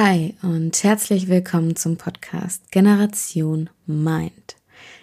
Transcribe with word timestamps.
Hi 0.00 0.36
und 0.42 0.84
herzlich 0.84 1.26
willkommen 1.26 1.74
zum 1.74 1.96
Podcast 1.96 2.70
Generation 2.70 3.68
Mind. 3.84 4.54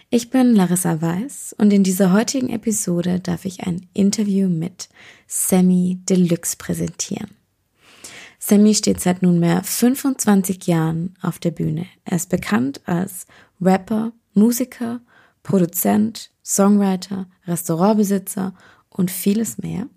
Ich 0.09 0.29
bin 0.29 0.55
Larissa 0.55 1.01
Weiß 1.01 1.53
und 1.57 1.73
in 1.73 1.83
dieser 1.83 2.13
heutigen 2.13 2.47
Episode 2.47 3.19
darf 3.19 3.43
ich 3.43 3.67
ein 3.67 3.89
Interview 3.93 4.47
mit 4.47 4.87
Sammy 5.27 5.99
Deluxe 6.07 6.55
präsentieren. 6.55 7.31
Sammy 8.39 8.73
steht 8.73 9.01
seit 9.01 9.21
nunmehr 9.21 9.63
25 9.65 10.65
Jahren 10.65 11.15
auf 11.21 11.39
der 11.39 11.51
Bühne. 11.51 11.87
Er 12.05 12.15
ist 12.15 12.29
bekannt 12.29 12.79
als 12.85 13.27
Rapper, 13.59 14.13
Musiker, 14.33 15.01
Produzent, 15.43 16.31
Songwriter, 16.41 17.27
Restaurantbesitzer 17.45 18.53
und 18.87 19.11
vieles 19.11 19.57
mehr. 19.57 19.89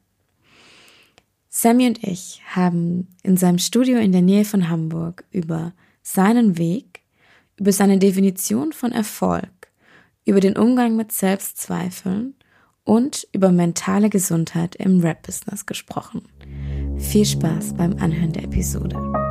Sammy 1.48 1.86
und 1.86 2.04
ich 2.04 2.42
haben 2.46 3.08
in 3.22 3.36
seinem 3.36 3.58
Studio 3.58 3.98
in 3.98 4.12
der 4.12 4.22
Nähe 4.22 4.44
von 4.44 4.68
Hamburg 4.68 5.24
über 5.30 5.72
seinen 6.02 6.58
Weg, 6.58 7.00
über 7.56 7.72
seine 7.72 7.98
Definition 7.98 8.72
von 8.72 8.93
Erfolg, 8.93 9.48
über 10.25 10.40
den 10.40 10.56
Umgang 10.56 10.96
mit 10.96 11.11
Selbstzweifeln 11.12 12.34
und 12.84 13.26
über 13.32 13.50
mentale 13.50 14.11
Gesundheit 14.11 14.76
im 14.76 15.00
Rap-Business 15.00 15.66
gesprochen. 15.66 16.22
Viel 16.98 17.25
Spaß 17.25 17.75
beim 17.75 17.96
Anhören 17.98 18.32
der 18.32 18.44
Episode. 18.44 19.28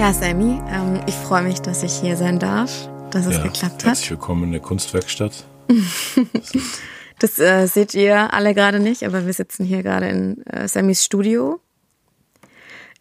Ja, 0.00 0.14
Sammy, 0.14 0.58
ähm, 0.70 0.98
ich 1.06 1.14
freue 1.14 1.42
mich, 1.42 1.60
dass 1.60 1.82
ich 1.82 1.92
hier 1.92 2.16
sein 2.16 2.38
darf, 2.38 2.88
dass 3.10 3.26
es 3.26 3.36
ja, 3.36 3.42
geklappt 3.42 3.84
hat. 3.84 3.84
Herzlich 3.84 4.12
willkommen 4.12 4.44
in 4.44 4.52
der 4.52 4.62
Kunstwerkstatt. 4.62 5.44
das 7.18 7.38
äh, 7.38 7.66
seht 7.66 7.92
ihr 7.92 8.32
alle 8.32 8.54
gerade 8.54 8.80
nicht, 8.80 9.04
aber 9.04 9.26
wir 9.26 9.34
sitzen 9.34 9.62
hier 9.62 9.82
gerade 9.82 10.08
in 10.08 10.46
äh, 10.46 10.66
Sammys 10.68 11.04
Studio 11.04 11.60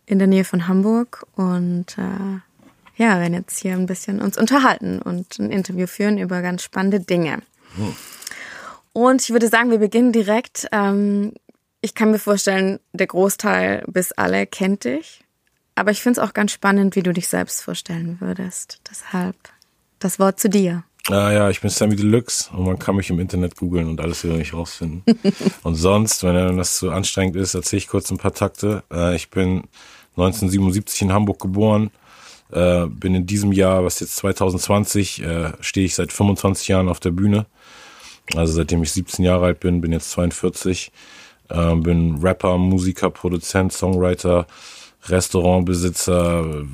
in 0.08 0.20
der 0.20 0.28
Nähe 0.28 0.44
von 0.44 0.68
Hamburg 0.68 1.26
und 1.36 1.98
äh, 1.98 3.02
ja, 3.02 3.18
werden 3.22 3.34
jetzt 3.34 3.60
hier 3.60 3.72
ein 3.76 3.86
bisschen 3.86 4.22
uns 4.22 4.38
unterhalten 4.38 5.02
und 5.02 5.40
ein 5.40 5.52
Interview 5.52 5.88
führen 5.88 6.18
über 6.18 6.42
ganz 6.42 6.64
spannende 6.64 7.00
Dinge. 7.00 7.40
Hm. 7.78 7.96
Und 8.92 9.22
ich 9.22 9.30
würde 9.30 9.48
sagen, 9.48 9.72
wir 9.72 9.80
beginnen 9.80 10.12
direkt. 10.12 10.68
Ähm, 10.74 11.32
ich 11.80 11.96
kann 11.96 12.12
mir 12.12 12.20
vorstellen, 12.20 12.82
der 12.92 13.08
Großteil 13.08 13.86
bis 13.88 14.12
alle 14.12 14.46
kennt 14.46 14.84
dich. 14.84 15.24
Aber 15.80 15.92
ich 15.92 16.02
finde 16.02 16.20
es 16.20 16.28
auch 16.28 16.34
ganz 16.34 16.52
spannend, 16.52 16.98
wie 16.98 17.04
du 17.04 17.14
dich 17.14 17.30
selbst 17.30 17.62
vorstellen 17.62 18.18
würdest. 18.20 18.82
Deshalb 18.92 19.38
das 20.00 20.20
Wort 20.20 20.38
zu 20.38 20.50
dir. 20.50 20.84
Ah 21.08 21.32
ja, 21.32 21.50
ich 21.50 21.62
bin 21.62 21.70
Sammy 21.70 21.96
Deluxe 21.96 22.50
und 22.52 22.66
man 22.66 22.78
kann 22.78 22.98
mich 22.98 23.10
im 23.10 23.18
Internet 23.18 23.56
googeln 23.56 23.88
und 23.88 24.02
alles 24.02 24.26
über 24.26 24.36
mich 24.36 24.54
rausfinden. 24.54 25.04
und 25.64 25.76
sonst, 25.76 26.22
wenn 26.26 26.58
das 26.58 26.80
zu 26.80 26.92
anstrengend 26.92 27.38
ist, 27.38 27.54
erzähle 27.54 27.78
ich 27.78 27.88
kurz 27.88 28.12
ein 28.12 28.18
paar 28.18 28.34
Takte. 28.34 28.84
Äh, 28.92 29.16
ich 29.16 29.30
bin 29.30 29.70
1977 30.18 31.04
in 31.04 31.14
Hamburg 31.14 31.40
geboren, 31.40 31.92
äh, 32.52 32.86
bin 32.86 33.16
in 33.16 33.26
diesem 33.26 33.54
Jahr, 33.54 33.86
was 33.86 34.02
jetzt 34.02 34.18
2020, 34.18 35.24
äh, 35.24 35.54
stehe 35.62 35.86
ich 35.86 35.96
seit 35.96 36.12
25 36.12 36.68
Jahren 36.68 36.90
auf 36.90 37.00
der 37.00 37.12
Bühne. 37.12 37.46
Also 38.36 38.52
seitdem 38.52 38.84
ich 38.84 38.92
17 38.92 39.24
Jahre 39.24 39.46
alt 39.46 39.62
bin, 39.62 39.80
bin 39.80 39.94
jetzt 39.94 40.12
42, 40.12 40.92
bin 41.48 42.20
Rapper, 42.22 42.60
Musiker, 42.60 43.10
Produzent, 43.10 43.74
Songwriter, 43.74 44.46
Restaurantbesitzer, 45.04 46.66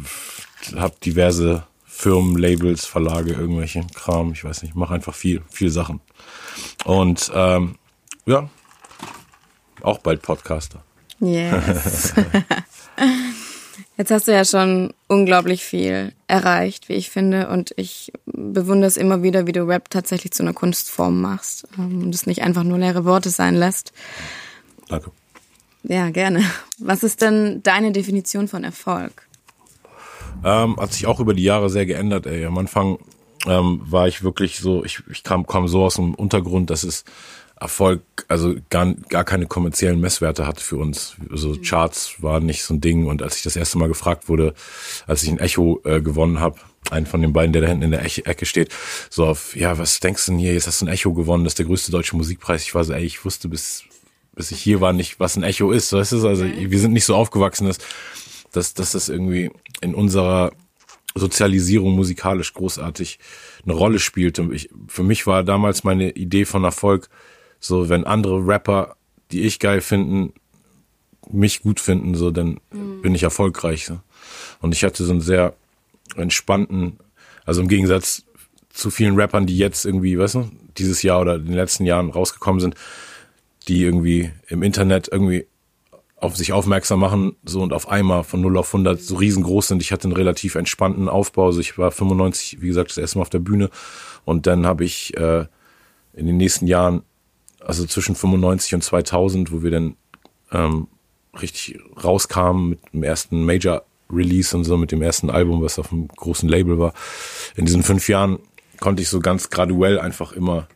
habe 0.76 0.96
diverse 1.04 1.64
Firmen, 1.86 2.38
Labels, 2.38 2.86
Verlage, 2.86 3.34
irgendwelche 3.34 3.86
Kram, 3.94 4.34
ich 4.34 4.44
weiß 4.44 4.64
nicht, 4.64 4.76
mache 4.76 4.94
einfach 4.94 5.16
viel, 5.16 5.42
viel 5.50 5.70
Sachen. 5.70 6.02
Und 6.84 7.32
ähm, 7.34 7.76
ja, 8.26 8.50
auch 9.82 10.00
bald 10.00 10.22
Podcaster. 10.22 10.84
Yes. 11.20 12.14
Jetzt 13.98 14.12
hast 14.12 14.28
du 14.28 14.34
ja 14.34 14.44
schon 14.44 14.94
unglaublich 15.08 15.64
viel 15.64 16.12
erreicht, 16.28 16.90
wie 16.90 16.94
ich 16.94 17.10
finde, 17.10 17.48
und 17.48 17.74
ich 17.78 18.12
bewundere 18.26 18.88
es 18.88 18.98
immer 18.98 19.24
wieder, 19.24 19.48
wie 19.48 19.54
du 19.54 19.64
Rap 19.64 19.90
tatsächlich 19.90 20.34
zu 20.34 20.44
einer 20.44 20.54
Kunstform 20.54 21.22
machst 21.22 21.66
ähm, 21.78 22.04
und 22.04 22.16
es 22.16 22.26
nicht 22.26 22.42
einfach 22.42 22.64
nur 22.64 22.78
leere 22.78 23.06
Worte 23.06 23.30
sein 23.30 23.56
lässt. 23.56 23.94
Danke. 24.90 25.12
Ja, 25.88 26.10
gerne. 26.10 26.44
Was 26.80 27.04
ist 27.04 27.22
denn 27.22 27.62
deine 27.62 27.92
Definition 27.92 28.48
von 28.48 28.64
Erfolg? 28.64 29.28
Ähm, 30.44 30.78
hat 30.78 30.94
sich 30.94 31.06
auch 31.06 31.20
über 31.20 31.34
die 31.34 31.44
Jahre 31.44 31.70
sehr 31.70 31.86
geändert. 31.86 32.26
Ey. 32.26 32.46
Am 32.46 32.58
Anfang 32.58 32.98
ähm, 33.46 33.82
war 33.86 34.08
ich 34.08 34.24
wirklich 34.24 34.60
so, 34.60 34.84
ich, 34.84 35.04
ich 35.12 35.24
kam, 35.24 35.46
kam 35.46 35.68
so 35.68 35.84
aus 35.84 35.96
dem 35.96 36.16
Untergrund, 36.16 36.70
dass 36.70 36.84
es 36.84 37.04
Erfolg, 37.60 38.02
also 38.28 38.56
gar, 38.70 38.94
gar 39.10 39.24
keine 39.24 39.46
kommerziellen 39.46 40.02
Messwerte 40.02 40.46
hat 40.46 40.60
für 40.60 40.78
uns. 40.78 41.16
Also 41.32 41.50
mhm. 41.50 41.62
Charts 41.62 42.22
war 42.22 42.40
nicht 42.40 42.64
so 42.64 42.74
ein 42.74 42.82
Ding. 42.82 43.06
Und 43.06 43.22
als 43.22 43.38
ich 43.38 43.44
das 43.44 43.56
erste 43.56 43.78
Mal 43.78 43.88
gefragt 43.88 44.28
wurde, 44.28 44.54
als 45.08 45.24
ich 45.24 45.30
ein 45.30 45.40
Echo 45.40 45.82
äh, 45.86 46.02
gewonnen 46.02 46.40
habe, 46.40 46.60
einen 46.90 47.06
von 47.06 47.22
den 47.22 47.34
beiden, 47.34 47.54
der 47.54 47.62
da 47.62 47.68
hinten 47.68 47.84
in 47.84 47.92
der 47.92 48.04
Ecke 48.04 48.46
steht, 48.46 48.74
so 49.10 49.26
auf, 49.26 49.56
ja, 49.56 49.78
was 49.78 50.00
denkst 50.00 50.26
du 50.26 50.34
denn 50.34 50.40
hier? 50.40 50.54
Jetzt 50.54 50.68
hast 50.68 50.82
du 50.82 50.86
ein 50.86 50.94
Echo 50.94 51.14
gewonnen, 51.14 51.44
das 51.44 51.52
ist 51.52 51.60
der 51.60 51.66
größte 51.66 51.92
deutsche 51.92 52.16
Musikpreis. 52.16 52.64
Ich 52.64 52.76
war 52.76 52.84
so, 52.84 52.94
ey, 52.94 53.04
ich 53.04 53.24
wusste 53.24 53.48
bis 53.48 53.84
bis 54.36 54.52
ich 54.52 54.62
hier 54.62 54.82
war, 54.82 54.94
nicht, 54.94 55.20
was 55.20 55.36
ein 55.38 55.44
Echo 55.44 55.72
ist. 55.72 55.92
Weißt 55.94 56.12
du? 56.12 56.28
Also 56.28 56.46
wir 56.46 56.80
sind 56.80 56.94
nicht 56.94 57.06
so 57.06 57.16
aufgewachsen, 57.16 57.68
dass, 57.68 57.78
dass, 58.52 58.74
dass 58.74 58.92
das 58.92 59.10
irgendwie 59.10 59.52
in 59.82 59.96
unserer 59.96 60.52
Sozialisierung 61.16 61.96
musikalisch 61.96 62.54
großartig 62.54 63.20
eine 63.64 63.74
Rolle 63.74 64.00
spielt. 64.00 64.38
Und 64.40 64.54
ich, 64.54 64.70
für 64.88 65.04
mich 65.04 65.26
war 65.26 65.44
damals 65.44 65.84
meine 65.84 66.12
Idee 66.12 66.46
von 66.46 66.64
Erfolg, 66.64 67.10
so 67.60 67.90
wenn 67.90 68.04
andere 68.04 68.46
Rapper, 68.46 68.98
die 69.32 69.42
ich 69.42 69.60
geil 69.60 69.82
finden, 69.82 70.34
mich 71.32 71.62
gut 71.62 71.80
finden, 71.80 72.14
so 72.16 72.30
dann 72.30 72.60
mhm. 72.72 73.02
bin 73.02 73.16
ich 73.16 73.24
erfolgreich. 73.24 73.86
So. 73.86 74.00
Und 74.60 74.74
ich 74.74 74.84
hatte 74.84 75.04
so 75.04 75.12
einen 75.12 75.22
sehr 75.22 75.56
entspannten, 76.16 76.98
also 77.46 77.62
im 77.62 77.68
Gegensatz 77.68 78.26
zu 78.70 78.92
vielen 78.92 79.16
Rappern, 79.16 79.46
die 79.46 79.58
jetzt 79.58 79.86
irgendwie, 79.86 80.20
weißt 80.20 80.36
du, 80.36 80.52
dieses 80.78 81.02
Jahr 81.02 81.22
oder 81.22 81.36
in 81.36 81.46
den 81.46 81.54
letzten 81.54 81.86
Jahren 81.86 82.10
rausgekommen 82.10 82.60
sind, 82.60 82.76
die 83.68 83.84
irgendwie 83.84 84.32
im 84.48 84.64
Internet 84.64 85.10
irgendwie 85.12 85.48
auf 86.18 86.36
sich 86.36 86.54
aufmerksam 86.54 87.00
machen, 87.00 87.36
so 87.44 87.62
und 87.62 87.74
auf 87.74 87.90
einmal 87.90 88.24
von 88.24 88.42
0 88.42 88.58
auf 88.58 88.74
100 88.74 89.00
so 89.02 89.16
riesengroß 89.16 89.68
sind. 89.68 89.82
Ich 89.82 89.92
hatte 89.92 90.06
einen 90.06 90.16
relativ 90.16 90.56
entspannten 90.56 91.10
Aufbau. 91.10 91.48
Also 91.48 91.60
ich 91.60 91.78
war 91.78 91.92
95, 91.92 92.62
wie 92.62 92.68
gesagt, 92.68 92.90
das 92.90 92.98
erste 92.98 93.18
Mal 93.18 93.24
auf 93.24 93.30
der 93.30 93.40
Bühne. 93.40 93.70
Und 94.24 94.48
dann 94.48 94.66
habe 94.66 94.86
ich 94.86 95.16
äh, 95.18 95.46
in 96.14 96.26
den 96.26 96.38
nächsten 96.38 96.68
Jahren, 96.68 97.04
also 97.60 97.86
zwischen 97.86 98.16
95 98.16 98.76
und 98.76 98.84
2000, 98.84 99.52
wo 99.52 99.62
wir 99.62 99.72
dann 99.72 99.96
ähm, 100.52 100.88
richtig 101.40 101.80
rauskamen 102.02 102.70
mit 102.70 102.80
dem 102.94 103.04
ersten 103.04 103.46
Major 103.46 103.84
Release 104.10 104.56
und 104.56 104.64
so, 104.64 104.78
mit 104.78 104.92
dem 104.92 105.02
ersten 105.02 105.30
Album, 105.30 105.62
was 105.62 105.80
auf 105.80 105.92
einem 105.92 106.08
großen 106.08 106.48
Label 106.48 106.80
war. 106.80 106.94
In 107.56 107.66
diesen 107.66 107.84
fünf 107.84 108.08
Jahren 108.08 108.40
konnte 108.80 109.02
ich 109.02 109.10
so 109.10 109.20
ganz 109.20 109.50
graduell 109.50 110.00
einfach 110.00 110.32
immer 110.32 110.68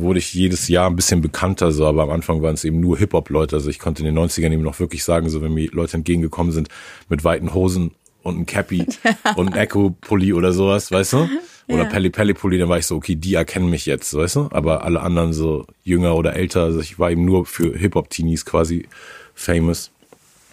wurde 0.00 0.18
ich 0.18 0.34
jedes 0.34 0.68
Jahr 0.68 0.88
ein 0.88 0.96
bisschen 0.96 1.20
bekannter, 1.20 1.72
so, 1.72 1.86
aber 1.86 2.02
am 2.02 2.10
Anfang 2.10 2.42
waren 2.42 2.54
es 2.54 2.64
eben 2.64 2.80
nur 2.80 2.98
Hip-Hop-Leute. 2.98 3.56
Also 3.56 3.70
ich 3.70 3.78
konnte 3.78 4.06
in 4.06 4.14
den 4.14 4.18
90ern 4.18 4.52
eben 4.52 4.62
noch 4.62 4.78
wirklich 4.80 5.04
sagen, 5.04 5.28
so 5.28 5.42
wenn 5.42 5.54
mir 5.54 5.70
Leute 5.72 5.96
entgegengekommen 5.96 6.52
sind 6.52 6.68
mit 7.08 7.24
weiten 7.24 7.54
Hosen 7.54 7.92
und 8.22 8.38
ein 8.38 8.46
Cappy 8.46 8.86
und 9.36 9.52
ein 9.52 9.58
Echo-Pulli 9.58 10.32
oder 10.32 10.52
sowas, 10.52 10.90
weißt 10.90 11.12
du? 11.14 11.28
Oder 11.68 11.84
ja. 11.84 11.88
Pelli 11.88 12.10
Pelli 12.10 12.34
Pulli, 12.34 12.58
dann 12.58 12.68
war 12.68 12.78
ich 12.78 12.86
so, 12.86 12.96
okay, 12.96 13.16
die 13.16 13.34
erkennen 13.34 13.70
mich 13.70 13.86
jetzt, 13.86 14.14
weißt 14.14 14.36
du? 14.36 14.48
Aber 14.50 14.84
alle 14.84 15.00
anderen 15.00 15.32
so 15.32 15.66
jünger 15.82 16.14
oder 16.14 16.34
älter, 16.36 16.64
also 16.64 16.80
ich 16.80 16.98
war 16.98 17.10
eben 17.10 17.24
nur 17.24 17.46
für 17.46 17.76
Hip-Hop-Teenies 17.76 18.44
quasi 18.44 18.88
famous. 19.34 19.90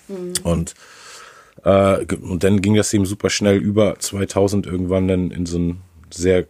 Mhm. 0.07 0.33
Und 0.43 0.73
äh, 1.63 2.05
und 2.15 2.43
dann 2.43 2.61
ging 2.61 2.75
das 2.75 2.93
eben 2.93 3.05
super 3.05 3.29
schnell 3.29 3.57
über 3.57 3.99
2000 3.99 4.65
irgendwann 4.65 5.07
dann 5.07 5.31
in 5.31 5.45
so 5.45 5.59
ein 5.59 5.81
sehr 6.09 6.47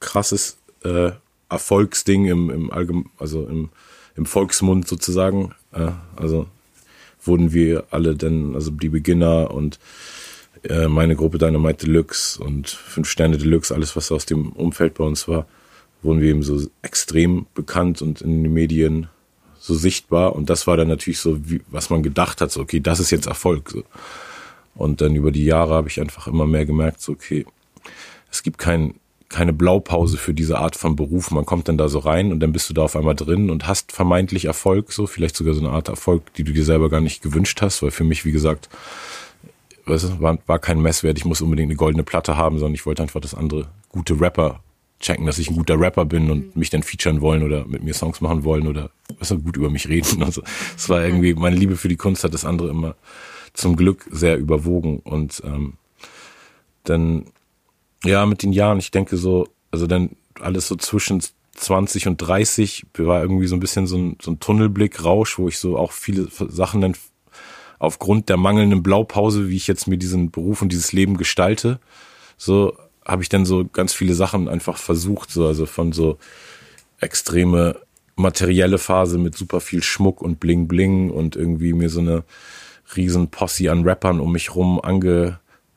krasses 0.00 0.58
äh, 0.84 1.12
Erfolgsding 1.52 2.26
im, 2.26 2.50
im 2.50 2.70
Allgem 2.72 3.10
also 3.18 3.46
im, 3.46 3.70
im 4.16 4.26
Volksmund 4.26 4.88
sozusagen. 4.88 5.54
Äh, 5.72 5.90
also 6.16 6.46
wurden 7.24 7.52
wir 7.52 7.84
alle 7.90 8.16
dann, 8.16 8.54
also 8.54 8.70
die 8.70 8.88
Beginner 8.88 9.52
und 9.52 9.78
äh, 10.64 10.88
meine 10.88 11.16
Gruppe 11.16 11.38
Dynamite 11.38 11.86
Deluxe 11.86 12.42
und 12.42 12.68
Fünf 12.68 13.08
Sterne 13.08 13.38
Deluxe, 13.38 13.74
alles 13.74 13.96
was 13.96 14.10
aus 14.12 14.26
dem 14.26 14.50
Umfeld 14.52 14.94
bei 14.94 15.04
uns 15.04 15.28
war, 15.28 15.46
wurden 16.02 16.20
wir 16.20 16.30
eben 16.30 16.42
so 16.42 16.60
extrem 16.82 17.46
bekannt 17.54 18.02
und 18.02 18.20
in 18.20 18.42
den 18.42 18.52
Medien 18.52 19.08
so 19.58 19.74
sichtbar. 19.74 20.34
Und 20.34 20.50
das 20.50 20.66
war 20.66 20.76
dann 20.76 20.88
natürlich 20.88 21.20
so, 21.20 21.48
wie, 21.48 21.60
was 21.70 21.90
man 21.90 22.02
gedacht 22.02 22.40
hat, 22.40 22.50
so, 22.50 22.60
okay, 22.60 22.80
das 22.80 22.98
ist 22.98 23.10
jetzt 23.10 23.26
Erfolg. 23.26 23.74
Und 24.74 25.00
dann 25.00 25.14
über 25.14 25.30
die 25.30 25.44
Jahre 25.44 25.74
habe 25.74 25.88
ich 25.88 26.00
einfach 26.00 26.26
immer 26.26 26.46
mehr 26.46 26.66
gemerkt, 26.66 27.00
so, 27.00 27.12
okay, 27.12 27.46
es 28.30 28.42
gibt 28.42 28.58
kein 28.58 28.94
keine 29.32 29.52
Blaupause 29.52 30.16
für 30.16 30.34
diese 30.34 30.58
Art 30.58 30.76
von 30.76 30.94
Beruf. 30.96 31.30
Man 31.30 31.44
kommt 31.44 31.68
dann 31.68 31.78
da 31.78 31.88
so 31.88 31.98
rein 31.98 32.32
und 32.32 32.40
dann 32.40 32.52
bist 32.52 32.68
du 32.70 32.74
da 32.74 32.82
auf 32.82 32.96
einmal 32.96 33.14
drin 33.14 33.50
und 33.50 33.66
hast 33.66 33.92
vermeintlich 33.92 34.44
Erfolg, 34.44 34.92
so 34.92 35.06
vielleicht 35.06 35.36
sogar 35.36 35.54
so 35.54 35.60
eine 35.60 35.70
Art 35.70 35.88
Erfolg, 35.88 36.32
die 36.34 36.44
du 36.44 36.52
dir 36.52 36.64
selber 36.64 36.88
gar 36.90 37.00
nicht 37.00 37.22
gewünscht 37.22 37.60
hast, 37.62 37.82
weil 37.82 37.90
für 37.90 38.04
mich, 38.04 38.24
wie 38.24 38.32
gesagt, 38.32 38.68
weißt 39.86 40.04
du, 40.04 40.20
war, 40.20 40.38
war 40.46 40.58
kein 40.58 40.80
Messwert, 40.80 41.18
ich 41.18 41.24
muss 41.24 41.40
unbedingt 41.40 41.70
eine 41.70 41.76
goldene 41.76 42.04
Platte 42.04 42.36
haben, 42.36 42.58
sondern 42.58 42.74
ich 42.74 42.86
wollte 42.86 43.02
einfach, 43.02 43.20
dass 43.20 43.34
andere 43.34 43.68
gute 43.88 44.20
Rapper 44.20 44.60
checken, 45.00 45.26
dass 45.26 45.38
ich 45.38 45.50
ein 45.50 45.56
guter 45.56 45.78
Rapper 45.78 46.04
bin 46.04 46.30
und 46.30 46.56
mich 46.56 46.70
dann 46.70 46.82
featuren 46.82 47.20
wollen 47.20 47.42
oder 47.42 47.66
mit 47.66 47.82
mir 47.82 47.92
Songs 47.92 48.20
machen 48.20 48.44
wollen 48.44 48.66
oder 48.66 48.90
du, 49.08 49.38
gut 49.40 49.56
über 49.56 49.68
mich 49.68 49.88
reden. 49.88 50.22
Also 50.22 50.42
es 50.76 50.88
war 50.88 51.04
irgendwie, 51.04 51.34
meine 51.34 51.56
Liebe 51.56 51.76
für 51.76 51.88
die 51.88 51.96
Kunst 51.96 52.24
hat 52.24 52.32
das 52.32 52.44
andere 52.44 52.70
immer 52.70 52.94
zum 53.52 53.76
Glück 53.76 54.06
sehr 54.10 54.38
überwogen. 54.38 55.00
Und 55.00 55.42
ähm, 55.44 55.74
dann, 56.84 57.26
ja, 58.04 58.26
mit 58.26 58.42
den 58.42 58.52
Jahren, 58.52 58.78
ich 58.78 58.90
denke 58.90 59.16
so, 59.16 59.46
also 59.70 59.86
dann 59.86 60.10
alles 60.40 60.68
so 60.68 60.76
zwischen 60.76 61.22
20 61.54 62.08
und 62.08 62.16
30 62.18 62.86
war 62.98 63.22
irgendwie 63.22 63.46
so 63.46 63.56
ein 63.56 63.60
bisschen 63.60 63.86
so 63.86 63.96
ein, 63.96 64.16
so 64.20 64.30
ein 64.30 64.40
Tunnelblick, 64.40 65.04
Rausch, 65.04 65.38
wo 65.38 65.48
ich 65.48 65.58
so 65.58 65.76
auch 65.76 65.92
viele 65.92 66.28
Sachen 66.30 66.80
dann 66.80 66.94
aufgrund 67.78 68.28
der 68.28 68.36
mangelnden 68.36 68.82
Blaupause, 68.82 69.48
wie 69.48 69.56
ich 69.56 69.66
jetzt 69.66 69.86
mir 69.86 69.98
diesen 69.98 70.30
Beruf 70.30 70.62
und 70.62 70.70
dieses 70.70 70.92
Leben 70.92 71.16
gestalte, 71.16 71.80
so 72.36 72.76
habe 73.04 73.22
ich 73.22 73.28
dann 73.28 73.44
so 73.44 73.64
ganz 73.64 73.92
viele 73.92 74.14
Sachen 74.14 74.48
einfach 74.48 74.76
versucht, 74.76 75.30
so 75.30 75.46
also 75.46 75.66
von 75.66 75.92
so 75.92 76.18
extreme 77.00 77.80
materielle 78.16 78.78
Phase 78.78 79.18
mit 79.18 79.36
super 79.36 79.60
viel 79.60 79.82
Schmuck 79.82 80.22
und 80.22 80.38
Bling 80.38 80.68
Bling 80.68 81.10
und 81.10 81.34
irgendwie 81.34 81.72
mir 81.72 81.88
so 81.88 82.00
eine 82.00 82.24
riesen 82.96 83.28
Posse 83.28 83.70
an 83.70 83.84
Rappern 83.84 84.20
um 84.20 84.32
mich 84.32 84.54
rum 84.54 84.80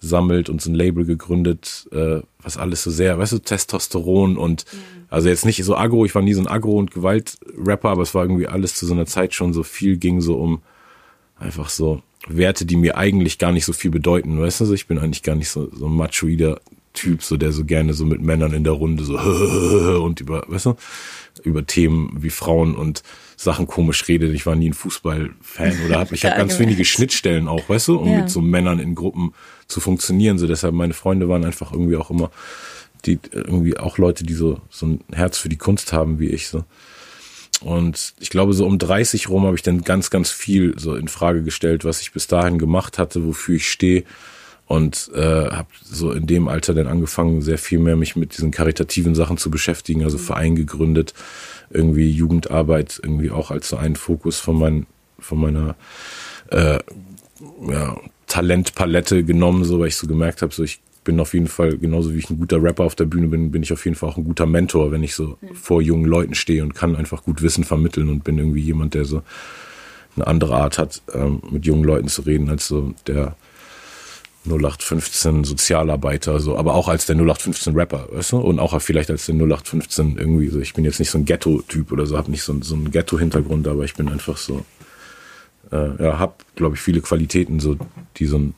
angesammelt 0.05 0.49
und 0.49 0.61
so 0.61 0.69
ein 0.69 0.75
Label 0.75 1.05
gegründet, 1.05 1.87
äh, 1.91 2.21
was 2.41 2.57
alles 2.57 2.83
so 2.83 2.91
sehr, 2.91 3.17
weißt 3.17 3.33
du, 3.33 3.39
Testosteron 3.39 4.37
und 4.37 4.65
ja. 4.71 4.79
also 5.09 5.29
jetzt 5.29 5.45
nicht 5.45 5.63
so 5.63 5.75
Agro, 5.75 6.05
ich 6.05 6.13
war 6.13 6.21
nie 6.21 6.33
so 6.33 6.41
ein 6.41 6.47
Agro- 6.47 6.77
und 6.77 6.91
Gewalt-Rapper, 6.91 7.89
aber 7.89 8.03
es 8.03 8.13
war 8.13 8.23
irgendwie 8.23 8.47
alles 8.47 8.75
zu 8.75 8.85
so 8.85 8.93
einer 8.93 9.05
Zeit 9.05 9.33
schon 9.33 9.53
so 9.53 9.63
viel 9.63 9.97
ging 9.97 10.21
so 10.21 10.35
um 10.35 10.61
einfach 11.37 11.69
so 11.69 12.01
Werte, 12.27 12.65
die 12.65 12.77
mir 12.77 12.97
eigentlich 12.97 13.37
gar 13.37 13.51
nicht 13.51 13.65
so 13.65 13.73
viel 13.73 13.91
bedeuten, 13.91 14.39
weißt 14.39 14.61
du, 14.61 14.73
ich 14.73 14.87
bin 14.87 14.99
eigentlich 14.99 15.23
gar 15.23 15.35
nicht 15.35 15.49
so, 15.49 15.69
so 15.73 15.87
ein 15.87 15.95
machoider 15.95 16.61
Typ, 16.93 17.23
so 17.23 17.35
der 17.35 17.51
so 17.51 17.65
gerne 17.65 17.93
so 17.93 18.05
mit 18.05 18.21
Männern 18.21 18.53
in 18.53 18.63
der 18.63 18.73
Runde 18.73 19.03
so 19.03 19.17
und 20.03 20.21
über, 20.21 20.45
weißt 20.47 20.67
du, 20.67 20.75
über 21.43 21.65
Themen 21.65 22.15
wie 22.19 22.29
Frauen 22.29 22.75
und 22.75 23.03
Sachen 23.45 23.67
komisch 23.67 24.09
redet. 24.09 24.33
Ich 24.33 24.45
war 24.45 24.57
nie 24.57 24.69
ein 24.69 24.73
Fußballfan 24.73 25.85
oder 25.85 25.99
hab, 25.99 26.11
ich 26.11 26.25
habe 26.25 26.35
ganz 26.35 26.59
wenige 26.59 26.83
Schnittstellen 26.83 27.47
auch, 27.47 27.69
weißt 27.69 27.87
du, 27.87 27.99
um 27.99 28.11
ja. 28.11 28.17
mit 28.17 28.29
so 28.29 28.41
Männern 28.41 28.79
in 28.79 28.95
Gruppen 28.95 29.33
zu 29.67 29.79
funktionieren. 29.79 30.37
So 30.37 30.47
deshalb 30.47 30.73
meine 30.73 30.93
Freunde 30.93 31.29
waren 31.29 31.45
einfach 31.45 31.71
irgendwie 31.71 31.95
auch 31.95 32.09
immer 32.09 32.31
die 33.05 33.19
irgendwie 33.31 33.77
auch 33.77 33.97
Leute, 33.97 34.23
die 34.23 34.33
so 34.33 34.59
so 34.69 34.87
ein 34.87 34.99
Herz 35.13 35.37
für 35.37 35.47
die 35.47 35.57
Kunst 35.57 35.93
haben 35.93 36.19
wie 36.19 36.29
ich 36.29 36.49
so. 36.49 36.65
Und 37.61 38.13
ich 38.19 38.29
glaube, 38.29 38.53
so 38.53 38.65
um 38.65 38.77
30 38.77 39.29
rum 39.29 39.45
habe 39.45 39.55
ich 39.55 39.61
dann 39.61 39.83
ganz, 39.83 40.09
ganz 40.09 40.29
viel 40.29 40.77
so 40.77 40.95
in 40.95 41.07
Frage 41.07 41.41
gestellt, 41.41 41.85
was 41.85 42.01
ich 42.01 42.11
bis 42.11 42.27
dahin 42.27 42.57
gemacht 42.57 42.97
hatte, 42.97 43.25
wofür 43.25 43.55
ich 43.55 43.69
stehe 43.69 44.03
und 44.67 45.11
äh, 45.13 45.49
habe 45.49 45.69
so 45.83 46.11
in 46.11 46.25
dem 46.25 46.47
Alter 46.47 46.73
dann 46.73 46.87
angefangen, 46.87 47.41
sehr 47.41 47.57
viel 47.57 47.79
mehr 47.79 47.95
mich 47.95 48.15
mit 48.15 48.35
diesen 48.35 48.51
karitativen 48.51 49.15
Sachen 49.15 49.37
zu 49.37 49.51
beschäftigen, 49.51 50.03
also 50.03 50.17
Verein 50.17 50.55
gegründet, 50.55 51.13
irgendwie 51.69 52.09
Jugendarbeit 52.09 52.99
irgendwie 53.01 53.31
auch 53.31 53.51
als 53.51 53.69
so 53.69 53.77
einen 53.77 53.95
Fokus 53.95 54.39
von, 54.39 54.57
mein, 54.57 54.85
von 55.19 55.39
meiner 55.39 55.75
äh, 56.51 56.79
ja, 57.67 57.97
Talentpalette 58.27 59.23
genommen, 59.23 59.63
so 59.63 59.79
weil 59.79 59.87
ich 59.87 59.95
so 59.95 60.07
gemerkt 60.07 60.41
habe, 60.41 60.53
so 60.53 60.63
ich 60.63 60.81
bin 61.03 61.19
auf 61.19 61.33
jeden 61.33 61.47
Fall, 61.47 61.77
genauso 61.77 62.13
wie 62.13 62.17
ich 62.17 62.29
ein 62.29 62.39
guter 62.39 62.61
Rapper 62.61 62.83
auf 62.83 62.95
der 62.95 63.05
Bühne 63.05 63.27
bin, 63.27 63.51
bin 63.51 63.63
ich 63.63 63.71
auf 63.71 63.85
jeden 63.85 63.95
Fall 63.95 64.09
auch 64.09 64.17
ein 64.17 64.23
guter 64.23 64.45
Mentor, 64.45 64.91
wenn 64.91 65.03
ich 65.03 65.15
so 65.15 65.37
mhm. 65.39 65.55
vor 65.55 65.81
jungen 65.81 66.05
Leuten 66.05 66.33
stehe 66.33 66.63
und 66.63 66.73
kann 66.73 66.95
einfach 66.95 67.23
gut 67.23 67.41
Wissen 67.41 67.63
vermitteln 67.63 68.09
und 68.09 68.23
bin 68.23 68.37
irgendwie 68.37 68.61
jemand, 68.61 68.95
der 68.95 69.05
so 69.05 69.21
eine 70.15 70.27
andere 70.27 70.55
Art 70.55 70.77
hat, 70.77 71.01
ähm, 71.13 71.41
mit 71.49 71.65
jungen 71.65 71.83
Leuten 71.83 72.07
zu 72.07 72.23
reden, 72.23 72.49
als 72.49 72.67
so 72.67 72.93
der 73.07 73.35
0815 74.45 75.43
Sozialarbeiter, 75.43 76.39
so, 76.39 76.57
aber 76.57 76.75
auch 76.75 76.87
als 76.87 77.05
der 77.05 77.15
0815 77.15 77.75
Rapper, 77.75 78.07
weißt 78.11 78.33
du? 78.33 78.37
Und 78.37 78.59
auch 78.59 78.79
vielleicht 78.81 79.09
als 79.09 79.25
der 79.25 79.35
0815 79.35 80.17
irgendwie 80.17 80.47
so. 80.49 80.59
Ich 80.59 80.73
bin 80.73 80.85
jetzt 80.85 80.99
nicht 80.99 81.09
so 81.09 81.17
ein 81.17 81.25
Ghetto-Typ 81.25 81.91
oder 81.91 82.05
so, 82.05 82.17
habe 82.17 82.31
nicht 82.31 82.43
so, 82.43 82.55
so 82.61 82.75
einen 82.75 82.91
Ghetto-Hintergrund, 82.91 83.67
aber 83.67 83.83
ich 83.83 83.95
bin 83.95 84.09
einfach 84.09 84.37
so, 84.37 84.65
äh, 85.71 86.03
ja, 86.03 86.19
hab, 86.19 86.43
glaube 86.55 86.75
ich, 86.75 86.81
viele 86.81 87.01
Qualitäten, 87.01 87.59
so, 87.59 87.77
die 88.17 88.25
so, 88.25 88.53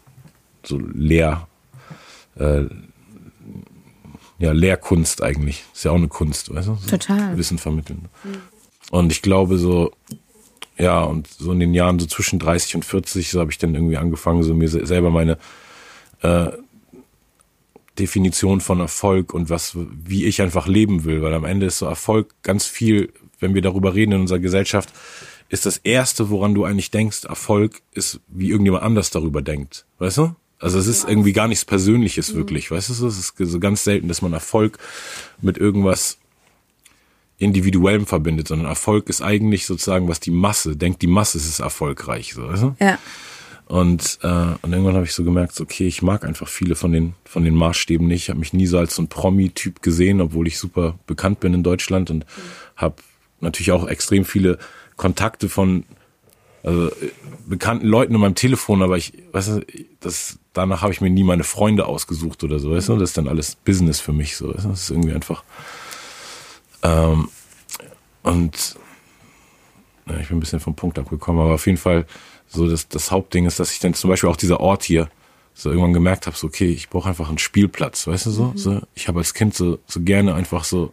so 0.64 0.80
leer, 0.94 1.48
äh, 2.36 2.66
ja, 4.40 4.52
Lehrkunst 4.52 5.24
eigentlich. 5.24 5.64
Ist 5.74 5.86
ja 5.86 5.92
auch 5.92 5.96
eine 5.96 6.08
Kunst, 6.08 6.54
weißt 6.54 6.68
du? 6.68 6.76
So 6.76 6.90
Total. 6.90 7.38
Wissen 7.38 7.58
vermitteln. 7.58 8.06
Und 8.92 9.12
ich 9.12 9.22
glaube 9.22 9.58
so, 9.58 9.92
ja, 10.78 11.02
und 11.04 11.28
so 11.28 11.52
in 11.52 11.60
den 11.60 11.74
Jahren 11.74 12.00
so 12.00 12.06
zwischen 12.06 12.40
30 12.40 12.76
und 12.76 12.86
40, 12.86 13.32
so 13.32 13.40
habe 13.40 13.52
ich 13.52 13.58
dann 13.58 13.74
irgendwie 13.74 13.98
angefangen, 13.98 14.44
so 14.44 14.54
mir 14.54 14.70
selber 14.70 15.10
meine 15.10 15.38
äh, 16.22 16.52
Definition 17.98 18.62
von 18.62 18.80
Erfolg 18.80 19.34
und 19.34 19.50
was, 19.50 19.76
wie 19.76 20.26
ich 20.26 20.42
einfach 20.42 20.68
leben 20.68 21.04
will, 21.04 21.22
weil 21.22 21.34
am 21.34 21.46
Ende 21.46 21.66
ist 21.66 21.80
so 21.80 21.86
Erfolg 21.86 22.34
ganz 22.44 22.66
viel, 22.66 23.12
wenn 23.40 23.54
wir 23.54 23.62
darüber 23.62 23.96
reden 23.96 24.14
in 24.14 24.22
unserer 24.22 24.40
Gesellschaft, 24.40 24.90
ist 25.50 25.66
das 25.66 25.78
erste, 25.78 26.30
woran 26.30 26.54
du 26.54 26.66
eigentlich 26.66 26.92
denkst, 26.92 27.24
Erfolg 27.24 27.82
ist, 27.94 28.20
wie 28.28 28.50
irgendjemand 28.50 28.84
anders 28.84 29.10
darüber 29.10 29.42
denkt. 29.42 29.86
Weißt 30.00 30.18
du? 30.18 30.36
Also 30.60 30.80
es 30.80 30.88
ist 30.88 31.08
irgendwie 31.08 31.34
gar 31.34 31.48
nichts 31.48 31.66
Persönliches 31.66 32.34
mhm. 32.34 32.38
wirklich, 32.38 32.72
weißt 32.72 32.90
du? 32.90 33.08
Es 33.08 33.18
ist 33.18 33.34
so 33.38 33.60
ganz 33.60 33.84
selten, 33.84 34.08
dass 34.08 34.22
man 34.22 34.34
Erfolg 34.34 34.78
mit 35.42 35.58
irgendwas 35.58 36.18
Individuellem 37.38 38.08
verbindet, 38.08 38.48
sondern 38.48 38.68
Erfolg 38.68 39.10
ist 39.10 39.22
eigentlich 39.22 39.68
sozusagen, 39.68 40.08
was 40.08 40.20
die 40.20 40.32
Masse 40.32 40.76
denkt, 40.76 41.02
die 41.04 41.08
Masse 41.08 41.38
ist 41.38 41.60
erfolgreich, 41.60 42.34
so, 42.34 42.48
weißt 42.48 42.64
du? 42.64 42.76
Ja. 42.80 42.98
Und, 43.68 44.20
äh, 44.24 44.28
und 44.62 44.72
irgendwann 44.72 44.96
habe 44.96 45.06
ich 45.06 45.14
so 45.14 45.26
gemerkt, 45.26 45.60
okay, 45.60 45.88
ich 45.88 46.02
mag 46.02 46.24
einfach 46.24 46.48
viele 46.48 46.76
von 46.76 46.94
den, 46.94 47.16
von 47.26 47.44
den 47.44 47.54
Maßstäben 47.54 48.08
nicht. 48.08 48.24
Ich 48.24 48.30
habe 48.30 48.40
mich 48.40 48.54
nie 48.54 48.66
so 48.66 48.78
als 48.78 48.96
so 48.96 49.02
ein 49.02 49.10
Promi-Typ 49.10 49.82
gesehen, 49.82 50.22
obwohl 50.22 50.48
ich 50.48 50.58
super 50.58 50.98
bekannt 51.06 51.42
bin 51.42 51.54
in 51.54 51.64
Deutschland 51.64 52.10
und 52.10 52.20
mhm. 52.20 52.42
habe 52.78 52.96
natürlich 53.42 53.72
auch 53.72 53.88
extrem 53.88 54.24
viele 54.24 54.58
Kontakte 54.96 55.50
von 55.50 55.84
also, 56.64 56.92
bekannten 57.46 57.88
Leuten 57.88 58.14
in 58.14 58.20
meinem 58.20 58.36
Telefon, 58.36 58.82
aber 58.82 58.98
ich, 58.98 59.14
weißt 59.32 59.48
du, 59.50 59.66
das, 60.00 60.40
danach 60.54 60.82
habe 60.82 60.92
ich 60.92 61.02
mir 61.02 61.10
nie 61.10 61.24
meine 61.24 61.44
Freunde 61.44 61.86
ausgesucht 61.86 62.44
oder 62.44 62.60
so, 62.60 62.72
weißt 62.72 62.90
du, 62.90 62.98
das 62.98 63.12
ist 63.12 63.18
dann 63.18 63.28
alles 63.28 63.56
Business 63.56 64.00
für 64.00 64.12
mich, 64.12 64.36
so, 64.36 64.54
weißt 64.54 64.66
du? 64.66 64.70
das 64.70 64.82
ist 64.82 64.90
irgendwie 64.90 65.14
einfach, 65.14 65.44
ähm, 66.84 67.30
und, 68.24 68.76
ja, 70.08 70.18
ich 70.18 70.28
bin 70.28 70.38
ein 70.38 70.40
bisschen 70.42 70.60
vom 70.60 70.76
Punkt 70.76 71.00
abgekommen, 71.00 71.42
aber 71.42 71.54
auf 71.54 71.66
jeden 71.66 71.78
Fall, 71.78 72.06
so 72.48 72.70
das, 72.70 72.88
das 72.88 73.12
Hauptding 73.12 73.46
ist, 73.46 73.60
dass 73.60 73.72
ich 73.72 73.80
dann 73.80 73.94
zum 73.94 74.10
Beispiel 74.10 74.30
auch 74.30 74.38
dieser 74.38 74.60
Ort 74.60 74.84
hier 74.84 75.10
so 75.54 75.70
irgendwann 75.70 75.94
gemerkt 75.94 76.28
habe, 76.28 76.38
so 76.38 76.48
okay, 76.48 76.70
ich 76.70 76.90
brauche 76.90 77.10
einfach 77.10 77.30
einen 77.30 77.40
Spielplatz, 77.40 78.06
weißt 78.08 78.28
du 78.28 78.32
so? 78.32 78.44
Mhm. 78.46 78.58
so 78.58 78.82
ich 78.94 79.08
habe 79.08 79.20
als 79.20 79.34
Kind 79.34 79.56
so, 79.56 79.80
so 79.88 80.02
gerne 80.02 80.36
einfach 80.36 80.64
so 80.64 80.92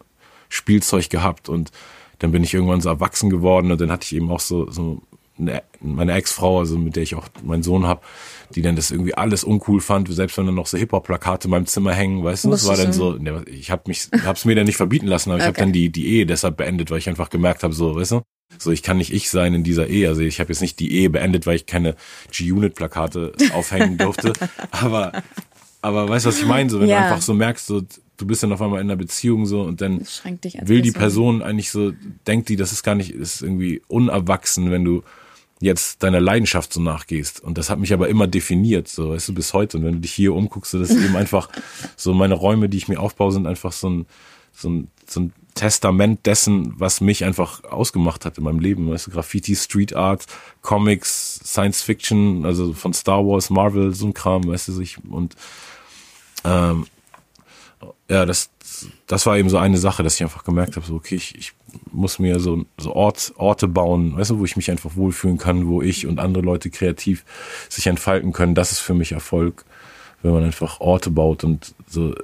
Spielzeug 0.48 1.10
gehabt 1.10 1.48
und 1.48 1.70
dann 2.18 2.32
bin 2.32 2.42
ich 2.44 2.54
irgendwann 2.54 2.80
so 2.80 2.88
erwachsen 2.88 3.28
geworden 3.28 3.70
und 3.70 3.80
dann 3.80 3.90
hatte 3.90 4.04
ich 4.04 4.14
eben 4.14 4.30
auch 4.30 4.40
so, 4.40 4.70
so 4.70 5.02
eine, 5.38 5.62
meine 5.80 6.12
Ex-Frau, 6.12 6.60
also 6.60 6.78
mit 6.78 6.96
der 6.96 7.02
ich 7.02 7.14
auch 7.14 7.28
meinen 7.42 7.62
Sohn 7.62 7.86
habe, 7.86 8.00
die 8.54 8.62
dann 8.62 8.76
das 8.76 8.90
irgendwie 8.90 9.14
alles 9.14 9.44
uncool 9.44 9.80
fand, 9.80 10.08
selbst 10.12 10.38
wenn 10.38 10.46
dann 10.46 10.54
noch 10.54 10.66
so 10.66 10.78
Hip-Hop-Plakate 10.78 11.46
in 11.46 11.50
meinem 11.50 11.66
Zimmer 11.66 11.92
hängen, 11.92 12.22
weißt 12.22 12.44
du, 12.44 12.50
das 12.50 12.66
war 12.66 12.76
dann 12.76 12.92
so, 12.92 13.12
ne, 13.14 13.44
ich 13.46 13.70
habe 13.70 13.82
mich, 13.86 14.08
hab's 14.24 14.44
mir 14.44 14.54
dann 14.54 14.66
nicht 14.66 14.76
verbieten 14.76 15.06
lassen, 15.06 15.30
aber 15.30 15.38
okay. 15.38 15.44
ich 15.44 15.48
habe 15.48 15.58
dann 15.58 15.72
die, 15.72 15.90
die 15.90 16.06
Ehe 16.06 16.26
deshalb 16.26 16.56
beendet, 16.56 16.90
weil 16.90 16.98
ich 16.98 17.08
einfach 17.08 17.30
gemerkt 17.30 17.64
habe, 17.64 17.74
so, 17.74 17.96
weißt 17.96 18.12
du, 18.12 18.22
so, 18.58 18.70
ich 18.70 18.82
kann 18.82 18.96
nicht 18.96 19.12
ich 19.12 19.30
sein 19.30 19.54
in 19.54 19.64
dieser 19.64 19.88
Ehe. 19.88 20.08
Also 20.08 20.22
ich 20.22 20.40
habe 20.40 20.50
jetzt 20.50 20.60
nicht 20.60 20.78
die 20.78 20.92
Ehe 20.92 21.10
beendet, 21.10 21.46
weil 21.46 21.56
ich 21.56 21.66
keine 21.66 21.96
G-Unit-Plakate 22.30 23.32
aufhängen 23.52 23.98
durfte. 23.98 24.32
aber, 24.70 25.12
aber 25.82 26.08
weißt 26.08 26.24
du, 26.24 26.28
was 26.28 26.38
ich 26.38 26.46
meine? 26.46 26.70
So, 26.70 26.80
wenn 26.80 26.88
ja. 26.88 26.98
du 26.98 27.04
einfach 27.04 27.22
so 27.22 27.34
merkst, 27.34 27.66
so, 27.66 27.82
du 28.16 28.26
bist 28.26 28.42
dann 28.42 28.52
auf 28.52 28.62
einmal 28.62 28.80
in 28.80 28.86
einer 28.86 28.96
Beziehung 28.96 29.46
so 29.46 29.62
und 29.62 29.80
dann 29.80 30.06
will 30.62 30.82
die 30.82 30.92
Person 30.92 31.42
eigentlich 31.42 31.70
so, 31.70 31.92
denkt 32.26 32.48
die, 32.48 32.56
das 32.56 32.72
ist 32.72 32.82
gar 32.82 32.94
nicht, 32.94 33.10
ist 33.10 33.42
irgendwie 33.42 33.82
unerwachsen, 33.88 34.70
wenn 34.70 34.84
du 34.84 35.02
jetzt 35.60 36.02
deiner 36.02 36.20
Leidenschaft 36.20 36.72
so 36.72 36.80
nachgehst. 36.80 37.40
Und 37.40 37.58
das 37.58 37.70
hat 37.70 37.78
mich 37.78 37.92
aber 37.92 38.08
immer 38.08 38.26
definiert, 38.26 38.88
so 38.88 39.10
weißt 39.10 39.28
du, 39.28 39.34
bis 39.34 39.52
heute. 39.52 39.78
Und 39.78 39.84
wenn 39.84 39.94
du 39.94 40.00
dich 40.00 40.12
hier 40.12 40.34
umguckst, 40.34 40.72
so, 40.72 40.78
das 40.78 40.90
ist 40.90 41.02
eben 41.02 41.16
einfach 41.16 41.48
so 41.96 42.12
meine 42.12 42.34
Räume, 42.34 42.68
die 42.68 42.76
ich 42.76 42.88
mir 42.88 43.00
aufbaue, 43.00 43.32
sind 43.32 43.46
einfach 43.46 43.72
so 43.72 43.88
ein, 43.88 44.06
so 44.52 44.68
ein, 44.68 44.88
so 45.06 45.20
ein 45.20 45.32
Testament 45.54 46.26
dessen, 46.26 46.74
was 46.78 47.00
mich 47.00 47.24
einfach 47.24 47.64
ausgemacht 47.64 48.24
hat 48.24 48.38
in 48.38 48.44
meinem 48.44 48.58
Leben. 48.58 48.90
Weißt 48.90 49.06
du, 49.06 49.12
Graffiti, 49.12 49.54
Street 49.54 49.94
Art, 49.94 50.26
Comics, 50.62 51.40
Science 51.44 51.82
Fiction, 51.82 52.44
also 52.44 52.72
von 52.72 52.92
Star 52.92 53.24
Wars, 53.24 53.50
Marvel, 53.50 53.94
so 53.94 54.06
ein 54.06 54.14
Kram, 54.14 54.46
weißt 54.46 54.68
du, 54.68 54.80
ich, 54.80 54.98
und 55.04 55.36
ähm, 56.44 56.86
ja, 58.08 58.26
das, 58.26 58.50
das 59.06 59.26
war 59.26 59.38
eben 59.38 59.48
so 59.48 59.58
eine 59.58 59.78
Sache, 59.78 60.02
dass 60.02 60.16
ich 60.16 60.22
einfach 60.22 60.44
gemerkt 60.44 60.76
habe, 60.76 60.86
so, 60.86 60.94
okay, 60.94 61.14
ich, 61.14 61.36
ich 61.36 61.52
muss 61.90 62.18
mir 62.18 62.40
so, 62.40 62.64
so 62.76 62.94
Ort, 62.94 63.32
Orte 63.36 63.68
bauen, 63.68 64.16
weißt 64.16 64.30
du, 64.30 64.38
wo 64.38 64.44
ich 64.44 64.56
mich 64.56 64.70
einfach 64.70 64.96
wohlfühlen 64.96 65.38
kann, 65.38 65.68
wo 65.68 65.82
ich 65.82 66.06
und 66.06 66.18
andere 66.18 66.44
Leute 66.44 66.70
kreativ 66.70 67.24
sich 67.68 67.86
entfalten 67.86 68.32
können. 68.32 68.54
Das 68.54 68.72
ist 68.72 68.80
für 68.80 68.94
mich 68.94 69.12
Erfolg, 69.12 69.64
wenn 70.22 70.32
man 70.32 70.44
einfach 70.44 70.80
Orte 70.80 71.10
baut 71.10 71.44
und 71.44 71.74
so 71.88 72.14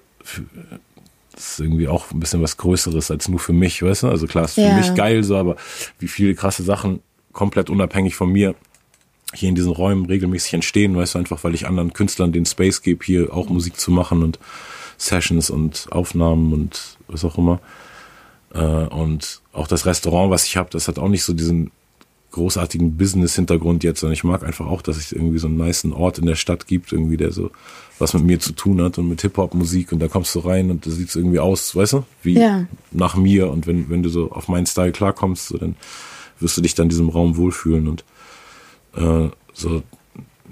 das 1.41 1.53
ist 1.53 1.61
irgendwie 1.61 1.89
auch 1.89 2.11
ein 2.11 2.21
bisschen 2.21 2.43
was 2.43 2.59
Größeres 2.59 3.11
als 3.11 3.29
nur 3.29 3.39
für 3.41 3.55
mich, 3.55 3.83
weißt 3.83 4.03
du? 4.03 4.09
Also 4.09 4.27
klar, 4.27 4.45
ist 4.45 4.55
für 4.55 4.61
ja. 4.61 4.75
mich 4.75 4.95
geil 4.95 5.25
so, 5.25 5.37
aber 5.37 5.57
wie 5.99 6.09
viele 6.09 6.35
krasse 6.35 6.63
Sachen 6.63 7.01
komplett 7.33 7.71
unabhängig 7.71 8.15
von 8.15 8.31
mir 8.31 8.55
hier 9.33 9.49
in 9.49 9.55
diesen 9.55 9.73
Räumen 9.73 10.05
regelmäßig 10.05 10.55
entstehen, 10.55 10.97
weißt 10.97 11.15
du, 11.15 11.19
einfach 11.19 11.43
weil 11.43 11.55
ich 11.55 11.67
anderen 11.67 11.95
Künstlern 11.95 12.33
den 12.33 12.45
Space 12.45 12.83
gebe, 12.83 13.03
hier 13.05 13.33
auch 13.33 13.49
Musik 13.49 13.81
zu 13.81 13.91
machen 13.91 14.23
und 14.23 14.39
Sessions 14.99 15.49
und 15.49 15.87
Aufnahmen 15.91 16.53
und 16.53 16.99
was 17.09 17.25
auch 17.25 17.39
immer. 17.39 17.61
Äh, 18.53 18.59
und 18.59 19.41
auch 19.53 19.67
das 19.67 19.87
Restaurant, 19.87 20.31
was 20.31 20.45
ich 20.45 20.59
habe, 20.59 20.69
das 20.71 20.89
hat 20.89 20.99
auch 20.99 21.09
nicht 21.09 21.25
so 21.25 21.33
diesen 21.33 21.71
großartigen 22.31 22.97
Business-Hintergrund 22.97 23.83
jetzt, 23.85 24.01
sondern 24.01 24.15
ich 24.15 24.25
mag 24.25 24.45
einfach 24.45 24.67
auch, 24.67 24.83
dass 24.83 24.97
es 24.97 25.13
irgendwie 25.13 25.39
so 25.39 25.49
einen 25.49 25.57
niceen 25.57 25.93
Ort 25.93 26.19
in 26.19 26.27
der 26.27 26.37
Stadt 26.37 26.67
gibt, 26.67 26.93
irgendwie, 26.93 27.17
der 27.17 27.33
so 27.33 27.51
was 27.99 28.15
mit 28.15 28.25
mir 28.25 28.41
zu 28.41 28.53
tun 28.53 28.81
hat 28.81 28.99
und 28.99 29.09
mit 29.09 29.21
Hip-Hop-Musik 29.21 29.93
und 29.93 29.99
da 29.99 30.09
kommst 30.09 30.35
du 30.35 30.39
rein 30.41 30.71
und 30.71 30.87
da 30.87 30.91
sieht 30.91 31.09
es 31.11 31.17
irgendwie 31.17 31.39
aus, 31.41 31.75
weißt 31.77 31.95
du, 31.95 32.05
wie 32.23 32.39
Ja. 32.39 32.67
nach 32.93 33.17
mir 33.17 33.51
und 33.51 33.67
wenn, 33.67 33.91
wenn 33.91 34.03
du 34.03 34.09
so 34.09 34.31
auf 34.33 34.49
meinen 34.49 34.67
Style 34.67 34.93
klarkommst, 34.93 35.49
so, 35.49 35.59
dann 35.59 35.77
wirst 36.39 36.57
du 36.57 36.63
dich 36.63 36.75
dann 36.75 36.85
in 36.87 36.91
diesem 36.91 37.09
Raum 37.11 37.37
wohlfühlen 37.37 37.89
und 37.89 38.05
äh, 38.97 39.29
so, 39.53 39.83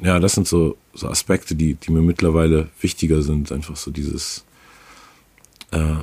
ja, 0.03 0.19
das 0.21 0.35
sind 0.35 0.47
so, 0.47 0.77
so 0.93 1.09
Aspekte, 1.09 1.55
die, 1.55 1.75
die 1.75 1.91
mir 1.91 2.03
mittlerweile 2.03 2.69
wichtiger 2.81 3.23
sind, 3.23 3.51
einfach 3.51 3.77
so 3.77 3.91
dieses 3.91 4.45
äh, 5.71 5.97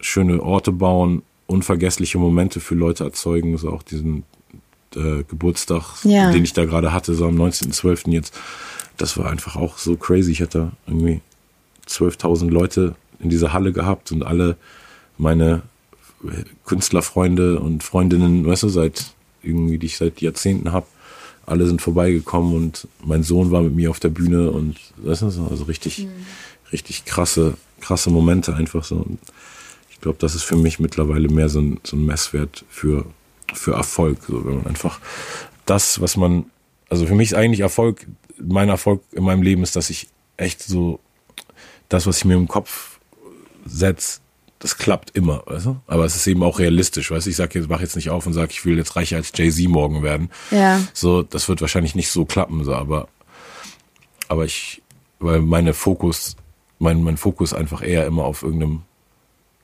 schöne 0.00 0.42
Orte 0.42 0.72
bauen, 0.72 1.22
unvergessliche 1.46 2.18
Momente 2.18 2.60
für 2.60 2.74
Leute 2.74 3.04
erzeugen, 3.04 3.56
so 3.58 3.70
auch 3.70 3.82
diesen 3.82 4.24
äh, 4.94 5.22
Geburtstag, 5.28 5.82
Ja. 6.04 6.30
den 6.30 6.44
ich 6.44 6.52
da 6.52 6.64
gerade 6.64 6.92
hatte, 6.92 7.14
so 7.14 7.26
am 7.26 7.36
19.12. 7.40 8.10
jetzt, 8.10 8.34
das 8.96 9.16
war 9.18 9.30
einfach 9.30 9.56
auch 9.56 9.78
so 9.78 9.96
crazy. 9.96 10.32
Ich 10.32 10.40
hatte 10.42 10.72
irgendwie 10.86 11.20
12.000 11.88 12.50
Leute 12.50 12.94
in 13.20 13.30
dieser 13.30 13.52
Halle 13.52 13.72
gehabt 13.72 14.10
und 14.12 14.22
alle 14.24 14.56
meine 15.18 15.62
Künstlerfreunde 16.64 17.60
und 17.60 17.82
Freundinnen, 17.82 18.46
weißt 18.46 18.64
du, 18.64 18.68
seit 18.68 19.06
irgendwie, 19.42 19.78
die 19.78 19.86
ich 19.86 19.96
seit 19.96 20.20
Jahrzehnten 20.20 20.72
habe, 20.72 20.86
alle 21.46 21.66
sind 21.66 21.80
vorbeigekommen 21.80 22.54
und 22.54 22.88
mein 23.04 23.22
Sohn 23.22 23.50
war 23.52 23.62
mit 23.62 23.74
mir 23.74 23.90
auf 23.90 24.00
der 24.00 24.08
Bühne 24.08 24.50
und 24.50 24.76
weißt 24.96 25.22
du, 25.22 25.30
so, 25.30 25.46
also 25.46 25.64
richtig, 25.64 26.08
richtig 26.72 27.04
krasse, 27.04 27.54
krasse 27.80 28.10
Momente 28.10 28.54
einfach 28.54 28.82
so. 28.82 28.96
Und 28.96 29.18
ich 29.96 30.02
glaube, 30.02 30.18
das 30.20 30.34
ist 30.34 30.42
für 30.42 30.56
mich 30.56 30.78
mittlerweile 30.78 31.28
mehr 31.28 31.48
so 31.48 31.58
ein, 31.58 31.80
so 31.82 31.96
ein 31.96 32.04
Messwert 32.04 32.66
für, 32.68 33.06
für 33.54 33.72
Erfolg. 33.72 34.18
So, 34.28 34.44
wenn 34.44 34.56
man 34.56 34.66
einfach 34.66 35.00
das, 35.64 36.02
was 36.02 36.18
man, 36.18 36.50
also 36.90 37.06
für 37.06 37.14
mich 37.14 37.30
ist 37.30 37.34
eigentlich 37.34 37.60
Erfolg, 37.60 38.06
mein 38.38 38.68
Erfolg 38.68 39.02
in 39.12 39.24
meinem 39.24 39.40
Leben 39.40 39.62
ist, 39.62 39.74
dass 39.74 39.88
ich 39.88 40.08
echt 40.36 40.62
so 40.62 41.00
das, 41.88 42.06
was 42.06 42.18
ich 42.18 42.24
mir 42.26 42.34
im 42.34 42.46
Kopf 42.46 43.00
setze, 43.64 44.20
das 44.58 44.76
klappt 44.76 45.16
immer, 45.16 45.42
weißt 45.46 45.64
du? 45.64 45.76
Aber 45.86 46.04
es 46.04 46.14
ist 46.14 46.26
eben 46.26 46.42
auch 46.42 46.58
realistisch, 46.58 47.10
weißt 47.10 47.24
du? 47.24 47.30
Ich 47.30 47.36
sag 47.36 47.54
jetzt, 47.54 47.70
mach 47.70 47.80
jetzt 47.80 47.96
nicht 47.96 48.10
auf 48.10 48.26
und 48.26 48.34
sag, 48.34 48.50
ich 48.50 48.66
will 48.66 48.76
jetzt 48.76 48.96
reicher 48.96 49.16
als 49.16 49.32
Jay-Z 49.34 49.66
morgen 49.66 50.02
werden. 50.02 50.30
Ja. 50.50 50.78
So, 50.92 51.22
das 51.22 51.48
wird 51.48 51.62
wahrscheinlich 51.62 51.94
nicht 51.94 52.10
so 52.10 52.26
klappen, 52.26 52.64
so, 52.64 52.74
aber, 52.74 53.08
aber 54.28 54.44
ich, 54.44 54.82
weil 55.20 55.40
meine 55.40 55.72
Fokus, 55.72 56.36
mein, 56.78 57.02
mein 57.02 57.16
Fokus 57.16 57.54
einfach 57.54 57.82
eher 57.82 58.06
immer 58.06 58.24
auf 58.24 58.42
irgendeinem 58.42 58.82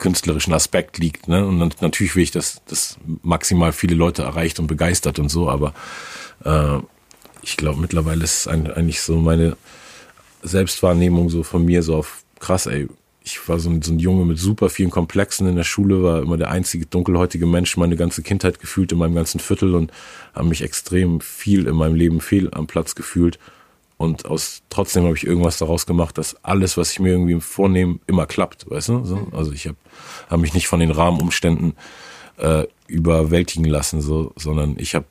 künstlerischen 0.02 0.52
Aspekt 0.52 0.98
liegt, 0.98 1.28
ne? 1.28 1.46
Und 1.46 1.80
natürlich 1.80 2.16
will 2.16 2.24
ich, 2.24 2.32
dass 2.32 2.60
das 2.66 2.98
maximal 3.22 3.72
viele 3.72 3.94
Leute 3.94 4.22
erreicht 4.22 4.58
und 4.58 4.66
begeistert 4.66 5.20
und 5.20 5.28
so, 5.28 5.48
aber 5.48 5.74
äh, 6.44 6.78
ich 7.42 7.56
glaube 7.56 7.80
mittlerweile 7.80 8.24
ist 8.24 8.48
ein, 8.48 8.68
eigentlich 8.70 9.00
so 9.00 9.16
meine 9.16 9.56
Selbstwahrnehmung 10.42 11.30
so 11.30 11.44
von 11.44 11.64
mir 11.64 11.84
so 11.84 11.94
auf 11.96 12.24
krass, 12.40 12.66
ey. 12.66 12.88
Ich 13.24 13.48
war 13.48 13.60
so 13.60 13.70
ein, 13.70 13.80
so 13.82 13.92
ein 13.92 14.00
Junge 14.00 14.24
mit 14.24 14.40
super 14.40 14.68
vielen 14.68 14.90
Komplexen 14.90 15.46
in 15.46 15.54
der 15.54 15.62
Schule, 15.62 16.02
war 16.02 16.22
immer 16.22 16.36
der 16.36 16.50
einzige 16.50 16.86
dunkelhäutige 16.86 17.46
Mensch 17.46 17.76
meine 17.76 17.94
ganze 17.94 18.24
Kindheit 18.24 18.58
gefühlt 18.58 18.90
in 18.90 18.98
meinem 18.98 19.14
ganzen 19.14 19.38
Viertel 19.38 19.76
und 19.76 19.92
habe 20.34 20.48
mich 20.48 20.62
extrem 20.62 21.20
viel 21.20 21.68
in 21.68 21.76
meinem 21.76 21.94
Leben 21.94 22.20
fehl 22.20 22.52
am 22.52 22.66
Platz 22.66 22.96
gefühlt. 22.96 23.38
Und 24.02 24.26
aus 24.26 24.62
trotzdem 24.68 25.04
habe 25.04 25.16
ich 25.16 25.24
irgendwas 25.24 25.58
daraus 25.58 25.86
gemacht, 25.86 26.18
dass 26.18 26.34
alles, 26.44 26.76
was 26.76 26.90
ich 26.90 26.98
mir 26.98 27.10
irgendwie 27.10 27.40
vornehme, 27.40 28.00
immer 28.08 28.26
klappt, 28.26 28.68
weißt 28.68 28.88
du? 28.88 29.04
So? 29.04 29.28
Also 29.30 29.52
ich 29.52 29.68
habe 29.68 29.76
hab 30.28 30.40
mich 30.40 30.54
nicht 30.54 30.66
von 30.66 30.80
den 30.80 30.90
Rahmenumständen 30.90 31.74
äh, 32.36 32.64
überwältigen 32.88 33.64
lassen, 33.64 34.00
so, 34.00 34.32
sondern 34.34 34.74
ich 34.76 34.96
habe 34.96 35.04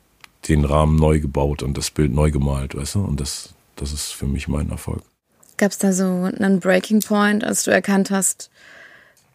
den 0.46 0.66
Rahmen 0.66 0.96
neu 0.96 1.20
gebaut 1.20 1.62
und 1.62 1.78
das 1.78 1.90
Bild 1.90 2.12
neu 2.12 2.30
gemalt, 2.30 2.74
weißt 2.74 2.96
du? 2.96 3.00
Und 3.00 3.18
das, 3.18 3.54
das 3.76 3.94
ist 3.94 4.12
für 4.12 4.26
mich 4.26 4.46
mein 4.46 4.68
Erfolg. 4.68 5.02
Gab 5.56 5.70
es 5.70 5.78
da 5.78 5.94
so 5.94 6.04
einen 6.04 6.60
Breaking 6.60 7.00
Point, 7.00 7.44
als 7.44 7.62
du 7.62 7.70
erkannt 7.70 8.10
hast, 8.10 8.50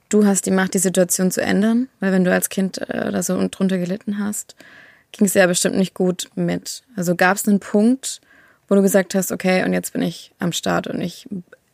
du 0.10 0.24
hast 0.24 0.46
die 0.46 0.52
Macht, 0.52 0.76
die 0.76 0.80
Situation 0.80 1.32
zu 1.32 1.42
ändern? 1.42 1.90
Weil 2.00 2.12
wenn 2.12 2.24
du 2.24 2.32
als 2.32 2.50
Kind 2.50 2.78
äh, 2.78 3.12
da 3.12 3.24
so 3.24 3.44
drunter 3.50 3.80
gelitten 3.80 4.20
hast, 4.20 4.56
ging 5.14 5.26
es 5.26 5.34
ja 5.34 5.48
bestimmt 5.48 5.78
nicht 5.78 5.96
gut 5.96 6.30
mit. 6.36 6.84
Also 6.96 7.16
gab 7.16 7.38
es 7.38 7.48
einen 7.48 7.60
Punkt, 7.60 8.22
wo 8.68 8.76
du 8.76 8.82
gesagt 8.82 9.16
hast, 9.16 9.32
okay, 9.32 9.64
und 9.64 9.74
jetzt 9.74 9.94
bin 9.94 10.02
ich 10.02 10.32
am 10.40 10.52
Start 10.52 10.88
und 10.88 11.02
ich 11.02 11.28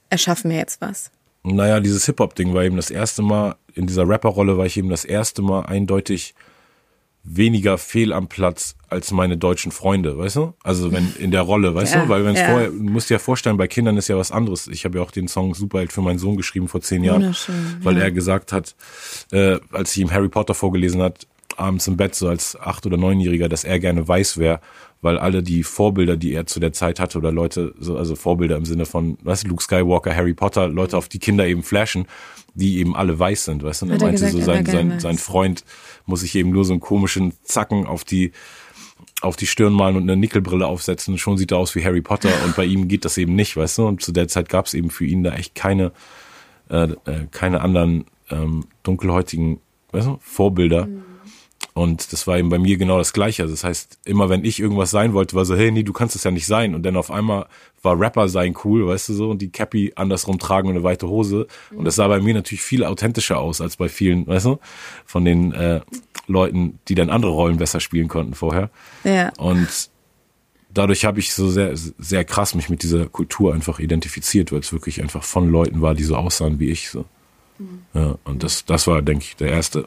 erschaffe 0.10 0.48
mir 0.48 0.58
jetzt 0.58 0.82
was. 0.82 1.12
Naja, 1.44 1.80
dieses 1.80 2.06
Hip-Hop-Ding 2.06 2.54
war 2.54 2.64
eben 2.64 2.78
das 2.78 2.90
erste 2.90 3.22
Mal, 3.22 3.56
in 3.74 3.88
dieser 3.88 4.08
Rapper-Rolle 4.08 4.58
war 4.58 4.66
ich 4.66 4.78
eben 4.78 4.90
das 4.90 5.04
erste 5.04 5.42
Mal 5.42 5.66
eindeutig 5.66 6.36
weniger 7.24 7.78
fehl 7.78 8.12
am 8.12 8.28
Platz 8.28 8.76
als 8.90 9.12
meine 9.12 9.38
deutschen 9.38 9.72
Freunde, 9.72 10.18
weißt 10.18 10.36
du? 10.36 10.54
Also 10.62 10.92
wenn 10.92 11.14
in 11.18 11.32
der 11.32 11.42
Rolle, 11.42 11.74
weißt 11.74 11.96
Ja, 11.96 12.04
du? 12.04 12.10
Weil 12.10 12.26
wenn 12.26 12.36
es 12.36 12.42
ja. 12.42 12.48
vorher, 12.48 12.68
du 12.68 12.76
musst 12.76 13.10
dir 13.10 13.16
ja 13.16 13.20
vorstellen, 13.20 13.56
bei 13.58 13.68
Kindern 13.68 13.98
ist 13.98 14.10
ja 14.10 14.18
was 14.18 14.32
anderes. 14.32 14.68
Ich 14.68 14.84
habe 14.84 14.98
ja 14.98 15.04
auch 15.04 15.12
den 15.12 15.30
Song 15.30 15.56
Superheld 15.56 15.94
für 15.94 16.02
meinen 16.02 16.20
Sohn 16.20 16.36
geschrieben 16.36 16.68
vor 16.68 16.82
zehn 16.82 17.04
Jahren, 17.04 17.36
weil 17.82 17.98
ja. 17.98 18.04
er 18.04 18.12
gesagt 18.12 18.52
hat, 18.52 18.76
äh, 19.32 19.58
als 19.72 19.96
ich 19.96 20.02
ihm 20.02 20.12
Harry 20.12 20.28
Potter 20.28 20.54
vorgelesen 20.54 21.02
hat, 21.02 21.26
abends 21.56 21.88
im 21.88 21.98
Bett 21.98 22.16
so 22.16 22.28
als 22.28 22.60
acht 22.60 22.86
oder 22.86 22.98
neunjähriger, 22.98 23.48
dass 23.48 23.64
er 23.64 23.80
gerne 23.80 24.06
weiß 24.08 24.38
wäre, 24.38 24.60
weil 25.04 25.20
alle 25.20 25.44
die 25.44 25.64
Vorbilder, 25.64 26.16
die 26.16 26.34
er 26.34 26.48
zu 26.48 26.60
der 26.60 26.72
Zeit 26.72 27.00
hatte 27.00 27.18
oder 27.18 27.32
Leute, 27.32 27.76
so, 27.78 27.98
also 27.98 28.16
Vorbilder 28.16 28.56
im 28.56 28.66
Sinne 28.66 28.86
von, 28.86 29.18
weißt 29.22 29.44
du, 29.44 29.50
Luke 29.50 29.62
Skywalker, 29.62 30.16
Harry 30.16 30.34
Potter, 30.34 30.70
Leute, 30.70 30.98
auf 30.98 31.10
die 31.10 31.20
Kinder 31.20 31.46
eben 31.46 31.62
flashen, 31.62 32.08
die 32.56 32.78
eben 32.78 32.96
alle 32.96 33.20
weiß 33.20 33.46
sind, 33.46 33.64
weißt 33.64 33.82
du? 33.82 33.86
Und 33.88 33.92
er 33.92 34.00
meinte 34.00 34.14
gesagt, 34.14 34.32
so, 34.32 34.42
sein, 34.42 34.66
sein, 34.66 35.00
sein 35.02 35.18
Freund 35.18 35.66
muss 36.06 36.22
sich 36.22 36.34
eben 36.36 36.52
nur 36.52 36.64
so 36.64 36.72
einen 36.74 36.80
komischen 36.80 37.34
Zacken 37.44 37.86
auf 37.86 38.04
die 38.04 38.32
auf 39.22 39.36
die 39.38 39.48
Stirn 39.48 39.72
malen 39.72 39.96
und 39.96 40.04
eine 40.04 40.18
Nickelbrille 40.18 40.68
aufsetzen. 40.68 41.18
Schon 41.18 41.38
sieht 41.38 41.52
er 41.52 41.58
aus 41.58 41.76
wie 41.76 41.84
Harry 41.84 42.02
Potter 42.02 42.30
und 42.46 42.58
bei 42.58 42.66
ihm 42.66 42.88
geht 42.90 43.06
das 43.06 43.18
eben 43.18 43.36
nicht, 43.36 43.56
weißt 43.56 43.78
du? 43.78 43.88
Und 43.88 44.02
zu 44.02 44.12
der 44.12 44.28
Zeit 44.28 44.50
gab 44.50 44.66
es 44.66 44.74
eben 44.74 44.90
für 44.90 45.06
ihn 45.06 45.24
da 45.24 45.34
echt 45.34 45.56
keine, 45.56 45.94
äh, 46.70 46.92
äh, 47.06 47.28
keine 47.32 47.62
anderen 47.62 48.06
ähm, 48.30 48.66
dunkelhäutigen 48.84 49.60
weißt 49.92 50.08
du, 50.08 50.18
Vorbilder. 50.20 50.88
Und 51.74 52.14
das 52.14 52.28
war 52.28 52.38
eben 52.38 52.50
bei 52.50 52.60
mir 52.60 52.78
genau 52.78 53.00
das 53.00 53.14
Gleiche. 53.14 53.44
Also 53.44 53.54
das 53.54 53.64
heißt, 53.64 54.00
immer 54.06 54.30
wenn 54.30 54.46
ich 54.46 54.60
irgendwas 54.60 54.92
sein 54.92 55.14
wollte, 55.14 55.36
war 55.36 55.44
so, 55.44 55.56
hey, 55.56 55.72
nee, 55.72 55.82
du 55.82 55.92
kannst 55.92 56.14
das 56.14 56.24
ja 56.24 56.30
nicht 56.30 56.46
sein. 56.46 56.76
Und 56.76 56.84
dann 56.84 56.96
auf 56.96 57.10
einmal 57.10 57.48
war 57.82 58.00
Rapper 58.00 58.30
sein 58.30 58.56
cool, 58.64 58.88
weißt 58.88 59.10
du 59.10 59.14
so, 59.14 59.30
und 59.32 59.42
die 59.42 59.50
Cappy 59.50 59.92
andersrum 59.96 60.38
tragen 60.38 60.70
und 60.70 60.76
eine 60.76 60.84
weite 60.84 61.08
Hose. 61.08 61.48
Und 61.72 61.86
das 61.86 61.96
sah 61.96 62.08
bei 62.08 62.20
mir 62.20 62.36
natürlich 62.36 62.62
viel 62.62 62.84
authentischer 62.84 63.40
aus 63.40 63.60
als 63.60 63.78
bei 63.78 63.90
vielen, 63.90 64.28
weißt 64.28 64.46
du, 64.46 64.60
von 65.06 65.26
den 65.26 65.52
äh, 65.52 65.82
Leuten, 66.28 66.80
die 66.88 66.96
dann 66.96 67.10
andere 67.10 67.32
Rollen 67.32 67.58
besser 67.58 67.80
spielen 67.80 68.08
konnten 68.08 68.36
vorher. 68.36 68.70
Ja. 69.04 69.32
Und 69.38 69.90
dadurch 70.74 71.06
habe 71.06 71.20
ich 71.20 71.34
so 71.34 71.50
sehr, 71.50 71.76
sehr 71.76 72.24
krass 72.24 72.54
mich 72.54 72.70
mit 72.70 72.84
dieser 72.84 73.08
Kultur 73.08 73.54
einfach 73.54 73.80
identifiziert, 73.80 74.52
weil 74.52 74.60
es 74.60 74.74
wirklich 74.74 75.02
einfach 75.02 75.24
von 75.24 75.50
Leuten 75.50 75.82
war, 75.82 75.96
die 75.96 76.04
so 76.04 76.16
aussahen 76.16 76.60
wie 76.60 76.70
ich. 76.70 76.90
So. 76.90 77.06
Ja, 77.94 78.18
und 78.24 78.44
das, 78.44 78.66
das 78.66 78.88
war, 78.88 79.02
denke 79.02 79.26
ich, 79.26 79.36
der 79.36 79.50
erste 79.50 79.86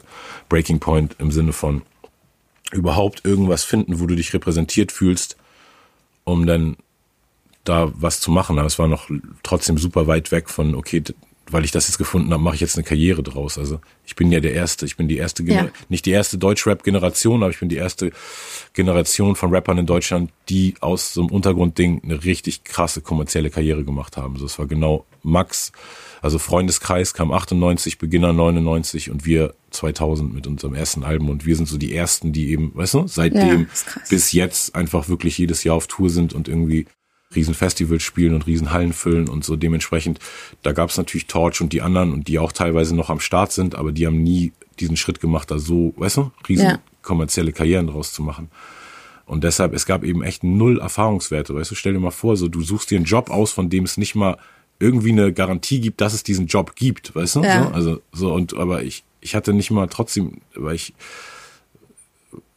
Breaking 0.49 0.79
Point 0.79 1.15
im 1.19 1.31
Sinne 1.31 1.53
von 1.53 1.81
überhaupt 2.71 3.25
irgendwas 3.25 3.63
finden, 3.63 3.99
wo 3.99 4.07
du 4.07 4.15
dich 4.15 4.33
repräsentiert 4.33 4.91
fühlst, 4.91 5.37
um 6.23 6.45
dann 6.45 6.77
da 7.63 7.91
was 7.95 8.19
zu 8.19 8.31
machen. 8.31 8.57
Aber 8.59 8.67
es 8.67 8.79
war 8.79 8.87
noch 8.87 9.09
trotzdem 9.43 9.77
super 9.77 10.07
weit 10.07 10.31
weg 10.31 10.49
von, 10.49 10.75
okay, 10.75 11.03
weil 11.49 11.65
ich 11.65 11.71
das 11.71 11.87
jetzt 11.87 11.97
gefunden 11.97 12.31
habe, 12.33 12.43
mache 12.43 12.55
ich 12.55 12.61
jetzt 12.61 12.75
eine 12.75 12.83
Karriere 12.83 13.23
draus. 13.23 13.57
Also 13.57 13.79
ich 14.05 14.15
bin 14.15 14.31
ja 14.31 14.39
der 14.39 14.53
Erste, 14.53 14.85
ich 14.85 14.97
bin 14.97 15.07
die 15.07 15.17
erste, 15.17 15.43
Gener 15.43 15.65
Ja. 15.65 15.71
nicht 15.89 16.05
die 16.05 16.11
erste 16.11 16.37
Deutsch-Rap-Generation, 16.37 17.41
aber 17.41 17.51
ich 17.51 17.59
bin 17.59 17.69
die 17.69 17.77
erste 17.77 18.11
Generation 18.73 19.35
von 19.35 19.53
Rappern 19.53 19.77
in 19.77 19.85
Deutschland, 19.85 20.31
die 20.49 20.75
aus 20.81 21.13
so 21.13 21.21
einem 21.21 21.31
Untergrundding 21.31 22.01
eine 22.03 22.23
richtig 22.23 22.63
krasse 22.63 23.01
kommerzielle 23.01 23.49
Karriere 23.49 23.83
gemacht 23.83 24.17
haben. 24.17 24.33
Also 24.33 24.45
es 24.45 24.59
war 24.59 24.65
genau 24.65 25.05
Max, 25.23 25.71
also 26.21 26.39
Freundeskreis 26.39 27.13
kam 27.13 27.31
98, 27.31 27.97
Beginner 27.97 28.33
99 28.33 29.11
und 29.11 29.25
wir 29.25 29.53
2000 29.71 30.33
mit 30.33 30.47
unserem 30.47 30.73
ersten 30.73 31.03
Album 31.03 31.29
und 31.29 31.45
wir 31.45 31.55
sind 31.55 31.67
so 31.67 31.77
die 31.77 31.93
ersten, 31.93 32.33
die 32.33 32.49
eben, 32.51 32.71
weißt 32.75 32.93
du, 32.95 33.07
seitdem 33.07 33.61
Ja, 33.61 34.01
bis 34.09 34.31
jetzt 34.31 34.75
einfach 34.75 35.09
wirklich 35.09 35.37
jedes 35.37 35.63
Jahr 35.63 35.75
auf 35.75 35.87
Tour 35.87 36.09
sind 36.09 36.33
und 36.33 36.47
irgendwie 36.47 36.87
riesen 37.35 37.53
Festivals 37.53 38.03
spielen 38.03 38.33
und 38.33 38.47
riesen 38.47 38.71
Hallen 38.71 38.93
füllen 38.93 39.27
und 39.27 39.43
so 39.43 39.55
dementsprechend, 39.55 40.19
da 40.63 40.71
gab 40.71 40.89
es 40.89 40.97
natürlich 40.97 41.27
Torch 41.27 41.59
und 41.61 41.73
die 41.73 41.81
anderen 41.81 42.13
und 42.13 42.27
die 42.27 42.39
auch 42.39 42.53
teilweise 42.53 42.95
noch 42.95 43.09
am 43.09 43.19
Start 43.19 43.51
sind, 43.51 43.75
aber 43.75 43.91
die 43.91 44.07
haben 44.07 44.23
nie 44.23 44.53
diesen 44.79 44.95
Schritt 44.95 45.19
gemacht, 45.19 45.51
da 45.51 45.59
so, 45.59 45.93
weißt 45.97 46.17
du, 46.17 46.31
riesen 46.47 46.69
Ja. 46.69 46.79
kommerzielle 47.01 47.51
Karrieren 47.51 47.87
draus 47.87 48.13
zu 48.13 48.21
machen. 48.23 48.49
Und 49.25 49.43
deshalb, 49.43 49.73
es 49.73 49.85
gab 49.85 50.05
eben 50.05 50.23
echt 50.23 50.45
null 50.45 50.79
Erfahrungswerte, 50.79 51.53
weißt 51.53 51.71
du, 51.71 51.75
stell 51.75 51.93
dir 51.93 51.99
mal 51.99 52.11
vor, 52.11 52.37
so 52.37 52.47
du 52.47 52.61
suchst 52.61 52.91
dir 52.91 52.95
einen 52.95 53.05
Job 53.05 53.29
aus, 53.29 53.51
von 53.51 53.69
dem 53.69 53.83
es 53.83 53.97
nicht 53.97 54.15
mal 54.15 54.37
irgendwie 54.79 55.11
eine 55.11 55.33
Garantie 55.33 55.79
gibt, 55.79 56.01
dass 56.01 56.13
es 56.13 56.23
diesen 56.23 56.47
Job 56.47 56.75
gibt, 56.75 57.15
weißt 57.15 57.37
du? 57.37 57.43
Ja. 57.43 57.63
So, 57.63 57.69
also 57.69 58.01
so 58.11 58.33
und 58.33 58.55
aber 58.55 58.83
ich 58.83 59.03
ich 59.21 59.35
hatte 59.35 59.53
nicht 59.53 59.71
mal 59.71 59.87
trotzdem, 59.87 60.41
weil 60.55 60.75
ich 60.75 60.93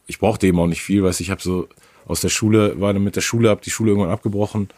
ich 0.07 0.19
brauchte 0.19 0.47
eben 0.47 0.59
auch 0.59 0.67
nicht 0.67 0.81
viel, 0.81 1.03
weißt 1.03 1.19
du, 1.19 1.23
ich 1.23 1.31
habe 1.31 1.41
so 1.41 1.67
aus 2.05 2.21
der 2.21 2.29
Schule, 2.29 2.79
war 2.79 2.93
dann 2.93 3.03
mit 3.03 3.15
der 3.15 3.21
Schule, 3.21 3.49
habe 3.49 3.61
die 3.61 3.69
Schule 3.69 3.91
irgendwann 3.91 4.11
abgebrochen, 4.11 4.69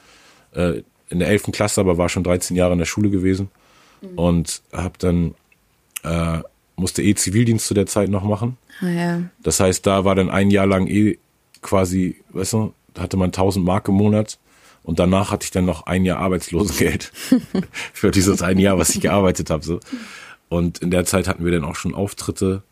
äh, 0.53 0.83
in 1.09 1.19
der 1.19 1.27
11. 1.29 1.51
Klasse, 1.51 1.81
aber 1.81 1.97
war 1.97 2.09
schon 2.09 2.23
13 2.23 2.55
Jahre 2.55 2.73
in 2.73 2.79
der 2.79 2.85
Schule 2.85 3.09
gewesen 3.09 3.49
mhm. 4.01 4.17
und 4.17 4.61
habe 4.71 4.93
dann 4.99 5.35
äh, 6.03 6.39
musste 6.75 7.01
eh 7.03 7.15
Zivildienst 7.15 7.67
zu 7.67 7.73
der 7.73 7.85
Zeit 7.85 8.09
noch 8.09 8.23
machen. 8.23 8.57
Ah, 8.81 8.89
ja. 8.89 9.21
Das 9.41 9.59
heißt, 9.59 9.85
da 9.85 10.05
war 10.05 10.15
dann 10.15 10.29
ein 10.29 10.51
Jahr 10.51 10.67
lang 10.67 10.87
eh 10.87 11.17
quasi, 11.61 12.21
weißt 12.29 12.53
du, 12.53 12.73
da 12.93 13.03
hatte 13.03 13.17
man 13.17 13.27
1000 13.27 13.65
Mark 13.65 13.87
im 13.87 13.95
Monat 13.95 14.37
und 14.83 14.99
danach 14.99 15.31
hatte 15.31 15.45
ich 15.45 15.51
dann 15.51 15.65
noch 15.65 15.85
ein 15.85 16.05
Jahr 16.05 16.19
Arbeitslosengeld 16.19 17.11
für 17.93 18.11
dieses 18.11 18.41
ein 18.41 18.59
Jahr, 18.59 18.77
was 18.77 18.93
ich 18.95 19.01
gearbeitet 19.01 19.49
habe. 19.49 19.63
So. 19.63 19.79
Und 20.49 20.79
in 20.79 20.91
der 20.91 21.05
Zeit 21.05 21.27
hatten 21.27 21.45
wir 21.45 21.51
dann 21.51 21.63
auch 21.63 21.75
schon 21.75 21.95
Auftritte, 21.95 22.63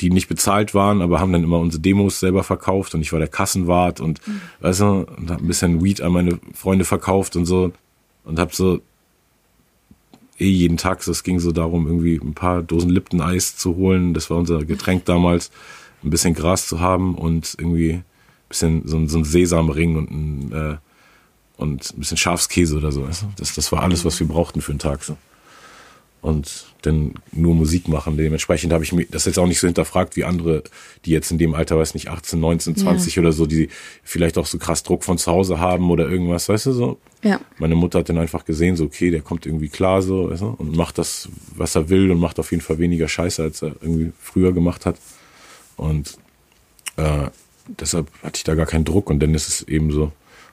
die 0.00 0.10
nicht 0.10 0.28
bezahlt 0.28 0.74
waren, 0.74 1.00
aber 1.00 1.20
haben 1.20 1.32
dann 1.32 1.44
immer 1.44 1.58
unsere 1.58 1.80
Demos 1.80 2.20
selber 2.20 2.42
verkauft 2.42 2.94
und 2.94 3.00
ich 3.00 3.12
war 3.12 3.18
der 3.18 3.28
Kassenwart 3.28 4.00
und 4.00 4.26
mhm. 4.26 4.40
weißt 4.60 4.80
du, 4.80 4.84
und 4.84 5.30
hab 5.30 5.40
ein 5.40 5.46
bisschen 5.46 5.82
Weed 5.82 6.00
an 6.00 6.12
meine 6.12 6.38
Freunde 6.52 6.84
verkauft 6.84 7.36
und 7.36 7.46
so 7.46 7.72
und 8.24 8.38
hab 8.38 8.54
so 8.54 8.80
eh 10.38 10.48
jeden 10.48 10.76
Tag, 10.76 11.06
es 11.06 11.22
ging 11.22 11.38
so 11.38 11.52
darum, 11.52 11.86
irgendwie 11.86 12.16
ein 12.16 12.34
paar 12.34 12.62
Dosen 12.62 12.90
Lipton-Eis 12.90 13.56
zu 13.56 13.76
holen. 13.76 14.14
Das 14.14 14.30
war 14.30 14.36
unser 14.36 14.64
Getränk 14.64 15.04
damals. 15.04 15.50
Ein 16.04 16.10
bisschen 16.10 16.34
Gras 16.34 16.66
zu 16.66 16.80
haben 16.80 17.14
und 17.14 17.54
irgendwie 17.58 17.92
ein 17.94 18.04
bisschen 18.48 18.82
so, 18.86 19.06
so 19.06 19.18
ein 19.18 19.24
Sesamring 19.24 19.96
und 19.96 20.10
ein, 20.10 20.52
äh, 20.52 20.76
und 21.56 21.92
ein 21.94 22.00
bisschen 22.00 22.16
Schafskäse 22.16 22.76
oder 22.76 22.92
so. 22.92 23.08
Das, 23.36 23.54
das 23.54 23.72
war 23.72 23.82
alles, 23.82 24.04
was 24.04 24.20
wir 24.20 24.28
brauchten 24.28 24.60
für 24.60 24.72
einen 24.72 24.78
Tag. 24.78 25.04
So 25.04 25.16
und 26.26 26.66
dann 26.82 27.14
nur 27.30 27.54
Musik 27.54 27.86
machen. 27.86 28.16
Dementsprechend 28.16 28.72
habe 28.72 28.82
ich 28.82 28.92
mir 28.92 29.06
das 29.06 29.26
jetzt 29.26 29.38
auch 29.38 29.46
nicht 29.46 29.60
so 29.60 29.68
hinterfragt 29.68 30.16
wie 30.16 30.24
andere, 30.24 30.64
die 31.04 31.12
jetzt 31.12 31.30
in 31.30 31.38
dem 31.38 31.54
Alter, 31.54 31.78
weiß 31.78 31.94
nicht, 31.94 32.08
18, 32.08 32.40
19, 32.40 32.76
20 32.76 33.14
ja. 33.14 33.22
oder 33.22 33.30
so, 33.30 33.46
die 33.46 33.68
vielleicht 34.02 34.36
auch 34.36 34.46
so 34.46 34.58
krass 34.58 34.82
Druck 34.82 35.04
von 35.04 35.18
zu 35.18 35.30
Hause 35.30 35.60
haben 35.60 35.88
oder 35.88 36.08
irgendwas, 36.08 36.48
weißt 36.48 36.66
du 36.66 36.72
so. 36.72 36.98
Ja. 37.22 37.40
Meine 37.58 37.76
Mutter 37.76 38.00
hat 38.00 38.08
dann 38.08 38.18
einfach 38.18 38.44
gesehen, 38.44 38.74
so 38.74 38.86
okay, 38.86 39.12
der 39.12 39.20
kommt 39.20 39.46
irgendwie 39.46 39.68
klar 39.68 40.02
so, 40.02 40.28
weißt 40.30 40.42
du, 40.42 40.48
und 40.58 40.74
macht 40.74 40.98
das, 40.98 41.28
was 41.54 41.76
er 41.76 41.90
will 41.90 42.10
und 42.10 42.18
macht 42.18 42.40
auf 42.40 42.50
jeden 42.50 42.62
Fall 42.62 42.78
weniger 42.78 43.06
Scheiße, 43.06 43.40
als 43.40 43.62
er 43.62 43.76
irgendwie 43.80 44.10
früher 44.20 44.52
gemacht 44.52 44.84
hat. 44.84 44.96
Und 45.76 46.18
äh, 46.96 47.28
deshalb 47.68 48.08
hatte 48.24 48.38
ich 48.38 48.44
da 48.44 48.56
gar 48.56 48.66
keinen 48.66 48.84
Druck 48.84 49.10
und 49.10 49.20
dann 49.20 49.32
ist 49.32 49.48
es 49.48 49.62
eben 49.62 49.92
so, 49.92 50.10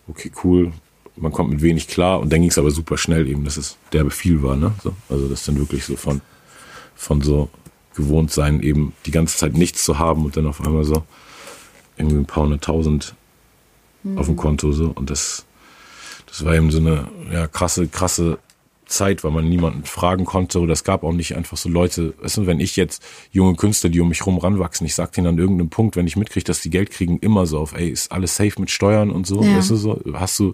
okay, 0.07 0.31
cool, 0.43 0.71
man 1.15 1.31
kommt 1.31 1.51
mit 1.51 1.61
wenig 1.61 1.87
klar 1.87 2.19
und 2.19 2.31
dann 2.31 2.41
ging 2.41 2.49
es 2.49 2.57
aber 2.57 2.71
super 2.71 2.97
schnell 2.97 3.27
eben, 3.27 3.43
dass 3.43 3.57
es 3.57 3.77
derbe 3.91 4.11
viel 4.11 4.41
war, 4.41 4.55
ne? 4.55 4.73
So, 4.83 4.95
also 5.09 5.27
das 5.27 5.45
dann 5.45 5.57
wirklich 5.57 5.85
so 5.85 5.95
von, 5.95 6.21
von 6.95 7.21
so 7.21 7.49
gewohnt 7.95 8.31
sein, 8.31 8.61
eben 8.61 8.93
die 9.05 9.11
ganze 9.11 9.37
Zeit 9.37 9.53
nichts 9.53 9.83
zu 9.83 9.99
haben 9.99 10.25
und 10.25 10.35
dann 10.35 10.47
auf 10.47 10.61
einmal 10.61 10.83
so 10.83 11.03
irgendwie 11.97 12.17
ein 12.17 12.25
paar 12.25 12.43
hunderttausend 12.43 13.13
mhm. 14.03 14.17
auf 14.17 14.25
dem 14.25 14.35
Konto 14.35 14.71
so 14.71 14.91
und 14.95 15.09
das, 15.09 15.45
das 16.27 16.43
war 16.43 16.55
eben 16.55 16.71
so 16.71 16.79
eine 16.79 17.07
ja, 17.31 17.47
krasse, 17.47 17.87
krasse 17.87 18.39
Zeit, 18.85 19.23
weil 19.23 19.31
man 19.31 19.47
niemanden 19.47 19.85
fragen 19.85 20.25
konnte 20.25 20.59
oder 20.59 20.73
es 20.73 20.83
gab 20.83 21.03
auch 21.03 21.13
nicht 21.13 21.35
einfach 21.35 21.57
so 21.57 21.69
Leute, 21.69 22.13
weißt 22.21 22.37
du, 22.37 22.47
wenn 22.47 22.59
ich 22.59 22.75
jetzt 22.75 23.03
junge 23.31 23.55
Künstler, 23.55 23.89
die 23.89 23.99
um 23.99 24.09
mich 24.09 24.25
rum 24.25 24.37
ranwachsen, 24.37 24.85
ich 24.85 24.95
sag 24.95 25.11
denen 25.13 25.27
an 25.27 25.37
irgendeinem 25.37 25.69
Punkt, 25.69 25.95
wenn 25.95 26.07
ich 26.07 26.15
mitkriege, 26.15 26.45
dass 26.45 26.61
die 26.61 26.69
Geld 26.69 26.91
kriegen, 26.91 27.19
immer 27.19 27.45
so 27.45 27.59
auf, 27.59 27.73
ey, 27.73 27.89
ist 27.89 28.11
alles 28.11 28.35
safe 28.35 28.59
mit 28.59 28.71
Steuern 28.71 29.09
und 29.09 29.25
so, 29.25 29.43
ja. 29.43 29.57
weißt 29.57 29.71
du 29.71 29.75
so, 29.75 30.01
hast 30.13 30.39
du, 30.39 30.53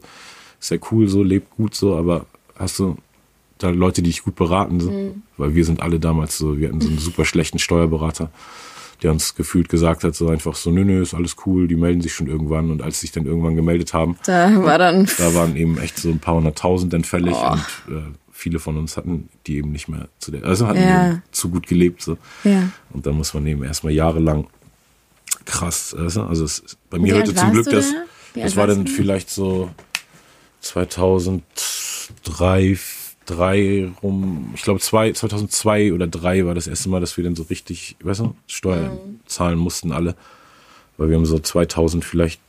ist 0.60 0.72
ja 0.72 0.78
cool 0.92 1.08
so, 1.08 1.24
lebt 1.24 1.56
gut 1.56 1.76
so, 1.76 1.96
aber 1.96 2.26
hast 2.56 2.80
du 2.80 2.98
da 3.58 3.70
Leute, 3.70 4.02
die 4.02 4.10
dich 4.10 4.24
gut 4.24 4.36
beraten, 4.36 4.80
so? 4.80 4.90
Mhm. 4.90 5.24
weil 5.38 5.54
wir 5.54 5.66
sind 5.66 5.82
alle 5.82 6.00
damals 6.00 6.38
so, 6.38 6.58
wir 6.58 6.70
hatten 6.70 6.82
so 6.82 6.88
einen 6.88 6.98
super 6.98 7.26
schlechten 7.26 7.60
Steuerberater, 7.60 8.32
der 9.04 9.12
uns 9.12 9.36
gefühlt 9.36 9.70
gesagt 9.70 10.04
hat, 10.04 10.16
so 10.16 10.30
einfach 10.30 10.56
so, 10.56 10.72
nö, 10.72 10.84
nö, 10.84 11.02
ist 11.02 11.14
alles 11.14 11.36
cool, 11.46 11.68
die 11.68 11.76
melden 11.76 12.02
sich 12.02 12.14
schon 12.14 12.28
irgendwann 12.28 12.72
und 12.72 12.82
als 12.82 13.00
sie 13.00 13.08
sich 13.08 13.12
dann 13.12 13.26
irgendwann 13.26 13.56
gemeldet 13.56 13.94
haben, 13.94 14.18
da 14.26 14.64
war 14.64 14.78
dann, 14.78 15.08
da 15.18 15.34
waren 15.36 15.56
eben 15.56 15.78
echt 15.78 15.98
so 15.98 16.10
ein 16.10 16.20
paar 16.20 16.36
hunderttausend 16.36 16.94
dann 16.94 17.04
fällig 17.04 17.36
oh. 17.36 17.52
und 17.52 17.96
äh, 17.96 18.02
viele 18.32 18.60
von 18.60 18.78
uns 18.78 18.96
hatten 18.96 19.30
die 19.46 19.58
eben 19.58 19.72
nicht 19.72 19.90
mehr 19.90 20.08
zu 20.20 20.32
der, 20.32 20.46
also 20.46 20.68
hatten 20.68 20.82
ja. 20.82 21.22
zu 21.32 21.50
gut 21.50 21.68
gelebt, 21.68 22.02
so. 22.02 22.18
Ja. 22.46 22.70
Und 22.92 23.06
da 23.06 23.12
muss 23.12 23.34
man 23.34 23.46
eben 23.46 23.64
erstmal 23.64 23.94
jahrelang 23.94 24.48
krass, 25.46 25.94
also, 25.98 26.24
also 26.24 26.46
es, 26.46 26.78
bei 26.90 26.98
mir 26.98 27.16
hörte 27.16 27.36
zum 27.36 27.52
Glück, 27.52 27.70
dass, 27.70 27.94
das 28.36 28.56
war 28.56 28.68
dann 28.68 28.88
vielleicht 28.88 29.30
so 29.30 29.70
2003, 30.62 32.78
drei 33.26 33.92
rum, 34.02 34.52
ich 34.56 34.64
glaube 34.64 34.80
2002 34.80 35.94
oder 35.94 36.08
drei 36.08 36.46
war 36.46 36.56
das 36.56 36.68
erste 36.68 36.90
Mal, 36.90 37.00
dass 37.00 37.18
wir 37.18 37.24
dann 37.24 37.36
so 37.36 37.44
richtig, 37.44 37.96
weißt 38.04 38.22
du, 38.22 38.36
Steuern 38.48 38.94
mhm. 38.94 39.20
zahlen 39.26 39.58
mussten 39.58 39.92
alle, 39.92 40.16
weil 40.98 41.10
wir 41.10 41.16
haben 41.16 41.26
so 41.26 41.40
2000 41.40 42.04
vielleicht 42.04 42.42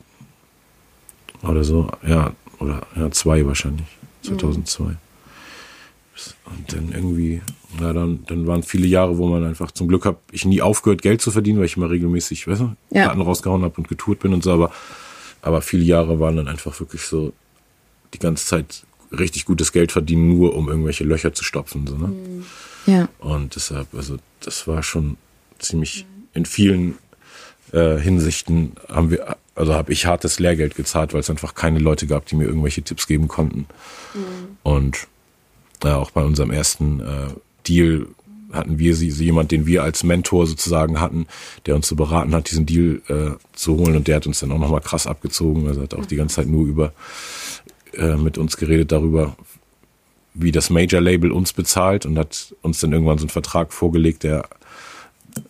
oder 1.42 1.64
so, 1.64 1.90
ja, 2.06 2.32
oder 2.58 2.86
ja, 2.96 3.10
zwei 3.10 3.46
wahrscheinlich, 3.46 3.86
2002. 4.22 4.84
Mhm. 4.84 4.96
Und 6.44 6.72
dann 6.72 6.92
irgendwie, 6.92 7.40
na 7.78 7.92
dann, 7.92 8.24
dann 8.26 8.46
waren 8.46 8.62
viele 8.62 8.86
Jahre, 8.86 9.16
wo 9.16 9.28
man 9.28 9.44
einfach 9.44 9.70
zum 9.70 9.88
Glück 9.88 10.04
habe 10.04 10.18
ich 10.32 10.44
nie 10.44 10.60
aufgehört, 10.60 11.00
Geld 11.00 11.22
zu 11.22 11.30
verdienen, 11.30 11.58
weil 11.58 11.66
ich 11.66 11.76
immer 11.76 11.88
regelmäßig, 11.88 12.46
weißt 12.46 12.60
du, 12.60 12.76
ja. 12.90 13.06
Daten 13.06 13.22
rausgehauen 13.22 13.62
habe 13.62 13.74
und 13.78 13.88
getourt 13.88 14.18
bin 14.18 14.34
und 14.34 14.42
so, 14.42 14.52
aber, 14.52 14.70
aber 15.40 15.62
viele 15.62 15.84
Jahre 15.84 16.20
waren 16.20 16.36
dann 16.36 16.48
einfach 16.48 16.78
wirklich 16.80 17.02
so 17.02 17.32
die 18.14 18.18
ganze 18.18 18.46
Zeit 18.46 18.84
richtig 19.12 19.44
gutes 19.44 19.72
Geld 19.72 19.92
verdienen, 19.92 20.28
nur 20.28 20.54
um 20.54 20.68
irgendwelche 20.68 21.04
Löcher 21.04 21.32
zu 21.32 21.44
stopfen. 21.44 21.86
So, 21.86 21.96
ne? 21.96 22.12
Ja. 22.86 23.08
Und 23.18 23.56
deshalb, 23.56 23.88
also 23.94 24.16
das 24.40 24.66
war 24.66 24.82
schon 24.82 25.16
ziemlich 25.58 26.06
in 26.32 26.46
vielen 26.46 26.98
äh, 27.72 27.98
Hinsichten 27.98 28.72
haben 28.88 29.10
wir, 29.10 29.36
also 29.54 29.74
habe 29.74 29.92
ich 29.92 30.06
hartes 30.06 30.38
Lehrgeld 30.38 30.74
gezahlt, 30.74 31.12
weil 31.12 31.20
es 31.20 31.30
einfach 31.30 31.54
keine 31.54 31.78
Leute 31.78 32.06
gab, 32.06 32.26
die 32.26 32.36
mir 32.36 32.44
irgendwelche 32.44 32.82
Tipps 32.82 33.06
geben 33.06 33.28
konnten. 33.28 33.66
Mhm. 34.14 34.56
Und 34.62 35.08
ja, 35.84 35.96
auch 35.96 36.10
bei 36.10 36.22
unserem 36.22 36.50
ersten 36.50 37.00
äh, 37.00 37.34
Deal 37.66 38.06
hatten 38.52 38.78
wir 38.78 38.96
sie, 38.96 39.10
sie 39.10 39.26
jemand, 39.26 39.52
den 39.52 39.66
wir 39.66 39.82
als 39.82 40.02
Mentor 40.02 40.46
sozusagen 40.46 41.00
hatten, 41.00 41.26
der 41.66 41.76
uns 41.76 41.86
so 41.86 41.94
beraten 41.94 42.34
hat, 42.34 42.50
diesen 42.50 42.66
Deal 42.66 43.00
äh, 43.08 43.30
zu 43.52 43.76
holen 43.76 43.96
und 43.96 44.08
der 44.08 44.16
hat 44.16 44.26
uns 44.26 44.40
dann 44.40 44.50
auch 44.52 44.58
nochmal 44.58 44.80
krass 44.80 45.06
abgezogen. 45.06 45.68
Also 45.68 45.82
hat 45.82 45.94
auch 45.94 46.06
die 46.06 46.16
ganze 46.16 46.36
Zeit 46.36 46.48
nur 46.48 46.66
über 46.66 46.92
äh, 47.94 48.16
mit 48.16 48.38
uns 48.38 48.56
geredet 48.56 48.92
darüber, 48.92 49.36
wie 50.34 50.52
das 50.52 50.70
Major-Label 50.70 51.32
uns 51.32 51.52
bezahlt 51.52 52.06
und 52.06 52.18
hat 52.18 52.54
uns 52.62 52.80
dann 52.80 52.92
irgendwann 52.92 53.18
so 53.18 53.24
einen 53.24 53.30
Vertrag 53.30 53.72
vorgelegt, 53.72 54.22
der, 54.22 54.48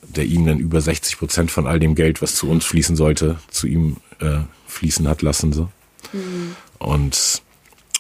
der 0.03 0.25
ihm 0.25 0.47
dann 0.47 0.59
über 0.59 0.81
60 0.81 1.19
Prozent 1.19 1.51
von 1.51 1.67
all 1.67 1.79
dem 1.79 1.95
Geld, 1.95 2.23
was 2.23 2.35
zu 2.35 2.49
uns 2.49 2.65
fließen 2.65 2.97
sollte, 2.97 3.39
zu 3.51 3.67
ihm 3.67 3.99
äh, 4.21 4.39
fließen 4.67 5.07
hat 5.07 5.23
lassen. 5.23 5.53
So. 5.53 5.69
Mhm. 6.13 6.57
Und 6.79 7.43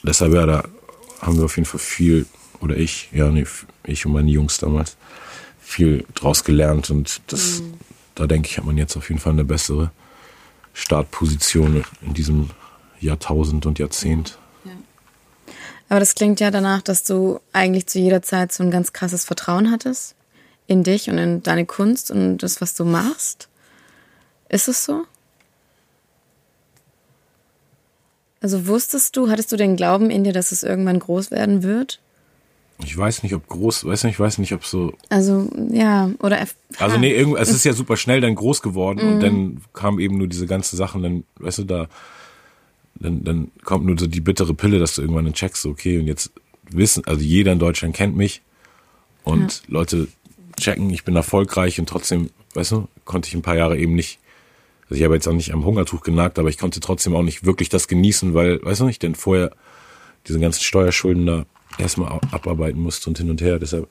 deshalb, 0.02 0.32
ja, 0.32 0.46
da 0.46 0.64
haben 1.20 1.36
wir 1.36 1.44
auf 1.44 1.56
jeden 1.56 1.66
Fall 1.66 1.80
viel, 1.80 2.26
oder 2.60 2.76
ich, 2.76 3.10
ja, 3.12 3.30
nee, 3.30 3.46
ich 3.84 4.06
und 4.06 4.12
meine 4.12 4.30
Jungs 4.30 4.58
damals, 4.58 4.96
viel 5.60 6.04
draus 6.14 6.44
gelernt 6.44 6.90
und 6.90 7.20
das, 7.28 7.60
mhm. 7.60 7.74
da 8.14 8.26
denke 8.26 8.48
ich, 8.48 8.58
hat 8.58 8.64
man 8.64 8.78
jetzt 8.78 8.96
auf 8.96 9.08
jeden 9.08 9.20
Fall 9.20 9.34
eine 9.34 9.44
bessere 9.44 9.92
Startposition 10.72 11.84
in 12.02 12.14
diesem 12.14 12.50
Jahrtausend 13.00 13.66
und 13.66 13.78
Jahrzehnt. 13.78 14.38
Ja. 14.64 14.72
Aber 15.88 16.00
das 16.00 16.14
klingt 16.14 16.40
ja 16.40 16.50
danach, 16.50 16.82
dass 16.82 17.02
du 17.04 17.40
eigentlich 17.52 17.86
zu 17.86 17.98
jeder 17.98 18.22
Zeit 18.22 18.52
so 18.52 18.62
ein 18.62 18.70
ganz 18.70 18.92
krasses 18.92 19.24
Vertrauen 19.24 19.70
hattest 19.70 20.14
in 20.66 20.84
dich 20.84 21.10
und 21.10 21.18
in 21.18 21.42
deine 21.42 21.66
Kunst 21.66 22.10
und 22.10 22.38
das, 22.38 22.60
was 22.60 22.74
du 22.74 22.84
machst. 22.84 23.48
Ist 24.48 24.68
es 24.68 24.84
so? 24.84 25.04
Also 28.40 28.66
wusstest 28.66 29.16
du, 29.16 29.28
hattest 29.28 29.52
du 29.52 29.56
den 29.56 29.76
Glauben 29.76 30.10
in 30.10 30.24
dir, 30.24 30.32
dass 30.32 30.52
es 30.52 30.62
irgendwann 30.62 30.98
groß 30.98 31.30
werden 31.30 31.62
wird? 31.62 32.00
Ich 32.84 32.96
weiß 32.96 33.22
nicht, 33.22 33.34
ob 33.34 33.46
groß, 33.48 33.84
weiß 33.84 34.04
nicht, 34.04 34.14
ich 34.14 34.20
weiß 34.20 34.38
nicht, 34.38 34.54
ob 34.54 34.64
so. 34.64 34.94
Also, 35.10 35.50
ja, 35.70 36.10
oder. 36.20 36.46
Also, 36.78 36.98
nee, 36.98 37.12
irgendwie, 37.14 37.38
es 37.38 37.50
ist 37.50 37.64
ja 37.64 37.72
super 37.72 37.96
schnell 37.96 38.20
dann 38.20 38.34
groß 38.34 38.62
geworden 38.62 39.04
mhm. 39.04 39.12
und 39.12 39.20
dann 39.20 39.60
kam 39.74 39.98
eben 39.98 40.16
nur 40.16 40.28
diese 40.28 40.46
ganze 40.46 40.76
Sachen, 40.76 41.02
dann, 41.02 41.24
weißt 41.38 41.58
du, 41.58 41.64
da 41.64 41.88
dann, 43.00 43.24
dann 43.24 43.50
kommt 43.64 43.86
nur 43.86 43.98
so 43.98 44.06
die 44.06 44.20
bittere 44.20 44.54
Pille, 44.54 44.78
dass 44.78 44.94
du 44.94 45.02
irgendwann 45.02 45.32
checkst, 45.32 45.66
okay, 45.66 45.98
und 45.98 46.06
jetzt 46.06 46.30
wissen, 46.70 47.04
also 47.06 47.22
jeder 47.22 47.52
in 47.52 47.58
Deutschland 47.58 47.96
kennt 47.96 48.16
mich 48.16 48.42
und 49.24 49.62
ja. 49.66 49.72
Leute 49.72 50.08
checken, 50.58 50.90
ich 50.90 51.04
bin 51.04 51.16
erfolgreich 51.16 51.80
und 51.80 51.88
trotzdem, 51.88 52.30
weißt 52.54 52.72
du, 52.72 52.88
konnte 53.04 53.28
ich 53.28 53.34
ein 53.34 53.42
paar 53.42 53.56
Jahre 53.56 53.78
eben 53.78 53.94
nicht, 53.94 54.20
also 54.84 54.96
ich 54.96 55.02
habe 55.02 55.14
jetzt 55.14 55.26
auch 55.26 55.32
nicht 55.32 55.52
am 55.52 55.64
Hungertuch 55.64 56.02
genagt, 56.02 56.38
aber 56.38 56.50
ich 56.50 56.58
konnte 56.58 56.80
trotzdem 56.80 57.16
auch 57.16 57.22
nicht 57.22 57.44
wirklich 57.44 57.70
das 57.70 57.88
genießen, 57.88 58.34
weil, 58.34 58.62
weißt 58.62 58.80
du 58.80 58.84
nicht, 58.84 59.02
denn 59.02 59.14
vorher 59.14 59.50
diese 60.28 60.38
ganzen 60.38 60.62
Steuerschulden 60.62 61.26
da 61.26 61.46
erstmal 61.78 62.20
abarbeiten 62.30 62.80
musste 62.80 63.08
und 63.08 63.16
hin 63.16 63.30
und 63.30 63.40
her, 63.40 63.58
deshalb 63.58 63.88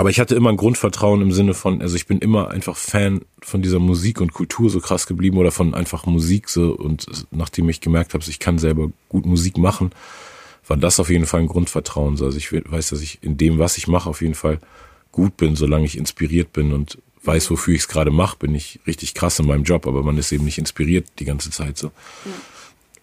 aber 0.00 0.08
ich 0.08 0.18
hatte 0.18 0.34
immer 0.34 0.48
ein 0.48 0.56
Grundvertrauen 0.56 1.20
im 1.20 1.30
Sinne 1.30 1.52
von, 1.52 1.82
also 1.82 1.94
ich 1.94 2.06
bin 2.06 2.20
immer 2.20 2.48
einfach 2.48 2.74
Fan 2.74 3.20
von 3.42 3.60
dieser 3.60 3.80
Musik 3.80 4.22
und 4.22 4.32
Kultur 4.32 4.70
so 4.70 4.80
krass 4.80 5.06
geblieben 5.06 5.36
oder 5.36 5.50
von 5.50 5.74
einfach 5.74 6.06
Musik 6.06 6.48
so 6.48 6.74
und 6.74 7.06
nachdem 7.30 7.68
ich 7.68 7.82
gemerkt 7.82 8.14
habe, 8.14 8.24
ich 8.26 8.38
kann 8.38 8.58
selber 8.58 8.90
gut 9.10 9.26
Musik 9.26 9.58
machen, 9.58 9.90
war 10.66 10.78
das 10.78 11.00
auf 11.00 11.10
jeden 11.10 11.26
Fall 11.26 11.40
ein 11.40 11.48
Grundvertrauen. 11.48 12.12
Also 12.12 12.38
ich 12.38 12.50
weiß, 12.50 12.88
dass 12.88 13.02
ich 13.02 13.18
in 13.20 13.36
dem, 13.36 13.58
was 13.58 13.76
ich 13.76 13.88
mache, 13.88 14.08
auf 14.08 14.22
jeden 14.22 14.34
Fall 14.34 14.58
gut 15.12 15.36
bin, 15.36 15.54
solange 15.54 15.84
ich 15.84 15.98
inspiriert 15.98 16.54
bin 16.54 16.72
und 16.72 16.96
weiß, 17.22 17.50
wofür 17.50 17.74
ich 17.74 17.82
es 17.82 17.88
gerade 17.88 18.10
mache, 18.10 18.38
bin 18.38 18.54
ich 18.54 18.80
richtig 18.86 19.12
krass 19.12 19.38
in 19.38 19.46
meinem 19.46 19.64
Job, 19.64 19.86
aber 19.86 20.02
man 20.02 20.16
ist 20.16 20.32
eben 20.32 20.46
nicht 20.46 20.56
inspiriert 20.56 21.08
die 21.18 21.26
ganze 21.26 21.50
Zeit 21.50 21.76
so. 21.76 21.88
Ja. 22.24 22.32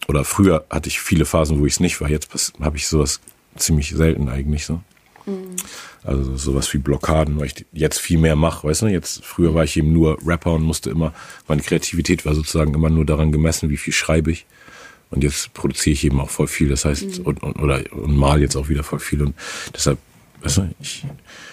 Oder 0.08 0.24
früher 0.24 0.66
hatte 0.68 0.88
ich 0.88 0.98
viele 0.98 1.26
Phasen, 1.26 1.60
wo 1.60 1.66
ich 1.66 1.74
es 1.74 1.80
nicht 1.80 2.00
war. 2.00 2.10
Jetzt 2.10 2.54
habe 2.60 2.76
ich 2.76 2.88
sowas 2.88 3.20
ziemlich 3.54 3.90
selten 3.90 4.28
eigentlich 4.28 4.64
so. 4.64 4.82
Mhm. 5.28 5.56
Also 6.04 6.36
sowas 6.36 6.72
wie 6.72 6.78
Blockaden, 6.78 7.38
weil 7.38 7.46
ich 7.46 7.66
jetzt 7.72 7.98
viel 7.98 8.18
mehr 8.18 8.36
mache, 8.36 8.66
weißt 8.66 8.82
du? 8.82 8.86
Jetzt 8.86 9.24
früher 9.24 9.54
war 9.54 9.64
ich 9.64 9.76
eben 9.76 9.92
nur 9.92 10.18
Rapper 10.24 10.54
und 10.54 10.62
musste 10.62 10.90
immer, 10.90 11.12
meine 11.48 11.62
Kreativität 11.62 12.24
war 12.24 12.34
sozusagen 12.34 12.74
immer 12.74 12.90
nur 12.90 13.04
daran 13.04 13.32
gemessen, 13.32 13.68
wie 13.70 13.76
viel 13.76 13.92
schreibe 13.92 14.30
ich. 14.30 14.46
Und 15.10 15.24
jetzt 15.24 15.54
produziere 15.54 15.94
ich 15.94 16.04
eben 16.04 16.20
auch 16.20 16.30
voll 16.30 16.48
viel. 16.48 16.68
Das 16.68 16.84
heißt, 16.84 17.20
mhm. 17.20 17.26
und, 17.26 17.42
und, 17.42 17.56
oder 17.56 17.82
und 17.92 18.16
mal 18.16 18.40
jetzt 18.40 18.56
auch 18.56 18.68
wieder 18.68 18.84
voll 18.84 19.00
viel. 19.00 19.22
Und 19.22 19.34
deshalb, 19.74 19.98
weißt 20.42 20.58
du, 20.58 20.70
ich, 20.80 21.04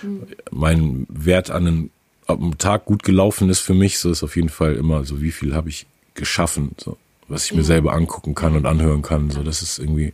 mhm. 0.02 0.28
mein 0.52 1.06
Wert 1.10 1.52
an 1.52 1.68
einem, 1.68 1.90
ob 2.28 2.42
ein 2.42 2.58
Tag 2.58 2.86
gut 2.86 3.04
gelaufen 3.04 3.50
ist 3.50 3.60
für 3.60 3.74
mich, 3.74 4.00
so 4.00 4.12
ist 4.12 4.24
auf 4.24 4.36
jeden 4.36 4.50
Fall 4.50 4.76
immer 4.76 5.06
so, 5.06 5.22
wie 5.22 5.32
viel 5.32 5.54
habe 5.54 5.70
ich 5.70 5.86
geschaffen, 6.16 6.72
so, 6.78 6.98
was 7.28 7.46
ich 7.46 7.54
mir 7.54 7.64
selber 7.64 7.94
angucken 7.94 8.36
kann 8.36 8.56
und 8.56 8.66
anhören 8.66 9.02
kann. 9.02 9.30
So, 9.32 9.44
das 9.44 9.62
ist 9.62 9.80
irgendwie, 9.80 10.14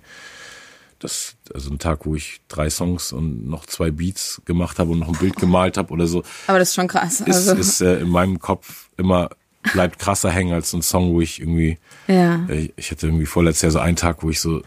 das, 1.02 1.36
also 1.54 1.72
ein 1.72 1.80
Tag, 1.80 2.06
wo 2.06 2.16
ich 2.16 2.42
drei 2.48 2.70
Songs 2.70 3.12
und 3.12 3.48
noch 3.48 3.66
zwei 3.66 3.92
Beats 3.92 4.42
gemacht 4.46 4.80
habe 4.80 4.92
und 4.92 5.00
noch 5.00 5.10
ein 5.10 5.18
Bild 5.18 5.36
gemalt 5.36 5.78
habe 5.78 5.92
oder 5.92 6.08
so. 6.08 6.24
Aber 6.48 6.60
das 6.60 6.70
ist 6.70 6.76
schon 6.76 6.88
krass. 6.88 7.22
Also. 7.22 7.54
Ist, 7.54 7.60
ist 7.60 7.82
äh, 7.82 8.00
in 8.00 8.10
meinem 8.10 8.40
Kopf 8.40 8.90
immer 8.98 9.30
bleibt 9.74 10.00
krasser 10.00 10.32
hängen 10.32 10.54
als 10.54 10.74
ein 10.74 10.82
Song, 10.82 11.14
wo 11.14 11.22
ich 11.22 11.40
irgendwie, 11.40 11.78
ja. 12.08 12.46
Äh, 12.48 12.70
ich 12.76 12.92
hatte 12.92 13.08
irgendwie 13.08 13.26
vorletztes 13.26 13.62
Jahr 13.62 13.72
so 13.72 13.80
einen 13.80 13.96
Tag, 13.96 14.24
wo 14.24 14.30
ich 14.30 14.40
so, 14.40 14.62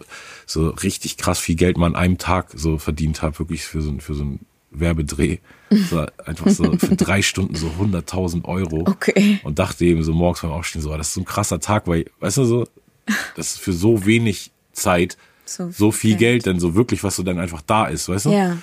so 0.46 0.68
richtig 0.68 1.16
krass 1.16 1.38
viel 1.38 1.56
Geld 1.56 1.78
mal 1.78 1.86
an 1.86 1.96
einem 1.96 2.18
Tag 2.18 2.50
so 2.54 2.78
verdient 2.78 3.22
habe, 3.22 3.38
wirklich 3.38 3.64
für 3.64 3.82
so, 3.82 3.94
für 3.98 4.14
so 4.14 4.22
einen 4.22 4.46
Werbedreh. 4.70 5.38
So, 5.70 6.06
einfach 6.24 6.50
so 6.50 6.76
für 6.78 6.96
drei 6.96 7.22
Stunden 7.22 7.54
so 7.54 7.68
100.000 7.80 8.44
Euro. 8.44 8.84
Okay. 8.88 9.40
Und 9.42 9.58
dachte 9.58 9.84
eben 9.84 10.02
so 10.02 10.12
morgens 10.12 10.42
beim 10.42 10.52
Aufstehen 10.52 10.82
so, 10.82 10.96
das 10.96 11.08
ist 11.08 11.14
so 11.14 11.20
ein 11.20 11.24
krasser 11.24 11.60
Tag, 11.60 11.86
weil, 11.86 12.06
weißt 12.20 12.38
du 12.38 12.44
so, 12.44 12.66
das 13.36 13.54
ist 13.54 13.60
für 13.60 13.72
so 13.72 14.06
wenig 14.06 14.52
Zeit 14.72 15.16
so, 15.44 15.70
so 15.70 15.90
viel 15.90 16.16
Geld. 16.16 16.44
Geld, 16.44 16.46
denn 16.46 16.60
so 16.60 16.74
wirklich, 16.74 17.04
was 17.04 17.16
so 17.16 17.22
dann 17.22 17.38
einfach 17.38 17.62
da 17.62 17.86
ist, 17.86 18.08
weißt 18.08 18.26
du? 18.26 18.30
Ja. 18.30 18.58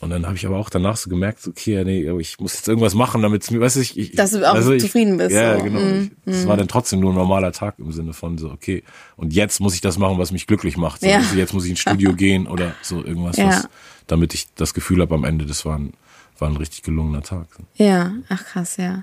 Und 0.00 0.10
dann 0.10 0.26
habe 0.26 0.36
ich 0.36 0.46
aber 0.46 0.56
auch 0.58 0.70
danach 0.70 0.96
so 0.96 1.10
gemerkt, 1.10 1.46
okay, 1.48 1.82
nee, 1.84 2.08
ich 2.20 2.38
muss 2.38 2.54
jetzt 2.54 2.68
irgendwas 2.68 2.94
machen, 2.94 3.20
damit 3.20 3.42
es 3.42 3.50
mir, 3.50 3.60
weißt 3.60 3.76
du, 3.76 3.80
ich, 3.80 3.98
ich 3.98 4.12
dass 4.12 4.30
du 4.30 4.48
auch 4.48 4.54
also 4.54 4.76
zufrieden 4.76 5.16
bist. 5.16 5.32
Ja, 5.32 5.58
so. 5.58 5.64
genau. 5.64 5.80
Mm, 5.80 6.10
es 6.24 6.44
mm. 6.44 6.48
war 6.48 6.56
dann 6.56 6.68
trotzdem 6.68 7.00
nur 7.00 7.10
ein 7.12 7.16
normaler 7.16 7.50
Tag 7.50 7.78
im 7.78 7.90
Sinne 7.90 8.12
von 8.12 8.38
so, 8.38 8.50
okay, 8.50 8.84
und 9.16 9.32
jetzt 9.32 9.60
muss 9.60 9.74
ich 9.74 9.80
das 9.80 9.98
machen, 9.98 10.18
was 10.18 10.30
mich 10.30 10.46
glücklich 10.46 10.76
macht. 10.76 11.00
So, 11.00 11.08
ja. 11.08 11.16
also 11.16 11.34
jetzt 11.34 11.52
muss 11.52 11.64
ich 11.64 11.70
ins 11.70 11.80
Studio 11.80 12.12
gehen 12.16 12.46
oder 12.46 12.74
so 12.80 13.02
irgendwas, 13.02 13.36
ja. 13.38 13.48
was, 13.48 13.68
damit 14.06 14.34
ich 14.34 14.46
das 14.54 14.72
Gefühl 14.72 15.00
habe 15.00 15.16
am 15.16 15.24
Ende, 15.24 15.46
das 15.46 15.64
war 15.64 15.76
ein, 15.76 15.92
war 16.38 16.48
ein 16.48 16.56
richtig 16.56 16.84
gelungener 16.84 17.22
Tag. 17.22 17.48
Ja, 17.74 18.12
ach 18.28 18.44
krass, 18.44 18.76
ja. 18.76 19.02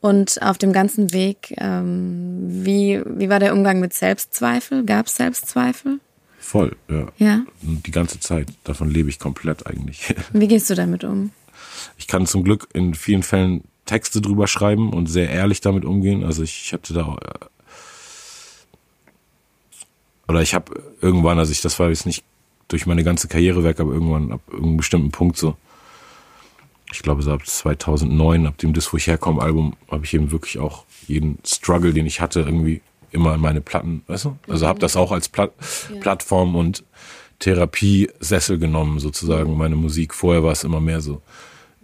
Und 0.00 0.42
auf 0.42 0.58
dem 0.58 0.72
ganzen 0.72 1.12
Weg, 1.12 1.54
ähm, 1.58 2.64
wie, 2.64 3.00
wie 3.06 3.28
war 3.28 3.38
der 3.38 3.52
Umgang 3.52 3.78
mit 3.78 3.94
Selbstzweifel? 3.94 4.84
Gab 4.84 5.06
es 5.06 5.14
Selbstzweifel? 5.14 6.00
Voll, 6.42 6.74
ja. 6.90 7.06
Ja. 7.18 7.44
Und 7.62 7.86
die 7.86 7.92
ganze 7.92 8.18
Zeit. 8.18 8.48
Davon 8.64 8.90
lebe 8.90 9.08
ich 9.08 9.20
komplett 9.20 9.64
eigentlich. 9.66 10.12
Wie 10.32 10.48
gehst 10.48 10.68
du 10.68 10.74
damit 10.74 11.04
um? 11.04 11.30
Ich 11.96 12.08
kann 12.08 12.26
zum 12.26 12.42
Glück 12.42 12.68
in 12.74 12.94
vielen 12.94 13.22
Fällen 13.22 13.62
Texte 13.86 14.20
drüber 14.20 14.48
schreiben 14.48 14.92
und 14.92 15.06
sehr 15.06 15.30
ehrlich 15.30 15.60
damit 15.60 15.84
umgehen. 15.84 16.24
Also 16.24 16.42
ich 16.42 16.72
hatte 16.72 16.94
da 16.94 17.16
äh, 17.16 17.46
oder 20.26 20.42
ich 20.42 20.54
habe 20.54 20.82
irgendwann, 21.00 21.38
also 21.38 21.52
ich 21.52 21.60
das 21.60 21.78
war 21.78 21.88
jetzt 21.88 22.06
nicht 22.06 22.24
durch 22.66 22.86
meine 22.86 23.04
ganze 23.04 23.28
Karriere 23.28 23.62
weg, 23.62 23.78
aber 23.78 23.92
irgendwann 23.92 24.32
ab 24.32 24.40
irgendeinem 24.48 24.76
bestimmten 24.78 25.10
Punkt 25.12 25.36
so, 25.36 25.56
ich 26.92 27.02
glaube 27.02 27.22
so 27.22 27.32
ab 27.32 27.46
2009, 27.46 28.46
ab 28.46 28.58
dem 28.58 28.72
Dis, 28.72 28.92
wo 28.92 28.96
ich 28.96 29.06
herkomme, 29.06 29.40
Album, 29.40 29.76
habe 29.90 30.04
ich 30.04 30.12
eben 30.12 30.32
wirklich 30.32 30.58
auch 30.58 30.84
jeden 31.06 31.38
Struggle, 31.44 31.92
den 31.92 32.06
ich 32.06 32.20
hatte, 32.20 32.40
irgendwie 32.40 32.82
immer 33.12 33.36
meine 33.38 33.60
Platten, 33.60 34.02
weißt 34.06 34.26
du? 34.26 34.38
Also 34.48 34.64
mhm. 34.64 34.68
habe 34.68 34.78
das 34.80 34.96
auch 34.96 35.12
als 35.12 35.28
Plat 35.28 35.52
ja. 35.92 36.00
Plattform 36.00 36.56
und 36.56 36.84
Therapiesessel 37.38 38.58
genommen, 38.58 39.00
sozusagen, 39.00 39.56
meine 39.56 39.76
Musik. 39.76 40.14
Vorher 40.14 40.44
war 40.44 40.52
es 40.52 40.64
immer 40.64 40.80
mehr 40.80 41.00
so, 41.00 41.20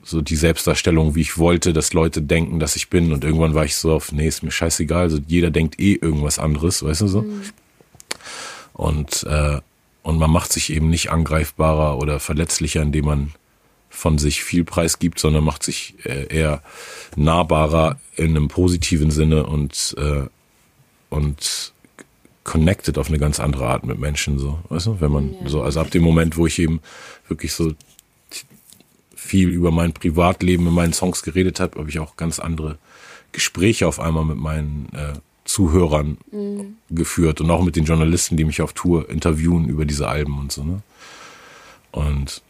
so 0.05 0.21
die 0.21 0.37
Selbstdarstellung, 0.37 1.15
wie 1.15 1.21
ich 1.21 1.37
wollte, 1.37 1.73
dass 1.73 1.93
Leute 1.93 2.23
denken, 2.23 2.61
dass 2.61 2.77
ich 2.77 2.91
bin. 2.91 3.13
Und 3.13 3.25
irgendwann 3.25 3.55
war 3.55 3.65
ich 3.65 3.77
so 3.77 3.93
auf, 3.93 4.13
nee, 4.13 4.29
ist 4.29 4.43
mir 4.43 4.53
scheißegal. 4.53 5.03
Also 5.03 5.19
jeder 5.27 5.51
denkt 5.51 5.81
eh 5.81 5.95
irgendwas 5.95 6.39
anderes, 6.39 6.85
weißt 6.85 7.01
du 7.03 7.09
so? 7.09 7.23
Mhm. 7.23 7.43
Und, 8.73 9.25
äh, 9.25 9.61
und 10.03 10.19
man 10.19 10.31
macht 10.31 10.53
sich 10.53 10.73
eben 10.73 10.89
nicht 10.89 11.11
angreifbarer 11.11 11.99
oder 11.99 12.21
verletzlicher, 12.21 12.81
indem 12.81 13.07
man 13.07 13.33
von 13.91 14.19
sich 14.19 14.45
viel 14.45 14.65
Preis 14.65 15.01
gibt, 15.01 15.19
sondern 15.19 15.43
macht 15.43 15.65
sich 15.65 15.95
äh, 16.05 16.27
eher 16.27 16.63
nahbarer 17.17 17.99
in 18.15 18.37
einem 18.37 18.47
positiven 18.47 19.11
Sinne 19.11 19.47
und 19.47 19.97
äh, 19.99 20.27
und 21.11 21.73
connected 22.45 22.97
auf 22.97 23.09
eine 23.09 23.19
ganz 23.19 23.41
andere 23.41 23.67
Art 23.67 23.85
mit 23.85 23.99
Menschen, 23.99 24.39
so, 24.39 24.59
weißt 24.71 24.87
du, 24.87 25.01
wenn 25.01 25.13
man 25.13 25.35
ja. 25.35 25.49
so, 25.49 25.63
also 25.63 25.81
ab 25.81 25.91
dem 25.91 26.03
Moment, 26.03 26.37
wo 26.37 26.47
ich 26.47 26.59
eben 26.59 26.81
wirklich 27.29 27.53
so 27.53 27.73
viel 29.15 29.51
über 29.51 29.71
mein 29.71 29.93
Privatleben 29.93 30.67
in 30.67 30.73
meinen 30.73 30.95
Songs 30.95 31.23
geredet 31.23 31.61
habe, 31.61 31.79
habe 31.79 31.91
ich 31.91 31.99
auch 31.99 32.17
ganz 32.17 32.39
andere 32.39 32.79
Gespräche 33.33 33.87
auf 33.87 34.01
einmal 34.01 34.25
mit 34.25 34.39
meinen 34.39 34.89
äh, 34.95 35.19
Zuhörern 35.45 36.17
mhm. 36.31 36.77
geführt 36.89 37.43
und 37.43 37.51
auch 37.51 37.63
mit 37.63 37.77
den 37.77 37.85
Journalisten, 37.85 38.37
die 38.39 38.45
mich 38.45 38.63
auf 38.63 38.73
Tour 38.73 39.11
interviewen 39.11 39.69
über 39.69 39.85
diese 39.85 40.09
Alben 40.09 40.39
und 40.39 40.53
so, 40.53 40.65
ne? 40.65 40.83
Und 41.91 42.43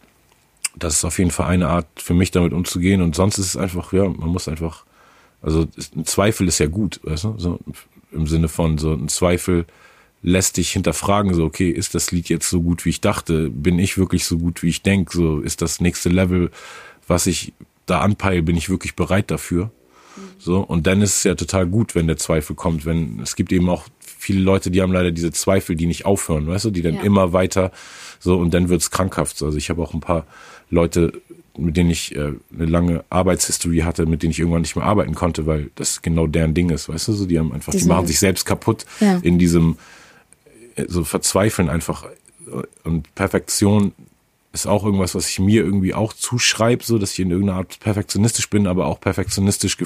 das 0.77 0.95
ist 0.95 1.05
auf 1.05 1.19
jeden 1.19 1.31
Fall 1.31 1.49
eine 1.49 1.69
Art 1.69 1.87
für 1.97 2.15
mich 2.15 2.31
damit 2.31 2.53
umzugehen 2.53 3.03
und 3.03 3.17
sonst 3.17 3.39
ist 3.39 3.47
es 3.47 3.57
einfach, 3.57 3.93
ja, 3.93 4.09
man 4.09 4.29
muss 4.29 4.47
einfach, 4.47 4.85
also 5.43 5.67
ein 5.97 6.05
Zweifel 6.05 6.47
ist 6.47 6.59
ja 6.59 6.67
gut, 6.67 7.01
weißt 7.03 7.25
du, 7.25 7.35
so, 7.39 7.59
im 8.13 8.27
Sinne 8.27 8.49
von 8.49 8.79
so 8.79 8.93
ein 8.93 9.09
Zweifel 9.09 9.67
lässt 10.23 10.57
dich 10.57 10.73
hinterfragen, 10.73 11.35
so, 11.35 11.45
okay, 11.45 11.71
ist 11.71 11.95
das 11.95 12.11
Lied 12.11 12.29
jetzt 12.29 12.51
so 12.51 12.61
gut, 12.61 12.85
wie 12.85 12.91
ich 12.91 13.01
dachte? 13.01 13.51
Bin 13.51 13.79
ich 13.79 13.99
wirklich 13.99 14.25
so 14.25 14.39
gut, 14.39 14.63
wie 14.63 14.69
ich 14.69 14.83
denke? 14.83 15.17
So, 15.17 15.41
ist 15.41 15.63
das 15.63 15.81
nächste 15.81 16.09
Level, 16.09 16.51
was 17.07 17.27
ich 17.27 17.53
da 17.87 18.01
anpeile, 18.01 18.43
bin 18.43 18.57
ich 18.57 18.69
wirklich 18.69 18.97
bereit 18.97 19.31
dafür? 19.31 19.71
So, 20.39 20.61
und 20.61 20.87
dann 20.87 21.03
ist 21.03 21.19
es 21.19 21.25
ja 21.25 21.35
total 21.37 21.67
gut, 21.67 21.95
wenn 21.95 22.09
der 22.09 22.17
Zweifel 22.17 22.57
kommt, 22.57 22.85
wenn, 22.85 23.21
es 23.21 23.37
gibt 23.37 23.53
eben 23.53 23.69
auch 23.69 23.85
viele 24.01 24.41
Leute, 24.41 24.71
die 24.71 24.83
haben 24.83 24.93
leider 24.93 25.13
diese 25.13 25.31
Zweifel, 25.31 25.77
die 25.77 25.87
nicht 25.87 26.05
aufhören, 26.05 26.49
weißt 26.49 26.67
du, 26.67 26.71
die 26.71 26.83
dann 26.83 26.95
ja. 26.95 27.03
immer 27.03 27.33
weiter, 27.33 27.71
so, 28.19 28.37
und 28.37 28.53
dann 28.53 28.69
wird's 28.69 28.91
krankhaft. 28.91 29.41
Also 29.43 29.57
ich 29.57 29.71
habe 29.71 29.83
auch 29.83 29.95
ein 29.95 30.01
paar 30.01 30.27
Leute 30.71 31.13
mit 31.59 31.77
denen 31.77 31.91
ich 31.91 32.15
äh, 32.15 32.33
eine 32.55 32.67
lange 32.67 33.05
Arbeitshistorie 33.11 33.83
hatte, 33.83 34.07
mit 34.07 34.23
denen 34.23 34.31
ich 34.31 34.39
irgendwann 34.39 34.63
nicht 34.63 34.77
mehr 34.77 34.85
arbeiten 34.85 35.15
konnte, 35.15 35.47
weil 35.47 35.71
das 35.75 36.03
genau 36.03 36.27
deren 36.27 36.55
Ding 36.55 36.71
ist, 36.71 36.89
weißt 36.89 37.09
du, 37.09 37.13
so 37.13 37.27
die 37.27 37.39
haben 37.39 37.53
einfach, 37.53 37.73
die, 37.73 37.79
die 37.79 37.87
machen 37.87 38.07
sich 38.07 38.19
selbst 38.19 38.45
kaputt 38.45 38.87
ja. 39.01 39.19
in 39.23 39.39
diesem 39.39 39.77
äh, 40.77 40.85
so 40.89 41.05
verzweifeln 41.05 41.69
einfach 41.69 42.07
und 42.85 43.15
Perfektion 43.15 43.93
ist 44.53 44.67
auch 44.67 44.85
irgendwas, 44.85 45.15
was 45.15 45.29
ich 45.29 45.39
mir 45.39 45.63
irgendwie 45.63 45.95
auch 45.95 46.13
zuschreibe, 46.13 46.83
so 46.83 46.99
dass 46.99 47.13
ich 47.13 47.21
in 47.21 47.31
irgendeiner 47.31 47.59
Art 47.59 47.81
perfektionistisch 47.81 48.49
bin, 48.49 48.67
aber 48.67 48.87
auch 48.87 49.01
perfektionistisch 49.01 49.77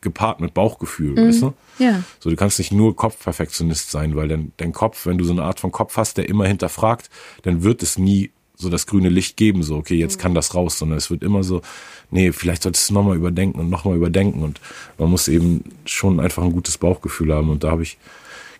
gepaart 0.00 0.40
mit 0.40 0.52
Bauchgefühl, 0.52 1.12
mhm. 1.12 1.28
weißt 1.28 1.42
du? 1.42 1.54
Ja. 1.78 2.02
So, 2.20 2.28
du 2.28 2.36
kannst 2.36 2.58
nicht 2.58 2.72
nur 2.72 2.94
Kopfperfektionist 2.94 3.90
sein, 3.90 4.14
weil 4.16 4.28
dein, 4.28 4.52
dein 4.58 4.72
Kopf, 4.72 5.06
wenn 5.06 5.18
du 5.18 5.24
so 5.24 5.32
eine 5.32 5.44
Art 5.44 5.60
von 5.60 5.72
Kopf 5.72 5.96
hast, 5.96 6.18
der 6.18 6.28
immer 6.28 6.46
hinterfragt, 6.46 7.08
dann 7.42 7.62
wird 7.62 7.82
es 7.82 7.98
nie 7.98 8.30
so 8.56 8.68
das 8.68 8.86
grüne 8.86 9.08
Licht 9.08 9.36
geben, 9.36 9.62
so, 9.62 9.76
okay, 9.76 9.96
jetzt 9.96 10.18
kann 10.18 10.34
das 10.34 10.54
raus, 10.54 10.78
sondern 10.78 10.98
es 10.98 11.10
wird 11.10 11.22
immer 11.22 11.42
so, 11.42 11.62
nee, 12.10 12.32
vielleicht 12.32 12.62
solltest 12.62 12.90
du 12.90 12.94
nochmal 12.94 13.16
überdenken 13.16 13.58
und 13.58 13.70
nochmal 13.70 13.96
überdenken 13.96 14.42
und 14.42 14.60
man 14.98 15.10
muss 15.10 15.28
eben 15.28 15.64
schon 15.84 16.20
einfach 16.20 16.42
ein 16.42 16.52
gutes 16.52 16.78
Bauchgefühl 16.78 17.32
haben 17.32 17.50
und 17.50 17.64
da 17.64 17.70
habe 17.70 17.82
ich, 17.82 17.98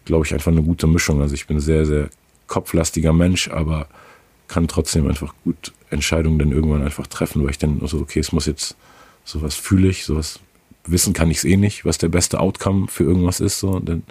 glaube 0.04 0.26
ich, 0.26 0.34
einfach 0.34 0.50
eine 0.50 0.62
gute 0.62 0.86
Mischung. 0.86 1.20
Also 1.20 1.34
ich 1.34 1.46
bin 1.46 1.60
sehr, 1.60 1.86
sehr 1.86 2.10
kopflastiger 2.46 3.12
Mensch, 3.12 3.48
aber 3.48 3.86
kann 4.48 4.68
trotzdem 4.68 5.06
einfach 5.08 5.34
gut 5.44 5.72
Entscheidungen 5.90 6.38
dann 6.38 6.52
irgendwann 6.52 6.82
einfach 6.82 7.06
treffen, 7.06 7.42
weil 7.42 7.50
ich 7.50 7.58
dann 7.58 7.80
so, 7.86 7.98
okay, 8.00 8.20
es 8.20 8.32
muss 8.32 8.46
jetzt, 8.46 8.76
sowas 9.24 9.54
fühle 9.54 9.88
ich, 9.88 10.04
sowas 10.04 10.40
wissen 10.84 11.12
kann 11.12 11.30
ich 11.30 11.38
es 11.38 11.44
eh 11.44 11.56
nicht, 11.56 11.84
was 11.84 11.98
der 11.98 12.08
beste 12.08 12.40
Outcome 12.40 12.88
für 12.88 13.04
irgendwas 13.04 13.40
ist, 13.40 13.60
so, 13.60 13.70
und 13.70 13.88
dann, 13.88 14.02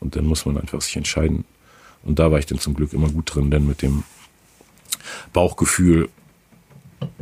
und 0.00 0.16
dann 0.16 0.24
muss 0.24 0.46
man 0.46 0.56
einfach 0.56 0.80
sich 0.80 0.96
entscheiden. 0.96 1.44
Und 2.02 2.18
da 2.18 2.30
war 2.30 2.38
ich 2.38 2.46
dann 2.46 2.58
zum 2.58 2.74
Glück 2.74 2.92
immer 2.92 3.10
gut 3.10 3.34
drin, 3.34 3.50
denn 3.50 3.66
mit 3.66 3.82
dem 3.82 4.04
Bauchgefühl 5.32 6.08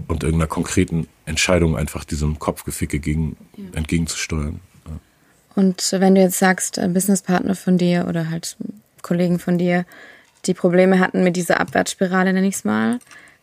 und 0.07 0.22
irgendeiner 0.22 0.48
konkreten 0.48 1.09
Entscheidung 1.26 1.76
einfach 1.76 2.04
diesem 2.04 2.38
Kopfgeficke 2.38 2.98
gegen, 2.98 3.37
ja. 3.57 3.64
entgegenzusteuern. 3.74 4.61
Ja. 4.87 4.92
Und 5.54 5.92
wenn 5.92 6.14
du 6.14 6.20
jetzt 6.20 6.38
sagst, 6.38 6.78
ein 6.78 6.94
Businesspartner 6.94 7.54
von 7.54 7.78
dir 7.78 8.07
oder 8.09 8.31
halt 8.31 8.57
Kollegen 9.02 9.38
von 9.38 9.59
dir, 9.59 9.85
die 10.46 10.54
Probleme 10.54 10.98
hatten 10.98 11.24
mit 11.24 11.37
dieser 11.37 11.61
Abwärtsspirale, 11.61 12.33
nenne 12.33 12.48
ich 12.48 12.57
es 12.57 12.64
mal, 12.64 12.98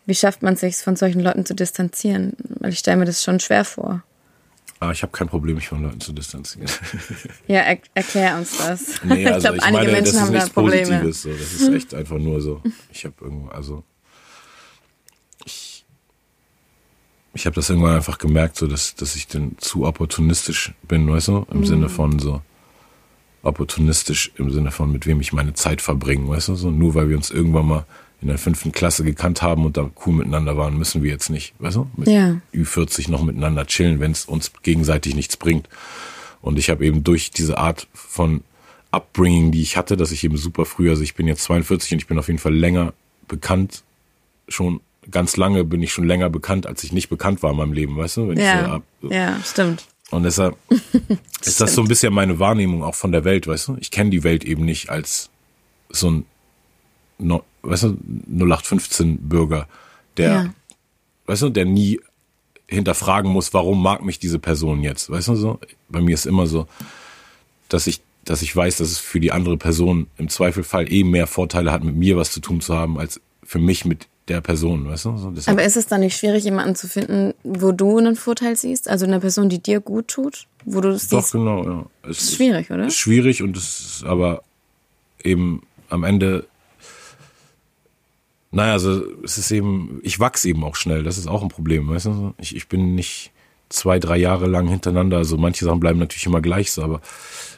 wie 0.06 0.16
schafft 0.16 0.44
man 0.44 0.56
sich 0.56 0.78
von 0.78 0.96
solchen 0.96 1.20
Leuten 1.22 1.46
zu 1.46 1.56
distanzieren? 1.56 2.34
Weil 2.60 2.72
ich 2.72 2.80
stelle 2.80 2.98
mir 2.98 3.06
das 3.06 3.24
schon 3.24 3.40
schwer 3.40 3.66
vor. 3.66 4.04
Ah, 4.80 4.92
ich 4.92 5.02
habe 5.02 5.12
kein 5.12 5.28
Problem, 5.28 5.56
mich 5.56 5.70
von 5.70 5.82
Leuten 5.82 6.02
zu 6.02 6.14
distanzieren. 6.14 6.70
Ja, 7.48 7.62
er 7.62 7.78
erklär 7.94 8.36
uns 8.38 8.58
das. 8.58 9.04
Nee, 9.04 9.26
also 9.32 9.38
ich, 9.54 9.62
glaub, 9.62 9.68
ich 9.68 9.74
meine, 9.74 9.92
Menschen 9.92 10.14
das 10.14 10.24
ist 10.24 10.30
nichts 10.32 10.54
da 10.54 10.62
Positives. 10.62 11.22
So. 11.22 11.32
Das 11.32 11.54
ist 11.54 11.74
echt 11.74 11.94
einfach 11.94 12.18
nur 12.18 12.42
so. 12.42 12.62
Ich 12.92 13.06
habe 13.06 13.16
irgendwo, 13.22 13.50
also 13.50 13.84
ich 17.36 17.46
habe 17.46 17.56
das 17.56 17.70
irgendwann 17.70 17.96
einfach 17.96 18.18
gemerkt, 18.18 18.56
so 18.56 18.66
dass, 18.66 18.96
dass 18.96 19.16
ich 19.16 19.28
dann 19.28 19.58
zu 19.58 19.86
opportunistisch 19.86 20.74
bin, 20.88 21.12
weißt 21.12 21.28
du, 21.28 21.46
im 21.52 21.60
mhm. 21.60 21.66
Sinne 21.66 21.90
von 21.90 22.18
so 22.18 22.42
opportunistisch 23.44 24.32
im 24.38 24.50
Sinne 24.50 24.72
von 24.72 24.92
mit 24.92 25.06
wem 25.06 25.22
ich 25.22 25.34
meine 25.34 25.54
Zeit 25.54 25.82
verbringe, 25.82 26.28
weißt 26.30 26.48
du, 26.48 26.56
so 26.56 26.72
nur 26.72 26.96
weil 26.96 27.10
wir 27.10 27.18
uns 27.18 27.30
irgendwann 27.30 27.68
mal 27.68 27.86
in 28.22 28.30
der 28.30 28.38
fünften 28.38 28.72
Klasse 28.72 29.04
gekannt 29.04 29.42
haben 29.42 29.66
und 29.66 29.78
da 29.78 29.92
cool 30.06 30.16
miteinander 30.16 30.58
waren, 30.58 30.78
müssen 30.78 31.04
wir 31.04 31.12
jetzt 31.12 31.30
nicht, 31.30 31.54
weißt 31.60 31.76
du, 31.76 31.88
mit 31.98 32.08
ja. 32.08 32.40
Ü40 32.54 33.12
noch 33.12 33.22
miteinander 33.22 33.68
chillen, 33.68 34.00
wenn 34.00 34.12
es 34.12 34.26
uns 34.26 34.52
gegenseitig 34.64 35.14
nichts 35.14 35.38
bringt. 35.38 35.70
Und 36.42 36.58
ich 36.58 36.70
habe 36.70 36.86
eben 36.86 37.04
durch 37.04 37.32
diese 37.32 37.58
Art 37.58 37.88
von 37.94 38.44
Upbringing, 38.92 39.52
die 39.52 39.62
ich 39.62 39.78
hatte, 39.78 39.98
dass 39.98 40.12
ich 40.12 40.24
eben 40.24 40.38
super 40.38 40.66
früh, 40.66 40.90
also 40.90 41.04
ich 41.04 41.16
bin 41.16 41.28
jetzt 41.28 41.44
42 41.44 41.92
und 41.92 41.98
ich 42.00 42.08
bin 42.08 42.18
auf 42.18 42.28
jeden 42.28 42.40
Fall 42.40 42.56
länger 42.56 42.94
bekannt, 43.28 43.84
schon 44.48 44.80
ganz 45.12 45.38
lange 45.38 45.64
bin 45.64 45.82
ich 45.82 45.92
schon 45.92 46.06
länger 46.06 46.30
bekannt, 46.30 46.66
als 46.68 46.84
ich 46.84 46.92
nicht 46.92 47.10
bekannt 47.10 47.44
war 47.44 47.52
in 47.52 47.58
meinem 47.58 47.74
Leben, 47.74 47.98
weißt 47.98 48.18
du? 48.18 48.30
Wenn 48.30 48.40
ja, 48.40 48.82
so, 49.02 49.10
ja, 49.12 49.40
stimmt. 49.44 49.86
Und 50.12 50.24
deshalb 50.24 50.56
ist 51.44 51.62
das 51.62 51.74
so 51.76 51.82
ein 51.82 51.88
bisschen 51.88 52.14
meine 52.14 52.40
Wahrnehmung 52.40 52.84
auch 52.84 52.96
von 52.96 53.12
der 53.12 53.24
Welt, 53.24 53.48
weißt 53.48 53.70
du? 53.70 53.78
Ich 53.80 53.92
kenne 53.92 54.10
die 54.10 54.24
Welt 54.24 54.44
eben 54.44 54.66
nicht 54.66 54.90
als 54.90 55.30
so 55.90 56.10
ein, 56.10 56.26
weißt 57.64 57.84
du, 57.84 57.98
0815 58.28 59.18
Bürger, 59.30 59.68
der, 60.18 60.32
ja. 60.32 60.54
weißt 61.26 61.44
du, 61.44 61.50
der 61.50 61.66
nie 61.66 62.00
hinterfragen 62.68 63.32
muss, 63.32 63.54
warum 63.54 63.82
mag 63.82 64.04
mich 64.04 64.20
diese 64.20 64.40
Person 64.40 64.82
jetzt, 64.82 65.10
weißt 65.10 65.30
du 65.30 65.36
so? 65.36 65.60
Bei 65.88 66.02
mir 66.02 66.14
ist 66.14 66.26
immer 66.26 66.48
so, 66.48 66.68
dass 67.70 67.88
ich 67.88 68.02
dass 68.26 68.42
ich 68.42 68.56
weiß, 68.56 68.78
dass 68.78 68.90
es 68.90 68.98
für 68.98 69.20
die 69.20 69.32
andere 69.32 69.56
Person 69.56 70.08
im 70.18 70.30
Zweifelfall 70.30 70.92
eh 70.92 71.04
mehr 71.04 71.28
Vorteile 71.28 71.72
hat, 71.72 71.84
mit 71.84 71.96
mir 71.96 72.18
was 72.18 72.32
zu 72.32 72.40
tun 72.40 72.60
zu 72.60 72.76
haben, 72.76 72.98
als 72.98 73.22
für 73.44 73.60
mich 73.60 73.86
mit 73.86 74.08
der 74.28 74.42
Person, 74.42 74.88
weißt 74.88 75.06
du? 75.06 75.18
So, 75.18 75.34
Aber 75.52 75.64
ist 75.64 75.78
es 75.78 75.88
dann 75.88 76.02
nicht 76.02 76.18
schwierig, 76.18 76.44
jemanden 76.44 76.76
zu 76.76 76.88
finden, 76.88 77.34
wo 77.44 77.72
du 77.72 77.98
einen 77.98 78.16
Vorteil 78.16 78.56
siehst? 78.56 78.90
Also 78.90 79.06
eine 79.06 79.20
Person, 79.20 79.50
die 79.50 79.60
dir 79.60 79.80
gut 79.80 80.08
tut, 80.08 80.48
wo 80.66 80.82
du 80.82 80.90
es 80.90 81.10
siehst? 81.10 81.14
Doch, 81.14 81.32
genau, 81.32 81.64
ja. 81.64 81.86
Es 82.10 82.22
ist 82.22 82.36
schwierig, 82.36 82.72
oder? 82.72 82.88
Ist 82.88 82.98
schwierig 82.98 83.44
und 83.44 83.56
es 83.56 83.80
ist 83.80 84.04
aber 84.04 84.44
eben 85.24 85.62
am 85.90 86.04
Ende, 86.04 86.48
naja, 88.52 88.74
also 88.74 89.04
es 89.24 89.38
ist 89.38 89.52
eben, 89.52 90.00
ich 90.02 90.20
wachse 90.20 90.50
eben 90.50 90.64
auch 90.64 90.76
schnell, 90.76 91.04
das 91.04 91.18
ist 91.18 91.28
auch 91.28 91.44
ein 91.44 91.50
Problem, 91.50 91.88
weißt 91.88 92.08
du? 92.08 92.34
Ich, 92.40 92.56
ich 92.56 92.68
bin 92.68 92.96
nicht 92.96 93.32
zwei, 93.70 94.00
drei 94.00 94.18
Jahre 94.18 94.48
lang 94.48 94.68
hintereinander, 94.68 95.18
also 95.18 95.38
manche 95.38 95.66
Sachen 95.66 95.80
bleiben 95.80 96.00
natürlich 96.00 96.26
immer 96.26 96.42
gleich 96.42 96.72
so, 96.72 96.82
aber 96.84 97.02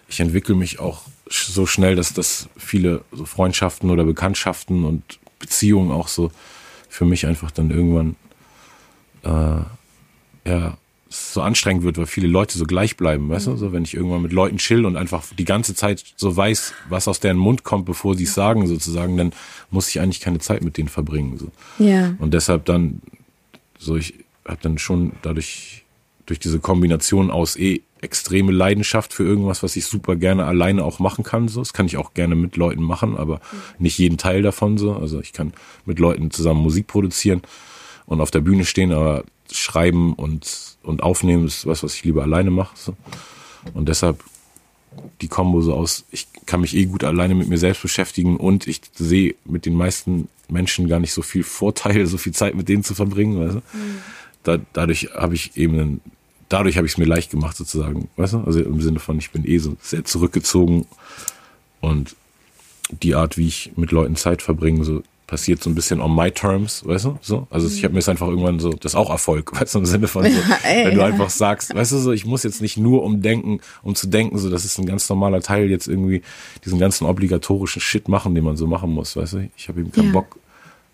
ich 0.09 0.19
entwickle 0.19 0.55
mich 0.55 0.79
auch 0.79 1.01
so 1.29 1.65
schnell, 1.65 1.95
dass 1.95 2.13
das 2.13 2.49
viele 2.57 3.01
so 3.11 3.25
Freundschaften 3.25 3.89
oder 3.89 4.03
Bekanntschaften 4.03 4.85
und 4.85 5.19
Beziehungen 5.39 5.91
auch 5.91 6.07
so 6.07 6.31
für 6.97 7.05
mich 7.05 7.27
einfach 7.27 7.51
dann 7.51 7.69
irgendwann 7.69 8.15
äh, 9.23 10.49
ja 10.49 10.77
so 11.09 11.41
anstrengend 11.41 11.83
wird, 11.83 11.99
weil 11.99 12.07
viele 12.07 12.27
Leute 12.27 12.57
so 12.57 12.65
gleich 12.65 12.97
bleiben, 12.97 13.29
weißt 13.29 13.47
du? 13.47 13.55
So, 13.55 13.71
wenn 13.71 13.83
ich 13.83 13.93
irgendwann 13.93 14.23
mit 14.23 14.33
Leuten 14.33 14.57
chill 14.57 14.83
und 14.83 14.97
einfach 14.97 15.23
die 15.37 15.45
ganze 15.45 15.75
Zeit 15.75 16.03
so 16.15 16.35
weiß, 16.35 16.73
was 16.89 17.07
aus 17.07 17.19
deren 17.19 17.37
Mund 17.37 17.63
kommt, 17.63 17.85
bevor 17.85 18.15
sie 18.15 18.23
es 18.23 18.33
sagen, 18.33 18.65
sozusagen, 18.65 19.15
dann 19.15 19.31
muss 19.69 19.89
ich 19.89 19.99
eigentlich 20.01 20.21
keine 20.21 20.39
Zeit 20.39 20.63
mit 20.63 20.77
denen 20.77 20.89
verbringen. 20.89 21.37
So. 21.37 21.51
Ja. 21.77 22.15
Und 22.17 22.33
deshalb 22.33 22.65
dann, 22.65 23.01
so 23.77 23.95
ich 23.95 24.15
habe 24.43 24.59
dann 24.63 24.79
schon 24.79 25.13
dadurch, 25.21 25.85
durch 26.25 26.39
diese 26.39 26.59
Kombination 26.59 27.29
aus 27.29 27.57
eh 27.57 27.83
extreme 28.07 28.53
Leidenschaft 28.53 29.13
für 29.13 29.23
irgendwas, 29.23 29.63
was 29.63 29.75
ich 29.75 29.85
super 29.85 30.15
gerne 30.15 30.45
alleine 30.45 30.83
auch 30.85 30.99
machen 30.99 31.25
kann. 31.25 31.49
So, 31.49 31.59
das 31.59 31.73
kann 31.73 31.85
ich 31.85 31.97
auch 31.97 32.13
gerne 32.13 32.35
mit 32.35 32.55
Leuten 32.55 32.81
machen, 32.81 33.17
aber 33.17 33.41
nicht 33.79 33.97
jeden 33.97 34.17
Teil 34.17 34.41
davon 34.41 34.77
so. 34.77 34.93
Also 34.93 35.19
ich 35.19 35.33
kann 35.33 35.53
mit 35.85 35.99
Leuten 35.99 36.31
zusammen 36.31 36.61
Musik 36.61 36.87
produzieren 36.87 37.41
und 38.05 38.21
auf 38.21 38.31
der 38.31 38.39
Bühne 38.39 38.63
stehen, 38.63 38.93
aber 38.93 39.25
schreiben 39.51 40.13
und 40.13 40.77
und 40.83 41.03
aufnehmen 41.03 41.45
ist 41.45 41.65
was, 41.65 41.83
was 41.83 41.95
ich 41.95 42.05
lieber 42.05 42.23
alleine 42.23 42.49
mache. 42.49 42.75
So. 42.75 42.95
Und 43.73 43.89
deshalb 43.89 44.23
die 45.21 45.27
Kombo 45.27 45.61
so 45.61 45.73
aus, 45.73 46.05
ich 46.11 46.27
kann 46.45 46.61
mich 46.61 46.75
eh 46.75 46.85
gut 46.85 47.03
alleine 47.03 47.35
mit 47.35 47.49
mir 47.49 47.57
selbst 47.57 47.81
beschäftigen 47.81 48.37
und 48.37 48.67
ich 48.67 48.81
sehe 48.95 49.35
mit 49.43 49.65
den 49.65 49.75
meisten 49.75 50.29
Menschen 50.47 50.87
gar 50.87 51.01
nicht 51.01 51.11
so 51.11 51.21
viel 51.21 51.43
Vorteil, 51.43 52.05
so 52.07 52.17
viel 52.17 52.33
Zeit 52.33 52.55
mit 52.55 52.69
denen 52.69 52.83
zu 52.83 52.95
verbringen. 52.95 53.39
Weißt 53.39 53.55
du? 53.55 53.59
Mhm. 53.59 53.97
da, 54.43 54.57
dadurch 54.73 55.09
habe 55.13 55.35
ich 55.35 55.57
eben 55.57 55.73
einen 55.73 56.01
dadurch 56.49 56.77
habe 56.77 56.87
ich 56.87 56.93
es 56.93 56.97
mir 56.97 57.05
leicht 57.05 57.31
gemacht 57.31 57.57
sozusagen, 57.57 58.09
weißt 58.15 58.33
du? 58.33 58.39
Also 58.39 58.61
im 58.61 58.81
Sinne 58.81 58.99
von, 58.99 59.17
ich 59.17 59.31
bin 59.31 59.47
eh 59.47 59.57
so 59.57 59.75
sehr 59.81 60.05
zurückgezogen 60.05 60.85
und 61.81 62.15
die 62.89 63.15
Art, 63.15 63.37
wie 63.37 63.47
ich 63.47 63.73
mit 63.75 63.91
Leuten 63.91 64.15
Zeit 64.15 64.41
verbringe, 64.41 64.83
so 64.83 65.03
passiert 65.27 65.61
so 65.61 65.69
ein 65.69 65.75
bisschen 65.75 65.99
on 65.99 66.15
my 66.15 66.31
terms, 66.31 66.85
weißt 66.85 67.05
du? 67.05 67.19
So, 67.21 67.47
also 67.49 67.67
ich 67.67 67.83
habe 67.83 67.93
mir 67.93 67.99
es 67.99 68.07
einfach 68.07 68.27
irgendwann 68.27 68.59
so, 68.59 68.71
das 68.71 68.93
ist 68.93 68.95
auch 68.95 69.09
Erfolg, 69.09 69.51
weißt 69.59 69.75
du, 69.75 69.79
im 69.79 69.85
Sinne 69.85 70.07
von 70.07 70.23
so, 70.23 70.29
ja, 70.29 70.59
ey, 70.63 70.85
wenn 70.85 70.95
du 70.95 71.01
ja. 71.01 71.07
einfach 71.07 71.29
sagst, 71.29 71.75
weißt 71.75 71.91
du 71.91 71.97
so, 71.97 72.13
ich 72.13 72.25
muss 72.25 72.43
jetzt 72.43 72.61
nicht 72.61 72.77
nur 72.77 73.03
umdenken, 73.03 73.59
um 73.83 73.93
zu 73.93 74.07
denken, 74.07 74.37
so 74.37 74.49
das 74.49 74.63
ist 74.63 74.79
ein 74.79 74.85
ganz 74.85 75.07
normaler 75.09 75.41
Teil 75.41 75.69
jetzt 75.69 75.87
irgendwie 75.87 76.21
diesen 76.63 76.79
ganzen 76.79 77.05
obligatorischen 77.05 77.81
Shit 77.81 78.07
machen, 78.07 78.35
den 78.35 78.45
man 78.45 78.55
so 78.55 78.67
machen 78.67 78.89
muss, 78.89 79.17
weißt 79.17 79.33
du? 79.33 79.49
Ich 79.57 79.67
habe 79.67 79.81
eben 79.81 79.91
keinen 79.91 80.07
ja. 80.07 80.13
Bock 80.13 80.39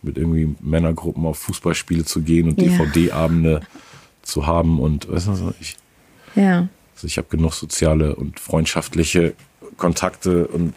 mit 0.01 0.17
irgendwie 0.17 0.55
Männergruppen 0.61 1.25
auf 1.25 1.37
Fußballspiele 1.37 2.03
zu 2.03 2.21
gehen 2.21 2.49
und 2.49 2.59
DVD-Abende 2.59 3.61
zu 4.23 4.47
haben 4.47 4.79
und 4.79 5.12
weißt 5.12 5.27
du, 5.27 5.53
ich, 5.59 5.77
ja. 6.36 6.67
also 6.95 7.07
ich 7.07 7.17
habe 7.17 7.27
genug 7.29 7.53
soziale 7.53 8.15
und 8.15 8.39
freundschaftliche 8.39 9.36
Kontakte 9.77 10.47
und 10.47 10.73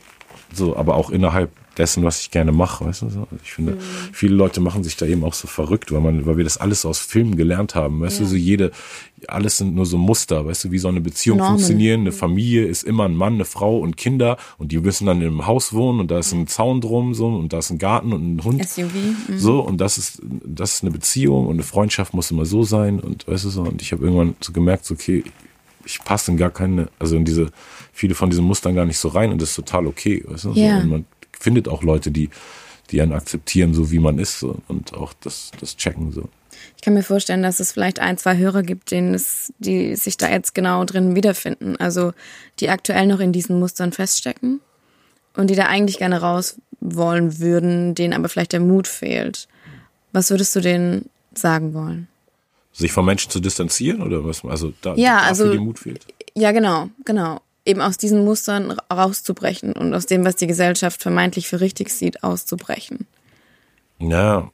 so, 0.52 0.76
aber 0.76 0.94
auch 0.94 1.10
innerhalb 1.10 1.50
dessen, 1.78 2.04
was 2.04 2.20
ich 2.20 2.30
gerne 2.30 2.52
mache, 2.52 2.84
weißt 2.84 3.02
du? 3.02 3.10
So? 3.10 3.26
Ich 3.44 3.52
finde, 3.52 3.72
mhm. 3.72 3.80
viele 4.12 4.34
Leute 4.34 4.60
machen 4.60 4.84
sich 4.84 4.96
da 4.96 5.06
eben 5.06 5.24
auch 5.24 5.34
so 5.34 5.46
verrückt, 5.46 5.92
weil 5.92 6.00
man, 6.00 6.26
weil 6.26 6.36
wir 6.36 6.44
das 6.44 6.56
alles 6.56 6.84
aus 6.86 7.00
Filmen 7.00 7.36
gelernt 7.36 7.74
haben, 7.74 8.00
weißt 8.00 8.18
ja. 8.18 8.24
du? 8.24 8.30
So 8.30 8.36
jede, 8.36 8.72
alles 9.28 9.58
sind 9.58 9.74
nur 9.74 9.86
so 9.86 9.98
Muster, 9.98 10.46
weißt 10.46 10.64
du, 10.64 10.70
wie 10.70 10.78
so 10.78 10.88
eine 10.88 11.00
Beziehung 11.00 11.38
Normen. 11.38 11.56
funktionieren. 11.56 12.00
Eine 12.00 12.10
mhm. 12.10 12.14
Familie 12.14 12.66
ist 12.66 12.82
immer 12.82 13.04
ein 13.04 13.14
Mann, 13.14 13.34
eine 13.34 13.44
Frau 13.44 13.78
und 13.78 13.96
Kinder 13.96 14.36
und 14.58 14.72
die 14.72 14.78
müssen 14.78 15.06
dann 15.06 15.22
im 15.22 15.46
Haus 15.46 15.72
wohnen 15.72 16.00
und 16.00 16.10
da 16.10 16.18
ist 16.18 16.32
ein 16.32 16.46
Zaun 16.46 16.80
drum 16.80 17.14
so 17.14 17.28
und 17.28 17.52
da 17.52 17.58
ist 17.58 17.70
ein 17.70 17.78
Garten 17.78 18.12
und 18.12 18.36
ein 18.36 18.44
Hund. 18.44 18.66
SUV. 18.66 18.94
Mhm. 19.28 19.38
So 19.38 19.60
und 19.60 19.78
das 19.78 19.98
ist, 19.98 20.22
das 20.22 20.74
ist 20.74 20.82
eine 20.82 20.90
Beziehung 20.90 21.46
und 21.46 21.54
eine 21.54 21.62
Freundschaft 21.62 22.14
muss 22.14 22.30
immer 22.30 22.44
so 22.44 22.62
sein 22.62 23.00
und 23.00 23.26
weißt 23.28 23.44
du 23.44 23.50
so 23.50 23.62
und 23.62 23.82
ich 23.82 23.92
habe 23.92 24.04
irgendwann 24.04 24.36
so 24.40 24.52
gemerkt, 24.52 24.84
so, 24.84 24.94
okay, 24.94 25.24
ich 25.86 26.02
passe 26.04 26.32
in 26.32 26.36
gar 26.36 26.50
keine, 26.50 26.88
also 26.98 27.16
in 27.16 27.24
diese, 27.24 27.50
viele 27.92 28.14
von 28.14 28.28
diesen 28.28 28.44
Mustern 28.44 28.74
gar 28.74 28.84
nicht 28.84 28.98
so 28.98 29.08
rein 29.08 29.30
und 29.30 29.40
das 29.40 29.50
ist 29.50 29.56
total 29.56 29.86
okay, 29.86 30.22
weißt 30.26 30.44
du? 30.44 30.52
Ja. 30.52 30.78
So, 30.78 30.82
und 30.82 30.90
man 30.90 31.04
findet 31.38 31.68
auch 31.68 31.82
Leute, 31.82 32.10
die, 32.10 32.30
die 32.90 33.00
einen 33.00 33.12
akzeptieren, 33.12 33.74
so 33.74 33.90
wie 33.90 33.98
man 33.98 34.18
ist 34.18 34.38
so, 34.38 34.56
und 34.68 34.94
auch 34.94 35.12
das, 35.20 35.50
das 35.60 35.76
checken. 35.76 36.12
So. 36.12 36.28
Ich 36.76 36.82
kann 36.82 36.94
mir 36.94 37.02
vorstellen, 37.02 37.42
dass 37.42 37.60
es 37.60 37.72
vielleicht 37.72 38.00
ein, 38.00 38.18
zwei 38.18 38.36
Hörer 38.36 38.62
gibt, 38.62 38.90
denen 38.90 39.14
es, 39.14 39.52
die 39.58 39.96
sich 39.96 40.16
da 40.16 40.30
jetzt 40.30 40.54
genau 40.54 40.84
drin 40.84 41.14
wiederfinden. 41.14 41.76
Also 41.76 42.12
die 42.60 42.70
aktuell 42.70 43.06
noch 43.06 43.20
in 43.20 43.32
diesen 43.32 43.58
Mustern 43.58 43.92
feststecken 43.92 44.60
und 45.34 45.48
die 45.50 45.54
da 45.54 45.66
eigentlich 45.66 45.98
gerne 45.98 46.20
raus 46.20 46.56
wollen 46.80 47.38
würden, 47.38 47.94
denen 47.94 48.14
aber 48.14 48.28
vielleicht 48.28 48.52
der 48.52 48.60
Mut 48.60 48.88
fehlt. 48.88 49.48
Was 50.12 50.30
würdest 50.30 50.54
du 50.56 50.60
denen 50.60 51.08
sagen 51.34 51.74
wollen? 51.74 52.08
Sich 52.72 52.92
von 52.92 53.06
Menschen 53.06 53.30
zu 53.30 53.40
distanzieren 53.40 54.02
oder 54.02 54.24
was? 54.24 54.44
Also 54.44 54.72
da, 54.82 54.94
ja, 54.94 55.20
also, 55.20 55.46
Mut 55.54 55.78
fehlt. 55.78 56.06
Ja, 56.34 56.52
genau, 56.52 56.90
genau 57.04 57.40
eben 57.66 57.80
aus 57.80 57.98
diesen 57.98 58.24
Mustern 58.24 58.70
rauszubrechen 58.92 59.72
und 59.72 59.92
aus 59.92 60.06
dem, 60.06 60.24
was 60.24 60.36
die 60.36 60.46
Gesellschaft 60.46 61.02
vermeintlich 61.02 61.48
für 61.48 61.60
richtig 61.60 61.90
sieht, 61.90 62.22
auszubrechen. 62.22 63.06
Ja, 63.98 64.50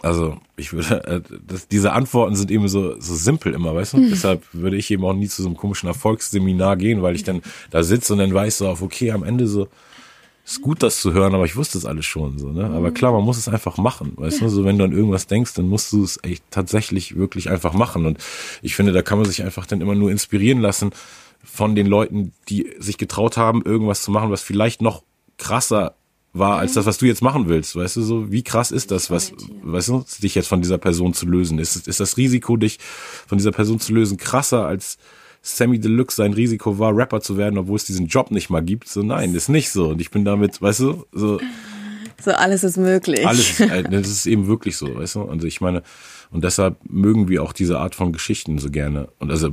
also 0.00 0.38
ich 0.56 0.72
würde, 0.72 1.04
äh, 1.04 1.20
das, 1.46 1.68
diese 1.68 1.92
Antworten 1.92 2.34
sind 2.34 2.50
eben 2.50 2.68
so, 2.68 2.98
so 3.00 3.14
simpel 3.14 3.54
immer, 3.54 3.74
weißt 3.74 3.92
du? 3.92 3.98
Mhm. 3.98 4.10
Deshalb 4.10 4.42
würde 4.52 4.76
ich 4.76 4.90
eben 4.90 5.04
auch 5.04 5.12
nie 5.12 5.28
zu 5.28 5.42
so 5.42 5.48
einem 5.48 5.56
komischen 5.56 5.88
Erfolgsseminar 5.88 6.76
gehen, 6.76 7.02
weil 7.02 7.14
ich 7.14 7.24
dann 7.24 7.42
da 7.70 7.82
sitze 7.82 8.14
und 8.14 8.18
dann 8.18 8.34
weiß 8.34 8.58
so 8.58 8.68
auf, 8.68 8.82
okay, 8.82 9.12
am 9.12 9.22
Ende 9.22 9.46
so, 9.46 9.68
ist 10.44 10.60
gut, 10.60 10.82
das 10.82 11.00
zu 11.00 11.12
hören, 11.12 11.34
aber 11.36 11.44
ich 11.44 11.54
wusste 11.54 11.78
es 11.78 11.86
alles 11.86 12.04
schon 12.04 12.36
so, 12.38 12.48
ne? 12.48 12.64
Aber 12.64 12.90
klar, 12.90 13.12
man 13.12 13.22
muss 13.22 13.38
es 13.38 13.46
einfach 13.46 13.76
machen, 13.76 14.14
weißt 14.16 14.40
du? 14.40 14.48
So, 14.48 14.64
wenn 14.64 14.76
du 14.76 14.84
an 14.84 14.90
irgendwas 14.90 15.28
denkst, 15.28 15.54
dann 15.54 15.68
musst 15.68 15.92
du 15.92 16.02
es 16.02 16.18
echt 16.24 16.42
tatsächlich 16.50 17.16
wirklich 17.16 17.48
einfach 17.48 17.74
machen. 17.74 18.06
Und 18.06 18.18
ich 18.60 18.74
finde, 18.74 18.90
da 18.90 19.02
kann 19.02 19.18
man 19.18 19.28
sich 19.28 19.44
einfach 19.44 19.66
dann 19.66 19.80
immer 19.80 19.94
nur 19.94 20.10
inspirieren 20.10 20.60
lassen 20.60 20.90
von 21.42 21.74
den 21.74 21.86
Leuten, 21.86 22.32
die 22.48 22.72
sich 22.78 22.98
getraut 22.98 23.36
haben, 23.36 23.62
irgendwas 23.62 24.02
zu 24.02 24.10
machen, 24.10 24.30
was 24.30 24.42
vielleicht 24.42 24.82
noch 24.82 25.02
krasser 25.38 25.96
war 26.32 26.58
als 26.58 26.72
das, 26.72 26.86
was 26.86 26.98
du 26.98 27.06
jetzt 27.06 27.22
machen 27.22 27.48
willst. 27.48 27.76
Weißt 27.76 27.96
du, 27.96 28.02
so 28.02 28.32
wie 28.32 28.42
krass 28.42 28.70
ist 28.70 28.90
das, 28.90 29.10
was, 29.10 29.32
weißt 29.62 29.88
du, 29.88 30.04
dich 30.22 30.34
jetzt 30.34 30.48
von 30.48 30.62
dieser 30.62 30.78
Person 30.78 31.12
zu 31.12 31.26
lösen? 31.26 31.58
Ist, 31.58 31.86
ist 31.86 32.00
das 32.00 32.16
Risiko, 32.16 32.56
dich 32.56 32.78
von 33.26 33.38
dieser 33.38 33.52
Person 33.52 33.80
zu 33.80 33.92
lösen, 33.92 34.16
krasser 34.16 34.66
als 34.66 34.98
Sammy 35.42 35.78
Deluxe 35.78 36.16
sein 36.16 36.32
Risiko 36.32 36.78
war, 36.78 36.96
Rapper 36.96 37.20
zu 37.20 37.36
werden, 37.36 37.58
obwohl 37.58 37.76
es 37.76 37.84
diesen 37.84 38.06
Job 38.06 38.30
nicht 38.30 38.48
mal 38.48 38.62
gibt? 38.62 38.88
So, 38.88 39.02
nein, 39.02 39.34
ist 39.34 39.48
nicht 39.48 39.70
so. 39.70 39.90
Und 39.90 40.00
ich 40.00 40.10
bin 40.10 40.24
damit, 40.24 40.62
weißt 40.62 40.80
du, 40.80 41.04
so. 41.12 41.40
So, 42.24 42.30
alles 42.30 42.62
ist 42.62 42.76
möglich. 42.76 43.26
Alles, 43.26 43.58
äh, 43.60 43.82
das 43.82 44.08
ist 44.08 44.26
eben 44.26 44.46
wirklich 44.46 44.76
so, 44.76 44.94
weißt 44.94 45.16
du? 45.16 45.22
Und 45.22 45.42
ich 45.42 45.60
meine, 45.60 45.82
und 46.30 46.44
deshalb 46.44 46.76
mögen 46.88 47.28
wir 47.28 47.42
auch 47.42 47.52
diese 47.52 47.78
Art 47.78 47.96
von 47.96 48.12
Geschichten 48.12 48.58
so 48.58 48.70
gerne. 48.70 49.08
Und 49.18 49.30
also 49.30 49.50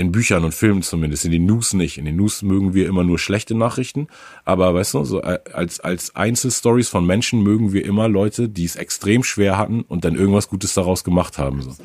in 0.00 0.12
Büchern 0.12 0.44
und 0.44 0.54
Filmen 0.54 0.82
zumindest, 0.82 1.26
in 1.26 1.30
den 1.30 1.44
News 1.44 1.74
nicht. 1.74 1.98
In 1.98 2.06
den 2.06 2.16
News 2.16 2.40
mögen 2.40 2.72
wir 2.72 2.88
immer 2.88 3.04
nur 3.04 3.18
schlechte 3.18 3.54
Nachrichten, 3.54 4.08
aber 4.46 4.74
weißt 4.74 4.94
du, 4.94 5.04
so 5.04 5.22
äh, 5.22 5.38
als, 5.52 5.80
als 5.80 6.16
Einzelstories 6.16 6.88
von 6.88 7.04
Menschen 7.04 7.42
mögen 7.42 7.74
wir 7.74 7.84
immer 7.84 8.08
Leute, 8.08 8.48
die 8.48 8.64
es 8.64 8.76
extrem 8.76 9.22
schwer 9.22 9.58
hatten 9.58 9.82
und 9.82 10.04
dann 10.06 10.14
irgendwas 10.14 10.48
Gutes 10.48 10.72
daraus 10.72 11.04
gemacht 11.04 11.36
haben. 11.36 11.60
So. 11.60 11.76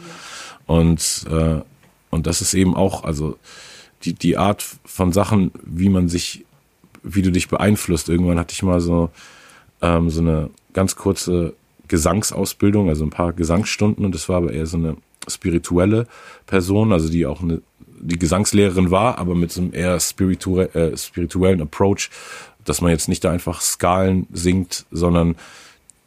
Und, 0.66 1.26
äh, 1.30 1.60
und 2.10 2.26
das 2.26 2.42
ist 2.42 2.54
eben 2.54 2.74
auch, 2.74 3.04
also 3.04 3.38
die, 4.04 4.14
die 4.14 4.38
Art 4.38 4.64
von 4.86 5.12
Sachen, 5.12 5.52
wie 5.66 5.90
man 5.90 6.08
sich, 6.08 6.46
wie 7.04 7.22
du 7.22 7.32
dich 7.32 7.50
beeinflusst. 7.50 8.08
Irgendwann 8.08 8.40
hatte 8.40 8.54
ich 8.54 8.64
mal 8.64 8.80
so, 8.80 9.10
ähm, 9.82 10.10
so 10.10 10.22
eine 10.22 10.50
ganz 10.72 10.96
kurze 10.96 11.54
Gesangsausbildung, 11.90 12.88
also 12.88 13.04
ein 13.04 13.10
paar 13.10 13.34
Gesangsstunden 13.34 14.06
und 14.06 14.16
das 14.16 14.30
war 14.30 14.38
aber 14.38 14.54
eher 14.54 14.66
so 14.66 14.78
eine 14.78 14.96
spirituelle 15.28 16.08
Person, 16.46 16.94
also 16.94 17.10
die 17.10 17.26
auch 17.26 17.42
eine 17.42 17.62
die 18.00 18.20
Gesangslehrerin 18.20 18.92
war, 18.92 19.18
aber 19.18 19.36
mit 19.36 19.52
so 19.52 19.62
einem 19.62 19.74
eher 19.74 20.00
spiritu 20.00 20.60
äh, 20.60 20.98
spirituellen 20.98 21.62
Approach, 21.62 22.10
dass 22.64 22.82
man 22.82 22.92
jetzt 22.92 23.08
nicht 23.08 23.24
da 23.24 23.32
einfach 23.32 23.62
Skalen 23.62 24.28
singt, 24.32 24.86
sondern 24.92 25.36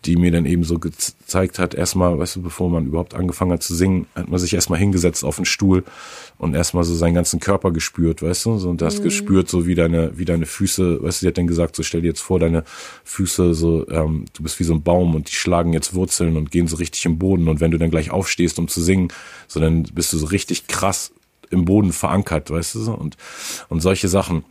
die 0.04 0.16
mir 0.16 0.30
dann 0.30 0.46
eben 0.46 0.62
so 0.62 0.78
gezeigt 0.78 1.58
hat, 1.58 1.74
erstmal, 1.74 2.18
weißt 2.18 2.36
du, 2.36 2.42
bevor 2.42 2.70
man 2.70 2.86
überhaupt 2.86 3.14
angefangen 3.14 3.52
hat 3.52 3.62
zu 3.62 3.74
singen, 3.74 4.06
hat 4.14 4.28
man 4.28 4.38
sich 4.38 4.54
erstmal 4.54 4.78
hingesetzt 4.78 5.24
auf 5.24 5.36
den 5.36 5.44
Stuhl 5.44 5.82
und 6.38 6.54
erstmal 6.54 6.84
so 6.84 6.94
seinen 6.94 7.14
ganzen 7.14 7.40
Körper 7.40 7.72
gespürt, 7.72 8.22
weißt 8.22 8.46
du, 8.46 8.58
so, 8.58 8.70
und 8.70 8.80
das 8.80 9.00
mhm. 9.00 9.04
gespürt, 9.04 9.48
so 9.48 9.66
wie 9.66 9.74
deine, 9.74 10.16
wie 10.16 10.24
deine 10.24 10.46
Füße, 10.46 11.02
weißt 11.02 11.20
du, 11.20 11.24
sie 11.24 11.28
hat 11.28 11.38
dann 11.38 11.48
gesagt, 11.48 11.74
so 11.74 11.82
stell 11.82 12.02
dir 12.02 12.08
jetzt 12.08 12.20
vor, 12.20 12.38
deine 12.38 12.62
Füße 13.04 13.54
so, 13.54 13.88
ähm, 13.88 14.26
du 14.34 14.44
bist 14.44 14.60
wie 14.60 14.64
so 14.64 14.72
ein 14.72 14.82
Baum 14.82 15.16
und 15.16 15.30
die 15.30 15.34
schlagen 15.34 15.72
jetzt 15.72 15.94
Wurzeln 15.94 16.36
und 16.36 16.52
gehen 16.52 16.68
so 16.68 16.76
richtig 16.76 17.04
im 17.04 17.18
Boden 17.18 17.48
und 17.48 17.60
wenn 17.60 17.72
du 17.72 17.78
dann 17.78 17.90
gleich 17.90 18.12
aufstehst, 18.12 18.58
um 18.60 18.68
zu 18.68 18.80
singen, 18.80 19.08
so 19.48 19.58
dann 19.58 19.82
bist 19.82 20.12
du 20.12 20.16
so 20.16 20.26
richtig 20.26 20.68
krass 20.68 21.12
im 21.50 21.64
Boden 21.64 21.92
verankert, 21.92 22.50
weißt 22.50 22.74
du, 22.74 22.80
so, 22.80 22.92
und, 22.92 23.16
und 23.68 23.80
solche 23.80 24.08
Sachen. 24.08 24.44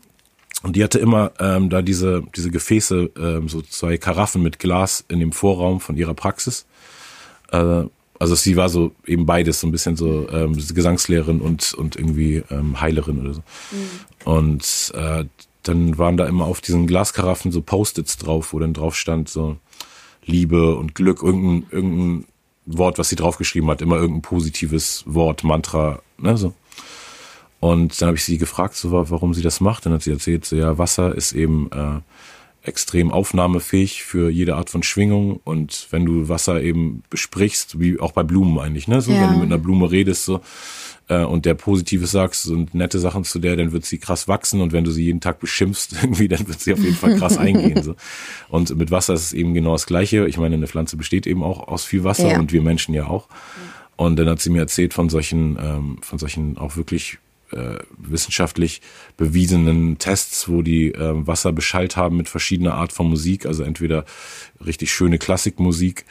Und 0.64 0.76
die 0.76 0.84
hatte 0.84 1.00
immer 1.00 1.32
ähm, 1.40 1.70
da 1.70 1.82
diese, 1.82 2.24
diese 2.36 2.50
Gefäße, 2.50 3.12
ähm, 3.18 3.48
so 3.48 3.62
zwei 3.62 3.98
Karaffen 3.98 4.42
mit 4.42 4.60
Glas 4.60 5.06
in 5.08 5.20
dem 5.20 5.32
Vorraum 5.32 5.80
von 5.80 5.96
ihrer 5.96 6.14
Praxis. 6.14 6.66
Äh, 7.52 7.84
also 8.20 8.36
sie 8.36 8.56
war 8.56 8.70
so 8.70 8.92
eben 9.06 9.26
beides, 9.26 9.60
so 9.60 9.68
ein 9.68 9.72
bisschen 9.72 9.96
so 9.96 10.28
ähm, 10.30 10.54
Gesangslehrerin 10.54 11.42
und, 11.42 11.74
und 11.76 11.96
irgendwie 11.96 12.44
ähm, 12.50 12.82
Heilerin 12.82 13.20
oder 13.20 13.34
so. 13.36 13.44
Mhm. 13.72 14.32
Und 14.32 14.92
äh, 14.96 15.26
dann 15.64 15.98
waren 15.98 16.18
da 16.18 16.26
immer 16.26 16.46
auf 16.46 16.62
diesen 16.62 16.88
Glaskaraffen 16.88 17.52
so 17.52 17.62
Post-its 17.62 18.18
drauf, 18.18 18.54
wo 18.54 18.60
dann 18.60 18.74
drauf 18.74 18.96
stand 18.96 19.30
so 19.30 19.58
Liebe 20.26 20.76
und 20.76 20.96
Glück, 20.96 21.22
irgendein, 21.22 21.70
irgendein 21.72 22.26
Wort, 22.66 22.98
was 22.98 23.10
sie 23.10 23.16
draufgeschrieben 23.16 23.70
hat, 23.70 23.82
immer 23.82 23.96
irgendein 23.96 24.22
positives 24.22 25.04
Wort, 25.06 25.44
Mantra, 25.44 26.02
ne, 26.18 26.38
so. 26.38 26.54
Und 27.60 28.00
dann 28.02 28.08
habe 28.08 28.18
ich 28.18 28.24
sie 28.24 28.38
gefragt, 28.38 28.76
so, 28.76 28.92
warum 28.92 29.34
sie 29.34 29.42
das 29.42 29.62
macht. 29.62 29.86
Dann 29.86 29.94
hat 29.94 30.04
sie 30.04 30.12
erzählt, 30.12 30.46
so, 30.46 30.56
ja, 30.56 30.78
Wasser 30.78 31.16
ist 31.16 31.32
eben 31.32 31.70
äh, 31.72 32.02
extrem 32.68 33.12
aufnahmefähig 33.12 34.04
für 34.04 34.30
jede 34.30 34.56
Art 34.56 34.70
von 34.70 34.84
Schwingung. 34.84 35.40
Und 35.44 35.88
wenn 35.90 36.06
du 36.06 36.30
Wasser 36.30 36.62
eben 36.62 37.04
besprichst, 37.10 37.80
wie 37.80 38.00
auch 38.00 38.12
bei 38.12 38.24
Blumen 38.24 38.60
eigentlich, 38.60 38.88
ne? 38.88 39.02
So, 39.02 39.12
ja. 39.12 39.22
wenn 39.22 39.34
du 39.34 39.40
mit 39.40 39.46
einer 39.46 39.58
Blume 39.58 39.90
redest, 39.90 40.26
so, 40.26 40.42
äh, 41.08 41.24
und 41.24 41.46
der 41.46 41.54
Positives 41.54 42.12
sagst 42.12 42.48
und 42.48 42.76
nette 42.76 43.00
Sachen 43.00 43.24
zu 43.24 43.40
der, 43.40 43.56
dann 43.56 43.72
wird 43.72 43.86
sie 43.86 43.98
krass 43.98 44.28
wachsen. 44.28 44.62
Und 44.62 44.74
wenn 44.74 44.84
du 44.84 44.92
sie 44.92 45.06
jeden 45.06 45.22
Tag 45.22 45.40
beschimpfst, 45.40 45.94
irgendwie, 46.02 46.28
dann 46.28 46.48
wird 46.48 46.60
sie 46.60 46.74
auf 46.74 46.80
jeden 46.80 46.96
Fall 46.96 47.16
krass 47.18 47.38
eingehen. 47.38 47.82
So. 47.82 47.96
Und 48.50 48.76
mit 48.78 48.92
Wasser 48.92 49.14
ist 49.14 49.22
es 49.22 49.34
eben 49.34 49.54
genau 49.54 49.72
das 49.72 49.86
Gleiche. 49.86 50.28
Ich 50.28 50.38
meine, 50.38 50.56
eine 50.56 50.68
Pflanze 50.68 50.98
besteht 50.98 51.26
eben 51.26 51.44
auch 51.44 51.68
aus 51.68 51.86
viel 51.86 52.04
Wasser 52.04 52.32
ja. 52.32 52.40
und 52.40 52.52
wir 52.52 52.62
Menschen 52.62 52.94
ja 52.94 53.08
auch. 53.08 53.28
Und 53.96 54.18
dann 54.18 54.30
hat 54.30 54.42
sie 54.42 54.52
mir 54.52 54.60
erzählt 54.60 54.94
von 54.94 55.10
solchen, 55.10 55.58
ähm, 55.60 55.98
von 56.02 56.20
solchen 56.20 56.58
auch 56.58 56.78
wirklich 56.78 57.18
äh, 57.52 57.78
wissenschaftlich 57.98 58.82
bewiesenen 59.16 59.98
Tests, 59.98 60.50
wo 60.50 60.62
die 60.62 60.94
äh, 60.94 61.28
Wasser 61.28 61.52
beschallt 61.54 61.96
haben 61.96 62.18
mit 62.18 62.30
verschiedener 62.30 62.76
Art 62.76 62.92
von 62.92 63.10
Musik, 63.10 63.46
also 63.46 63.64
entweder 63.64 64.06
richtig 64.66 64.92
schöne 64.92 65.18
Klassikmusik, 65.18 66.06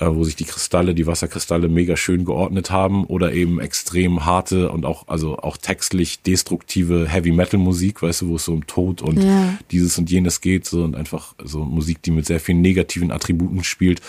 äh, 0.00 0.06
wo 0.06 0.24
sich 0.24 0.34
die 0.34 0.44
Kristalle, 0.44 0.94
die 0.94 1.06
Wasserkristalle 1.06 1.68
mega 1.68 1.96
schön 1.96 2.24
geordnet 2.24 2.70
haben 2.70 3.04
oder 3.04 3.32
eben 3.32 3.60
extrem 3.60 4.24
harte 4.24 4.70
und 4.70 4.84
auch, 4.84 5.06
also 5.06 5.38
auch 5.38 5.56
textlich 5.56 6.20
destruktive 6.22 7.08
Heavy 7.08 7.30
Metal 7.30 7.60
Musik, 7.60 8.02
weißt 8.02 8.22
du, 8.22 8.28
wo 8.28 8.36
es 8.36 8.44
so 8.44 8.52
um 8.52 8.66
Tod 8.66 9.02
und 9.02 9.22
ja. 9.22 9.56
dieses 9.70 9.96
und 9.96 10.10
jenes 10.10 10.40
geht, 10.40 10.66
so 10.66 10.82
und 10.82 10.96
einfach 10.96 11.34
so 11.42 11.64
Musik, 11.64 12.02
die 12.02 12.10
mit 12.10 12.26
sehr 12.26 12.40
vielen 12.40 12.60
negativen 12.60 13.12
Attributen 13.12 13.62
spielt, 13.62 14.02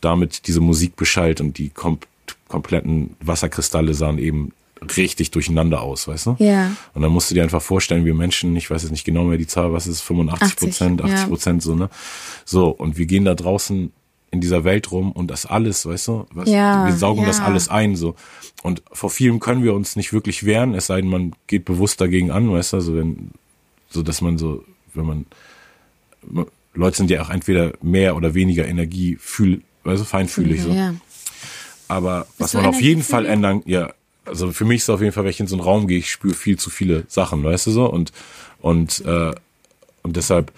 damit 0.00 0.46
diese 0.46 0.60
Musik 0.60 0.94
beschallt 0.96 1.40
und 1.40 1.58
die 1.58 1.70
kom 1.70 1.98
kompletten 2.46 3.16
Wasserkristalle 3.20 3.94
sahen 3.94 4.18
eben 4.18 4.52
richtig 4.96 5.30
durcheinander 5.30 5.82
aus, 5.82 6.08
weißt 6.08 6.26
du? 6.26 6.36
Ja. 6.38 6.72
Und 6.94 7.02
dann 7.02 7.12
musst 7.12 7.30
du 7.30 7.34
dir 7.34 7.42
einfach 7.42 7.62
vorstellen, 7.62 8.04
wir 8.04 8.14
Menschen, 8.14 8.56
ich 8.56 8.70
weiß 8.70 8.82
jetzt 8.82 8.90
nicht 8.90 9.04
genau 9.04 9.24
mehr 9.24 9.38
die 9.38 9.46
Zahl, 9.46 9.72
was 9.72 9.86
ist 9.86 10.00
85 10.00 10.56
Prozent, 10.56 11.02
80 11.02 11.28
Prozent, 11.28 11.62
ja. 11.62 11.66
so, 11.66 11.74
ne? 11.74 11.90
So, 12.44 12.68
und 12.68 12.98
wir 12.98 13.06
gehen 13.06 13.24
da 13.24 13.34
draußen 13.34 13.92
in 14.30 14.40
dieser 14.40 14.64
Welt 14.64 14.90
rum 14.90 15.12
und 15.12 15.30
das 15.30 15.46
alles, 15.46 15.84
weißt 15.84 16.08
du? 16.08 16.26
Was, 16.32 16.48
ja, 16.48 16.86
wir 16.86 16.94
saugen 16.94 17.20
ja. 17.20 17.26
das 17.26 17.40
alles 17.40 17.68
ein, 17.68 17.96
so. 17.96 18.14
Und 18.62 18.82
vor 18.92 19.10
vielem 19.10 19.40
können 19.40 19.62
wir 19.62 19.74
uns 19.74 19.94
nicht 19.94 20.12
wirklich 20.12 20.44
wehren, 20.44 20.74
es 20.74 20.86
sei 20.86 21.00
denn, 21.00 21.10
man 21.10 21.34
geht 21.46 21.64
bewusst 21.64 22.00
dagegen 22.00 22.30
an, 22.30 22.50
weißt 22.50 22.72
du? 22.72 22.76
Also 22.78 22.96
wenn, 22.96 23.30
so 23.90 24.02
dass 24.02 24.20
man 24.20 24.38
so, 24.38 24.64
wenn 24.94 25.06
man, 25.06 25.26
Leute 26.74 26.96
sind 26.96 27.10
ja 27.10 27.22
auch 27.22 27.30
entweder 27.30 27.72
mehr 27.82 28.16
oder 28.16 28.34
weniger 28.34 28.66
Energie 28.66 29.16
fühl, 29.20 29.62
weißt 29.84 30.00
du, 30.00 30.04
feinfühlig, 30.06 30.62
so. 30.62 30.70
Ja. 30.70 30.94
Aber 31.88 32.26
was 32.38 32.54
man 32.54 32.64
auf 32.64 32.80
jeden 32.80 33.02
Fall 33.02 33.26
ändern, 33.26 33.62
ja, 33.66 33.92
also 34.24 34.52
für 34.52 34.64
mich 34.64 34.78
ist 34.78 34.82
es 34.84 34.90
auf 34.90 35.00
jeden 35.00 35.12
Fall, 35.12 35.24
wenn 35.24 35.30
ich 35.30 35.40
in 35.40 35.46
so 35.46 35.56
einen 35.56 35.64
Raum 35.64 35.86
gehe, 35.86 35.98
ich 35.98 36.10
spüre 36.10 36.34
viel 36.34 36.58
zu 36.58 36.70
viele 36.70 37.04
Sachen, 37.08 37.42
weißt 37.42 37.66
du 37.66 37.70
so? 37.70 37.86
Und, 37.86 38.12
und, 38.60 39.04
äh, 39.04 39.32
und 40.02 40.16
deshalb 40.16 40.52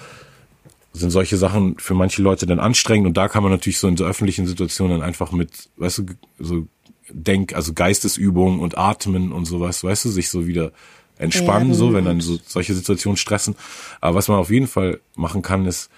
sind 0.93 1.11
solche 1.11 1.37
Sachen 1.37 1.77
für 1.79 1.95
manche 1.95 2.23
Leute 2.23 2.47
dann 2.47 2.61
anstrengend 2.61 3.07
und 3.09 3.17
da 3.17 3.29
kann 3.29 3.43
man 3.43 3.51
natürlich 3.51 3.79
so 3.79 3.89
in 3.89 3.97
so 3.97 4.05
öffentlichen 4.05 4.47
Situationen 4.47 5.03
einfach 5.03 5.33
mit, 5.33 5.69
weißt 5.77 5.99
du, 5.99 6.05
so 6.39 6.67
Denk, 7.11 7.55
also 7.55 7.75
Geistesübungen 7.75 8.61
und 8.61 8.79
Atmen 8.79 9.33
und 9.33 9.45
sowas, 9.45 9.85
weißt 9.85 10.07
du, 10.07 10.09
sich 10.09 10.31
so 10.31 10.47
wieder 10.47 10.73
entspannen, 11.19 11.69
ja, 11.69 11.75
so, 11.75 11.93
wenn 11.93 12.05
dann 12.05 12.21
so 12.21 12.39
solche 12.47 12.75
Situationen 12.75 13.17
stressen. 13.17 13.57
Aber 14.01 14.17
was 14.17 14.29
man 14.29 14.39
auf 14.39 14.51
jeden 14.51 14.67
Fall 14.67 15.01
machen 15.15 15.43
kann, 15.43 15.67
ist, 15.67 15.91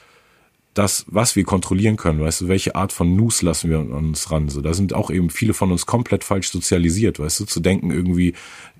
das, 0.77 1.07
was 1.09 1.37
wir 1.37 1.45
kontrollieren 1.45 1.97
können, 1.97 2.21
weißt 2.21 2.43
du, 2.43 2.49
welche 2.49 2.75
Art 2.75 2.93
von 2.93 3.17
News 3.17 3.41
lassen 3.41 3.71
wir 3.71 3.81
uns 3.81 4.31
ran? 4.31 4.51
So, 4.51 4.61
da 4.61 4.75
sind 4.75 4.93
auch 4.93 5.11
eben 5.11 5.31
viele 5.31 5.55
von 5.55 5.73
uns 5.73 5.87
komplett 5.87 6.23
falsch 6.23 6.51
sozialisiert, 6.51 7.19
weißt 7.19 7.41
du, 7.41 7.45
zu 7.47 7.61
denken, 7.61 7.91
irgendwie 7.91 8.35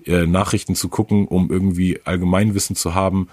äh, 0.05 0.27
Nachrichten 0.27 0.75
zu 0.75 0.89
gucken, 0.89 1.27
um 1.27 1.49
irgendwie 1.51 1.99
Allgemeinwissen 2.03 2.75
zu 2.75 2.93
haben, 2.93 3.29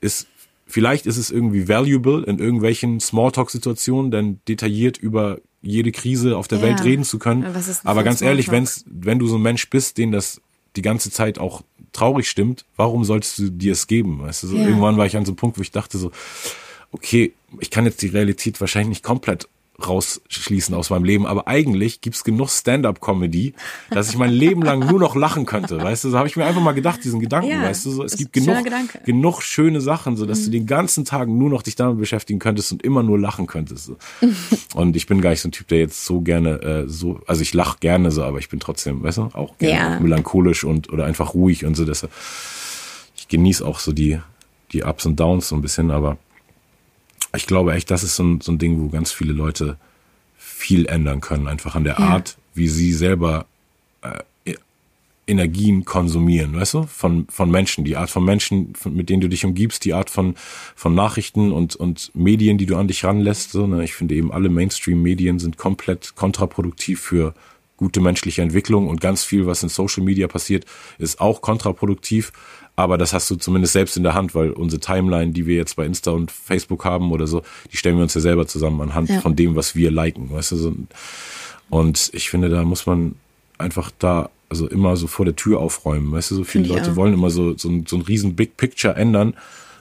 ist 0.00 0.28
vielleicht 0.68 1.06
ist 1.06 1.16
es 1.16 1.32
irgendwie 1.32 1.68
valuable 1.68 2.22
in 2.22 2.38
irgendwelchen 2.38 3.00
Smalltalk-Situationen, 3.00 4.12
denn 4.12 4.40
detailliert 4.46 4.96
über 4.96 5.38
jede 5.60 5.90
Krise 5.90 6.36
auf 6.36 6.46
der 6.46 6.58
ja. 6.58 6.66
Welt 6.66 6.84
reden 6.84 7.02
zu 7.02 7.18
können. 7.18 7.44
Aber 7.82 8.04
ganz 8.04 8.22
ehrlich, 8.22 8.52
wenn's, 8.52 8.84
wenn 8.86 9.18
du 9.18 9.26
so 9.26 9.36
ein 9.36 9.42
Mensch 9.42 9.68
bist, 9.68 9.98
den 9.98 10.12
das 10.12 10.40
die 10.76 10.82
ganze 10.82 11.10
Zeit 11.10 11.40
auch 11.40 11.62
traurig 11.92 12.30
stimmt, 12.30 12.66
warum 12.76 13.02
solltest 13.02 13.38
du 13.38 13.50
dir 13.50 13.72
es 13.72 13.88
geben? 13.88 14.20
Weißt 14.20 14.44
du, 14.44 14.46
so 14.46 14.56
ja. 14.56 14.64
irgendwann 14.64 14.96
war 14.96 15.06
ich 15.06 15.16
an 15.16 15.24
so 15.24 15.32
einem 15.32 15.36
Punkt, 15.36 15.58
wo 15.58 15.62
ich 15.62 15.72
dachte 15.72 15.98
so, 15.98 16.12
okay, 16.92 17.32
ich 17.58 17.70
kann 17.70 17.84
jetzt 17.84 18.02
die 18.02 18.08
Realität 18.08 18.60
wahrscheinlich 18.60 18.88
nicht 18.88 19.02
komplett 19.02 19.48
rausschließen 19.86 20.74
aus 20.74 20.90
meinem 20.90 21.04
Leben, 21.04 21.26
aber 21.26 21.48
eigentlich 21.48 22.00
gibt's 22.00 22.24
genug 22.24 22.50
Stand-up-Comedy, 22.50 23.54
dass 23.90 24.10
ich 24.10 24.18
mein 24.18 24.30
Leben 24.30 24.62
lang 24.62 24.80
nur 24.80 25.00
noch 25.00 25.16
lachen 25.16 25.46
könnte, 25.46 25.82
weißt 25.82 26.04
du, 26.04 26.10
so 26.10 26.18
habe 26.18 26.28
ich 26.28 26.36
mir 26.36 26.44
einfach 26.44 26.60
mal 26.60 26.72
gedacht, 26.72 27.02
diesen 27.02 27.20
Gedanken, 27.20 27.50
ja, 27.50 27.62
weißt 27.62 27.86
du, 27.86 27.90
so, 27.90 28.04
es 28.04 28.16
gibt 28.16 28.32
genug, 28.32 28.58
genug 29.04 29.42
schöne 29.42 29.80
Sachen, 29.80 30.16
so 30.16 30.26
dass 30.26 30.40
mhm. 30.40 30.44
du 30.44 30.50
den 30.50 30.66
ganzen 30.66 31.04
Tag 31.04 31.28
nur 31.28 31.50
noch 31.50 31.62
dich 31.62 31.76
damit 31.76 31.98
beschäftigen 31.98 32.38
könntest 32.38 32.72
und 32.72 32.82
immer 32.82 33.02
nur 33.02 33.18
lachen 33.18 33.46
könntest. 33.46 33.86
So. 33.86 33.96
und 34.74 34.96
ich 34.96 35.06
bin 35.06 35.20
gar 35.20 35.30
nicht 35.30 35.40
so 35.40 35.48
ein 35.48 35.52
Typ, 35.52 35.68
der 35.68 35.78
jetzt 35.78 36.04
so 36.04 36.20
gerne 36.20 36.60
äh, 36.60 36.88
so, 36.88 37.20
also 37.26 37.42
ich 37.42 37.54
lach 37.54 37.80
gerne 37.80 38.10
so, 38.10 38.22
aber 38.22 38.38
ich 38.38 38.48
bin 38.48 38.60
trotzdem, 38.60 39.02
weißt 39.02 39.18
du, 39.18 39.22
auch 39.32 39.56
gerne 39.58 39.94
ja. 39.94 40.00
melancholisch 40.00 40.64
und 40.64 40.92
oder 40.92 41.06
einfach 41.06 41.34
ruhig 41.34 41.64
und 41.64 41.76
so, 41.76 41.84
deshalb 41.84 42.12
ich 43.16 43.28
genieße 43.28 43.66
auch 43.66 43.78
so 43.78 43.92
die 43.92 44.20
die 44.72 44.84
Ups 44.84 45.04
und 45.04 45.18
Downs 45.18 45.48
so 45.48 45.56
ein 45.56 45.62
bisschen, 45.62 45.90
aber 45.90 46.16
ich 47.34 47.46
glaube 47.46 47.74
echt, 47.74 47.90
das 47.90 48.02
ist 48.02 48.16
so 48.16 48.24
ein, 48.24 48.40
so 48.40 48.52
ein 48.52 48.58
Ding, 48.58 48.80
wo 48.80 48.88
ganz 48.88 49.12
viele 49.12 49.32
Leute 49.32 49.76
viel 50.36 50.86
ändern 50.86 51.20
können, 51.20 51.46
einfach 51.46 51.74
an 51.74 51.84
der 51.84 51.98
ja. 51.98 52.06
Art, 52.06 52.36
wie 52.54 52.68
sie 52.68 52.92
selber 52.92 53.46
äh, 54.02 54.20
Energien 55.30 55.84
konsumieren, 55.84 56.56
weißt 56.56 56.74
du, 56.74 56.82
von, 56.82 57.26
von 57.30 57.50
Menschen, 57.50 57.84
die 57.84 57.96
Art 57.96 58.10
von 58.10 58.24
Menschen, 58.24 58.74
von, 58.74 58.94
mit 58.94 59.08
denen 59.08 59.20
du 59.20 59.28
dich 59.28 59.44
umgibst, 59.44 59.84
die 59.84 59.94
Art 59.94 60.10
von, 60.10 60.34
von 60.74 60.94
Nachrichten 60.94 61.52
und, 61.52 61.76
und 61.76 62.10
Medien, 62.14 62.58
die 62.58 62.66
du 62.66 62.76
an 62.76 62.88
dich 62.88 63.04
ranlässt. 63.04 63.52
So, 63.52 63.66
ne? 63.66 63.84
Ich 63.84 63.94
finde 63.94 64.16
eben 64.16 64.32
alle 64.32 64.48
Mainstream-Medien 64.48 65.38
sind 65.38 65.56
komplett 65.56 66.16
kontraproduktiv 66.16 67.00
für 67.00 67.34
gute 67.76 68.00
menschliche 68.00 68.42
Entwicklung 68.42 68.88
und 68.88 69.00
ganz 69.00 69.24
viel, 69.24 69.46
was 69.46 69.62
in 69.62 69.68
Social 69.68 70.02
Media 70.02 70.26
passiert, 70.26 70.66
ist 70.98 71.20
auch 71.20 71.40
kontraproduktiv 71.40 72.32
aber 72.80 72.98
das 72.98 73.12
hast 73.12 73.30
du 73.30 73.36
zumindest 73.36 73.72
selbst 73.72 73.96
in 73.96 74.02
der 74.02 74.14
Hand, 74.14 74.34
weil 74.34 74.50
unsere 74.50 74.80
Timeline, 74.80 75.32
die 75.32 75.46
wir 75.46 75.56
jetzt 75.56 75.76
bei 75.76 75.84
Insta 75.84 76.10
und 76.10 76.30
Facebook 76.30 76.84
haben 76.84 77.12
oder 77.12 77.26
so, 77.26 77.42
die 77.72 77.76
stellen 77.76 77.96
wir 77.96 78.02
uns 78.02 78.14
ja 78.14 78.20
selber 78.20 78.46
zusammen 78.46 78.80
anhand 78.80 79.08
ja. 79.08 79.20
von 79.20 79.36
dem, 79.36 79.56
was 79.56 79.74
wir 79.74 79.90
liken, 79.90 80.30
weißt 80.30 80.52
du? 80.52 80.86
Und 81.68 82.10
ich 82.12 82.30
finde, 82.30 82.48
da 82.48 82.64
muss 82.64 82.86
man 82.86 83.14
einfach 83.58 83.90
da 83.98 84.30
also 84.48 84.66
immer 84.66 84.96
so 84.96 85.06
vor 85.06 85.24
der 85.24 85.36
Tür 85.36 85.60
aufräumen. 85.60 86.10
Weißt 86.10 86.32
du, 86.32 86.34
so 86.34 86.44
viele 86.44 86.66
Leute 86.66 86.96
wollen 86.96 87.14
immer 87.14 87.30
so, 87.30 87.56
so, 87.56 87.68
ein, 87.68 87.86
so 87.86 87.96
ein 87.96 88.02
riesen 88.02 88.34
Big 88.34 88.56
Picture 88.56 88.96
ändern, 88.96 89.34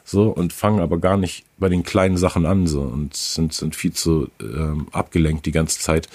so 0.06 0.30
und 0.30 0.54
fangen 0.54 0.80
aber 0.80 1.00
gar 1.00 1.18
nicht 1.18 1.44
bei 1.58 1.70
den 1.70 1.84
kleinen 1.84 2.18
Sachen 2.18 2.46
an, 2.46 2.68
so 2.68 2.82
und 2.82 3.16
sind, 3.16 3.54
sind 3.54 3.76
viel 3.76 3.94
zu 3.94 4.30
ähm, 4.40 4.88
abgelenkt 4.92 5.46
die 5.46 5.52
ganze 5.52 5.80
Zeit 5.80 6.08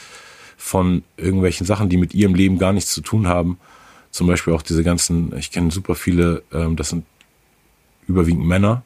von 0.56 1.02
irgendwelchen 1.16 1.66
Sachen, 1.66 1.88
die 1.88 1.96
mit 1.96 2.14
ihrem 2.14 2.34
Leben 2.34 2.58
gar 2.58 2.72
nichts 2.72 2.92
zu 2.92 3.00
tun 3.00 3.26
haben. 3.26 3.58
Zum 4.14 4.28
Beispiel 4.28 4.52
auch 4.52 4.62
diese 4.62 4.84
ganzen, 4.84 5.36
ich 5.36 5.50
kenne 5.50 5.72
super 5.72 5.96
viele, 5.96 6.44
ähm, 6.52 6.76
das 6.76 6.90
sind 6.90 7.04
überwiegend 8.06 8.46
Männer, 8.46 8.84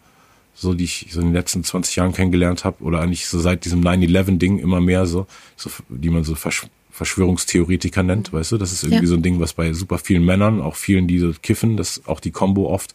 so 0.55 0.72
die 0.72 0.85
ich 0.85 1.09
so 1.11 1.20
in 1.20 1.26
den 1.26 1.35
letzten 1.35 1.62
20 1.62 1.97
Jahren 1.97 2.14
kennengelernt 2.14 2.64
habe, 2.64 2.83
oder 2.83 3.03
eigentlich 3.03 3.26
so 3.26 3.39
seit 3.39 3.66
diesem 3.66 3.83
9-11-Ding 3.83 4.59
immer 4.59 4.81
mehr 4.81 5.05
so, 5.05 5.26
so, 5.55 5.68
die 5.91 6.09
man 6.09 6.24
so 6.24 6.35
Versch 6.35 6.66
Verschwörungstheoretiker 6.91 8.03
nennt, 8.03 8.33
weißt 8.33 8.53
du? 8.53 8.57
Das 8.57 8.72
ist 8.72 8.85
irgendwie 8.85 9.05
ja. 9.05 9.09
so 9.09 9.16
ein 9.16 9.22
Ding, 9.22 9.39
was 9.39 9.53
bei 9.53 9.74
super 9.74 9.99
vielen 9.99 10.24
Männern, 10.24 10.62
auch 10.62 10.76
vielen, 10.76 11.07
die 11.07 11.18
so 11.18 11.35
kiffen, 11.43 11.76
das 11.76 12.07
auch 12.07 12.20
die 12.20 12.31
Combo 12.31 12.70
oft. 12.70 12.95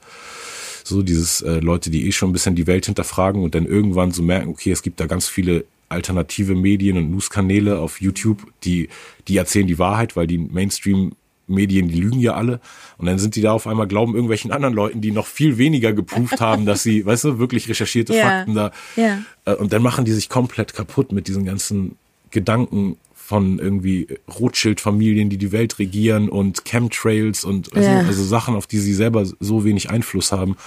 So 0.83 1.03
dieses 1.03 1.41
äh, 1.43 1.59
Leute, 1.59 1.91
die 1.91 2.07
eh 2.07 2.11
schon 2.11 2.31
ein 2.31 2.33
bisschen 2.33 2.55
die 2.55 2.65
Welt 2.65 2.87
hinterfragen 2.87 3.43
und 3.43 3.53
dann 3.53 3.67
irgendwann 3.67 4.09
so 4.09 4.23
merken, 4.23 4.49
okay, 4.49 4.71
es 4.71 4.81
gibt 4.81 4.99
da 4.99 5.05
ganz 5.05 5.27
viele 5.27 5.65
alternative 5.87 6.55
Medien 6.55 6.97
und 6.97 7.11
Newskanäle 7.11 7.77
auf 7.77 8.01
YouTube, 8.01 8.51
die, 8.63 8.89
die 9.27 9.37
erzählen 9.37 9.67
die 9.67 9.77
Wahrheit, 9.77 10.15
weil 10.15 10.25
die 10.25 10.39
Mainstream 10.39 11.13
Medien, 11.47 11.87
die 11.89 11.99
lügen 11.99 12.19
ja 12.19 12.33
alle. 12.33 12.59
Und 12.97 13.07
dann 13.07 13.19
sind 13.19 13.35
die 13.35 13.41
da 13.41 13.51
auf 13.51 13.67
einmal 13.67 13.87
glauben 13.87 14.13
irgendwelchen 14.13 14.51
anderen 14.51 14.73
Leuten, 14.73 15.01
die 15.01 15.11
noch 15.11 15.27
viel 15.27 15.57
weniger 15.57 15.93
geprüft 15.93 16.39
haben, 16.41 16.65
dass 16.65 16.83
sie, 16.83 17.05
weißt 17.05 17.25
du, 17.25 17.39
wirklich 17.39 17.67
recherchierte 17.69 18.13
yeah. 18.13 18.29
Fakten 18.29 18.55
da. 18.55 18.71
Yeah. 18.97 19.23
Und 19.57 19.73
dann 19.73 19.81
machen 19.81 20.05
die 20.05 20.13
sich 20.13 20.29
komplett 20.29 20.73
kaputt 20.73 21.11
mit 21.11 21.27
diesen 21.27 21.45
ganzen 21.45 21.97
Gedanken 22.31 22.97
von 23.13 23.59
irgendwie 23.59 24.07
Rothschild-Familien, 24.39 25.29
die 25.29 25.37
die 25.37 25.51
Welt 25.51 25.79
regieren 25.79 26.29
und 26.29 26.65
Chemtrails 26.65 27.45
und 27.45 27.73
also, 27.73 27.89
yeah. 27.89 28.05
also 28.05 28.23
Sachen, 28.23 28.55
auf 28.55 28.67
die 28.67 28.79
sie 28.79 28.93
selber 28.93 29.25
so 29.25 29.63
wenig 29.63 29.89
Einfluss 29.89 30.31
haben. 30.31 30.57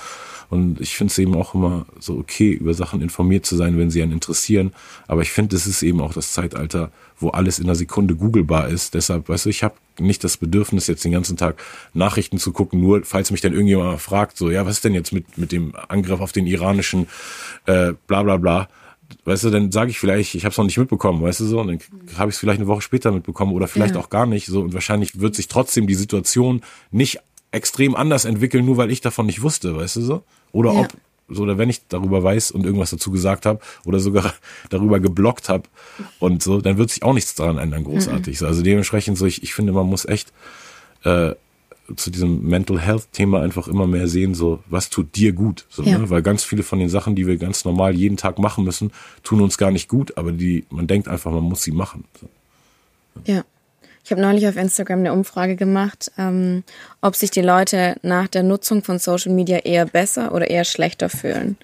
Und 0.48 0.80
ich 0.80 0.96
finde 0.96 1.10
es 1.10 1.18
eben 1.18 1.34
auch 1.34 1.54
immer 1.54 1.86
so 1.98 2.16
okay, 2.18 2.52
über 2.52 2.74
Sachen 2.74 3.00
informiert 3.00 3.46
zu 3.46 3.56
sein, 3.56 3.78
wenn 3.78 3.90
sie 3.90 4.02
einen 4.02 4.12
interessieren. 4.12 4.72
Aber 5.06 5.22
ich 5.22 5.32
finde, 5.32 5.56
es 5.56 5.66
ist 5.66 5.82
eben 5.82 6.00
auch 6.00 6.12
das 6.12 6.32
Zeitalter, 6.32 6.90
wo 7.18 7.30
alles 7.30 7.58
in 7.58 7.64
einer 7.64 7.74
Sekunde 7.74 8.14
googelbar 8.14 8.68
ist. 8.68 8.94
Deshalb, 8.94 9.28
weißt 9.28 9.46
du, 9.46 9.48
ich 9.48 9.62
habe 9.62 9.74
nicht 9.98 10.22
das 10.24 10.36
Bedürfnis, 10.36 10.86
jetzt 10.86 11.04
den 11.04 11.12
ganzen 11.12 11.36
Tag 11.36 11.62
Nachrichten 11.94 12.38
zu 12.38 12.52
gucken, 12.52 12.80
nur 12.80 13.02
falls 13.04 13.30
mich 13.30 13.40
dann 13.40 13.52
irgendjemand 13.52 13.90
mal 13.90 13.98
fragt, 13.98 14.36
so, 14.36 14.50
ja, 14.50 14.66
was 14.66 14.76
ist 14.76 14.84
denn 14.84 14.94
jetzt 14.94 15.12
mit, 15.12 15.38
mit 15.38 15.52
dem 15.52 15.72
Angriff 15.88 16.20
auf 16.20 16.32
den 16.32 16.46
iranischen 16.46 17.08
äh, 17.66 17.94
bla 18.06 18.22
bla 18.22 18.36
bla. 18.36 18.68
Weißt 19.24 19.44
du, 19.44 19.50
dann 19.50 19.70
sage 19.70 19.90
ich 19.90 20.00
vielleicht, 20.00 20.34
ich 20.34 20.44
habe 20.44 20.50
es 20.50 20.58
noch 20.58 20.64
nicht 20.64 20.78
mitbekommen, 20.78 21.22
weißt 21.22 21.40
du 21.40 21.44
so, 21.46 21.60
und 21.60 21.68
dann 21.68 21.78
habe 22.18 22.30
ich 22.30 22.34
es 22.34 22.40
vielleicht 22.40 22.58
eine 22.58 22.66
Woche 22.66 22.82
später 22.82 23.12
mitbekommen 23.12 23.52
oder 23.52 23.68
vielleicht 23.68 23.94
ja. 23.94 24.00
auch 24.00 24.10
gar 24.10 24.26
nicht 24.26 24.46
so 24.46 24.62
und 24.62 24.74
wahrscheinlich 24.74 25.20
wird 25.20 25.36
sich 25.36 25.46
trotzdem 25.46 25.86
die 25.86 25.94
Situation 25.94 26.62
nicht 26.90 27.20
extrem 27.56 27.96
anders 27.96 28.24
entwickeln, 28.24 28.64
nur 28.64 28.76
weil 28.76 28.90
ich 28.90 29.00
davon 29.00 29.26
nicht 29.26 29.42
wusste, 29.42 29.76
weißt 29.76 29.96
du 29.96 30.00
so? 30.02 30.22
Oder 30.52 30.72
ja. 30.72 30.80
ob, 30.80 30.88
so, 31.28 31.42
oder 31.42 31.58
wenn 31.58 31.68
ich 31.68 31.86
darüber 31.88 32.22
weiß 32.22 32.52
und 32.52 32.64
irgendwas 32.64 32.90
dazu 32.90 33.10
gesagt 33.10 33.46
habe 33.46 33.60
oder 33.84 33.98
sogar 33.98 34.34
darüber 34.70 35.00
geblockt 35.00 35.48
habe 35.48 35.64
und 36.20 36.42
so, 36.42 36.60
dann 36.60 36.78
wird 36.78 36.90
sich 36.90 37.02
auch 37.02 37.14
nichts 37.14 37.34
daran 37.34 37.58
ändern, 37.58 37.84
großartig. 37.84 38.40
Mhm. 38.40 38.46
Also 38.46 38.62
dementsprechend 38.62 39.18
so, 39.18 39.26
ich, 39.26 39.42
ich 39.42 39.54
finde, 39.54 39.72
man 39.72 39.86
muss 39.86 40.04
echt 40.04 40.32
äh, 41.04 41.34
zu 41.94 42.10
diesem 42.10 42.42
Mental 42.42 42.80
Health 42.80 43.12
Thema 43.12 43.42
einfach 43.42 43.68
immer 43.68 43.86
mehr 43.86 44.08
sehen, 44.08 44.34
so 44.34 44.60
was 44.66 44.90
tut 44.90 45.14
dir 45.16 45.32
gut, 45.32 45.66
so, 45.68 45.82
ja. 45.82 45.98
ne? 45.98 46.10
weil 46.10 46.22
ganz 46.22 46.42
viele 46.44 46.62
von 46.62 46.78
den 46.78 46.88
Sachen, 46.88 47.14
die 47.14 47.26
wir 47.26 47.36
ganz 47.36 47.64
normal 47.64 47.94
jeden 47.94 48.16
Tag 48.16 48.38
machen 48.38 48.64
müssen, 48.64 48.92
tun 49.22 49.40
uns 49.40 49.58
gar 49.58 49.70
nicht 49.70 49.88
gut, 49.88 50.16
aber 50.16 50.32
die 50.32 50.64
man 50.70 50.86
denkt 50.86 51.08
einfach, 51.08 51.30
man 51.30 51.44
muss 51.44 51.62
sie 51.62 51.72
machen. 51.72 52.04
So. 52.20 52.28
Ja. 53.24 53.44
Ich 54.06 54.12
habe 54.12 54.22
neulich 54.22 54.46
auf 54.46 54.54
Instagram 54.54 55.00
eine 55.00 55.12
Umfrage 55.12 55.56
gemacht, 55.56 56.12
ähm, 56.16 56.62
ob 57.00 57.16
sich 57.16 57.32
die 57.32 57.40
Leute 57.40 57.96
nach 58.02 58.28
der 58.28 58.44
Nutzung 58.44 58.84
von 58.84 59.00
Social 59.00 59.32
Media 59.32 59.58
eher 59.58 59.84
besser 59.84 60.32
oder 60.32 60.48
eher 60.48 60.62
schlechter 60.62 61.08
fühlen. 61.08 61.56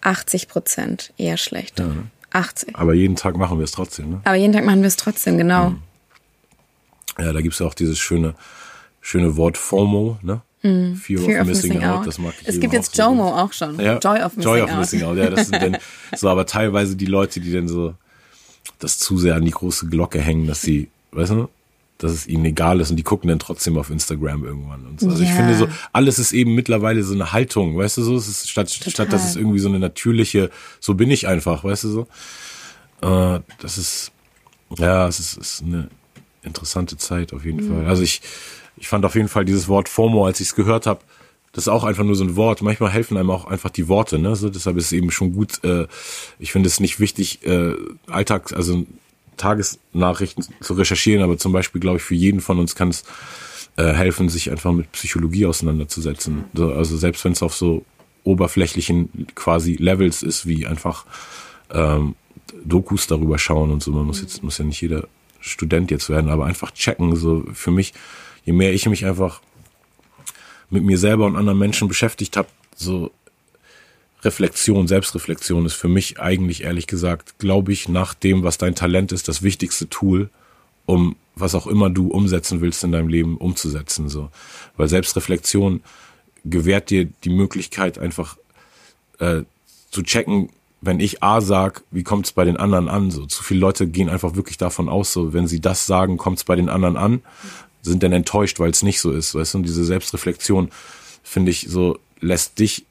80 0.00 0.48
Prozent 0.48 1.12
eher 1.18 1.36
schlechter. 1.36 1.88
Ja. 1.88 2.40
80. 2.40 2.74
Aber 2.74 2.94
jeden 2.94 3.16
Tag 3.16 3.36
machen 3.36 3.58
wir 3.58 3.64
es 3.64 3.72
trotzdem, 3.72 4.12
ne? 4.12 4.20
Aber 4.24 4.36
jeden 4.36 4.54
Tag 4.54 4.64
machen 4.64 4.80
wir 4.80 4.86
es 4.86 4.96
trotzdem, 4.96 5.36
genau. 5.36 5.70
Mhm. 5.70 5.82
Ja, 7.18 7.34
da 7.34 7.42
gibt 7.42 7.52
es 7.52 7.58
ja 7.58 7.66
auch 7.66 7.74
dieses 7.74 7.98
schöne, 7.98 8.34
schöne 9.02 9.36
Wort 9.36 9.58
FOMO, 9.58 10.16
ne? 10.22 10.40
Mm, 10.62 10.94
Fear, 10.94 11.20
Fear, 11.20 11.40
of, 11.42 11.48
Missing, 11.48 11.72
missing 11.74 11.84
out. 11.86 11.98
out. 11.98 12.06
Das 12.06 12.18
mag 12.18 12.32
ich 12.40 12.48
es 12.48 12.60
gibt 12.60 12.72
jetzt 12.72 12.96
JOMO 12.96 13.28
so. 13.28 13.34
auch 13.34 13.52
schon. 13.52 13.78
Ja, 13.78 13.98
Joy 13.98 14.22
of 14.22 14.36
Missing 14.36 14.50
Joy 14.50 14.62
of 14.62 14.70
out. 14.70 14.78
Missing 14.78 15.02
Out. 15.02 15.18
Ja, 15.18 15.28
das 15.28 15.48
sind 15.48 15.62
dann 15.62 15.76
so, 16.16 16.30
aber 16.30 16.46
teilweise 16.46 16.96
die 16.96 17.04
Leute, 17.04 17.40
die 17.40 17.52
dann 17.52 17.68
so 17.68 17.92
das 18.78 18.98
zu 18.98 19.18
sehr 19.18 19.34
an 19.34 19.44
die 19.44 19.50
große 19.50 19.88
Glocke 19.88 20.18
hängen, 20.18 20.46
dass 20.46 20.62
sie, 20.62 20.88
weißt 21.12 21.32
du, 21.32 21.50
dass 22.02 22.12
es 22.12 22.26
ihnen 22.26 22.44
egal 22.46 22.80
ist 22.80 22.90
und 22.90 22.96
die 22.96 23.02
gucken 23.02 23.28
dann 23.28 23.38
trotzdem 23.38 23.76
auf 23.76 23.90
Instagram 23.90 24.44
irgendwann 24.44 24.86
und 24.86 25.00
so. 25.00 25.08
Also 25.08 25.22
ja. 25.22 25.28
ich 25.28 25.34
finde 25.34 25.54
so, 25.54 25.68
alles 25.92 26.18
ist 26.18 26.32
eben 26.32 26.54
mittlerweile 26.54 27.02
so 27.02 27.14
eine 27.14 27.32
Haltung, 27.32 27.76
weißt 27.76 27.98
du 27.98 28.02
so, 28.02 28.16
es 28.16 28.26
ist 28.26 28.48
statt, 28.48 28.70
statt 28.70 29.12
dass 29.12 29.28
es 29.28 29.36
irgendwie 29.36 29.58
so 29.58 29.68
eine 29.68 29.78
natürliche, 29.78 30.50
so 30.80 30.94
bin 30.94 31.10
ich 31.10 31.28
einfach, 31.28 31.62
weißt 31.62 31.84
du 31.84 31.88
so. 31.88 32.06
Äh, 33.02 33.40
das 33.60 33.78
ist, 33.78 34.12
ja, 34.78 35.06
es 35.06 35.20
ist, 35.20 35.36
ist 35.36 35.62
eine 35.62 35.88
interessante 36.42 36.96
Zeit 36.96 37.32
auf 37.32 37.44
jeden 37.44 37.66
mhm. 37.66 37.74
Fall. 37.74 37.86
Also 37.86 38.02
ich, 38.02 38.22
ich 38.76 38.88
fand 38.88 39.04
auf 39.04 39.14
jeden 39.14 39.28
Fall 39.28 39.44
dieses 39.44 39.68
Wort 39.68 39.88
FOMO, 39.88 40.26
als 40.26 40.40
ich 40.40 40.48
es 40.48 40.54
gehört 40.54 40.86
habe, 40.86 41.00
das 41.52 41.64
ist 41.64 41.68
auch 41.68 41.84
einfach 41.84 42.04
nur 42.04 42.14
so 42.14 42.24
ein 42.24 42.36
Wort. 42.36 42.62
Manchmal 42.62 42.90
helfen 42.90 43.16
einem 43.16 43.30
auch 43.30 43.44
einfach 43.44 43.70
die 43.70 43.88
Worte, 43.88 44.18
ne? 44.20 44.36
So, 44.36 44.50
deshalb 44.50 44.76
ist 44.76 44.86
es 44.86 44.92
eben 44.92 45.10
schon 45.10 45.32
gut. 45.32 45.64
Äh, 45.64 45.88
ich 46.38 46.52
finde 46.52 46.68
es 46.68 46.78
nicht 46.78 47.00
wichtig, 47.00 47.44
äh, 47.44 47.74
Alltag, 48.06 48.52
also 48.52 48.86
Tagesnachrichten 49.40 50.44
zu 50.60 50.74
recherchieren, 50.74 51.22
aber 51.22 51.38
zum 51.38 51.52
Beispiel, 51.52 51.80
glaube 51.80 51.96
ich, 51.98 52.02
für 52.02 52.14
jeden 52.14 52.40
von 52.40 52.58
uns 52.58 52.74
kann 52.74 52.88
es 52.88 53.04
äh, 53.76 53.92
helfen, 53.92 54.28
sich 54.28 54.50
einfach 54.50 54.72
mit 54.72 54.92
Psychologie 54.92 55.46
auseinanderzusetzen. 55.46 56.44
So, 56.54 56.72
also 56.72 56.96
selbst 56.96 57.24
wenn 57.24 57.32
es 57.32 57.42
auf 57.42 57.54
so 57.54 57.84
oberflächlichen 58.24 59.28
quasi 59.34 59.76
Levels 59.76 60.22
ist, 60.22 60.46
wie 60.46 60.66
einfach 60.66 61.06
ähm, 61.70 62.14
Dokus 62.64 63.06
darüber 63.06 63.38
schauen 63.38 63.70
und 63.70 63.82
so. 63.82 63.92
Man 63.92 64.06
muss 64.06 64.20
jetzt 64.20 64.42
muss 64.42 64.58
ja 64.58 64.64
nicht 64.64 64.80
jeder 64.80 65.08
Student 65.40 65.90
jetzt 65.90 66.10
werden, 66.10 66.30
aber 66.30 66.44
einfach 66.44 66.72
checken. 66.72 67.16
So 67.16 67.44
für 67.54 67.70
mich, 67.70 67.94
je 68.44 68.52
mehr 68.52 68.74
ich 68.74 68.86
mich 68.86 69.06
einfach 69.06 69.40
mit 70.68 70.84
mir 70.84 70.98
selber 70.98 71.26
und 71.26 71.36
anderen 71.36 71.58
Menschen 71.58 71.88
beschäftigt 71.88 72.36
habe, 72.36 72.48
so 72.76 73.10
Reflexion, 74.22 74.86
Selbstreflexion 74.86 75.64
ist 75.66 75.74
für 75.74 75.88
mich 75.88 76.20
eigentlich 76.20 76.64
ehrlich 76.64 76.86
gesagt, 76.86 77.38
glaube 77.38 77.72
ich, 77.72 77.88
nach 77.88 78.14
dem, 78.14 78.42
was 78.42 78.58
dein 78.58 78.74
Talent 78.74 79.12
ist, 79.12 79.28
das 79.28 79.42
wichtigste 79.42 79.88
Tool, 79.88 80.28
um 80.86 81.16
was 81.34 81.54
auch 81.54 81.66
immer 81.66 81.88
du 81.88 82.08
umsetzen 82.08 82.60
willst 82.60 82.84
in 82.84 82.92
deinem 82.92 83.08
Leben 83.08 83.38
umzusetzen, 83.38 84.08
so. 84.08 84.30
Weil 84.76 84.88
Selbstreflexion 84.88 85.82
gewährt 86.44 86.90
dir 86.90 87.08
die 87.24 87.30
Möglichkeit 87.30 87.98
einfach 87.98 88.36
äh, 89.18 89.42
zu 89.90 90.02
checken, 90.02 90.50
wenn 90.82 91.00
ich 91.00 91.22
A 91.22 91.40
sag, 91.40 91.82
wie 91.90 92.02
kommt 92.02 92.26
es 92.26 92.32
bei 92.32 92.44
den 92.44 92.56
anderen 92.56 92.88
an? 92.88 93.10
So 93.10 93.26
zu 93.26 93.42
viele 93.42 93.60
Leute 93.60 93.86
gehen 93.86 94.08
einfach 94.08 94.34
wirklich 94.34 94.56
davon 94.56 94.88
aus, 94.88 95.12
so 95.12 95.32
wenn 95.32 95.46
sie 95.46 95.60
das 95.60 95.86
sagen, 95.86 96.16
kommt 96.16 96.38
es 96.38 96.44
bei 96.44 96.56
den 96.56 96.68
anderen 96.68 96.96
an, 96.96 97.22
sind 97.82 98.02
dann 98.02 98.12
enttäuscht, 98.12 98.58
weil 98.60 98.70
es 98.70 98.82
nicht 98.82 99.00
so 99.00 99.12
ist, 99.12 99.34
weißt 99.34 99.54
du? 99.54 99.58
Und 99.58 99.64
diese 99.64 99.84
Selbstreflexion 99.84 100.70
finde 101.22 101.50
ich 101.50 101.66
so 101.68 101.98
lässt 102.20 102.58
dich 102.58 102.84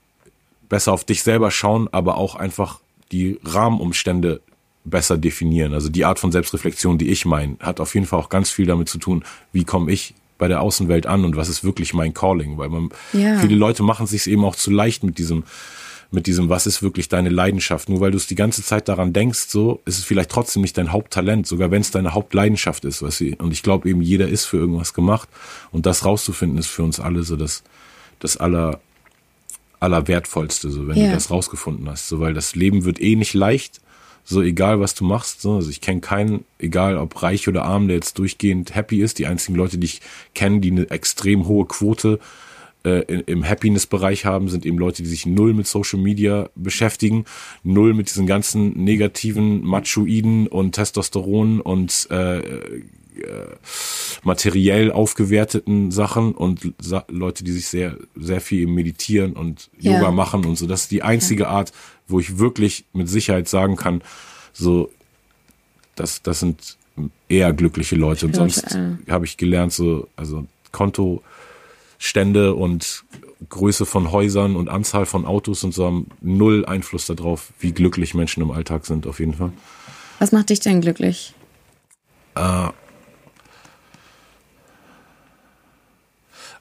besser 0.69 0.93
auf 0.93 1.03
dich 1.03 1.23
selber 1.23 1.51
schauen, 1.51 1.89
aber 1.91 2.17
auch 2.17 2.35
einfach 2.35 2.79
die 3.11 3.39
Rahmenumstände 3.43 4.41
besser 4.85 5.17
definieren. 5.17 5.73
Also 5.73 5.89
die 5.89 6.05
Art 6.05 6.19
von 6.19 6.31
Selbstreflexion, 6.31 6.97
die 6.97 7.09
ich 7.09 7.25
meine, 7.25 7.57
hat 7.59 7.79
auf 7.79 7.93
jeden 7.95 8.05
Fall 8.05 8.19
auch 8.19 8.29
ganz 8.29 8.49
viel 8.49 8.65
damit 8.65 8.87
zu 8.87 8.97
tun, 8.97 9.23
wie 9.51 9.63
komme 9.63 9.91
ich 9.91 10.13
bei 10.37 10.47
der 10.47 10.61
Außenwelt 10.61 11.05
an 11.05 11.25
und 11.25 11.35
was 11.35 11.49
ist 11.49 11.63
wirklich 11.63 11.93
mein 11.93 12.13
Calling, 12.13 12.57
weil 12.57 12.69
man 12.69 12.89
ja. 13.13 13.37
viele 13.39 13.55
Leute 13.55 13.83
machen 13.83 14.07
sich 14.07 14.25
eben 14.27 14.45
auch 14.45 14.55
zu 14.55 14.71
leicht 14.71 15.03
mit 15.03 15.17
diesem 15.17 15.43
mit 16.11 16.25
diesem 16.25 16.49
was 16.49 16.65
ist 16.65 16.81
wirklich 16.81 17.07
deine 17.07 17.29
Leidenschaft. 17.29 17.87
Nur 17.87 17.99
weil 17.99 18.09
du 18.09 18.17
es 18.17 18.25
die 18.25 18.35
ganze 18.35 18.63
Zeit 18.63 18.87
daran 18.87 19.13
denkst, 19.13 19.47
so 19.47 19.79
ist 19.85 19.99
es 19.99 20.05
vielleicht 20.05 20.31
trotzdem 20.31 20.63
nicht 20.63 20.75
dein 20.75 20.91
Haupttalent, 20.91 21.45
sogar 21.45 21.69
wenn 21.69 21.81
es 21.81 21.91
deine 21.91 22.15
Hauptleidenschaft 22.15 22.83
ist, 22.85 23.03
weißt 23.03 23.19
du? 23.19 23.35
Und 23.37 23.51
ich 23.51 23.61
glaube 23.61 23.87
eben 23.87 24.01
jeder 24.01 24.27
ist 24.27 24.45
für 24.45 24.57
irgendwas 24.57 24.95
gemacht 24.95 25.29
und 25.71 25.85
das 25.85 26.05
rauszufinden 26.05 26.57
ist 26.57 26.67
für 26.67 26.81
uns 26.81 26.99
alle 26.99 27.21
so 27.21 27.35
das 27.35 27.63
das 28.17 28.37
aller 28.37 28.79
Allerwertvollste, 29.79 30.69
so 30.69 30.87
wenn 30.87 30.97
ja. 30.97 31.07
du 31.07 31.13
das 31.13 31.31
rausgefunden 31.31 31.89
hast. 31.89 32.07
So, 32.07 32.19
weil 32.19 32.33
das 32.33 32.55
Leben 32.55 32.85
wird 32.85 33.01
eh 33.01 33.15
nicht 33.15 33.33
leicht, 33.33 33.81
so 34.23 34.41
egal 34.41 34.79
was 34.79 34.95
du 34.95 35.05
machst. 35.05 35.41
So. 35.41 35.55
Also 35.55 35.69
ich 35.69 35.81
kenne 35.81 36.01
keinen, 36.01 36.45
egal 36.57 36.97
ob 36.97 37.21
reich 37.21 37.47
oder 37.47 37.63
arm, 37.63 37.87
der 37.87 37.95
jetzt 37.95 38.17
durchgehend 38.19 38.75
happy 38.75 39.01
ist. 39.01 39.19
Die 39.19 39.27
einzigen 39.27 39.57
Leute, 39.57 39.77
die 39.77 39.85
ich 39.85 40.01
kenne, 40.35 40.59
die 40.59 40.71
eine 40.71 40.89
extrem 40.89 41.47
hohe 41.47 41.65
Quote 41.65 42.19
äh, 42.83 43.01
im 43.25 43.47
Happiness-Bereich 43.47 44.25
haben, 44.25 44.49
sind 44.49 44.65
eben 44.65 44.77
Leute, 44.77 45.03
die 45.03 45.09
sich 45.09 45.25
null 45.25 45.53
mit 45.53 45.67
Social 45.67 45.99
Media 45.99 46.49
beschäftigen, 46.55 47.25
null 47.63 47.93
mit 47.93 48.09
diesen 48.09 48.27
ganzen 48.27 48.83
negativen 48.83 49.63
Machoiden 49.63 50.47
und 50.47 50.73
Testosteron 50.73 51.61
und 51.61 52.07
äh, 52.09 52.41
äh, 53.21 53.55
materiell 54.23 54.91
aufgewerteten 54.91 55.91
Sachen 55.91 56.33
und 56.33 56.73
Sa 56.79 57.05
Leute, 57.07 57.43
die 57.43 57.51
sich 57.51 57.67
sehr, 57.67 57.97
sehr 58.15 58.41
viel 58.41 58.67
Meditieren 58.67 59.33
und 59.33 59.69
ja. 59.79 59.93
Yoga 59.93 60.11
machen 60.11 60.45
und 60.45 60.57
so. 60.57 60.67
Das 60.67 60.81
ist 60.81 60.91
die 60.91 61.03
einzige 61.03 61.43
ja. 61.43 61.49
Art, 61.49 61.71
wo 62.07 62.19
ich 62.19 62.37
wirklich 62.39 62.85
mit 62.93 63.09
Sicherheit 63.09 63.47
sagen 63.47 63.75
kann, 63.75 64.01
so, 64.53 64.91
das, 65.95 66.21
das 66.21 66.39
sind 66.39 66.77
eher 67.27 67.53
glückliche 67.53 67.95
Leute. 67.95 68.25
Und 68.25 68.35
sonst 68.35 68.77
habe 69.09 69.25
ich 69.25 69.37
gelernt, 69.37 69.71
so, 69.73 70.07
also 70.15 70.45
Kontostände 70.71 72.55
und 72.55 73.03
Größe 73.47 73.85
von 73.85 74.11
Häusern 74.11 74.55
und 74.55 74.69
Anzahl 74.69 75.05
von 75.05 75.25
Autos 75.25 75.63
und 75.63 75.73
so 75.73 75.85
haben 75.85 76.07
null 76.21 76.65
Einfluss 76.65 77.05
darauf, 77.05 77.53
wie 77.59 77.71
glücklich 77.71 78.13
Menschen 78.13 78.43
im 78.43 78.51
Alltag 78.51 78.85
sind, 78.85 79.07
auf 79.07 79.19
jeden 79.19 79.33
Fall. 79.33 79.53
Was 80.19 80.33
macht 80.33 80.49
dich 80.49 80.59
denn 80.59 80.81
glücklich? 80.81 81.33
Äh, 82.35 82.67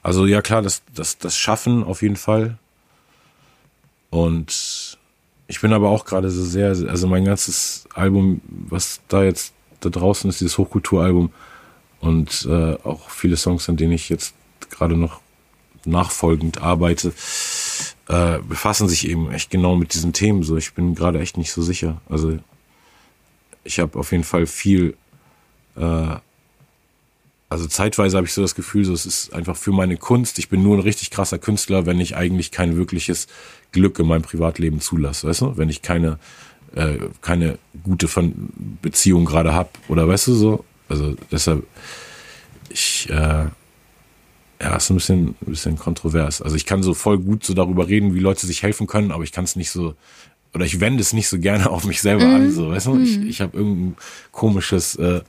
also 0.09 0.25
ja 0.25 0.41
klar, 0.41 0.63
das, 0.63 0.81
das, 0.91 1.19
das 1.19 1.37
Schaffen 1.37 1.83
auf 1.83 2.01
jeden 2.01 2.15
Fall. 2.15 2.57
Und 4.09 4.97
ich 5.45 5.61
bin 5.61 5.71
aber 5.71 5.89
auch 5.89 6.03
gerade 6.03 6.31
so 6.31 6.43
sehr, 6.43 6.69
also 6.69 7.05
mein 7.05 7.25
ganzes 7.25 7.87
Album, 7.93 8.41
was 8.47 9.01
da 9.07 9.21
jetzt 9.21 9.53
da 9.81 9.89
draußen 9.89 10.27
ist, 10.27 10.41
dieses 10.41 10.57
Hochkulturalbum 10.57 11.31
und 11.99 12.47
äh, 12.49 12.73
auch 12.83 13.11
viele 13.11 13.37
Songs, 13.37 13.69
an 13.69 13.77
denen 13.77 13.91
ich 13.91 14.09
jetzt 14.09 14.33
gerade 14.71 14.97
noch 14.97 15.21
nachfolgend 15.85 16.59
arbeite, 16.59 17.13
äh, 18.07 18.39
befassen 18.39 18.89
sich 18.89 19.07
eben 19.07 19.31
echt 19.31 19.51
genau 19.51 19.75
mit 19.75 19.93
diesen 19.93 20.11
Themen. 20.11 20.41
So, 20.41 20.57
ich 20.57 20.73
bin 20.73 20.95
gerade 20.95 21.19
echt 21.19 21.37
nicht 21.37 21.51
so 21.51 21.61
sicher. 21.61 22.01
Also 22.09 22.39
ich 23.63 23.79
habe 23.79 23.99
auf 23.99 24.11
jeden 24.11 24.23
Fall 24.23 24.47
viel 24.47 24.97
äh, 25.75 26.15
also 27.49 27.65
zeitweise 27.67 28.17
habe 28.17 28.27
ich 28.27 28.33
so 28.33 28.41
das 28.41 28.55
Gefühl, 28.55 28.85
so 28.85 28.93
es 28.93 29.05
ist 29.05 29.33
einfach 29.33 29.57
für 29.57 29.71
meine 29.71 29.97
Kunst. 29.97 30.37
Ich 30.37 30.49
bin 30.49 30.61
nur 30.61 30.77
ein 30.77 30.81
richtig 30.81 31.09
krasser 31.09 31.39
Künstler, 31.39 31.85
wenn 31.85 31.99
ich 31.99 32.15
eigentlich 32.15 32.51
kein 32.51 32.77
wirkliches 32.77 33.27
Glück 33.71 33.97
in 33.99 34.07
meinem 34.07 34.21
Privatleben 34.21 34.81
zulasse, 34.81 35.27
weißt 35.27 35.41
du? 35.41 35.57
Wenn 35.57 35.69
ich 35.69 35.81
keine 35.81 36.19
äh, 36.75 36.97
keine 37.21 37.57
gute 37.83 38.07
Beziehung 38.81 39.25
gerade 39.25 39.53
hab 39.53 39.77
oder 39.87 40.07
weißt 40.07 40.27
du 40.27 40.33
so. 40.33 40.65
Also 40.87 41.15
deshalb 41.31 41.65
ich 42.69 43.09
äh, 43.09 43.47
ja, 44.61 44.75
ist 44.75 44.89
ein 44.89 44.95
bisschen, 44.95 45.29
ein 45.29 45.35
bisschen 45.45 45.77
kontrovers. 45.77 46.41
Also 46.41 46.55
ich 46.55 46.65
kann 46.65 46.83
so 46.83 46.93
voll 46.93 47.17
gut 47.17 47.43
so 47.43 47.53
darüber 47.53 47.87
reden, 47.87 48.13
wie 48.13 48.19
Leute 48.19 48.45
sich 48.45 48.61
helfen 48.63 48.87
können, 48.87 49.11
aber 49.11 49.23
ich 49.23 49.31
kann 49.31 49.45
es 49.45 49.55
nicht 49.55 49.71
so, 49.71 49.95
oder 50.53 50.65
ich 50.65 50.79
wende 50.79 51.01
es 51.01 51.13
nicht 51.13 51.29
so 51.29 51.39
gerne 51.39 51.69
auf 51.71 51.85
mich 51.85 52.01
selber 52.01 52.25
mm. 52.25 52.35
an, 52.35 52.51
so, 52.51 52.69
weißt 52.69 52.87
du? 52.87 52.95
Mm. 52.95 53.03
Ich, 53.03 53.17
mhm. 53.17 53.27
ich 53.27 53.41
habe 53.41 53.57
irgendein 53.57 53.95
komisches 54.31 54.95
äh, 54.95 55.21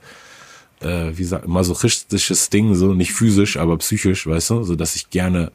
äh, 0.81 1.17
wie 1.17 1.23
sagt, 1.23 1.47
masochistisches 1.47 2.49
Ding, 2.49 2.75
so 2.75 2.93
nicht 2.93 3.13
physisch, 3.13 3.57
aber 3.57 3.77
psychisch, 3.77 4.27
weißt 4.27 4.49
du, 4.51 4.63
so 4.63 4.75
dass 4.75 4.95
ich 4.95 5.09
gerne 5.09 5.51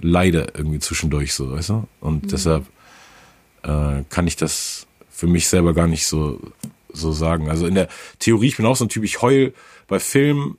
leide 0.00 0.52
irgendwie 0.54 0.78
zwischendurch, 0.78 1.34
so, 1.34 1.52
weißt 1.52 1.70
du? 1.70 1.88
Und 2.00 2.24
mhm. 2.24 2.28
deshalb 2.28 2.66
äh, 3.62 4.02
kann 4.08 4.26
ich 4.26 4.36
das 4.36 4.86
für 5.10 5.26
mich 5.26 5.48
selber 5.48 5.74
gar 5.74 5.86
nicht 5.86 6.06
so 6.06 6.40
so 6.92 7.12
sagen. 7.12 7.48
Also 7.48 7.66
in 7.66 7.74
der 7.74 7.88
Theorie, 8.18 8.48
ich 8.48 8.56
bin 8.56 8.66
auch 8.66 8.76
so 8.76 8.84
ein 8.84 8.88
Typ, 8.88 9.04
ich 9.04 9.22
heul 9.22 9.54
bei 9.86 10.00
Filmen, 10.00 10.58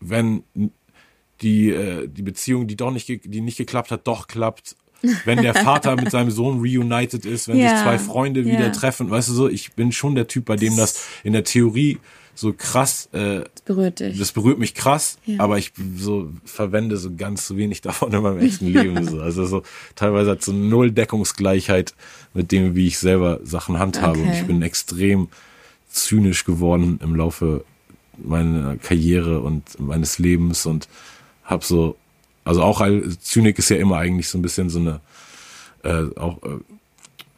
wenn 0.00 0.42
die 1.40 1.70
äh, 1.70 2.08
die 2.08 2.22
Beziehung, 2.22 2.66
die 2.66 2.76
doch 2.76 2.90
nicht 2.90 3.08
die 3.08 3.40
nicht 3.40 3.58
geklappt 3.58 3.90
hat, 3.90 4.06
doch 4.06 4.26
klappt. 4.26 4.76
Wenn 5.24 5.42
der 5.42 5.54
Vater 5.54 5.96
mit 5.96 6.12
seinem 6.12 6.30
Sohn 6.30 6.60
reunited 6.60 7.26
ist, 7.26 7.48
wenn 7.48 7.58
ja. 7.58 7.70
sich 7.70 7.82
zwei 7.82 7.98
Freunde 7.98 8.44
wieder 8.44 8.66
ja. 8.66 8.70
treffen, 8.70 9.10
weißt 9.10 9.30
du 9.30 9.32
so, 9.32 9.48
ich 9.48 9.72
bin 9.72 9.90
schon 9.90 10.14
der 10.14 10.28
Typ, 10.28 10.44
bei 10.44 10.54
dem 10.54 10.76
das 10.76 11.04
in 11.24 11.32
der 11.32 11.42
Theorie 11.42 11.98
so 12.34 12.52
krass. 12.52 13.08
Äh, 13.12 13.44
das 13.54 13.62
berührt 13.64 14.00
dich. 14.00 14.18
Das 14.18 14.32
berührt 14.32 14.58
mich 14.58 14.74
krass, 14.74 15.18
ja. 15.26 15.40
aber 15.40 15.58
ich 15.58 15.72
so 15.96 16.30
verwende 16.44 16.96
so 16.96 17.14
ganz 17.14 17.50
wenig 17.54 17.80
davon 17.82 18.12
in 18.12 18.22
meinem 18.22 18.38
echten 18.38 18.66
Leben. 18.66 19.04
So. 19.06 19.20
Also 19.20 19.44
so 19.44 19.62
teilweise 19.94 20.32
hat 20.32 20.42
so 20.42 20.52
null 20.52 20.90
Deckungsgleichheit 20.90 21.94
mit 22.34 22.52
dem, 22.52 22.74
wie 22.74 22.86
ich 22.86 22.98
selber 22.98 23.40
Sachen 23.42 23.78
handhabe. 23.78 24.18
Okay. 24.18 24.28
Und 24.28 24.34
ich 24.34 24.46
bin 24.46 24.62
extrem 24.62 25.28
zynisch 25.90 26.44
geworden 26.44 26.98
im 27.02 27.14
Laufe 27.14 27.64
meiner 28.16 28.76
Karriere 28.76 29.40
und 29.40 29.78
meines 29.78 30.18
Lebens 30.18 30.66
und 30.66 30.88
hab 31.44 31.64
so, 31.64 31.96
also 32.44 32.62
auch 32.62 32.82
Zynik 33.20 33.58
ist 33.58 33.68
ja 33.68 33.76
immer 33.76 33.98
eigentlich 33.98 34.28
so 34.28 34.38
ein 34.38 34.42
bisschen 34.42 34.70
so 34.70 34.78
eine 34.78 35.00
äh, 35.84 36.18
auch 36.18 36.42
äh, 36.42 36.58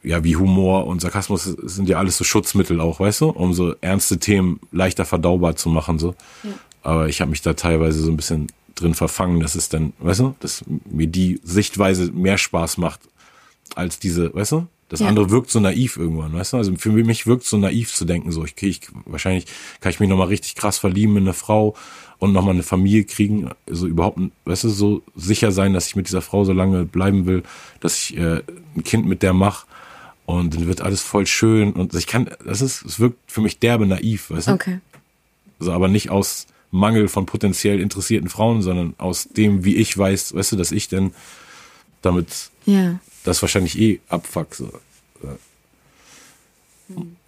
ja, 0.04 0.22
wie 0.22 0.36
Humor 0.36 0.86
und 0.86 1.00
Sarkasmus 1.00 1.44
sind 1.44 1.88
ja 1.88 1.98
alles 1.98 2.18
so 2.18 2.24
Schutzmittel 2.24 2.80
auch, 2.80 3.00
weißt 3.00 3.22
du, 3.22 3.30
um 3.30 3.54
so 3.54 3.74
ernste 3.80 4.18
Themen 4.18 4.60
leichter 4.70 5.04
verdaubar 5.04 5.56
zu 5.56 5.68
machen, 5.70 5.98
so. 5.98 6.14
Ja. 6.42 6.50
Aber 6.82 7.08
ich 7.08 7.20
habe 7.22 7.30
mich 7.30 7.40
da 7.40 7.54
teilweise 7.54 8.02
so 8.02 8.10
ein 8.10 8.16
bisschen 8.16 8.48
drin 8.74 8.94
verfangen, 8.94 9.40
dass 9.40 9.54
es 9.54 9.70
dann, 9.70 9.94
weißt 10.00 10.20
du, 10.20 10.34
dass 10.40 10.64
mir 10.84 11.06
die 11.06 11.40
Sichtweise 11.42 12.12
mehr 12.12 12.36
Spaß 12.36 12.76
macht 12.76 13.00
als 13.74 13.98
diese, 13.98 14.34
weißt 14.34 14.52
du? 14.52 14.66
Das 14.90 15.00
ja. 15.00 15.08
andere 15.08 15.30
wirkt 15.30 15.50
so 15.50 15.60
naiv 15.60 15.96
irgendwann, 15.96 16.34
weißt 16.34 16.52
du? 16.52 16.56
Also 16.58 16.74
für 16.76 16.90
mich 16.90 17.26
wirkt 17.26 17.44
so 17.44 17.56
naiv 17.56 17.92
zu 17.92 18.04
denken, 18.04 18.30
so 18.30 18.44
ich, 18.44 18.54
ich 18.62 18.82
wahrscheinlich 19.06 19.46
kann 19.80 19.90
ich 19.90 19.98
mich 19.98 20.10
nochmal 20.10 20.28
richtig 20.28 20.54
krass 20.56 20.76
verlieben 20.76 21.16
in 21.16 21.24
eine 21.24 21.32
Frau 21.32 21.74
und 22.18 22.32
nochmal 22.32 22.54
eine 22.54 22.62
Familie 22.62 23.04
kriegen, 23.04 23.50
also 23.66 23.86
überhaupt, 23.86 24.18
weißt 24.44 24.64
du, 24.64 24.68
so 24.68 25.02
sicher 25.16 25.52
sein, 25.52 25.72
dass 25.72 25.86
ich 25.86 25.96
mit 25.96 26.06
dieser 26.06 26.20
Frau 26.20 26.44
so 26.44 26.52
lange 26.52 26.84
bleiben 26.84 27.24
will, 27.24 27.42
dass 27.80 27.96
ich 27.96 28.18
äh, 28.18 28.42
ein 28.76 28.84
Kind 28.84 29.06
mit 29.06 29.22
der 29.22 29.32
mache 29.32 29.66
und 30.26 30.54
dann 30.54 30.66
wird 30.66 30.80
alles 30.80 31.02
voll 31.02 31.26
schön 31.26 31.72
und 31.72 31.94
ich 31.94 32.06
kann, 32.06 32.30
das 32.44 32.60
ist, 32.62 32.84
es 32.84 32.98
wirkt 33.00 33.18
für 33.30 33.40
mich 33.40 33.58
derbe 33.58 33.86
naiv, 33.86 34.30
weißt 34.30 34.48
du? 34.48 34.52
Okay. 34.52 34.80
Also 35.58 35.72
aber 35.72 35.88
nicht 35.88 36.10
aus 36.10 36.46
Mangel 36.70 37.08
von 37.08 37.26
potenziell 37.26 37.80
interessierten 37.80 38.28
Frauen, 38.28 38.62
sondern 38.62 38.94
aus 38.98 39.28
dem, 39.28 39.64
wie 39.64 39.76
ich 39.76 39.96
weiß, 39.96 40.34
weißt 40.34 40.52
du, 40.52 40.56
dass 40.56 40.72
ich 40.72 40.88
denn 40.88 41.12
damit 42.02 42.50
ja. 42.66 42.98
das 43.22 43.40
wahrscheinlich 43.42 43.78
eh 43.78 44.00
abfuck. 44.08 44.54
So. 44.54 44.72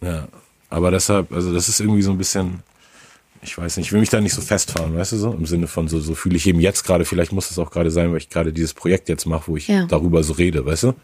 Ja. 0.00 0.28
Aber 0.68 0.90
deshalb, 0.90 1.32
also 1.32 1.52
das 1.52 1.68
ist 1.68 1.80
irgendwie 1.80 2.02
so 2.02 2.10
ein 2.10 2.18
bisschen, 2.18 2.62
ich 3.42 3.56
weiß 3.56 3.76
nicht, 3.76 3.86
ich 3.86 3.92
will 3.92 4.00
mich 4.00 4.10
da 4.10 4.20
nicht 4.20 4.34
so 4.34 4.42
festfahren, 4.42 4.96
weißt 4.96 5.12
du 5.12 5.16
so? 5.16 5.32
Im 5.32 5.46
Sinne 5.46 5.68
von 5.68 5.86
so, 5.86 6.00
so 6.00 6.14
fühle 6.14 6.36
ich 6.36 6.46
eben 6.46 6.60
jetzt 6.60 6.84
gerade, 6.84 7.04
vielleicht 7.04 7.32
muss 7.32 7.50
es 7.50 7.58
auch 7.58 7.70
gerade 7.70 7.90
sein, 7.90 8.10
weil 8.10 8.18
ich 8.18 8.28
gerade 8.28 8.52
dieses 8.52 8.74
Projekt 8.74 9.08
jetzt 9.08 9.26
mache, 9.26 9.46
wo 9.46 9.56
ich 9.56 9.68
ja. 9.68 9.86
darüber 9.86 10.24
so 10.24 10.32
rede, 10.32 10.66
weißt 10.66 10.84
du? 10.84 10.94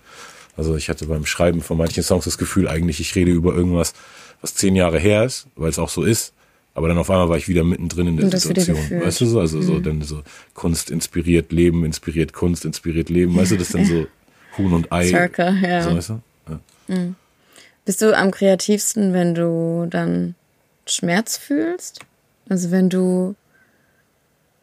Also 0.56 0.76
ich 0.76 0.88
hatte 0.88 1.06
beim 1.06 1.26
Schreiben 1.26 1.62
von 1.62 1.78
manchen 1.78 2.02
Songs 2.02 2.24
das 2.24 2.38
Gefühl, 2.38 2.68
eigentlich 2.68 3.00
ich 3.00 3.14
rede 3.14 3.30
über 3.30 3.54
irgendwas, 3.54 3.94
was 4.40 4.54
zehn 4.54 4.76
Jahre 4.76 4.98
her 4.98 5.24
ist, 5.24 5.46
weil 5.56 5.70
es 5.70 5.78
auch 5.78 5.88
so 5.88 6.02
ist. 6.02 6.34
Aber 6.74 6.88
dann 6.88 6.98
auf 6.98 7.10
einmal 7.10 7.28
war 7.28 7.36
ich 7.36 7.48
wieder 7.48 7.64
mittendrin 7.64 8.06
in 8.08 8.16
der 8.16 8.38
Situation. 8.38 8.76
Weißt 9.02 9.20
du 9.20 9.26
so? 9.26 9.40
Also 9.40 9.58
mhm. 9.58 9.62
so 9.62 9.80
dann 9.80 10.02
so 10.02 10.22
Kunst 10.54 10.90
inspiriert 10.90 11.52
Leben, 11.52 11.84
inspiriert 11.84 12.32
Kunst, 12.32 12.64
inspiriert 12.64 13.10
Leben. 13.10 13.36
Weißt 13.36 13.52
du, 13.52 13.56
das 13.56 13.68
ist 13.68 13.74
dann 13.74 13.84
so 13.84 14.06
Huhn 14.58 14.72
und 14.72 14.90
Ei. 14.90 15.08
Circle, 15.08 15.58
ja. 15.62 15.82
So, 15.82 15.96
weißt 15.96 16.08
du? 16.10 16.22
ja. 16.48 16.60
Mhm. 16.88 17.16
Bist 17.84 18.00
du 18.00 18.16
am 18.16 18.30
kreativsten, 18.30 19.12
wenn 19.12 19.34
du 19.34 19.86
dann 19.90 20.34
Schmerz 20.86 21.36
fühlst? 21.36 22.00
Also 22.48 22.70
wenn 22.70 22.88
du 22.88 23.34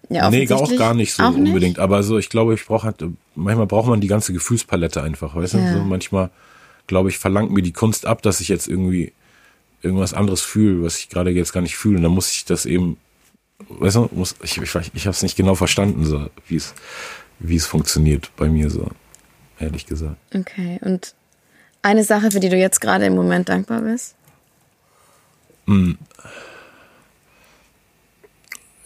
ja, 0.09 0.29
nee, 0.29 0.51
auch 0.51 0.75
gar 0.75 0.93
nicht 0.93 1.13
so 1.13 1.23
unbedingt. 1.23 1.61
Nicht? 1.61 1.79
Aber 1.79 2.01
so, 2.03 2.17
ich 2.17 2.29
glaube, 2.29 2.55
ich 2.55 2.65
brauche 2.65 2.85
halt, 2.85 3.03
manchmal 3.35 3.67
braucht 3.67 3.87
man 3.87 4.01
die 4.01 4.07
ganze 4.07 4.33
Gefühlspalette 4.33 5.03
einfach, 5.03 5.35
weißt 5.35 5.53
ja. 5.53 5.73
du? 5.73 5.79
So 5.79 5.83
manchmal, 5.83 6.31
glaube 6.87 7.09
ich, 7.09 7.19
verlangt 7.19 7.51
mir 7.51 7.61
die 7.61 7.73
Kunst 7.73 8.05
ab, 8.05 8.21
dass 8.23 8.41
ich 8.41 8.47
jetzt 8.47 8.67
irgendwie 8.67 9.13
irgendwas 9.81 10.13
anderes 10.13 10.41
fühle, 10.41 10.83
was 10.83 10.97
ich 10.97 11.09
gerade 11.09 11.29
jetzt 11.29 11.53
gar 11.53 11.61
nicht 11.61 11.77
fühle. 11.77 11.97
Und 11.97 12.03
dann 12.03 12.11
muss 12.11 12.31
ich 12.31 12.45
das 12.45 12.65
eben, 12.65 12.97
weißt 13.69 13.97
du, 13.97 14.09
muss, 14.11 14.35
ich, 14.41 14.57
ich, 14.57 14.75
ich 14.75 15.05
habe 15.05 15.15
es 15.15 15.21
nicht 15.21 15.37
genau 15.37 15.55
verstanden, 15.55 16.03
so, 16.05 16.29
wie 16.47 16.55
es, 16.55 16.73
wie 17.39 17.55
es 17.55 17.67
funktioniert 17.67 18.31
bei 18.35 18.49
mir, 18.49 18.69
so, 18.69 18.87
ehrlich 19.59 19.85
gesagt. 19.85 20.17
Okay, 20.33 20.79
und 20.81 21.13
eine 21.81 22.03
Sache, 22.03 22.31
für 22.31 22.39
die 22.39 22.49
du 22.49 22.57
jetzt 22.57 22.81
gerade 22.81 23.05
im 23.05 23.15
Moment 23.15 23.47
dankbar 23.47 23.81
bist? 23.81 24.15
Hm. 25.67 25.97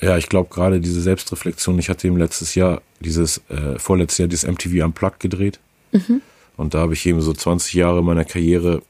Ja, 0.04 0.18
ich 0.18 0.28
glaube 0.28 0.50
gerade 0.50 0.80
diese 0.82 1.02
Selbstreflexion, 1.02 1.80
ich 1.80 1.90
hatte 1.90 2.08
eben 2.08 2.18
letztes 2.18 2.56
Jahr, 2.56 2.82
dieses, 3.00 3.42
äh, 3.50 3.80
vorletztes 3.80 4.18
Jahr 4.18 4.28
dieses 4.28 4.46
MTV 4.50 4.84
Unplugged 4.84 5.20
gedreht. 5.20 5.60
Mhm. 5.92 6.22
Und 6.58 6.74
da 6.74 6.80
habe 6.80 6.94
ich 6.94 7.06
eben 7.06 7.22
so 7.22 7.34
20 7.34 7.74
Jahre 7.74 8.04
meiner 8.04 8.26
Karriere 8.26 8.82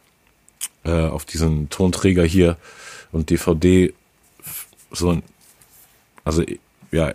äh, 0.83 0.91
auf 0.91 1.25
diesen 1.25 1.69
Tonträger 1.69 2.23
hier 2.23 2.57
und 3.11 3.29
DVD 3.29 3.93
so, 4.91 5.21
also 6.23 6.43
ja, 6.91 7.13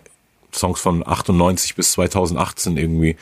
Songs 0.53 0.79
von 0.79 1.05
98 1.05 1.75
bis 1.75 1.91
2018 1.93 2.77
irgendwie, 2.77 3.15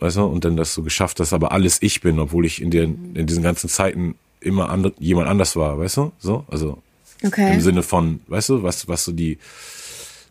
weißt 0.00 0.16
du, 0.16 0.24
und 0.24 0.44
dann 0.44 0.56
das 0.56 0.74
so 0.74 0.82
geschafft, 0.82 1.20
dass 1.20 1.32
aber 1.32 1.52
alles 1.52 1.78
ich 1.80 2.00
bin, 2.00 2.18
obwohl 2.18 2.46
ich 2.46 2.60
in 2.60 2.70
den, 2.70 3.14
in 3.14 3.26
diesen 3.26 3.42
ganzen 3.42 3.68
Zeiten 3.68 4.16
immer 4.40 4.70
and, 4.70 4.92
jemand 4.98 5.28
anders 5.28 5.56
war, 5.56 5.78
weißt 5.78 5.96
du, 5.96 6.12
so, 6.18 6.44
also 6.48 6.82
okay. 7.24 7.54
im 7.54 7.60
Sinne 7.60 7.82
von, 7.82 8.20
weißt 8.26 8.50
du, 8.50 8.62
was, 8.62 8.86
was 8.88 9.04
so 9.04 9.12
die, 9.12 9.38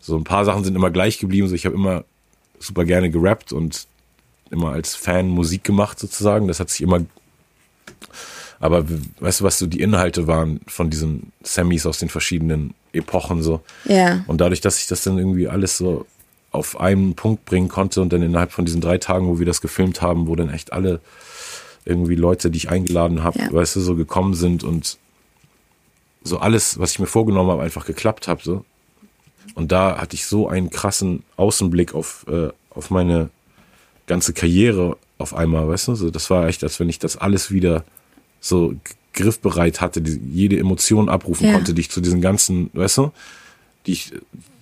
so 0.04 0.16
ein 0.16 0.24
paar 0.24 0.44
Sachen 0.44 0.64
sind 0.64 0.76
immer 0.76 0.90
gleich 0.90 1.18
geblieben. 1.18 1.48
So 1.48 1.54
ich 1.54 1.64
habe 1.64 1.74
immer 1.74 2.04
super 2.58 2.84
gerne 2.84 3.10
gerappt 3.10 3.52
und 3.52 3.86
immer 4.50 4.70
als 4.70 4.94
Fan 4.94 5.28
Musik 5.28 5.64
gemacht 5.64 5.98
sozusagen. 5.98 6.46
Das 6.46 6.60
hat 6.60 6.68
sich 6.68 6.82
immer. 6.82 7.04
Aber 8.60 8.84
weißt 9.20 9.40
du, 9.40 9.44
was 9.44 9.58
so 9.58 9.66
die 9.66 9.80
Inhalte 9.80 10.26
waren 10.26 10.60
von 10.66 10.90
diesen 10.90 11.32
Sammys 11.42 11.86
aus 11.86 11.98
den 11.98 12.10
verschiedenen 12.10 12.74
Epochen 12.92 13.42
so. 13.42 13.62
Ja. 13.86 14.24
Und 14.26 14.42
dadurch, 14.42 14.60
dass 14.60 14.78
ich 14.78 14.86
das 14.86 15.02
dann 15.02 15.16
irgendwie 15.16 15.48
alles 15.48 15.78
so 15.78 16.06
auf 16.50 16.78
einen 16.78 17.14
Punkt 17.14 17.46
bringen 17.46 17.68
konnte 17.68 18.00
und 18.02 18.12
dann 18.12 18.22
innerhalb 18.22 18.52
von 18.52 18.64
diesen 18.66 18.82
drei 18.82 18.98
Tagen, 18.98 19.26
wo 19.26 19.38
wir 19.38 19.46
das 19.46 19.62
gefilmt 19.62 20.02
haben, 20.02 20.28
wo 20.28 20.36
dann 20.36 20.50
echt 20.50 20.72
alle 20.72 21.00
irgendwie 21.86 22.14
Leute, 22.14 22.50
die 22.50 22.58
ich 22.58 22.68
eingeladen 22.68 23.22
habe, 23.22 23.38
ja. 23.38 23.52
weißt 23.52 23.76
du, 23.76 23.80
so 23.80 23.96
gekommen 23.96 24.34
sind 24.34 24.64
und 24.64 24.98
so 26.22 26.38
alles, 26.38 26.78
was 26.78 26.92
ich 26.92 26.98
mir 26.98 27.06
vorgenommen 27.06 27.50
habe, 27.50 27.62
einfach 27.62 27.86
geklappt 27.86 28.28
habe, 28.28 28.42
so 28.42 28.64
Und 29.54 29.72
da 29.72 29.98
hatte 30.00 30.14
ich 30.16 30.26
so 30.26 30.48
einen 30.48 30.70
krassen 30.70 31.22
Außenblick 31.36 31.94
auf, 31.94 32.26
äh, 32.28 32.48
auf 32.70 32.90
meine 32.90 33.30
ganze 34.06 34.32
Karriere 34.32 34.96
auf 35.18 35.34
einmal, 35.34 35.68
weißt 35.68 35.88
du? 35.88 35.94
So, 35.94 36.10
das 36.10 36.28
war 36.30 36.48
echt, 36.48 36.62
als 36.64 36.80
wenn 36.80 36.88
ich 36.88 36.98
das 36.98 37.16
alles 37.16 37.50
wieder 37.50 37.84
so 38.40 38.74
griffbereit 39.12 39.80
hatte, 39.80 40.02
die, 40.02 40.20
jede 40.32 40.58
Emotion 40.58 41.08
abrufen 41.08 41.46
Ja. 41.46 41.52
konnte, 41.54 41.72
die 41.72 41.82
ich 41.82 41.90
zu 41.90 42.00
diesen 42.00 42.20
ganzen, 42.20 42.70
weißt 42.72 42.98
du, 42.98 43.12
die 43.86 43.92
ich, 43.92 44.12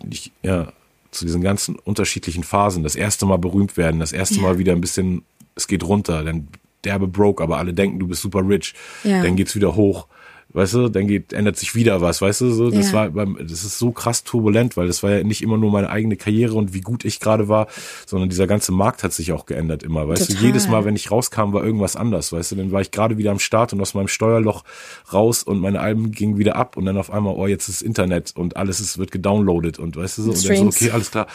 die 0.03 0.15
ich, 0.15 0.33
ja, 0.43 0.73
zu 1.11 1.25
diesen 1.25 1.43
ganzen 1.43 1.77
unterschiedlichen 1.77 2.45
Phasen, 2.45 2.83
das 2.83 2.95
erste 2.97 3.27
Mal 3.27 3.39
berühmt 3.39 3.77
werden, 3.77 4.01
das 4.01 4.13
erste 4.13 4.37
Ja. 4.37 4.43
Mal 4.43 4.59
wieder 4.59 4.73
ein 4.73 4.81
bisschen, 4.81 5.23
es 5.55 5.67
geht 5.67 5.85
runter, 5.85 6.23
dann 6.25 6.49
derbe 6.85 7.07
broke, 7.07 7.43
aber 7.43 7.59
alle 7.59 7.73
denken, 7.73 7.99
du 7.99 8.07
bist 8.09 8.23
super 8.23 8.47
rich, 8.47 8.75
Ja. 9.05 9.23
dann 9.23 9.37
geht's 9.37 9.55
wieder 9.55 9.75
hoch. 9.75 10.07
Weißt 10.55 10.75
du, 10.75 10.89
dann 10.91 11.07
geht, 11.07 11.33
ändert 11.33 11.57
sich 11.57 11.75
wieder 11.75 12.01
was, 12.03 12.21
weißt 12.21 12.43
du, 12.43 12.51
so, 12.51 12.71
das 12.71 12.89
Ja. 12.89 12.93
war 12.93 13.11
beim, 13.11 13.39
das 13.41 13.65
ist 13.65 13.79
so 13.79 13.91
krass 13.91 14.23
turbulent, 14.23 14.77
weil 14.77 14.87
das 14.87 15.03
war 15.03 15.11
ja 15.11 15.25
nicht 15.25 15.41
immer 15.41 15.57
nur 15.57 15.71
meine 15.71 15.89
eigene 15.89 16.17
Karriere 16.17 16.55
und 16.55 16.75
wie 16.75 16.83
gut 16.83 17.05
ich 17.07 17.21
gerade 17.21 17.49
war, 17.49 17.69
sondern 18.07 18.29
dieser 18.29 18.47
ganze 18.47 18.71
Markt 18.73 19.03
hat 19.03 19.13
sich 19.15 19.33
auch 19.33 19.47
geändert 19.47 19.83
immer, 19.83 20.07
weißt 20.09 20.27
Total. 20.27 20.41
du, 20.43 20.47
jedes 20.47 20.69
Mal, 20.69 20.85
wenn 20.85 20.95
ich 20.95 21.11
rauskam, 21.11 21.53
war 21.55 21.65
irgendwas 21.65 21.97
anders, 21.97 22.33
weißt 22.33 22.53
du, 22.53 22.57
dann 22.57 22.71
war 22.71 22.83
ich 22.83 22.91
gerade 22.91 23.17
wieder 23.17 23.31
am 23.31 23.39
Start 23.39 23.73
und 23.73 23.81
aus 23.81 23.95
meinem 23.95 24.09
Steuerloch 24.09 24.65
raus 25.13 25.43
und 25.43 25.59
meine 25.61 25.81
Alben 25.81 26.13
gingen 26.13 26.37
wieder 26.37 26.57
ab 26.57 26.77
und 26.77 26.85
dann 26.85 26.99
auf 26.99 27.11
einmal, 27.11 27.35
oh, 27.35 27.47
jetzt 27.47 27.69
ist 27.69 27.81
Internet 27.81 28.33
und 28.37 28.57
alles 28.59 28.81
ist, 28.81 28.99
wird 28.99 29.11
gedownloadet 29.11 29.79
und 29.79 29.97
weißt 29.97 30.19
du 30.19 30.23
so, 30.23 30.31
und 30.33 30.49
dann 30.49 30.57
so, 30.57 30.67
okay, 30.67 30.91
alles 30.91 31.11
klar. 31.11 31.27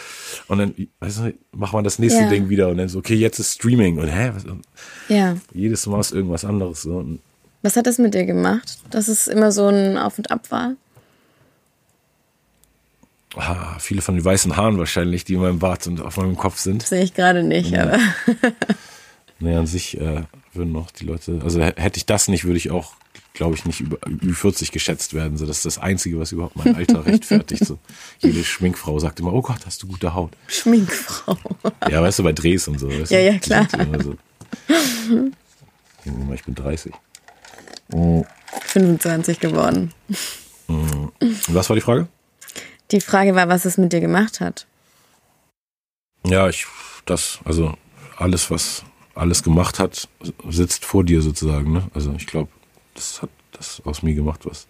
Und 0.48 0.60
dann, 0.60 0.74
weißt 1.00 1.20
du, 1.20 1.34
machen 1.56 1.78
wir 1.80 1.84
das 1.84 1.98
nächste 1.98 2.24
Ja. 2.24 2.30
Ding 2.30 2.50
wieder 2.50 2.70
und 2.70 2.78
dann 2.78 2.88
so, 2.88 3.00
okay, 3.00 3.16
jetzt 3.16 3.40
ist 3.40 3.54
Streaming 3.56 3.98
und 3.98 4.08
hä, 4.08 4.32
was, 4.36 4.46
Ja. 5.10 5.38
jedes 5.54 5.88
Mal 5.88 6.00
ist 6.00 6.12
irgendwas 6.14 6.46
anderes, 6.46 6.84
so. 6.84 6.98
Und 6.98 7.20
Was 7.68 7.76
hat 7.76 7.86
das 7.86 7.98
mit 7.98 8.14
dir 8.14 8.26
gemacht, 8.26 8.80
dass 8.92 9.10
es 9.10 9.28
immer 9.28 9.52
so 9.52 9.68
ein 9.68 9.98
Auf 9.98 10.18
und 10.18 10.32
Ab 10.32 10.52
war? 10.52 10.76
Ah, 13.36 13.78
viele 13.78 14.02
von 14.02 14.16
den 14.16 14.24
weißen 14.24 14.56
Haaren 14.56 14.78
wahrscheinlich, 14.78 15.26
die 15.26 15.34
in 15.34 15.42
meinem 15.42 15.60
Bart 15.60 15.86
und 15.86 16.00
auf 16.00 16.16
meinem 16.16 16.38
Kopf 16.38 16.60
sind. 16.60 16.84
Sehe 16.84 17.04
ich 17.04 17.14
gerade 17.14 17.44
nicht, 17.44 17.78
aber 17.78 18.00
Nee, 19.40 19.54
an 19.54 19.68
sich 19.68 20.00
äh, 20.00 20.24
würden 20.54 20.72
noch 20.72 20.92
die 20.92 21.04
Leute, 21.04 21.42
also 21.44 21.62
hätte 21.62 21.98
ich 21.98 22.06
das 22.06 22.30
nicht, 22.30 22.46
würde 22.46 22.56
ich 22.56 22.72
auch, 22.72 22.94
glaube 23.34 23.56
ich, 23.56 23.66
nicht 23.66 23.82
über, 23.82 23.98
über 24.08 24.34
40 24.34 24.72
geschätzt 24.72 25.14
werden. 25.14 25.38
So, 25.38 25.46
das 25.46 25.58
ist 25.58 25.66
das 25.66 25.78
Einzige, 25.78 26.22
was 26.22 26.32
überhaupt 26.32 26.56
mein 26.56 26.74
Alter 26.74 27.06
rechtfertigt. 27.06 27.66
So, 27.66 27.80
jede 28.20 28.46
Schminkfrau 28.46 28.98
sagt 29.00 29.20
immer, 29.20 29.34
oh 29.34 29.42
Gott, 29.42 29.66
hast 29.66 29.84
du 29.84 29.88
gute 29.88 30.14
Haut. 30.14 30.32
Schminkfrau. 30.48 31.38
Ja, 31.92 32.02
weißt 32.02 32.20
du, 32.20 32.24
bei 32.24 32.32
Drehs 32.32 32.70
und 32.70 32.80
so. 32.80 32.90
Ja, 32.90 33.04
du? 33.04 33.22
ja, 33.22 33.38
klar. 33.40 33.68
so. 34.02 34.16
Ich 36.34 36.44
bin 36.46 36.56
30. 36.56 36.94
25 37.90 39.40
geworden. 39.40 39.94
Und 40.68 41.12
was 41.48 41.70
war 41.70 41.76
die 41.76 41.82
Frage? 41.82 42.08
Die 42.92 43.02
Frage 43.02 43.36
war, 43.36 43.50
was 43.50 43.66
es 43.66 43.78
mit 43.78 43.94
dir 43.94 44.02
gemacht 44.02 44.40
hat. 44.40 44.66
Ja, 46.26 46.48
ich, 46.50 46.66
das, 47.06 47.40
also 47.46 47.74
alles, 48.18 48.50
was 48.52 48.84
alles 49.16 49.44
gemacht 49.44 49.80
hat, 49.80 50.08
sitzt 50.50 50.86
vor 50.86 51.04
dir 51.04 51.22
sozusagen. 51.22 51.72
Ne? 51.72 51.84
Also 51.94 52.14
ich 52.18 52.28
glaube, 52.28 52.50
das 52.94 53.22
hat 53.22 53.30
das 53.54 53.82
aus 53.86 54.04
mir 54.04 54.14
gemacht, 54.14 54.42
was. 54.46 54.68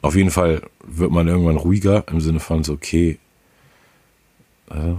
Auf 0.00 0.16
jeden 0.16 0.30
Fall 0.30 0.62
wird 0.82 1.12
man 1.12 1.28
irgendwann 1.28 1.56
ruhiger 1.56 2.04
im 2.08 2.20
Sinne 2.20 2.40
von 2.40 2.64
so, 2.64 2.72
okay, 2.72 3.18
äh, 4.70 4.94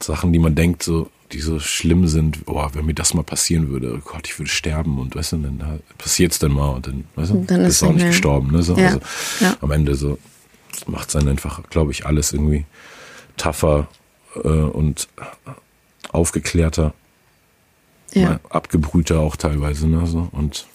Sachen, 0.00 0.32
die 0.32 0.38
man 0.38 0.54
denkt, 0.54 0.82
so, 0.82 1.10
die 1.32 1.40
so 1.40 1.58
schlimm 1.58 2.06
sind, 2.06 2.40
oh, 2.46 2.66
wenn 2.72 2.86
mir 2.86 2.94
das 2.94 3.14
mal 3.14 3.22
passieren 3.22 3.68
würde, 3.70 3.94
oh 3.96 4.00
Gott, 4.04 4.26
ich 4.28 4.38
würde 4.38 4.50
sterben 4.50 4.98
und 4.98 5.16
weißt 5.16 5.32
du, 5.32 5.36
dann 5.38 5.80
passiert 5.98 6.32
es 6.32 6.38
dann 6.38 6.52
mal 6.52 6.68
und 6.70 6.86
dann, 6.86 7.04
weißt 7.16 7.30
du, 7.30 7.34
Und 7.34 7.50
dann 7.50 7.60
ist 7.62 7.66
bist 7.68 7.82
du 7.82 7.86
auch 7.86 7.92
nicht 7.92 8.06
gestorben. 8.06 8.50
Ne? 8.52 8.62
So, 8.62 8.76
Ja, 8.76 8.86
also 8.86 9.00
ja. 9.40 9.56
am 9.60 9.70
Ende 9.70 9.94
so 9.94 10.18
macht 10.86 11.08
es 11.08 11.12
dann 11.14 11.28
einfach, 11.28 11.62
glaube 11.70 11.90
ich, 11.92 12.06
alles 12.06 12.32
irgendwie 12.32 12.64
tougher 13.36 13.88
äh, 14.36 14.48
und 14.48 15.08
aufgeklärter, 16.10 16.94
Ja. 18.12 18.30
mal 18.30 18.40
abgebrühter 18.50 19.20
auch 19.20 19.36
teilweise. 19.36 19.88
Ne? 19.88 20.06
So. 20.06 20.28
Und 20.32 20.66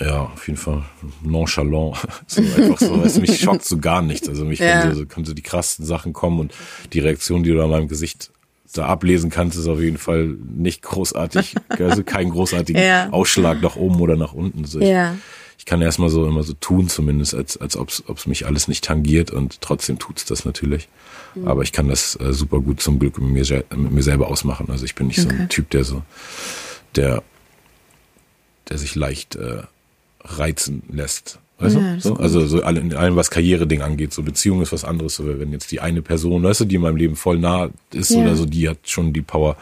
ja, 0.00 0.20
auf 0.22 0.46
jeden 0.46 0.58
Fall 0.58 0.84
nonchalant. 1.22 1.96
So 2.26 2.42
einfach 2.42 2.78
so. 2.78 3.02
Es 3.02 3.18
mich 3.18 3.40
schockt 3.40 3.64
so 3.64 3.78
gar 3.78 4.02
nichts. 4.02 4.28
Also 4.28 4.44
mich 4.44 4.58
Ja. 4.60 4.80
können, 4.80 4.94
so, 4.94 5.06
können 5.06 5.26
so 5.26 5.34
die 5.34 5.42
krassesten 5.42 5.84
Sachen 5.86 6.12
kommen 6.12 6.38
und 6.40 6.52
die 6.92 7.00
Reaktion, 7.00 7.42
die 7.42 7.50
du 7.50 7.62
an 7.62 7.70
meinem 7.70 7.88
Gesicht 7.88 8.30
da 8.74 8.84
ablesen 8.86 9.30
kannst, 9.30 9.56
ist 9.58 9.66
auf 9.66 9.80
jeden 9.80 9.96
Fall 9.98 10.26
nicht 10.26 10.82
großartig. 10.82 11.54
Also 11.78 12.04
kein 12.04 12.30
großartigen 12.30 12.82
Ja. 12.82 13.08
Ausschlag 13.10 13.60
nach 13.62 13.76
oben 13.76 13.98
oder 14.00 14.16
nach 14.16 14.34
unten. 14.34 14.64
So, 14.66 14.78
ich, 14.80 14.88
Ja. 14.88 15.16
ich 15.58 15.64
kann 15.64 15.80
erstmal 15.80 16.10
so 16.10 16.26
immer 16.26 16.42
so 16.42 16.52
tun, 16.52 16.88
zumindest, 16.88 17.34
als, 17.34 17.56
als 17.56 17.76
ob 17.76 17.88
es 17.90 18.26
mich 18.26 18.46
alles 18.46 18.68
nicht 18.68 18.84
tangiert 18.84 19.30
und 19.30 19.60
trotzdem 19.62 19.98
tut's 19.98 20.24
das 20.26 20.44
natürlich. 20.44 20.88
Mhm. 21.34 21.48
Aber 21.48 21.62
ich 21.62 21.72
kann 21.72 21.88
das 21.88 22.14
äh, 22.20 22.32
super 22.32 22.60
gut 22.60 22.80
zum 22.82 22.98
Glück 22.98 23.18
mit 23.18 23.30
mir, 23.30 23.64
mit 23.74 23.90
mir 23.92 24.02
selber 24.02 24.28
ausmachen. 24.28 24.66
Also 24.70 24.84
ich 24.84 24.94
bin 24.94 25.06
nicht 25.08 25.20
so 25.22 25.28
Okay. 25.28 25.38
ein 25.42 25.48
Typ, 25.48 25.70
der 25.70 25.84
so, 25.84 26.02
der, 26.94 27.22
der 28.68 28.78
sich 28.78 28.94
leicht 28.94 29.36
äh, 29.36 29.62
reizen 30.20 30.82
lässt. 30.90 31.38
Weißt 31.58 31.74
Ja, 31.76 31.94
du? 31.94 32.00
So? 32.00 32.14
Also 32.16 32.46
so 32.46 32.62
alle- 32.62 32.80
in 32.80 32.94
allem, 32.94 33.16
was 33.16 33.30
Karriere-Ding 33.30 33.82
angeht. 33.82 34.12
So 34.12 34.22
Beziehung 34.22 34.62
ist 34.62 34.72
was 34.72 34.84
anderes. 34.84 35.16
So, 35.16 35.26
wenn 35.38 35.50
jetzt 35.52 35.70
die 35.72 35.80
eine 35.80 36.02
Person, 36.02 36.42
weißt 36.44 36.60
du, 36.60 36.64
die 36.66 36.76
in 36.76 36.82
meinem 36.82 36.96
Leben 36.96 37.16
voll 37.16 37.38
nah 37.38 37.70
ist 37.92 38.10
Ja. 38.10 38.18
oder 38.22 38.36
so, 38.36 38.46
die 38.46 38.68
hat 38.68 38.78
schon 38.84 39.12
die 39.12 39.22
Power, 39.22 39.56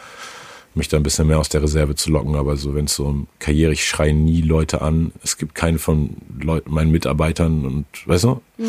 mich 0.75 0.89
da 0.89 0.99
ein 0.99 1.03
bisschen 1.03 1.27
mehr 1.27 1.39
aus 1.39 1.49
der 1.49 1.63
Reserve 1.63 1.95
zu 1.95 2.11
locken. 2.11 2.35
Aber 2.35 2.57
so, 2.59 2.75
wenn 2.75 2.85
es 2.85 2.97
so 2.97 3.07
um 3.07 3.29
Karriere, 3.39 3.73
ich 3.73 3.87
schreie 3.87 4.13
nie 4.13 4.43
Leute 4.43 4.83
an. 4.83 5.13
Es 5.25 5.39
gibt 5.39 5.55
keinen 5.55 5.79
von 5.79 6.11
Leuten, 6.39 6.71
meinen 6.71 6.91
Mitarbeitern 6.91 7.65
und, 7.65 7.87
weißt 8.05 8.25
du, 8.25 8.43
Mhm. 8.59 8.65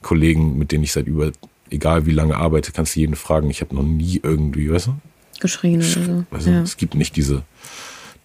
Kollegen, 0.00 0.56
mit 0.58 0.72
denen 0.72 0.84
ich 0.84 0.92
seit 0.92 1.06
über, 1.06 1.32
egal 1.68 2.06
wie 2.06 2.12
lange 2.12 2.36
arbeite, 2.36 2.72
kannst 2.72 2.96
du 2.96 3.00
jeden 3.00 3.14
fragen. 3.14 3.50
Ich 3.50 3.60
habe 3.60 3.74
noch 3.74 3.82
nie 3.82 4.20
irgendwie, 4.22 4.70
weißt 4.70 4.86
du, 4.86 4.94
Geschrien 5.38 5.80
oder 5.80 5.84
so. 6.04 6.24
also 6.30 6.50
ja. 6.50 6.62
es 6.62 6.76
gibt 6.78 6.94
nicht 6.94 7.14
diese, 7.16 7.42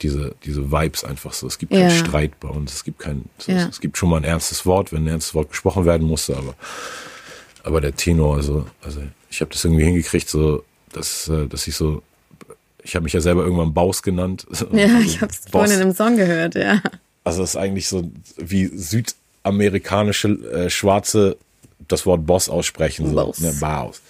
diese, 0.02 0.36
diese 0.43 0.72
Vibes 0.72 1.04
einfach 1.04 1.34
so. 1.34 1.48
Es 1.48 1.58
gibt 1.58 1.72
Ja. 1.74 1.80
keinen 1.88 1.91
Streit 2.06 2.39
bei 2.39 2.50
uns. 2.50 2.74
Es 2.74 2.84
gibt 2.84 3.00
kein, 3.00 3.26
so, 3.38 3.52
Ja. 3.52 3.68
es 3.68 3.80
gibt 3.80 3.98
schon 3.98 4.10
mal 4.10 4.18
ein 4.18 4.24
ernstes 4.24 4.66
Wort, 4.66 4.91
wenn 4.91 5.04
ein 5.04 5.08
ernstes 5.08 5.34
Wort 5.34 5.50
gesprochen 5.50 5.86
werden 5.86 6.06
musste, 6.08 6.36
aber, 6.38 6.56
aber 7.64 7.82
der 7.82 7.96
Tenor, 7.96 8.36
also, 8.38 8.66
also 8.84 9.02
ich 9.30 9.41
habe 9.41 9.52
das 9.52 9.64
irgendwie 9.64 9.84
hingekriegt, 9.86 10.30
so, 10.30 10.64
dass, 10.93 11.28
äh, 11.30 11.48
dass 11.48 11.68
ich 11.68 11.76
so, 11.76 12.02
ich 12.84 12.96
habe 12.96 13.04
mich 13.04 13.14
ja 13.14 13.22
selber 13.22 13.43
irgendwann 13.43 13.74
Baus 13.74 14.04
genannt. 14.04 14.46
Ja, 14.72 15.00
ich 15.00 15.22
habe 15.22 15.32
es 15.32 15.41
vorhin 15.52 15.72
in 15.76 15.82
einem 15.82 15.93
Song 15.96 16.16
gehört, 16.18 16.56
ja. 16.56 16.82
Also 17.24 17.41
es 17.43 17.52
ist 17.52 17.56
eigentlich 17.56 17.88
so 17.88 18.12
wie 18.38 18.68
südamerikanische 18.68 20.28
äh, 20.30 20.70
Schwarze 20.70 21.38
das 21.88 22.06
Wort 22.06 22.26
Boss 22.26 22.50
aussprechen. 22.50 23.10
So, 23.10 23.16
Boss. 23.16 23.40
Ne, 23.40 23.54
Baus. 23.60 24.02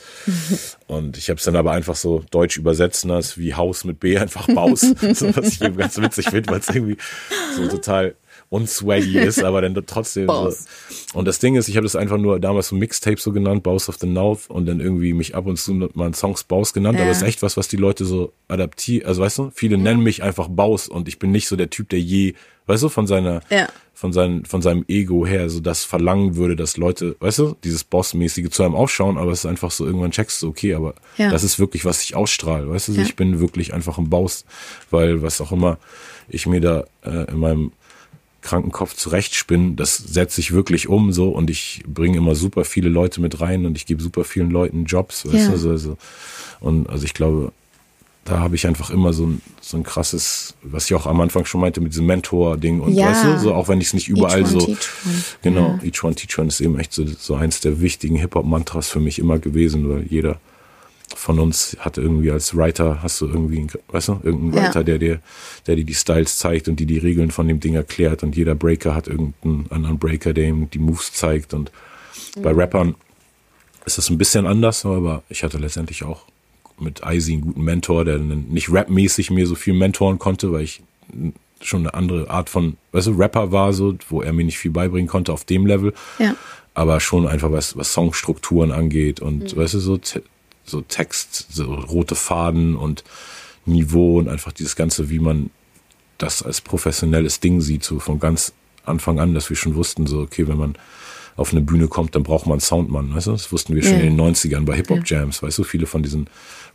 Und 0.88 1.18
ich 1.18 1.30
habe 1.30 1.38
es 1.38 1.46
dann 1.46 1.56
aber 1.56 1.72
einfach 1.72 1.96
so 1.96 2.24
deutsch 2.32 2.58
übersetzen 2.58 3.12
als 3.12 3.38
wie 3.38 3.54
Haus 3.54 3.84
mit 3.84 4.00
B 4.00 4.18
einfach 4.18 4.48
Baus. 4.48 4.82
so, 5.14 5.36
was 5.36 5.48
ich 5.54 5.62
eben 5.62 5.78
ganz 5.78 5.98
witzig 5.98 6.30
finde, 6.30 6.50
weil 6.52 6.60
es 6.60 6.70
irgendwie 6.70 6.98
so 7.56 7.68
total 7.68 8.16
unswaggy 8.50 9.18
ist, 9.20 9.44
aber 9.44 9.62
dann 9.62 9.76
trotzdem 9.86 10.28
so. 10.28 10.54
Und 11.14 11.26
das 11.26 11.40
Ding 11.40 11.56
ist, 11.56 11.68
ich 11.68 11.76
habe 11.78 11.86
das 11.86 11.96
einfach 11.96 12.18
nur 12.18 12.40
damals 12.40 12.70
so 12.70 12.76
Mixtape 12.76 13.20
so 13.20 13.32
genannt, 13.32 13.64
Baus 13.64 13.90
of 13.90 13.98
the 14.00 14.08
North 14.08 14.50
und 14.50 14.66
dann 14.66 14.80
irgendwie 14.80 15.14
mich 15.14 15.36
ab 15.36 15.46
und 15.46 15.58
zu 15.58 15.74
mal 15.94 16.14
Songs 16.14 16.44
Baus 16.44 16.74
genannt, 16.74 16.98
aber 16.98 17.08
Ja. 17.08 17.12
es 17.12 17.18
ist 17.18 17.28
echt 17.28 17.42
was, 17.42 17.58
was 17.58 17.68
die 17.68 17.78
Leute 17.78 18.06
so 18.06 18.34
adaptieren, 18.48 19.08
also 19.08 19.22
weißt 19.22 19.38
du, 19.40 19.52
viele 19.54 19.78
nennen 19.78 20.02
mich 20.02 20.24
einfach 20.24 20.48
Baus 20.48 20.88
und 20.88 21.08
ich 21.08 21.20
bin 21.20 21.32
nicht 21.32 21.48
so 21.48 21.56
der 21.56 21.70
Typ, 21.70 21.90
der 21.90 22.00
je, 22.00 22.34
weißt 22.68 22.84
du, 22.84 22.90
von 22.90 23.08
seiner, 23.08 23.42
Ja. 23.50 23.68
von 23.94 24.12
seinem, 24.14 24.44
von 24.46 24.62
seinem 24.62 24.84
Ego 24.88 25.26
her 25.26 25.50
so 25.50 25.60
das 25.62 25.84
verlangen 25.86 26.36
würde, 26.36 26.56
dass 26.56 26.76
Leute, 26.78 27.16
weißt 27.20 27.40
du, 27.40 27.56
dieses 27.64 27.84
Bossmäßige 27.84 28.50
zu 28.50 28.64
einem 28.64 28.76
aufschauen, 28.76 29.18
aber 29.18 29.32
es 29.32 29.40
ist 29.40 29.46
einfach 29.46 29.72
so, 29.72 29.86
irgendwann 29.86 30.12
checkst 30.12 30.42
du, 30.42 30.50
okay, 30.50 30.74
aber 30.76 30.96
Ja. 31.18 31.30
das 31.30 31.44
ist 31.44 31.60
wirklich, 31.60 31.86
was 31.86 32.04
ich 32.04 32.16
ausstrahle, 32.16 32.70
weißt 32.70 32.90
du, 32.90 33.02
ich 33.02 33.16
bin 33.16 33.40
wirklich 33.40 33.74
einfach 33.74 33.98
ein 33.98 34.10
Baus, 34.10 34.46
weil 34.92 35.22
was 35.22 35.40
auch 35.42 35.52
immer 35.52 35.78
ich 36.28 36.46
mir 36.48 36.60
da 36.60 36.84
äh, 37.06 37.30
in 37.32 37.38
meinem 37.38 37.72
kranken 38.46 38.72
Kopf 38.72 38.94
zurechtspinnen, 38.96 39.76
das 39.76 39.98
setze 39.98 40.40
ich 40.40 40.54
wirklich 40.54 40.88
um 40.88 41.12
so 41.12 41.30
und 41.30 41.50
ich 41.50 41.84
bringe 41.86 42.18
immer 42.18 42.36
super 42.36 42.64
viele 42.64 42.88
Leute 42.90 43.20
mit 43.20 43.42
rein 43.42 43.66
und 43.66 43.76
ich 43.76 43.86
gebe 43.86 44.02
super 44.02 44.24
vielen 44.24 44.52
Leuten 44.52 44.86
Jobs, 44.86 45.26
weißt 45.26 45.34
Ja. 45.36 45.46
du, 45.48 45.52
also, 45.54 45.70
also, 45.72 45.98
und 46.62 46.90
also 46.90 47.04
ich 47.06 47.14
glaube, 47.14 47.52
da 48.24 48.40
habe 48.40 48.56
ich 48.56 48.66
einfach 48.66 48.90
immer 48.90 49.14
so 49.14 49.28
ein, 49.28 49.42
so 49.62 49.78
ein 49.78 49.84
krasses, 49.84 50.56
was 50.64 50.86
ich 50.86 50.96
auch 50.96 51.06
am 51.06 51.22
Anfang 51.22 51.46
schon 51.46 51.62
meinte 51.62 51.80
mit 51.82 51.92
diesem 51.92 52.06
Mentor-Ding 52.08 52.80
und 52.80 52.96
Ja. 52.96 53.08
weißt 53.10 53.24
du, 53.26 53.38
so 53.38 53.54
auch 53.54 53.68
wenn 53.68 53.82
ich 53.82 53.88
es 53.88 53.94
nicht 53.94 54.08
überall 54.08 54.40
Each 54.42 54.46
one 54.52 54.60
so, 54.62 54.68
one. 54.68 54.78
genau, 55.44 55.80
each 55.84 56.04
one 56.04 56.16
teach 56.16 56.40
one 56.40 56.48
ist 56.48 56.60
eben 56.62 56.80
echt 56.80 56.92
so, 56.94 57.06
so 57.06 57.36
eins 57.36 57.60
der 57.60 57.82
wichtigen 57.82 58.16
Hip-Hop-Mantras 58.16 58.90
für 58.90 59.00
mich 59.00 59.20
immer 59.20 59.38
gewesen, 59.38 59.90
weil 59.90 60.08
jeder 60.10 60.40
von 61.16 61.40
uns 61.40 61.76
hat 61.80 61.98
irgendwie 61.98 62.30
als 62.32 62.56
Writer, 62.56 63.02
hast 63.02 63.22
du 63.22 63.28
irgendwie, 63.28 63.68
weißt 63.88 64.10
du, 64.10 64.20
irgendeinen 64.24 64.54
Ja. 64.54 64.64
Writer, 64.68 64.84
der 64.84 64.98
dir, 65.00 65.20
der 65.66 65.76
dir 65.76 65.86
die 65.86 65.94
Styles 65.94 66.38
zeigt 66.38 66.68
und 66.68 66.80
die 66.80 66.86
die 66.86 66.98
Regeln 66.98 67.32
von 67.32 67.48
dem 67.48 67.60
Ding 67.60 67.74
erklärt 67.74 68.22
und 68.24 68.36
jeder 68.36 68.56
Breaker 68.56 68.94
hat 68.94 69.08
irgendeinen 69.08 69.68
anderen 69.72 69.98
Breaker, 69.98 70.34
der 70.34 70.46
ihm 70.46 70.70
die 70.70 70.80
Moves 70.80 71.14
zeigt 71.14 71.54
und 71.54 71.72
bei 72.42 72.54
Mhm. 72.54 72.60
Rappern 72.60 72.96
ist 73.86 73.98
das 73.98 74.10
ein 74.10 74.18
bisschen 74.18 74.46
anders, 74.46 74.86
aber 74.86 75.24
ich 75.30 75.44
hatte 75.44 75.58
letztendlich 75.58 76.04
auch 76.04 76.26
mit 76.80 77.02
Icy 77.06 77.34
einen 77.34 77.42
guten 77.42 77.64
Mentor, 77.64 78.06
der 78.06 78.18
nicht 78.18 78.72
rapmäßig 78.72 79.32
mir 79.32 79.48
so 79.48 79.56
viel 79.56 79.74
mentoren 79.74 80.20
konnte, 80.20 80.52
weil 80.52 80.64
ich 80.64 80.82
schon 81.62 81.82
eine 81.82 81.94
andere 81.94 82.30
Art 82.30 82.50
von, 82.50 82.78
weißt 82.92 83.08
du, 83.08 83.12
Rapper 83.12 83.52
war 83.52 83.74
so, 83.74 83.96
wo 84.10 84.22
er 84.22 84.34
mir 84.34 84.44
nicht 84.44 84.58
viel 84.58 84.72
beibringen 84.72 85.08
konnte 85.08 85.32
auf 85.32 85.46
dem 85.46 85.66
Level. 85.66 85.94
Ja. 86.20 86.36
Aber 86.74 87.00
schon 87.00 87.26
einfach 87.28 87.52
was, 87.52 87.78
was 87.78 87.94
Songstrukturen 87.94 88.72
angeht 88.72 89.22
und, 89.22 89.56
mhm. 89.56 89.58
weißt 89.58 89.76
du, 89.76 89.80
so, 89.80 90.00
so 90.66 90.82
Text, 90.82 91.48
so 91.52 91.74
rote 91.74 92.16
Faden 92.16 92.76
und 92.76 93.04
Niveau 93.66 94.20
und 94.20 94.30
einfach 94.30 94.52
dieses 94.52 94.76
Ganze, 94.76 95.10
wie 95.10 95.20
man 95.20 95.50
das 96.18 96.44
als 96.44 96.62
professionelles 96.62 97.40
Ding 97.40 97.62
sieht, 97.62 97.84
so 97.84 98.00
von 98.00 98.20
ganz 98.20 98.54
Anfang 98.86 99.20
an, 99.20 99.34
dass 99.34 99.50
wir 99.50 99.58
schon 99.58 99.76
wussten, 99.76 100.08
so, 100.08 100.22
okay, 100.22 100.48
wenn 100.48 100.58
man 100.58 100.76
auf 101.36 101.52
eine 101.52 101.62
Bühne 101.62 101.88
kommt, 101.88 102.16
dann 102.16 102.24
braucht 102.24 102.46
man 102.46 102.54
einen 102.54 102.62
Soundmann, 102.62 103.14
weißt 103.14 103.28
du? 103.28 103.32
Das 103.32 103.52
wussten 103.52 103.76
wir 103.76 103.84
schon 103.84 103.94
ja. 103.94 104.00
in 104.00 104.16
den 104.16 104.36
90ern 104.36 104.64
bei 104.64 104.76
Hip-Hop-Jams, 104.78 105.44
weißt 105.44 105.58
du? 105.58 105.64
Viele 105.64 105.86
von 105.86 106.02
diesen 106.02 106.28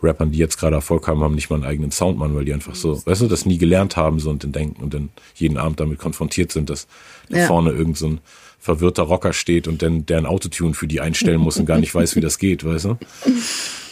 Rappern, 0.03 0.33
die 0.33 0.39
jetzt 0.39 0.59
gerade 0.59 0.77
Erfolg 0.77 1.09
haben, 1.09 1.21
haben 1.21 1.35
nicht 1.35 1.49
mal 1.49 1.57
einen 1.57 1.65
eigenen 1.65 1.91
Soundmann, 1.93 2.35
weil 2.35 2.45
die 2.45 2.53
einfach 2.53 2.75
so, 2.75 3.05
weißt 3.07 3.23
du, 3.23 3.29
das 3.29 3.47
nie 3.47 3.57
gelernt 3.57 3.97
haben, 3.97 4.21
so 4.21 4.29
und 4.29 4.45
dann 4.45 4.53
denken 4.53 4.83
und 4.83 4.93
dann 4.93 5.09
jeden 5.35 5.57
Abend 5.57 5.81
damit 5.81 5.99
konfrontiert 5.99 6.53
sind, 6.53 6.69
dass 6.69 6.87
da 7.31 7.39
ja. 7.39 7.47
vorne 7.47 7.71
irgend 7.71 7.97
so 7.97 8.09
ein 8.09 8.21
verwirrter 8.61 9.03
Rocker 9.05 9.33
steht 9.33 9.67
und 9.67 9.83
dann 9.83 10.07
der 10.07 10.19
ein 10.19 10.27
Autotune 10.27 10.75
für 10.75 10.87
die 10.87 11.01
einstellen 11.01 11.41
muss 11.41 11.57
und 11.57 11.67
gar 11.67 11.79
nicht 11.79 11.95
weiß, 11.95 12.15
wie 12.15 12.21
das 12.21 12.39
geht, 12.39 12.65
weißt 12.65 12.85
du? 12.85 12.99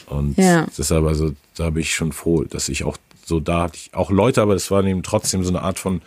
Und 0.07 0.39
ja. 0.39 0.67
deshalb, 0.77 1.05
also, 1.05 1.33
da 1.57 1.71
bin 1.71 1.83
ich 1.83 1.93
schon 1.93 2.13
froh, 2.13 2.45
dass 2.45 2.69
ich 2.69 2.85
auch 2.85 2.97
so 3.29 3.41
da 3.41 3.65
hatte 3.65 3.77
ich 3.77 3.91
auch 3.93 4.11
Leute, 4.11 4.41
aber 4.41 4.55
das 4.55 4.71
war 4.71 4.83
eben 4.85 5.03
trotzdem 5.03 5.45
so 5.45 5.51
eine 5.51 5.63
Art 5.63 5.79
von, 5.79 6.01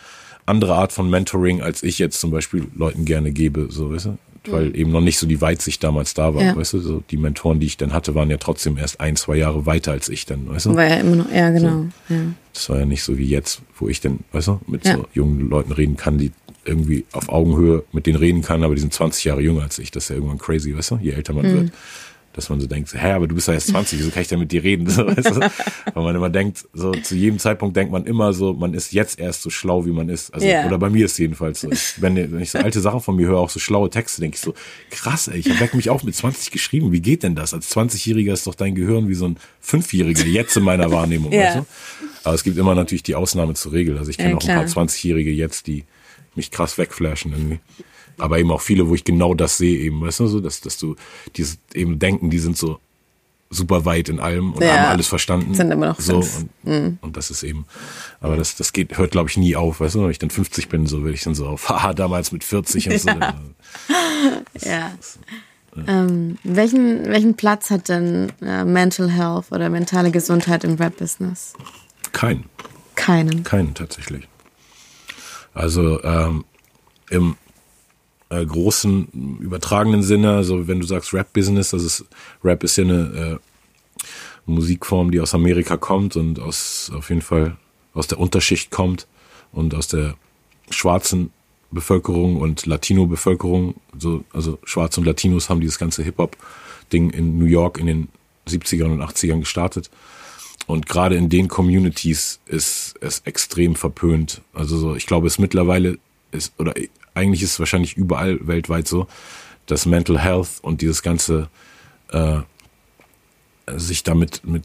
andere 0.45 0.75
Art 0.75 0.91
von 0.91 1.09
Mentoring, 1.09 1.61
als 1.61 1.83
ich 1.83 1.99
jetzt 1.99 2.19
zum 2.19 2.31
Beispiel 2.31 2.67
Leuten 2.75 3.05
gerne 3.05 3.31
gebe, 3.31 3.67
so, 3.69 3.91
weißt 3.91 4.05
du? 4.05 4.17
Weil 4.47 4.69
mhm. 4.69 4.75
eben 4.75 4.91
noch 4.91 5.01
nicht 5.01 5.19
so 5.19 5.27
die 5.27 5.39
Weitsicht 5.39 5.83
damals 5.83 6.15
da 6.15 6.33
war, 6.33 6.41
ja. 6.41 6.55
weißt 6.55 6.73
du? 6.73 6.79
So, 6.79 7.03
die 7.11 7.17
Mentoren, 7.17 7.59
die 7.59 7.67
ich 7.67 7.77
dann 7.77 7.93
hatte, 7.93 8.15
waren 8.15 8.31
ja 8.31 8.37
trotzdem 8.37 8.75
erst 8.75 8.99
ein, 8.99 9.15
zwei 9.15 9.35
Jahre 9.35 9.67
weiter 9.67 9.91
als 9.91 10.09
ich 10.09 10.25
dann, 10.25 10.49
weißt 10.49 10.65
du? 10.65 10.75
War 10.75 10.87
ja 10.87 10.95
immer 10.95 11.17
noch, 11.17 11.31
ja, 11.31 11.51
genau. 11.51 11.85
So. 12.09 12.15
Ja. 12.15 12.21
Das 12.51 12.69
war 12.69 12.79
ja 12.79 12.85
nicht 12.85 13.03
so 13.03 13.19
wie 13.19 13.25
jetzt, 13.25 13.61
wo 13.77 13.87
ich 13.87 14.01
dann, 14.01 14.21
weißt 14.31 14.47
du, 14.47 14.59
mit 14.65 14.83
ja. 14.83 14.97
so 14.97 15.05
jungen 15.13 15.47
Leuten 15.47 15.71
reden 15.71 15.95
kann, 15.95 16.17
die 16.17 16.31
irgendwie 16.65 17.05
auf 17.11 17.29
Augenhöhe 17.29 17.83
mit 17.91 18.05
denen 18.05 18.17
reden 18.17 18.41
kann, 18.41 18.63
aber 18.63 18.75
die 18.75 18.81
sind 18.81 18.93
20 18.93 19.23
Jahre 19.25 19.41
jünger 19.41 19.63
als 19.63 19.79
ich. 19.79 19.91
Das 19.91 20.03
ist 20.03 20.09
ja 20.09 20.15
irgendwann 20.15 20.37
crazy, 20.37 20.75
weißt 20.75 20.91
du? 20.91 20.99
Je 21.01 21.11
älter 21.11 21.33
man 21.33 21.45
mhm. 21.45 21.53
wird 21.53 21.71
dass 22.33 22.49
man 22.49 22.61
so 22.61 22.67
denkt, 22.67 22.93
hä, 22.93 23.11
aber 23.11 23.27
du 23.27 23.35
bist 23.35 23.47
ja 23.47 23.53
erst 23.53 23.67
20, 23.67 23.99
wieso 23.99 24.09
kann 24.09 24.21
ich 24.21 24.27
denn 24.27 24.39
mit 24.39 24.51
dir 24.51 24.63
reden? 24.63 24.81
So, 24.91 25.07
weißt 25.07 25.31
du? 25.31 25.39
Weil 25.93 26.03
man 26.03 26.15
immer 26.15 26.29
denkt, 26.29 26.65
so 26.73 26.91
zu 26.91 27.15
jedem 27.15 27.39
Zeitpunkt 27.39 27.77
denkt 27.77 27.93
man 27.93 28.05
immer 28.05 28.33
so, 28.33 28.53
man 28.53 28.73
ist 28.73 28.91
jetzt 28.91 29.19
erst 29.19 29.41
so 29.41 29.49
schlau, 29.49 29.85
wie 29.85 29.91
man 29.91 30.09
ist. 30.09 30.33
Also, 30.33 30.45
yeah. 30.45 30.65
Oder 30.65 30.77
bei 30.77 30.89
mir 30.89 31.05
ist 31.05 31.17
jedenfalls 31.17 31.61
so. 31.61 31.71
Ich, 31.71 32.01
wenn, 32.01 32.15
wenn 32.15 32.41
ich 32.41 32.51
so 32.51 32.59
alte 32.59 32.81
Sachen 32.81 32.99
von 32.99 33.15
mir 33.15 33.27
höre, 33.27 33.37
auch 33.37 33.49
so 33.49 33.59
schlaue 33.59 33.89
Texte, 33.89 34.19
denke 34.19 34.35
ich 34.35 34.41
so, 34.41 34.53
krass, 34.89 35.29
ey, 35.29 35.39
ich 35.39 35.49
habe 35.61 35.77
mich 35.77 35.89
auch 35.89 36.03
mit 36.03 36.13
20 36.13 36.51
geschrieben. 36.51 36.91
Wie 36.91 36.99
geht 36.99 37.23
denn 37.23 37.35
das? 37.35 37.53
Als 37.53 37.73
20-Jähriger 37.75 38.33
ist 38.33 38.47
doch 38.47 38.55
dein 38.55 38.75
Gehirn 38.75 39.07
wie 39.07 39.13
so 39.13 39.27
ein 39.27 39.37
Fünfjähriger, 39.61 40.25
jetzt 40.25 40.57
in 40.57 40.63
meiner 40.63 40.91
Wahrnehmung. 40.91 41.31
yeah. 41.31 41.43
weißt 41.55 41.57
du? 41.59 41.65
Aber 42.23 42.35
es 42.35 42.43
gibt 42.43 42.57
immer 42.57 42.75
natürlich 42.75 43.03
die 43.03 43.15
Ausnahme 43.15 43.53
zur 43.53 43.71
Regel. 43.71 43.97
Also 43.97 44.11
ich 44.11 44.17
kenne 44.17 44.31
ja, 44.31 44.37
auch 44.37 44.47
ein 44.47 44.55
paar 44.55 44.83
20-Jährige 44.83 45.31
jetzt, 45.31 45.67
die 45.67 45.85
mich 46.35 46.51
krass 46.51 46.77
wegflashen 46.77 47.33
irgendwie 47.33 47.59
aber 48.21 48.39
eben 48.39 48.51
auch 48.51 48.61
viele, 48.61 48.87
wo 48.87 48.95
ich 48.95 49.03
genau 49.03 49.33
das 49.33 49.57
sehe, 49.57 49.79
eben, 49.79 50.01
weißt 50.01 50.21
du, 50.21 50.27
so, 50.27 50.39
dass, 50.39 50.61
dass 50.61 50.77
du 50.77 50.95
dieses 51.35 51.57
eben 51.73 51.99
denken, 51.99 52.29
die 52.29 52.39
sind 52.39 52.57
so 52.57 52.79
super 53.49 53.83
weit 53.83 54.07
in 54.07 54.19
allem 54.19 54.53
und 54.53 54.63
ja, 54.63 54.77
haben 54.77 54.85
alles 54.85 55.07
verstanden. 55.07 55.53
Sind 55.53 55.71
immer 55.71 55.87
noch 55.87 55.99
so 55.99 56.17
und, 56.17 56.49
mhm. 56.63 56.97
und 57.01 57.17
das 57.17 57.31
ist 57.31 57.43
eben, 57.43 57.65
aber 58.21 58.37
das, 58.37 58.55
das 58.55 58.71
geht, 58.71 58.97
hört 58.97 59.11
glaube 59.11 59.29
ich 59.29 59.37
nie 59.37 59.55
auf, 59.55 59.81
weißt 59.81 59.95
du, 59.95 60.03
wenn 60.03 60.11
ich 60.11 60.19
dann 60.19 60.29
50 60.29 60.69
bin, 60.69 60.87
so 60.87 61.03
will 61.03 61.13
ich 61.13 61.23
dann 61.23 61.35
so 61.35 61.47
auf, 61.47 61.67
haha, 61.69 61.93
damals 61.93 62.31
mit 62.31 62.43
40 62.43 62.89
und 62.89 62.99
so. 62.99 63.09
ja. 63.09 63.33
ja. 64.61 64.91
Das, 64.97 65.19
ja. 65.75 65.83
Ähm, 65.87 66.37
welchen, 66.43 67.05
welchen 67.05 67.35
Platz 67.35 67.71
hat 67.71 67.87
denn 67.87 68.31
äh, 68.41 68.65
Mental 68.65 69.09
Health 69.09 69.51
oder 69.51 69.69
mentale 69.69 70.11
Gesundheit 70.11 70.65
im 70.65 70.75
Rap-Business? 70.75 71.53
Keinen. 72.11 72.43
Keinen. 72.95 73.43
Keinen 73.45 73.73
tatsächlich. 73.73 74.27
Also 75.53 76.03
ähm, 76.03 76.45
im 77.09 77.35
äh, 78.29 78.45
großen 78.45 79.39
übertragenen 79.39 80.03
Sinne, 80.03 80.35
also 80.35 80.67
wenn 80.67 80.79
du 80.79 80.85
sagst 80.85 81.13
Rap-Business, 81.13 81.71
das 81.71 81.83
ist 81.83 82.05
Rap 82.43 82.63
ist 82.63 82.77
ja 82.77 82.85
eine 82.85 83.39
äh, 83.41 84.05
Musikform, 84.45 85.11
die 85.11 85.19
aus 85.19 85.33
Amerika 85.33 85.77
kommt 85.77 86.15
und 86.15 86.39
aus 86.39 86.91
auf 86.95 87.09
jeden 87.09 87.21
Fall 87.21 87.57
aus 87.93 88.07
der 88.07 88.19
Unterschicht 88.19 88.71
kommt 88.71 89.07
und 89.51 89.75
aus 89.75 89.87
der 89.87 90.15
schwarzen 90.69 91.31
Bevölkerung 91.71 92.37
und 92.37 92.65
Latino-Bevölkerung, 92.65 93.75
so, 93.97 94.23
also 94.33 94.59
Schwarze 94.63 94.99
und 94.99 95.05
Latinos 95.05 95.49
haben 95.49 95.61
dieses 95.61 95.79
ganze 95.79 96.03
Hip-Hop-Ding 96.03 97.11
in 97.11 97.37
New 97.37 97.45
York 97.45 97.77
in 97.77 97.85
den 97.85 98.07
70ern 98.47 98.91
und 98.91 99.01
80ern 99.01 99.39
gestartet. 99.39 99.89
Und 100.71 100.87
gerade 100.87 101.17
in 101.17 101.27
den 101.27 101.49
Communities 101.49 102.39
ist 102.45 102.95
es 103.01 103.19
extrem 103.25 103.75
verpönt. 103.75 104.41
Also 104.53 104.77
so, 104.77 104.95
ich 104.95 105.05
glaube, 105.05 105.27
es 105.27 105.37
mittlerweile 105.37 105.99
ist, 106.31 106.53
oder 106.57 106.73
eigentlich 107.13 107.43
ist 107.43 107.51
es 107.51 107.59
wahrscheinlich 107.59 107.97
überall 107.97 108.39
weltweit 108.47 108.87
so, 108.87 109.07
dass 109.65 109.85
Mental 109.85 110.17
Health 110.17 110.47
und 110.61 110.79
dieses 110.79 111.01
ganze 111.01 111.49
äh, 112.13 112.39
sich 113.75 114.03
damit 114.03 114.45
mit 114.45 114.63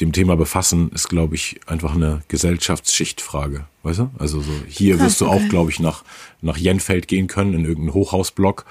dem 0.00 0.10
Thema 0.10 0.36
befassen, 0.36 0.90
ist, 0.92 1.08
glaube 1.08 1.36
ich, 1.36 1.60
einfach 1.66 1.94
eine 1.94 2.22
Gesellschaftsschichtfrage. 2.26 3.64
Weißt 3.84 4.00
du? 4.00 4.10
Also 4.18 4.40
so 4.40 4.50
hier 4.66 4.98
wirst 4.98 5.20
du 5.20 5.28
auch, 5.28 5.48
glaube 5.50 5.70
ich, 5.70 5.78
nach, 5.78 6.02
nach 6.42 6.56
Jenfeld 6.56 7.06
gehen 7.06 7.28
können, 7.28 7.54
in 7.54 7.64
irgendeinen 7.64 7.94
Hochhausblock, 7.94 8.64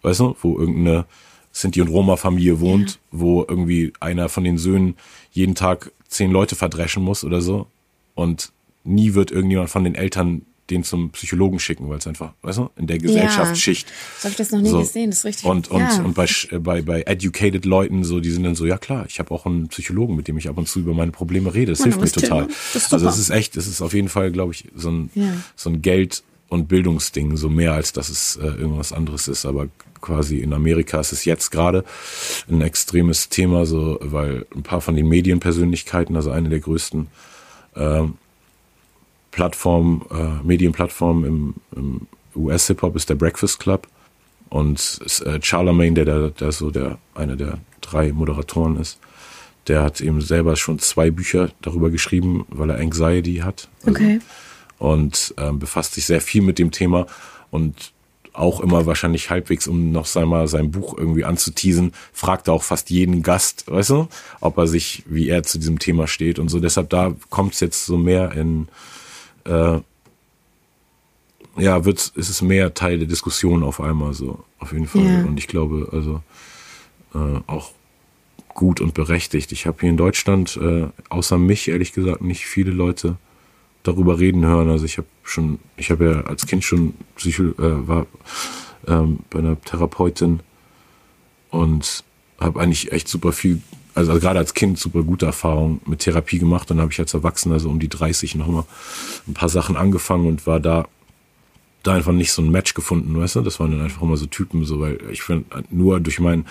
weißt 0.00 0.20
du, 0.20 0.36
wo 0.40 0.58
irgendeine 0.58 1.04
Sinti- 1.52 1.80
und 1.80 1.88
Roma-Familie 1.88 2.60
wohnt, 2.60 2.90
ja. 2.92 2.96
wo 3.10 3.44
irgendwie 3.46 3.92
einer 4.00 4.28
von 4.28 4.44
den 4.44 4.58
Söhnen 4.58 4.94
jeden 5.32 5.54
Tag 5.54 5.92
zehn 6.08 6.30
Leute 6.30 6.56
verdreschen 6.56 7.02
muss 7.02 7.24
oder 7.24 7.40
so. 7.40 7.66
Und 8.14 8.52
nie 8.84 9.14
wird 9.14 9.30
irgendjemand 9.30 9.70
von 9.70 9.84
den 9.84 9.94
Eltern 9.94 10.42
den 10.70 10.84
zum 10.84 11.10
Psychologen 11.10 11.58
schicken, 11.58 11.88
weil 11.88 11.98
es 11.98 12.06
einfach, 12.06 12.32
weißt 12.42 12.58
du, 12.58 12.70
in 12.76 12.86
der 12.86 12.98
Gesellschaftsschicht. 12.98 13.88
Ja, 13.88 13.94
so 14.18 14.24
habe 14.24 14.30
ich 14.30 14.36
das 14.36 14.50
noch 14.52 14.60
nie 14.60 14.68
so. 14.68 14.78
gesehen, 14.78 15.10
das 15.10 15.18
ist 15.18 15.24
richtig. 15.24 15.44
Und, 15.44 15.68
und, 15.68 15.80
ja. 15.80 16.02
und 16.02 16.14
bei, 16.14 16.26
bei, 16.60 16.82
bei 16.82 17.02
educated 17.02 17.64
Leuten, 17.64 18.04
so, 18.04 18.20
die 18.20 18.30
sind 18.30 18.44
dann 18.44 18.54
so, 18.54 18.66
ja 18.66 18.78
klar, 18.78 19.04
ich 19.08 19.18
habe 19.18 19.32
auch 19.34 19.46
einen 19.46 19.68
Psychologen, 19.68 20.14
mit 20.14 20.28
dem 20.28 20.38
ich 20.38 20.48
ab 20.48 20.56
und 20.58 20.68
zu 20.68 20.80
über 20.80 20.94
meine 20.94 21.10
Probleme 21.10 21.52
rede. 21.52 21.72
Das 21.72 21.80
Man, 21.80 21.90
hilft 21.90 22.16
mir 22.16 22.22
total. 22.22 22.48
Das 22.72 22.92
also 22.92 23.08
es 23.08 23.18
ist 23.18 23.30
echt, 23.30 23.56
es 23.56 23.66
ist 23.66 23.82
auf 23.82 23.94
jeden 23.94 24.08
Fall, 24.08 24.30
glaube 24.30 24.52
ich, 24.52 24.64
so 24.74 24.90
ein, 24.90 25.10
ja. 25.14 25.32
so 25.56 25.70
ein 25.70 25.82
Geld- 25.82 26.22
und 26.50 26.66
Bildungsding, 26.68 27.36
so 27.36 27.48
mehr 27.48 27.72
als 27.72 27.92
dass 27.92 28.10
es 28.10 28.36
äh, 28.36 28.46
irgendwas 28.46 28.92
anderes 28.92 29.28
ist. 29.28 29.46
Aber 29.46 29.68
quasi 30.00 30.40
in 30.40 30.52
Amerika 30.52 31.00
ist 31.00 31.12
es 31.12 31.24
jetzt 31.24 31.50
gerade 31.50 31.84
ein 32.50 32.60
extremes 32.60 33.28
Thema, 33.28 33.64
so, 33.64 33.98
weil 34.02 34.46
ein 34.54 34.62
paar 34.62 34.80
von 34.80 34.96
den 34.96 35.08
Medienpersönlichkeiten, 35.08 36.16
also 36.16 36.30
eine 36.30 36.48
der 36.48 36.60
größten 36.60 37.06
ähm, 37.76 38.14
Plattform, 39.30 40.04
äh, 40.10 40.44
Medienplattform 40.44 41.24
im, 41.24 41.54
im 41.74 42.06
US-Hip-Hop 42.34 42.96
ist 42.96 43.08
der 43.08 43.14
Breakfast 43.14 43.60
Club. 43.60 43.86
Und 44.48 45.00
äh, 45.24 45.38
Charlemagne, 45.40 45.94
der, 45.94 46.04
der, 46.04 46.30
der 46.30 46.52
so 46.52 46.72
der 46.72 46.98
einer 47.14 47.36
der 47.36 47.58
drei 47.80 48.12
Moderatoren 48.12 48.76
ist, 48.76 48.98
der 49.68 49.84
hat 49.84 50.00
eben 50.00 50.20
selber 50.20 50.56
schon 50.56 50.80
zwei 50.80 51.12
Bücher 51.12 51.50
darüber 51.62 51.90
geschrieben, 51.90 52.44
weil 52.48 52.70
er 52.70 52.80
Anxiety 52.80 53.36
hat. 53.36 53.68
Also, 53.84 53.90
okay. 53.92 54.18
Und 54.80 55.34
ähm, 55.36 55.60
befasst 55.60 55.94
sich 55.94 56.06
sehr 56.06 56.20
viel 56.20 56.42
mit 56.42 56.58
dem 56.58 56.72
Thema 56.72 57.06
und 57.52 57.92
auch 58.32 58.60
immer 58.60 58.86
wahrscheinlich 58.86 59.30
halbwegs, 59.30 59.68
um 59.68 59.92
noch 59.92 60.16
einmal 60.16 60.48
sein 60.48 60.70
Buch 60.70 60.96
irgendwie 60.96 61.24
anzuteasen, 61.24 61.92
fragt 62.12 62.48
er 62.48 62.54
auch 62.54 62.62
fast 62.62 62.90
jeden 62.90 63.22
Gast, 63.22 63.70
weißt 63.70 63.90
du, 63.90 64.08
ob 64.40 64.56
er 64.56 64.66
sich, 64.66 65.02
wie 65.06 65.28
er 65.28 65.42
zu 65.42 65.58
diesem 65.58 65.78
Thema 65.78 66.06
steht 66.06 66.38
und 66.38 66.48
so. 66.48 66.60
Deshalb 66.60 66.90
da 66.90 67.14
kommt 67.28 67.54
es 67.54 67.60
jetzt 67.60 67.84
so 67.86 67.96
mehr 67.98 68.32
in 68.32 68.68
äh, 69.44 69.80
ja, 71.56 71.84
wird, 71.84 72.12
ist 72.14 72.30
es 72.30 72.42
mehr 72.42 72.74
Teil 72.74 72.98
der 72.98 73.08
Diskussion 73.08 73.62
auf 73.62 73.80
einmal 73.80 74.14
so, 74.14 74.42
auf 74.58 74.72
jeden 74.72 74.86
Fall. 74.86 75.04
Ja. 75.04 75.24
Und 75.24 75.38
ich 75.38 75.48
glaube, 75.48 75.88
also 75.92 76.22
äh, 77.14 77.40
auch 77.46 77.72
gut 78.54 78.80
und 78.80 78.94
berechtigt. 78.94 79.52
Ich 79.52 79.66
habe 79.66 79.78
hier 79.80 79.90
in 79.90 79.96
Deutschland, 79.96 80.56
äh, 80.56 80.86
außer 81.08 81.38
mich 81.38 81.68
ehrlich 81.68 81.92
gesagt, 81.92 82.22
nicht 82.22 82.46
viele 82.46 82.70
Leute 82.70 83.16
darüber 83.82 84.18
reden 84.18 84.44
hören. 84.44 84.70
Also 84.70 84.84
ich 84.84 84.98
habe 84.98 85.08
schon, 85.22 85.58
ich 85.76 85.90
habe 85.90 86.04
ja 86.04 86.20
als 86.22 86.46
Kind 86.46 86.64
schon 86.64 86.94
Psycho, 87.16 87.44
äh, 87.44 87.88
war 87.88 88.06
ähm, 88.86 89.20
bei 89.30 89.38
einer 89.38 89.60
Therapeutin 89.60 90.40
und 91.50 92.04
habe 92.38 92.60
eigentlich 92.60 92.92
echt 92.92 93.08
super 93.08 93.32
viel 93.32 93.60
also, 93.94 94.12
also 94.12 94.20
gerade 94.20 94.38
als 94.38 94.54
Kind 94.54 94.78
super 94.78 95.02
gute 95.02 95.26
Erfahrungen 95.26 95.80
mit 95.84 96.00
Therapie 96.00 96.38
gemacht. 96.38 96.70
Dann 96.70 96.80
habe 96.80 96.92
ich 96.92 96.98
als 96.98 97.14
Erwachsener 97.14 97.58
so 97.58 97.68
um 97.68 97.80
die 97.80 97.88
30 97.88 98.34
nochmal 98.36 98.64
ein 99.26 99.34
paar 99.34 99.48
Sachen 99.48 99.76
angefangen 99.76 100.26
und 100.26 100.46
war 100.46 100.60
da 100.60 100.86
da 101.82 101.94
einfach 101.94 102.12
nicht 102.12 102.32
so 102.32 102.42
ein 102.42 102.50
Match 102.50 102.74
gefunden, 102.74 103.18
weißt 103.18 103.36
du? 103.36 103.40
Das 103.40 103.58
waren 103.58 103.70
dann 103.70 103.80
einfach 103.80 104.02
immer 104.02 104.18
so 104.18 104.26
Typen, 104.26 104.66
so 104.66 104.80
weil 104.80 104.98
ich 105.10 105.22
finde 105.22 105.64
nur 105.70 105.98
durch 106.00 106.20
mein 106.20 106.46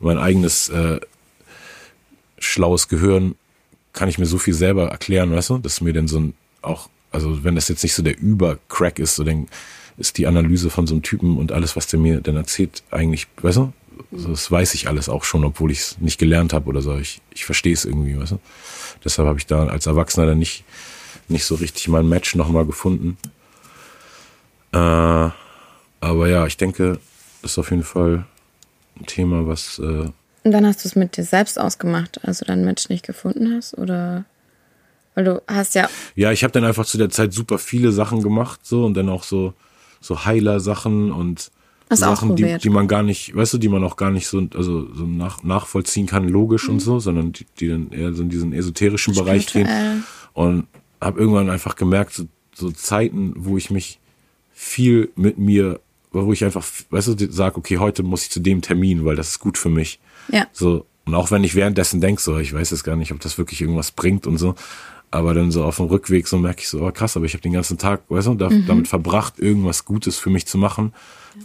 mein 0.00 0.18
eigenes 0.18 0.68
äh, 0.68 1.00
schlaues 2.38 2.86
Gehirn 2.88 3.34
kann 3.92 4.08
ich 4.08 4.18
mir 4.18 4.26
so 4.26 4.38
viel 4.38 4.54
selber 4.54 4.90
erklären, 4.90 5.32
weißt 5.32 5.50
du? 5.50 5.58
Dass 5.58 5.80
mir 5.80 5.92
denn 5.92 6.06
so 6.06 6.20
ein 6.20 6.34
auch 6.62 6.88
also 7.10 7.44
wenn 7.44 7.54
das 7.54 7.68
jetzt 7.68 7.82
nicht 7.82 7.94
so 7.94 8.02
der 8.02 8.18
Übercrack 8.18 8.98
ist, 8.98 9.16
so 9.16 9.24
dann 9.24 9.48
ist 9.96 10.18
die 10.18 10.26
Analyse 10.26 10.70
von 10.70 10.86
so 10.86 10.94
einem 10.94 11.02
Typen 11.02 11.38
und 11.38 11.52
alles, 11.52 11.74
was 11.74 11.86
der 11.86 11.98
mir 11.98 12.20
dann 12.20 12.36
erzählt, 12.36 12.82
eigentlich, 12.90 13.26
weißt 13.40 13.56
du, 13.56 13.72
also 14.12 14.28
das 14.28 14.50
weiß 14.50 14.74
ich 14.74 14.88
alles 14.88 15.08
auch 15.08 15.24
schon, 15.24 15.44
obwohl 15.44 15.72
ich 15.72 15.80
es 15.80 16.00
nicht 16.00 16.18
gelernt 16.18 16.52
habe 16.52 16.68
oder 16.68 16.82
so. 16.82 16.96
Ich, 16.96 17.20
ich 17.34 17.44
verstehe 17.44 17.72
es 17.72 17.84
irgendwie, 17.84 18.18
weißt 18.18 18.32
du? 18.32 18.38
Deshalb 19.04 19.26
habe 19.26 19.38
ich 19.38 19.46
da 19.46 19.66
als 19.66 19.86
Erwachsener 19.86 20.26
dann 20.26 20.38
nicht, 20.38 20.64
nicht 21.28 21.44
so 21.44 21.56
richtig 21.56 21.88
mein 21.88 22.08
Match 22.08 22.36
nochmal 22.36 22.64
gefunden. 22.64 23.16
Äh, 24.72 24.76
aber 24.76 26.28
ja, 26.28 26.46
ich 26.46 26.56
denke, 26.56 27.00
das 27.42 27.52
ist 27.52 27.58
auf 27.58 27.70
jeden 27.70 27.82
Fall 27.82 28.24
ein 29.00 29.06
Thema, 29.06 29.48
was. 29.48 29.80
Äh 29.80 29.82
Und 29.82 30.52
dann 30.52 30.64
hast 30.64 30.84
du 30.84 30.88
es 30.88 30.94
mit 30.94 31.16
dir 31.16 31.24
selbst 31.24 31.58
ausgemacht, 31.58 32.20
also 32.22 32.44
deinen 32.44 32.64
Mensch 32.64 32.88
nicht 32.88 33.04
gefunden 33.04 33.52
hast? 33.56 33.76
Oder 33.76 34.26
weil 35.18 35.24
du 35.24 35.42
hast 35.48 35.74
ja. 35.74 35.90
Ja, 36.14 36.30
ich 36.30 36.44
habe 36.44 36.52
dann 36.52 36.62
einfach 36.62 36.86
zu 36.86 36.96
der 36.96 37.10
Zeit 37.10 37.32
super 37.32 37.58
viele 37.58 37.90
Sachen 37.90 38.22
gemacht, 38.22 38.60
so 38.62 38.84
und 38.84 38.94
dann 38.94 39.08
auch 39.08 39.24
so, 39.24 39.52
so 40.00 40.24
Heiler-Sachen 40.24 41.10
und 41.10 41.50
Hast 41.90 41.98
Sachen, 41.98 42.36
die, 42.36 42.56
die 42.58 42.70
man 42.70 42.86
gar 42.86 43.02
nicht, 43.02 43.34
weißt 43.34 43.54
du, 43.54 43.58
die 43.58 43.68
man 43.68 43.82
auch 43.82 43.96
gar 43.96 44.12
nicht 44.12 44.28
so, 44.28 44.46
also 44.54 44.94
so 44.94 45.06
nach, 45.06 45.42
nachvollziehen 45.42 46.06
kann, 46.06 46.28
logisch 46.28 46.68
Mhm. 46.68 46.74
und 46.74 46.80
so, 46.80 47.00
sondern 47.00 47.32
die, 47.32 47.46
die 47.58 47.66
dann 47.68 47.90
eher 47.90 48.12
so 48.12 48.22
in 48.22 48.28
diesen 48.28 48.52
esoterischen 48.52 49.12
Bereich 49.12 49.46
gehen. 49.46 49.66
Spirituell. 49.66 50.02
Und 50.34 50.68
habe 51.00 51.18
irgendwann 51.18 51.50
einfach 51.50 51.74
gemerkt, 51.74 52.12
so, 52.12 52.26
so 52.54 52.70
Zeiten, 52.70 53.32
wo 53.38 53.56
ich 53.56 53.70
mich 53.70 53.98
viel 54.52 55.10
mit 55.16 55.36
mir, 55.38 55.80
wo 56.12 56.32
ich 56.32 56.44
einfach, 56.44 56.64
weißt 56.90 57.08
du, 57.08 57.32
sag, 57.32 57.58
okay, 57.58 57.78
heute 57.78 58.04
muss 58.04 58.22
ich 58.22 58.30
zu 58.30 58.38
dem 58.38 58.62
Termin, 58.62 59.04
weil 59.04 59.16
das 59.16 59.30
ist 59.30 59.38
gut 59.40 59.58
für 59.58 59.68
mich. 59.68 59.98
Ja. 60.30 60.46
So, 60.52 60.86
und 61.06 61.14
auch 61.14 61.30
wenn 61.30 61.42
ich 61.42 61.54
währenddessen 61.54 62.02
denke, 62.02 62.20
so, 62.20 62.36
ich 62.36 62.52
weiß 62.52 62.70
jetzt 62.70 62.84
gar 62.84 62.94
nicht, 62.94 63.12
ob 63.12 63.20
das 63.20 63.38
wirklich 63.38 63.62
irgendwas 63.62 63.92
bringt 63.92 64.26
und 64.26 64.36
so, 64.36 64.54
aber 65.10 65.34
dann 65.34 65.50
so 65.50 65.64
auf 65.64 65.76
dem 65.76 65.86
Rückweg 65.86 66.28
so 66.28 66.38
merke 66.38 66.60
ich 66.62 66.68
so, 66.68 66.80
oh 66.82 66.90
krass, 66.92 67.16
aber 67.16 67.26
ich 67.26 67.32
habe 67.32 67.42
den 67.42 67.52
ganzen 67.52 67.78
Tag, 67.78 68.02
weißt 68.08 68.26
du, 68.28 68.34
da, 68.34 68.48
damit 68.66 68.88
verbracht, 68.88 69.38
irgendwas 69.38 69.84
Gutes 69.84 70.18
für 70.18 70.30
mich 70.30 70.46
zu 70.46 70.58
machen, 70.58 70.92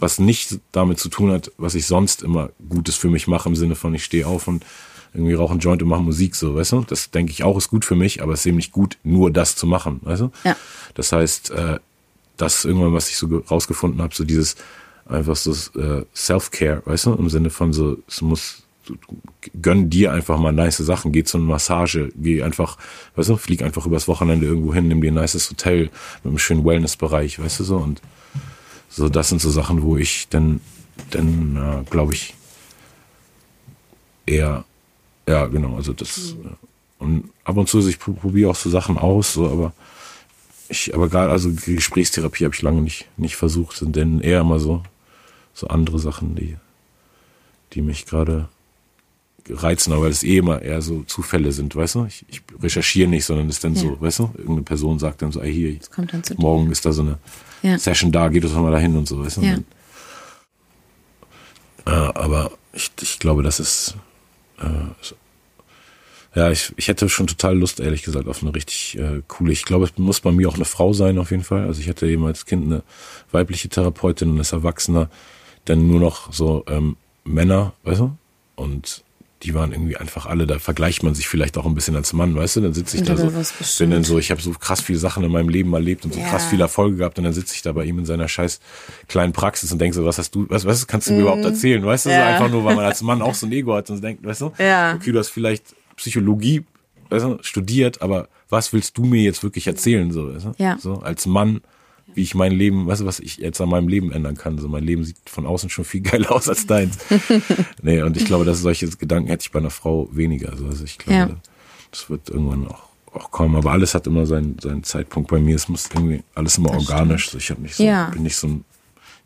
was 0.00 0.18
nicht 0.18 0.58
damit 0.72 0.98
zu 0.98 1.08
tun 1.08 1.30
hat, 1.30 1.50
was 1.56 1.74
ich 1.74 1.86
sonst 1.86 2.22
immer 2.22 2.50
Gutes 2.68 2.96
für 2.96 3.08
mich 3.08 3.26
mache, 3.26 3.48
im 3.48 3.56
Sinne 3.56 3.74
von, 3.74 3.94
ich 3.94 4.04
stehe 4.04 4.26
auf 4.26 4.48
und 4.48 4.64
irgendwie 5.14 5.34
rauche 5.34 5.52
einen 5.52 5.60
Joint 5.60 5.80
und 5.82 5.88
mache 5.88 6.02
Musik, 6.02 6.34
so, 6.34 6.56
weißt 6.56 6.72
du? 6.72 6.84
Das 6.88 7.10
denke 7.12 7.30
ich 7.30 7.44
auch 7.44 7.56
ist 7.56 7.68
gut 7.70 7.84
für 7.84 7.94
mich, 7.94 8.20
aber 8.22 8.32
es 8.32 8.40
ist 8.40 8.46
eben 8.46 8.56
nicht 8.56 8.72
gut, 8.72 8.98
nur 9.04 9.30
das 9.30 9.54
zu 9.54 9.66
machen, 9.66 10.00
weißt 10.02 10.22
du? 10.22 10.30
Ja. 10.42 10.56
Das 10.94 11.12
heißt, 11.12 11.50
äh, 11.52 11.78
das 12.36 12.56
ist 12.56 12.64
irgendwann, 12.64 12.92
was 12.92 13.08
ich 13.08 13.16
so 13.16 13.28
ge- 13.28 13.42
rausgefunden 13.48 14.02
habe, 14.02 14.12
so 14.12 14.24
dieses 14.24 14.56
einfach 15.06 15.36
so 15.36 15.52
äh, 15.80 16.04
Self-Care, 16.16 16.82
weißt 16.84 17.06
du, 17.06 17.12
im 17.14 17.30
Sinne 17.30 17.50
von 17.50 17.72
so, 17.72 17.98
es 18.08 18.22
muss 18.22 18.63
gönn 19.60 19.90
dir 19.90 20.12
einfach 20.12 20.38
mal 20.38 20.52
nice 20.52 20.78
Sachen, 20.78 21.12
geh 21.12 21.24
zu 21.24 21.38
einer 21.38 21.46
Massage, 21.46 22.10
geh 22.16 22.42
einfach, 22.42 22.78
weißt 23.16 23.30
du, 23.30 23.36
flieg 23.36 23.62
einfach 23.62 23.86
übers 23.86 24.08
Wochenende 24.08 24.46
irgendwo 24.46 24.74
hin, 24.74 24.88
nimm 24.88 25.00
dir 25.00 25.10
ein 25.10 25.14
nices 25.14 25.50
Hotel 25.50 25.84
mit 26.22 26.26
einem 26.26 26.38
schönen 26.38 26.64
Wellness-Bereich, 26.64 27.38
weißt 27.38 27.60
du 27.60 27.64
so, 27.64 27.76
und 27.78 28.00
so, 28.88 29.08
das 29.08 29.28
sind 29.28 29.40
so 29.40 29.50
Sachen, 29.50 29.82
wo 29.82 29.96
ich 29.96 30.28
dann, 30.28 30.60
dann, 31.10 31.56
äh, 31.56 31.90
glaube 31.90 32.14
ich, 32.14 32.34
eher, 34.26 34.64
ja, 35.28 35.46
genau, 35.46 35.76
also 35.76 35.92
das, 35.92 36.32
äh, 36.32 36.54
und 36.98 37.30
ab 37.44 37.56
und 37.56 37.68
zu, 37.68 37.86
ich 37.86 37.98
pro- 37.98 38.12
probiere 38.12 38.50
auch 38.50 38.56
so 38.56 38.70
Sachen 38.70 38.98
aus, 38.98 39.34
so, 39.34 39.48
aber 39.50 39.72
ich, 40.68 40.94
aber 40.94 41.08
gerade, 41.08 41.30
also 41.30 41.50
Gesprächstherapie 41.52 42.44
habe 42.44 42.54
ich 42.54 42.62
lange 42.62 42.80
nicht, 42.80 43.06
nicht 43.16 43.36
versucht, 43.36 43.76
sind 43.76 43.96
denn 43.96 44.20
eher 44.20 44.40
immer 44.40 44.58
so, 44.58 44.82
so 45.52 45.68
andere 45.68 45.98
Sachen, 45.98 46.34
die, 46.36 46.56
die 47.72 47.82
mich 47.82 48.06
gerade 48.06 48.48
reizen, 49.48 49.92
aber 49.92 50.02
weil 50.04 50.10
es 50.10 50.22
eh 50.22 50.38
immer 50.38 50.62
eher 50.62 50.80
so 50.82 51.02
Zufälle 51.02 51.52
sind, 51.52 51.74
weißt 51.76 51.96
du? 51.96 52.04
Ich, 52.06 52.24
ich 52.28 52.42
recherchiere 52.62 53.08
nicht, 53.08 53.24
sondern 53.24 53.48
es 53.48 53.56
ist 53.56 53.64
dann 53.64 53.74
Ja. 53.74 53.80
so, 53.82 54.00
weißt 54.00 54.18
du? 54.20 54.30
Irgendeine 54.36 54.62
Person 54.62 54.98
sagt 54.98 55.22
dann 55.22 55.32
so, 55.32 55.40
ey, 55.40 55.52
hier, 55.52 55.80
zu 55.80 55.90
dir. 56.34 56.40
morgen 56.40 56.70
ist 56.70 56.84
da 56.86 56.92
so 56.92 57.02
eine 57.02 57.18
Ja. 57.62 57.78
Session 57.78 58.10
da, 58.12 58.28
geht 58.28 58.44
doch 58.44 58.54
mal 58.54 58.72
dahin 58.72 58.96
und 58.96 59.06
so, 59.06 59.22
weißt 59.24 59.38
du? 59.38 59.42
Ja. 59.42 59.58
Äh, 61.86 61.90
aber 61.90 62.52
ich, 62.72 62.90
ich 63.02 63.18
glaube, 63.18 63.42
das 63.42 63.60
ist, 63.60 63.94
äh, 64.58 64.64
ja, 66.38 66.50
ich, 66.50 66.72
ich 66.76 66.88
hätte 66.88 67.08
schon 67.08 67.26
total 67.26 67.56
Lust, 67.56 67.78
ehrlich 67.80 68.02
gesagt, 68.02 68.26
auf 68.26 68.42
eine 68.42 68.54
richtig 68.54 68.98
äh, 68.98 69.22
coole. 69.28 69.52
Ich 69.52 69.64
glaube, 69.64 69.84
es 69.84 69.96
muss 69.98 70.20
bei 70.20 70.32
mir 70.32 70.48
auch 70.48 70.56
eine 70.56 70.64
Frau 70.64 70.92
sein, 70.92 71.18
auf 71.18 71.30
jeden 71.30 71.44
Fall. 71.44 71.66
Also 71.66 71.80
ich 71.80 71.88
hatte 71.88 72.08
eben 72.08 72.24
als 72.24 72.46
Kind 72.46 72.64
eine 72.64 72.82
weibliche 73.30 73.68
Therapeutin 73.68 74.30
und 74.30 74.38
als 74.38 74.52
Erwachsener 74.52 75.10
dann 75.66 75.86
nur 75.86 76.00
noch 76.00 76.32
so 76.32 76.64
ähm, 76.68 76.96
Männer, 77.24 77.72
weißt 77.84 78.00
du? 78.00 78.16
Und 78.56 79.04
die 79.44 79.54
waren 79.54 79.72
irgendwie 79.72 79.96
einfach 79.96 80.26
alle, 80.26 80.46
da 80.46 80.58
vergleicht 80.58 81.02
man 81.02 81.14
sich 81.14 81.28
vielleicht 81.28 81.56
auch 81.58 81.66
ein 81.66 81.74
bisschen 81.74 81.94
als 81.96 82.12
Mann, 82.12 82.34
weißt 82.34 82.56
du? 82.56 82.60
Dann 82.62 82.74
sitze 82.74 82.96
ich 82.96 83.02
da 83.02 83.16
so, 83.16 83.30
bin 83.78 83.90
dann 83.90 84.02
so, 84.02 84.18
ich 84.18 84.30
habe 84.30 84.40
so 84.40 84.50
krass 84.52 84.80
viele 84.80 84.98
Sachen 84.98 85.22
in 85.22 85.30
meinem 85.30 85.48
Leben 85.48 85.72
erlebt 85.74 86.04
und 86.04 86.14
so 86.14 86.20
Ja. 86.20 86.26
krass 86.26 86.46
viele 86.46 86.62
Erfolge 86.62 86.96
gehabt 86.96 87.18
und 87.18 87.24
dann 87.24 87.32
sitze 87.34 87.54
ich 87.54 87.62
da 87.62 87.72
bei 87.72 87.84
ihm 87.84 87.98
in 87.98 88.06
seiner 88.06 88.26
scheiß 88.26 88.60
kleinen 89.08 89.32
Praxis 89.32 89.70
und 89.70 89.78
denke 89.80 89.94
so, 89.94 90.04
was 90.04 90.18
hast 90.18 90.34
du, 90.34 90.46
was, 90.48 90.64
was 90.64 90.86
kannst 90.86 91.08
du 91.08 91.12
mir 91.12 91.20
überhaupt 91.22 91.44
erzählen, 91.44 91.84
weißt 91.84 92.06
du? 92.06 92.10
So. 92.10 92.16
Ja. 92.16 92.26
einfach 92.26 92.50
nur, 92.50 92.64
weil 92.64 92.74
man 92.76 92.84
als 92.86 93.02
Mann 93.02 93.20
auch 93.22 93.34
so 93.34 93.46
ein 93.46 93.52
Ego 93.52 93.74
hat 93.74 93.90
und 93.90 94.02
denkt, 94.02 94.24
weißt 94.24 94.40
du? 94.40 94.52
Ja. 94.58 94.94
Okay, 94.94 95.12
du 95.12 95.18
hast 95.18 95.28
vielleicht 95.28 95.74
Psychologie 95.96 96.64
weißt 97.10 97.24
du, 97.24 97.38
studiert, 97.42 98.02
aber 98.02 98.28
was 98.48 98.72
willst 98.72 98.96
du 98.98 99.04
mir 99.04 99.22
jetzt 99.22 99.42
wirklich 99.42 99.66
erzählen, 99.66 100.10
so, 100.10 100.34
weißt 100.34 100.46
du? 100.46 100.52
Ja. 100.58 100.78
So, 100.80 100.94
als 100.94 101.26
Mann, 101.26 101.60
wie 102.14 102.22
ich 102.22 102.34
mein 102.34 102.52
Leben, 102.52 102.86
weißt 102.86 103.00
du, 103.02 103.06
was 103.06 103.18
ich 103.20 103.38
jetzt 103.38 103.60
an 103.60 103.68
meinem 103.68 103.88
Leben 103.88 104.12
ändern 104.12 104.36
kann. 104.36 104.58
So, 104.58 104.68
mein 104.68 104.84
Leben 104.84 105.04
sieht 105.04 105.16
von 105.26 105.46
außen 105.46 105.70
schon 105.70 105.84
viel 105.84 106.00
geiler 106.02 106.30
aus 106.32 106.48
als 106.48 106.66
deins. 106.66 106.98
nee, 107.82 108.02
und 108.02 108.16
ich 108.16 108.24
glaube, 108.24 108.44
dass 108.44 108.60
solche 108.60 108.88
Gedanken 108.88 109.28
hätte 109.28 109.42
ich 109.42 109.50
bei 109.52 109.58
einer 109.58 109.70
Frau 109.70 110.08
weniger. 110.12 110.50
Also, 110.50 110.66
also 110.66 110.84
ich 110.84 110.98
glaube, 110.98 111.18
Ja. 111.18 111.36
das 111.90 112.10
wird 112.10 112.28
irgendwann 112.28 112.68
auch, 112.68 112.82
auch 113.12 113.30
kommen. 113.30 113.56
Aber 113.56 113.72
alles 113.72 113.94
hat 113.94 114.06
immer 114.06 114.26
seinen, 114.26 114.58
seinen 114.60 114.84
Zeitpunkt 114.84 115.30
bei 115.30 115.40
mir. 115.40 115.56
Es 115.56 115.68
muss 115.68 115.88
irgendwie 115.94 116.22
alles 116.34 116.58
immer 116.58 116.70
organisch. 116.72 117.30
So, 117.30 117.38
ich 117.38 117.50
habe 117.50 117.62
nicht 117.62 117.74
so, 117.76 117.82
Ja. 117.82 118.10
bin 118.10 118.22
nicht 118.22 118.36
so 118.36 118.46
ein, 118.48 118.64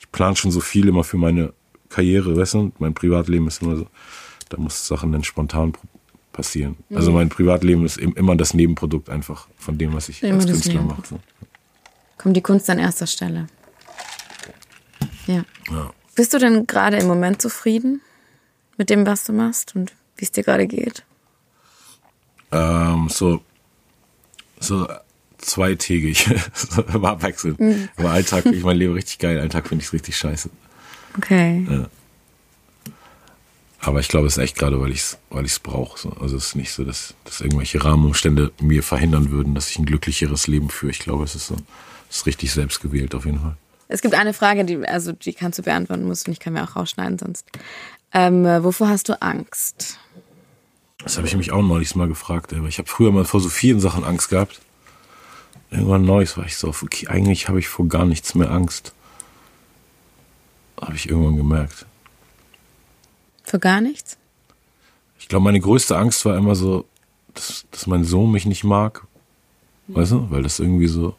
ich 0.00 0.10
plane 0.12 0.36
schon 0.36 0.50
so 0.50 0.60
viel 0.60 0.88
immer 0.88 1.04
für 1.04 1.18
meine 1.18 1.52
Karriere, 1.90 2.36
weißt 2.36 2.54
du, 2.54 2.72
mein 2.78 2.94
Privatleben 2.94 3.48
ist 3.48 3.60
immer 3.62 3.76
so, 3.76 3.86
da 4.50 4.56
muss 4.58 4.86
Sachen 4.86 5.12
dann 5.12 5.24
spontan 5.24 5.72
passieren. 6.32 6.76
Mhm. 6.88 6.96
Also 6.96 7.12
mein 7.12 7.28
Privatleben 7.28 7.84
ist 7.84 7.98
im- 7.98 8.14
immer 8.14 8.36
das 8.36 8.54
Nebenprodukt 8.54 9.10
einfach 9.10 9.48
von 9.58 9.76
dem, 9.76 9.92
was 9.94 10.08
ich 10.08 10.22
Immer 10.22 10.34
als 10.34 10.44
das 10.46 10.52
Künstler 10.52 10.74
mache. 10.82 10.86
Nebenprodukt. 11.02 11.24
Kommt 12.18 12.36
die 12.36 12.42
Kunst 12.42 12.68
an 12.68 12.78
erster 12.78 13.06
Stelle. 13.06 13.46
Ja. 15.26 15.44
Ja. 15.70 15.92
Bist 16.14 16.34
du 16.34 16.38
denn 16.38 16.66
gerade 16.66 16.98
im 16.98 17.06
Moment 17.06 17.40
zufrieden 17.40 18.00
mit 18.76 18.90
dem, 18.90 19.06
was 19.06 19.24
du 19.24 19.32
machst 19.32 19.76
und 19.76 19.92
wie 20.16 20.24
es 20.24 20.32
dir 20.32 20.42
gerade 20.42 20.66
geht? 20.66 21.04
Ähm, 22.50 23.08
so, 23.08 23.40
so 24.58 24.88
zweitägig, 25.38 26.28
so 26.54 26.82
im 26.82 27.04
Abwechseln. 27.04 27.56
Mhm. 27.58 27.88
Aber 27.96 28.10
Alltag, 28.10 28.46
ich 28.46 28.64
mein 28.64 28.76
Leben 28.76 28.94
richtig 28.94 29.18
geil, 29.18 29.38
Alltag 29.38 29.68
finde 29.68 29.84
ich 29.84 29.92
richtig 29.92 30.16
scheiße. 30.16 30.50
Okay. 31.16 31.86
Aber 33.80 34.00
ich 34.00 34.08
glaube, 34.08 34.26
es 34.26 34.36
ist 34.36 34.42
echt 34.42 34.58
gerade, 34.58 34.80
weil 34.80 34.90
ich 34.90 35.00
es 35.00 35.18
weil 35.30 35.44
ich's 35.44 35.60
brauche. 35.60 35.98
So. 35.98 36.10
Also 36.20 36.36
es 36.36 36.46
ist 36.46 36.56
nicht 36.56 36.72
so, 36.72 36.84
dass, 36.84 37.14
dass 37.24 37.40
irgendwelche 37.40 37.82
Rahmenumstände 37.84 38.52
mir 38.60 38.82
verhindern 38.82 39.30
würden, 39.30 39.54
dass 39.54 39.70
ich 39.70 39.78
ein 39.78 39.86
glücklicheres 39.86 40.46
Leben 40.46 40.68
führe. 40.68 40.90
Ich 40.90 40.98
glaube, 40.98 41.24
es 41.24 41.34
ist 41.34 41.46
so, 41.46 41.54
es 41.54 41.97
ist 42.10 42.26
richtig 42.26 42.52
selbst 42.52 42.80
gewählt 42.80 43.14
auf 43.14 43.24
jeden 43.24 43.40
Fall. 43.40 43.56
Es 43.88 44.02
gibt 44.02 44.14
eine 44.14 44.34
Frage, 44.34 44.64
die, 44.64 44.86
also 44.86 45.12
die 45.12 45.32
kannst 45.32 45.58
du 45.58 45.62
beantworten, 45.62 46.04
musst 46.04 46.26
du 46.26 46.30
nicht, 46.30 46.42
kann 46.42 46.52
mir 46.52 46.62
auch 46.62 46.76
rausschneiden 46.76 47.18
sonst. 47.18 47.46
Ähm, 48.12 48.44
äh, 48.44 48.62
wovor 48.62 48.88
hast 48.88 49.08
du 49.08 49.20
Angst? 49.20 49.98
Das 51.02 51.16
habe 51.16 51.26
ich 51.26 51.36
mich 51.36 51.52
auch 51.52 51.62
neulich 51.62 51.94
mal 51.94 52.08
gefragt, 52.08 52.52
aber 52.52 52.68
ich 52.68 52.78
habe 52.78 52.88
früher 52.88 53.12
mal 53.12 53.24
vor 53.24 53.40
so 53.40 53.48
vielen 53.48 53.80
Sachen 53.80 54.04
Angst 54.04 54.28
gehabt. 54.28 54.60
Irgendwann 55.70 56.04
Neues 56.04 56.36
war 56.36 56.44
ich 56.44 56.56
so, 56.56 56.68
okay, 56.68 57.08
eigentlich 57.08 57.48
habe 57.48 57.58
ich 57.58 57.68
vor 57.68 57.88
gar 57.88 58.04
nichts 58.04 58.34
mehr 58.34 58.50
Angst. 58.50 58.92
Habe 60.80 60.96
ich 60.96 61.08
irgendwann 61.08 61.36
gemerkt. 61.36 61.86
Für 63.44 63.58
gar 63.58 63.80
nichts? 63.80 64.16
Ich 65.18 65.28
glaube, 65.28 65.44
meine 65.44 65.60
größte 65.60 65.96
Angst 65.96 66.24
war 66.24 66.36
immer 66.36 66.54
so, 66.54 66.86
dass, 67.34 67.66
dass 67.70 67.86
mein 67.86 68.04
Sohn 68.04 68.30
mich 68.30 68.46
nicht 68.46 68.64
mag. 68.64 69.06
Weißt 69.88 70.12
du? 70.12 70.30
Weil 70.30 70.42
das 70.42 70.58
irgendwie 70.58 70.88
so, 70.88 71.16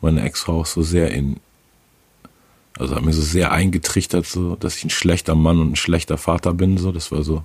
meine 0.00 0.22
Ex-Frau 0.22 0.64
so 0.64 0.82
sehr 0.82 1.10
in, 1.10 1.40
also 2.78 2.94
hat 2.94 3.04
mir 3.04 3.12
so 3.12 3.22
sehr 3.22 3.52
eingetrichtert, 3.52 4.26
so, 4.26 4.56
dass 4.56 4.76
ich 4.76 4.84
ein 4.84 4.90
schlechter 4.90 5.34
Mann 5.34 5.60
und 5.60 5.72
ein 5.72 5.76
schlechter 5.76 6.18
Vater 6.18 6.54
bin, 6.54 6.78
so. 6.78 6.92
Das 6.92 7.10
war 7.10 7.24
so, 7.24 7.44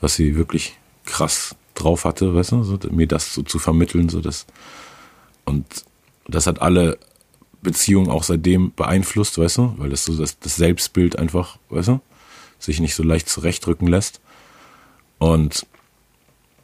was 0.00 0.16
sie 0.16 0.36
wirklich 0.36 0.76
krass 1.04 1.54
drauf 1.74 2.04
hatte, 2.04 2.34
weißt 2.34 2.52
du, 2.52 2.62
so, 2.62 2.78
mir 2.90 3.06
das 3.06 3.34
so 3.34 3.42
zu 3.42 3.58
vermitteln, 3.58 4.08
so 4.08 4.20
das, 4.20 4.46
und 5.44 5.66
das 6.26 6.46
hat 6.46 6.62
alle 6.62 6.98
Beziehungen 7.62 8.10
auch 8.10 8.22
seitdem 8.22 8.72
beeinflusst, 8.74 9.38
weißt 9.38 9.58
du, 9.58 9.74
weil 9.78 9.90
das 9.90 10.04
so 10.04 10.16
das, 10.16 10.38
das 10.38 10.56
Selbstbild 10.56 11.18
einfach, 11.18 11.58
weißt 11.70 11.88
du, 11.88 12.00
sich 12.58 12.80
nicht 12.80 12.94
so 12.94 13.02
leicht 13.02 13.28
zurechtrücken 13.28 13.88
lässt. 13.88 14.20
Und, 15.18 15.66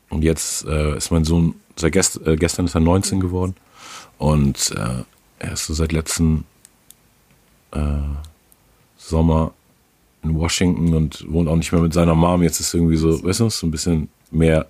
und 0.09 0.23
jetzt 0.23 0.65
äh, 0.67 0.97
ist 0.97 1.11
mein 1.11 1.25
Sohn, 1.25 1.55
seit 1.77 1.93
gest, 1.93 2.27
äh, 2.27 2.37
gestern 2.37 2.67
ist 2.67 2.75
er 2.75 2.81
19 2.81 3.21
geworden 3.21 3.55
und 4.21 4.73
äh, 4.77 5.03
er 5.39 5.53
ist 5.55 5.65
so 5.67 5.73
seit 5.73 5.93
letzten 5.93 6.45
äh, 7.73 7.79
Sommer 8.99 9.53
in 10.23 10.35
Washington 10.39 10.93
und 10.95 11.25
wohnt 11.33 11.49
auch 11.49 11.57
nicht 11.57 11.73
mehr 11.73 11.81
mit 11.81 11.95
seiner 11.95 12.15
Mom. 12.15 12.43
Jetzt 12.43 12.61
ist 12.61 12.75
irgendwie 12.75 12.97
so, 12.97 13.25
weißt 13.25 13.41
du, 13.41 13.49
so 13.49 13.67
ein 13.67 13.71
bisschen 13.71 14.11
mehr 14.31 14.67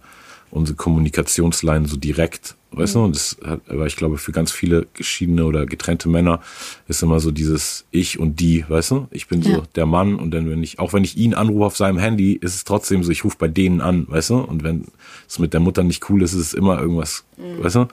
unsere 0.52 0.76
Kommunikationsline 0.76 1.88
so 1.88 1.96
direkt, 1.96 2.54
weißt 2.70 2.94
du, 2.94 3.04
und 3.04 3.16
das 3.16 3.36
hat, 3.44 3.60
aber 3.68 3.86
ich 3.86 3.96
glaube, 3.96 4.18
für 4.18 4.30
ganz 4.32 4.52
viele 4.52 4.86
geschiedene 4.94 5.44
oder 5.44 5.66
getrennte 5.66 6.08
Männer 6.08 6.40
ist 6.86 7.02
immer 7.02 7.18
so 7.18 7.32
dieses 7.32 7.84
Ich 7.90 8.18
und 8.20 8.38
die, 8.38 8.64
weißt 8.68 8.92
du? 8.92 9.08
Ich 9.10 9.26
bin 9.26 9.42
so 9.42 9.50
Ja. 9.50 9.62
der 9.74 9.86
Mann 9.86 10.14
und 10.16 10.30
dann, 10.30 10.48
wenn 10.48 10.62
ich, 10.62 10.78
auch 10.78 10.92
wenn 10.92 11.02
ich 11.04 11.16
ihn 11.16 11.34
anrufe 11.34 11.64
auf 11.66 11.76
seinem 11.76 11.98
Handy, 11.98 12.34
ist 12.34 12.54
es 12.54 12.62
trotzdem 12.64 13.02
so, 13.02 13.10
ich 13.10 13.24
rufe 13.24 13.36
bei 13.38 13.48
denen 13.48 13.80
an, 13.80 14.06
weißt 14.08 14.30
du? 14.30 14.38
Und 14.38 14.62
wenn 14.62 14.86
es 15.28 15.40
mit 15.40 15.52
der 15.52 15.60
Mutter 15.60 15.82
nicht 15.82 16.08
cool 16.08 16.22
ist, 16.22 16.32
ist 16.34 16.40
es 16.46 16.54
immer 16.54 16.80
irgendwas, 16.80 17.24
weißt 17.62 17.74
du? 17.76 17.88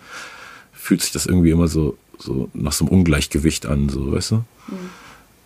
Fühlt 0.88 1.02
sich 1.02 1.12
das 1.12 1.26
irgendwie 1.26 1.50
immer 1.50 1.68
so, 1.68 1.98
so 2.18 2.50
nach 2.54 2.72
so 2.72 2.86
einem 2.86 2.94
Ungleichgewicht 2.94 3.66
an, 3.66 3.90
so, 3.90 4.10
weißt 4.10 4.32
du? 4.32 4.36
Mhm. 4.38 4.44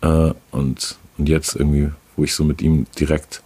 Äh, 0.02 0.34
und, 0.52 0.98
und 1.18 1.28
jetzt 1.28 1.56
irgendwie, 1.56 1.90
wo 2.14 2.22
ich 2.22 2.32
so 2.32 2.44
mit 2.44 2.62
ihm 2.62 2.86
direkt 2.96 3.42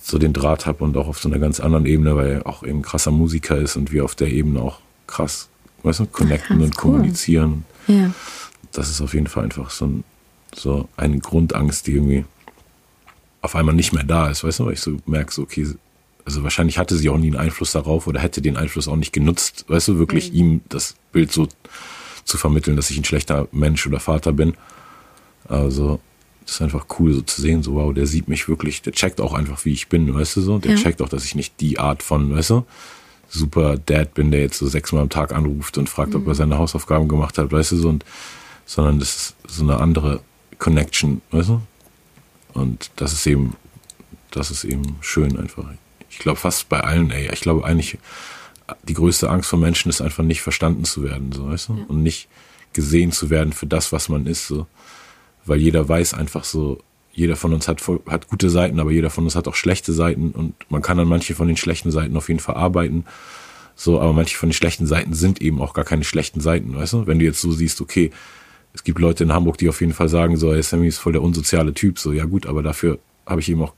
so 0.00 0.16
den 0.16 0.32
Draht 0.32 0.64
habe 0.64 0.84
und 0.84 0.96
auch 0.96 1.08
auf 1.08 1.18
so 1.18 1.28
einer 1.28 1.40
ganz 1.40 1.58
anderen 1.58 1.86
Ebene, 1.86 2.14
weil 2.14 2.30
er 2.30 2.46
auch 2.46 2.62
eben 2.62 2.82
krasser 2.82 3.10
Musiker 3.10 3.56
ist 3.56 3.74
und 3.74 3.90
wir 3.90 4.04
auf 4.04 4.14
der 4.14 4.28
Ebene 4.28 4.62
auch 4.62 4.78
krass, 5.08 5.48
weißt 5.82 5.98
du, 5.98 6.06
connecten 6.06 6.58
Ach, 6.60 6.66
und 6.66 6.76
cool. 6.76 6.92
kommunizieren. 6.92 7.64
Ja. 7.88 8.14
Das 8.70 8.88
ist 8.88 9.00
auf 9.00 9.12
jeden 9.12 9.26
Fall 9.26 9.42
einfach 9.42 9.70
so, 9.70 9.86
ein, 9.86 10.04
so 10.54 10.88
eine 10.96 11.18
Grundangst, 11.18 11.88
die 11.88 11.94
irgendwie 11.94 12.24
auf 13.40 13.56
einmal 13.56 13.74
nicht 13.74 13.92
mehr 13.92 14.04
da 14.04 14.30
ist, 14.30 14.44
weißt 14.44 14.60
du, 14.60 14.66
weil 14.66 14.74
ich 14.74 14.80
so 14.80 14.98
merke, 15.06 15.32
so, 15.32 15.42
okay, 15.42 15.66
also 16.24 16.42
wahrscheinlich 16.42 16.78
hatte 16.78 16.96
sie 16.96 17.08
auch 17.08 17.18
nie 17.18 17.28
einen 17.28 17.36
Einfluss 17.36 17.72
darauf 17.72 18.06
oder 18.06 18.20
hätte 18.20 18.42
den 18.42 18.56
Einfluss 18.56 18.88
auch 18.88 18.96
nicht 18.96 19.12
genutzt, 19.12 19.64
weißt 19.68 19.88
du, 19.88 19.98
wirklich 19.98 20.32
mhm. 20.32 20.38
ihm 20.38 20.60
das 20.68 20.94
Bild 21.12 21.32
so 21.32 21.48
zu 22.24 22.38
vermitteln, 22.38 22.76
dass 22.76 22.90
ich 22.90 22.98
ein 22.98 23.04
schlechter 23.04 23.48
Mensch 23.52 23.86
oder 23.86 24.00
Vater 24.00 24.32
bin. 24.32 24.54
Also, 25.48 26.00
das 26.44 26.56
ist 26.56 26.62
einfach 26.62 26.86
cool, 26.98 27.12
so 27.12 27.22
zu 27.22 27.40
sehen, 27.40 27.62
so, 27.62 27.74
wow, 27.74 27.92
der 27.92 28.06
sieht 28.06 28.28
mich 28.28 28.48
wirklich, 28.48 28.82
der 28.82 28.92
checkt 28.92 29.20
auch 29.20 29.32
einfach, 29.32 29.64
wie 29.64 29.72
ich 29.72 29.88
bin, 29.88 30.14
weißt 30.14 30.36
du 30.36 30.40
so, 30.40 30.58
der 30.58 30.72
ja. 30.72 30.76
checkt 30.76 31.02
auch, 31.02 31.08
dass 31.08 31.24
ich 31.24 31.34
nicht 31.34 31.60
die 31.60 31.78
Art 31.78 32.02
von, 32.02 32.34
weißt 32.34 32.50
du, 32.50 32.66
super 33.28 33.76
Dad 33.78 34.14
bin, 34.14 34.30
der 34.30 34.40
jetzt 34.40 34.58
so 34.58 34.66
sechsmal 34.66 35.02
am 35.02 35.08
Tag 35.08 35.32
anruft 35.32 35.78
und 35.78 35.88
fragt, 35.88 36.10
mhm. 36.10 36.20
ob 36.20 36.28
er 36.28 36.34
seine 36.34 36.58
Hausaufgaben 36.58 37.08
gemacht 37.08 37.38
hat, 37.38 37.50
weißt 37.50 37.72
du 37.72 37.76
so, 37.76 37.88
und, 37.88 38.04
sondern 38.66 38.98
das 38.98 39.16
ist 39.16 39.36
so 39.48 39.64
eine 39.64 39.78
andere 39.78 40.20
Connection, 40.58 41.22
weißt 41.30 41.48
du? 41.48 41.62
Und 42.54 42.90
das 42.96 43.12
ist 43.12 43.26
eben, 43.26 43.56
das 44.30 44.50
ist 44.50 44.64
eben 44.64 44.96
schön 45.00 45.38
einfach. 45.38 45.64
Ich 46.12 46.18
glaube 46.18 46.38
fast 46.38 46.68
bei 46.68 46.80
allen, 46.80 47.10
ey, 47.10 47.30
ich 47.32 47.40
glaube 47.40 47.64
eigentlich, 47.64 47.98
die 48.86 48.94
größte 48.94 49.30
Angst 49.30 49.48
von 49.48 49.60
Menschen 49.60 49.88
ist 49.88 50.02
einfach 50.02 50.22
nicht 50.22 50.42
verstanden 50.42 50.84
zu 50.84 51.02
werden, 51.02 51.32
so, 51.32 51.48
weißt 51.48 51.70
du? 51.70 51.74
Ja. 51.74 51.84
Und 51.88 52.02
nicht 52.02 52.28
gesehen 52.74 53.12
zu 53.12 53.30
werden 53.30 53.52
für 53.52 53.66
das, 53.66 53.92
was 53.92 54.08
man 54.08 54.26
ist, 54.26 54.46
so. 54.46 54.66
Weil 55.44 55.58
jeder 55.58 55.88
weiß 55.88 56.14
einfach 56.14 56.44
so, 56.44 56.78
jeder 57.12 57.36
von 57.36 57.52
uns 57.52 57.66
hat, 57.66 57.82
hat 58.06 58.28
gute 58.28 58.50
Seiten, 58.50 58.78
aber 58.78 58.90
jeder 58.92 59.10
von 59.10 59.24
uns 59.24 59.34
hat 59.34 59.48
auch 59.48 59.54
schlechte 59.54 59.92
Seiten 59.92 60.30
und 60.30 60.54
man 60.70 60.82
kann 60.82 60.98
an 60.98 61.08
manche 61.08 61.34
von 61.34 61.48
den 61.48 61.56
schlechten 61.56 61.90
Seiten 61.90 62.16
auf 62.16 62.28
jeden 62.28 62.40
Fall 62.40 62.56
arbeiten. 62.56 63.04
So, 63.74 64.00
aber 64.00 64.12
manche 64.12 64.36
von 64.36 64.50
den 64.50 64.54
schlechten 64.54 64.86
Seiten 64.86 65.14
sind 65.14 65.40
eben 65.40 65.60
auch 65.60 65.72
gar 65.72 65.84
keine 65.84 66.04
schlechten 66.04 66.40
Seiten, 66.40 66.76
weißt 66.76 66.92
du? 66.92 67.06
Wenn 67.06 67.18
du 67.18 67.24
jetzt 67.24 67.40
so 67.40 67.52
siehst, 67.52 67.80
okay, 67.80 68.10
es 68.74 68.84
gibt 68.84 68.98
Leute 68.98 69.24
in 69.24 69.32
Hamburg, 69.32 69.58
die 69.58 69.68
auf 69.68 69.80
jeden 69.80 69.94
Fall 69.94 70.08
sagen, 70.08 70.36
so, 70.36 70.52
hey, 70.52 70.62
Sammy 70.62 70.88
ist 70.88 70.98
voll 70.98 71.12
der 71.12 71.22
unsoziale 71.22 71.74
Typ, 71.74 71.98
so, 71.98 72.12
ja 72.12 72.26
gut, 72.26 72.46
aber 72.46 72.62
dafür 72.62 72.98
habe 73.26 73.40
ich 73.40 73.48
eben 73.48 73.62
auch 73.62 73.74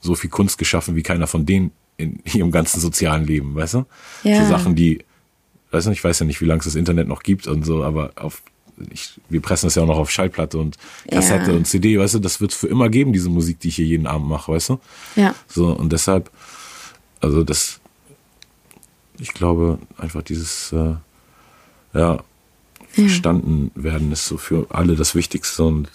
so 0.00 0.14
viel 0.14 0.30
Kunst 0.30 0.58
geschaffen, 0.58 0.96
wie 0.96 1.02
keiner 1.02 1.26
von 1.26 1.46
denen 1.46 1.72
in 1.96 2.20
ihrem 2.32 2.50
ganzen 2.50 2.80
sozialen 2.80 3.26
Leben, 3.26 3.54
weißt 3.54 3.74
du? 3.74 3.86
Ja. 4.22 4.42
So 4.42 4.48
Sachen, 4.48 4.74
die, 4.74 5.04
weißt 5.70 5.86
du, 5.86 5.90
ich 5.90 6.02
weiß 6.02 6.20
ja 6.20 6.26
nicht, 6.26 6.40
wie 6.40 6.46
lange 6.46 6.60
es 6.60 6.64
das 6.66 6.74
Internet 6.74 7.08
noch 7.08 7.22
gibt 7.22 7.46
und 7.46 7.64
so, 7.64 7.84
aber 7.84 8.12
auf, 8.16 8.42
ich, 8.90 9.20
wir 9.28 9.40
pressen 9.40 9.66
das 9.66 9.74
ja 9.74 9.82
auch 9.82 9.86
noch 9.86 9.98
auf 9.98 10.10
Schallplatte 10.10 10.58
und 10.58 10.76
Kassette 11.10 11.50
ja. 11.50 11.56
und 11.56 11.66
CD, 11.66 11.98
weißt 11.98 12.14
du, 12.14 12.18
das 12.18 12.40
wird 12.40 12.52
es 12.52 12.56
für 12.56 12.68
immer 12.68 12.88
geben, 12.88 13.12
diese 13.12 13.30
Musik, 13.30 13.60
die 13.60 13.68
ich 13.68 13.76
hier 13.76 13.86
jeden 13.86 14.06
Abend 14.06 14.28
mache, 14.28 14.52
weißt 14.52 14.70
du? 14.70 14.80
Ja. 15.16 15.34
So, 15.48 15.68
und 15.68 15.92
deshalb, 15.92 16.30
also 17.20 17.42
das, 17.42 17.80
ich 19.18 19.32
glaube, 19.32 19.78
einfach 19.96 20.22
dieses, 20.22 20.72
äh, 20.72 20.94
ja, 21.94 22.22
verstanden 22.90 23.70
werden 23.74 24.12
ist 24.12 24.26
so 24.26 24.38
für 24.38 24.66
alle 24.70 24.96
das 24.96 25.14
Wichtigste 25.14 25.64
und 25.64 25.88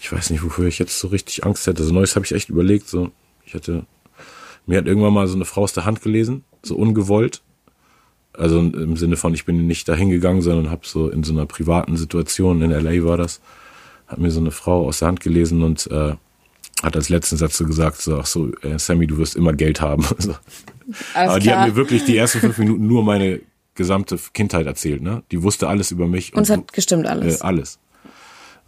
ich 0.00 0.12
weiß 0.12 0.30
nicht, 0.30 0.44
wofür 0.44 0.66
ich 0.66 0.78
jetzt 0.78 0.98
so 0.98 1.08
richtig 1.08 1.44
Angst 1.44 1.66
hätte. 1.66 1.82
So 1.82 1.92
Neues 1.92 2.14
habe 2.16 2.24
ich 2.24 2.32
echt 2.32 2.48
überlegt. 2.48 2.88
So, 2.88 3.10
ich 3.44 3.54
hatte, 3.54 3.84
mir 4.66 4.78
hat 4.78 4.86
irgendwann 4.86 5.12
mal 5.12 5.26
so 5.26 5.34
eine 5.34 5.44
Frau 5.44 5.62
aus 5.62 5.72
der 5.72 5.84
Hand 5.84 6.02
gelesen, 6.02 6.44
so 6.62 6.76
ungewollt. 6.76 7.42
Also 8.32 8.60
im 8.60 8.96
Sinne 8.96 9.16
von, 9.16 9.34
ich 9.34 9.44
bin 9.44 9.66
nicht 9.66 9.88
dahin 9.88 10.10
gegangen, 10.10 10.42
sondern 10.42 10.70
habe 10.70 10.86
so 10.86 11.08
in 11.08 11.24
so 11.24 11.32
einer 11.32 11.46
privaten 11.46 11.96
Situation, 11.96 12.62
in 12.62 12.70
LA 12.70 13.04
war 13.04 13.16
das, 13.16 13.40
hat 14.06 14.18
mir 14.18 14.30
so 14.30 14.40
eine 14.40 14.52
Frau 14.52 14.86
aus 14.86 15.00
der 15.00 15.08
Hand 15.08 15.20
gelesen 15.20 15.62
und 15.62 15.88
äh, 15.90 16.14
hat 16.82 16.94
als 16.94 17.08
letzten 17.08 17.36
Satz 17.36 17.56
so 17.56 17.66
gesagt, 17.66 18.00
so, 18.00 18.18
ach 18.18 18.26
so, 18.26 18.52
äh, 18.62 18.78
Sammy, 18.78 19.08
du 19.08 19.18
wirst 19.18 19.34
immer 19.34 19.52
Geld 19.52 19.80
haben. 19.80 20.04
so. 20.18 20.36
Aber 21.14 21.40
die 21.40 21.52
hat 21.52 21.68
mir 21.68 21.74
wirklich 21.74 22.04
die 22.04 22.16
ersten 22.16 22.38
fünf 22.38 22.58
Minuten 22.58 22.86
nur 22.86 23.02
meine 23.02 23.40
gesamte 23.74 24.18
Kindheit 24.32 24.66
erzählt, 24.66 25.02
ne? 25.02 25.22
Die 25.30 25.42
wusste 25.42 25.68
alles 25.68 25.90
über 25.90 26.06
mich. 26.06 26.32
Und, 26.32 26.38
und 26.38 26.42
es 26.44 26.50
hat 26.50 26.72
gestimmt 26.72 27.06
alles. 27.06 27.40
Äh, 27.40 27.44
alles. 27.44 27.78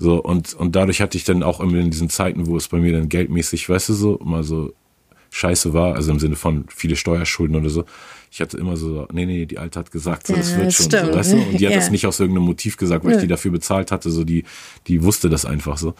So, 0.00 0.16
und, 0.16 0.54
und 0.54 0.74
dadurch 0.76 1.02
hatte 1.02 1.18
ich 1.18 1.24
dann 1.24 1.42
auch 1.42 1.60
immer 1.60 1.76
in 1.76 1.90
diesen 1.90 2.08
Zeiten, 2.08 2.46
wo 2.46 2.56
es 2.56 2.68
bei 2.68 2.78
mir 2.78 2.90
dann 2.94 3.10
geldmäßig, 3.10 3.68
weißt 3.68 3.90
du, 3.90 3.92
so, 3.92 4.16
immer 4.16 4.42
so 4.42 4.72
scheiße 5.28 5.74
war, 5.74 5.94
also 5.94 6.10
im 6.10 6.18
Sinne 6.18 6.36
von 6.36 6.64
viele 6.74 6.96
Steuerschulden 6.96 7.54
oder 7.54 7.68
so. 7.68 7.84
Ich 8.30 8.40
hatte 8.40 8.56
immer 8.56 8.78
so, 8.78 9.06
nee, 9.12 9.26
nee, 9.26 9.44
die 9.44 9.58
Alte 9.58 9.78
hat 9.78 9.90
gesagt, 9.90 10.26
so, 10.26 10.34
das 10.34 10.52
ja, 10.52 10.56
wird 10.56 10.72
schon, 10.72 10.90
so, 10.90 10.96
weißt 10.96 11.32
du? 11.34 11.36
Und 11.36 11.60
die 11.60 11.66
hat 11.66 11.74
ja. 11.74 11.78
das 11.78 11.90
nicht 11.90 12.06
aus 12.06 12.18
irgendeinem 12.18 12.46
Motiv 12.46 12.78
gesagt, 12.78 13.04
weil 13.04 13.10
ja. 13.10 13.16
ich 13.18 13.24
die 13.24 13.28
dafür 13.28 13.50
bezahlt 13.50 13.92
hatte, 13.92 14.10
so, 14.10 14.24
die, 14.24 14.44
die 14.86 15.02
wusste 15.02 15.28
das 15.28 15.44
einfach 15.44 15.76
so. 15.76 15.94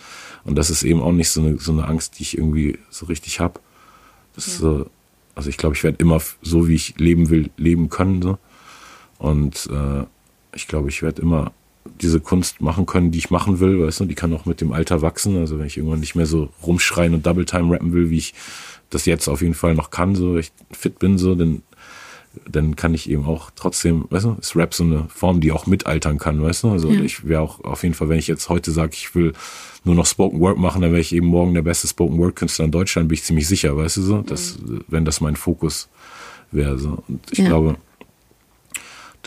Und 0.45 0.57
das 0.57 0.71
ist 0.71 0.83
eben 0.83 1.03
auch 1.03 1.13
nicht 1.13 1.29
so 1.29 1.43
eine, 1.43 1.59
so 1.59 1.73
eine 1.73 1.87
Angst, 1.87 2.19
die 2.19 2.23
ich 2.23 2.39
irgendwie 2.39 2.79
so 2.89 3.05
richtig 3.05 3.39
hab. 3.39 3.61
Das 4.35 4.47
ist 4.47 4.59
so, 4.59 4.89
also 5.35 5.51
ich 5.51 5.59
glaube, 5.59 5.77
ich 5.77 5.85
werde 5.85 5.99
immer 5.99 6.23
so, 6.41 6.69
wie 6.69 6.75
ich 6.75 6.95
leben 6.97 7.29
will, 7.29 7.51
leben 7.59 7.91
können, 7.91 8.23
so. 8.23 8.39
Und 9.19 9.69
äh, 9.71 10.07
ich 10.55 10.69
glaube, 10.69 10.89
ich 10.89 11.03
werde 11.03 11.21
immer 11.21 11.53
diese 12.01 12.21
Kunst 12.21 12.61
machen 12.61 12.87
können, 12.87 13.11
die 13.11 13.19
ich 13.19 13.31
machen 13.31 13.61
will, 13.61 13.81
weißt 13.81 14.01
du, 14.01 14.05
die 14.05 14.15
kann 14.15 14.33
auch 14.35 14.47
mit 14.47 14.61
dem 14.61 14.73
Alter 14.73 15.03
wachsen. 15.03 15.37
Also 15.39 15.59
wenn 15.59 15.67
ich 15.67 15.77
irgendwann 15.77 16.01
nicht 16.01 16.15
mehr 16.15 16.27
so 16.27 16.51
rumschreien 16.63 17.15
und 17.15 17.27
Double 17.27 17.45
Time 17.45 17.73
rappen 17.73 17.93
will, 17.93 18.11
wie 18.11 18.19
ich 18.19 18.35
das 18.91 19.07
jetzt 19.07 19.29
auf 19.29 19.41
jeden 19.41 19.55
Fall 19.55 19.75
noch 19.75 19.91
kann, 19.91 20.15
so 20.15 20.37
ich 20.37 20.53
fit 20.73 20.99
bin, 20.99 21.17
so, 21.17 21.35
dann, 21.35 21.63
dann 22.49 22.77
kann 22.77 22.95
ich 22.95 23.09
eben 23.09 23.25
auch 23.25 23.51
trotzdem, 23.55 24.05
weißt 24.11 24.25
du, 24.25 24.37
ist 24.41 24.57
Rap 24.57 24.75
so 24.75 24.85
eine 24.85 25.07
Form, 25.09 25.41
die 25.41 25.53
auch 25.53 25.67
mitaltern 25.67 26.19
kann, 26.19 26.43
weißt 26.43 26.65
du? 26.65 26.71
Also 26.71 26.91
ja. 26.91 27.01
ich 27.01 27.27
wäre 27.27 27.41
auch 27.41 27.63
auf 27.65 27.83
jeden 27.83 27.95
Fall, 27.95 28.09
wenn 28.09 28.19
ich 28.19 28.27
jetzt 28.27 28.49
heute 28.49 28.73
sage, 28.73 28.93
ich 28.95 29.15
will 29.15 29.33
nur 29.85 29.95
noch 29.95 30.07
Spoken 30.07 30.41
Word 30.41 30.59
machen, 30.59 30.83
dann 30.83 30.91
wäre 30.91 31.01
ich 31.01 31.15
eben 31.15 31.27
morgen 31.27 31.55
der 31.55 31.63
beste 31.63 31.89
Spoken 31.89 32.19
Word 32.19 32.37
Künstler 32.37 32.67
in 32.67 32.73
Deutschland, 32.73 33.09
bin 33.09 33.15
ich 33.15 33.25
ziemlich 33.25 33.49
sicher, 33.49 33.77
weißt 33.77 33.99
du 33.99 34.03
so, 34.03 34.23
dass, 34.23 34.59
wenn 34.89 35.05
das 35.05 35.21
mein 35.21 35.37
Fokus 35.37 35.89
wäre. 36.51 36.79
So. 36.79 37.03
Und 37.09 37.21
ich 37.31 37.39
ja. 37.39 37.47
glaube, 37.47 37.77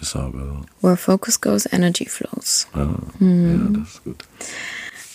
deshalb. 0.04 0.36
Also. 0.36 0.62
Where 0.82 0.98
focus 0.98 1.40
goes, 1.40 1.66
energy 1.72 2.06
flows. 2.06 2.68
Ja, 2.76 3.00
mhm. 3.20 3.74
ja 3.74 3.80
das 3.80 3.90
ist 3.90 4.04
gut. 4.04 4.24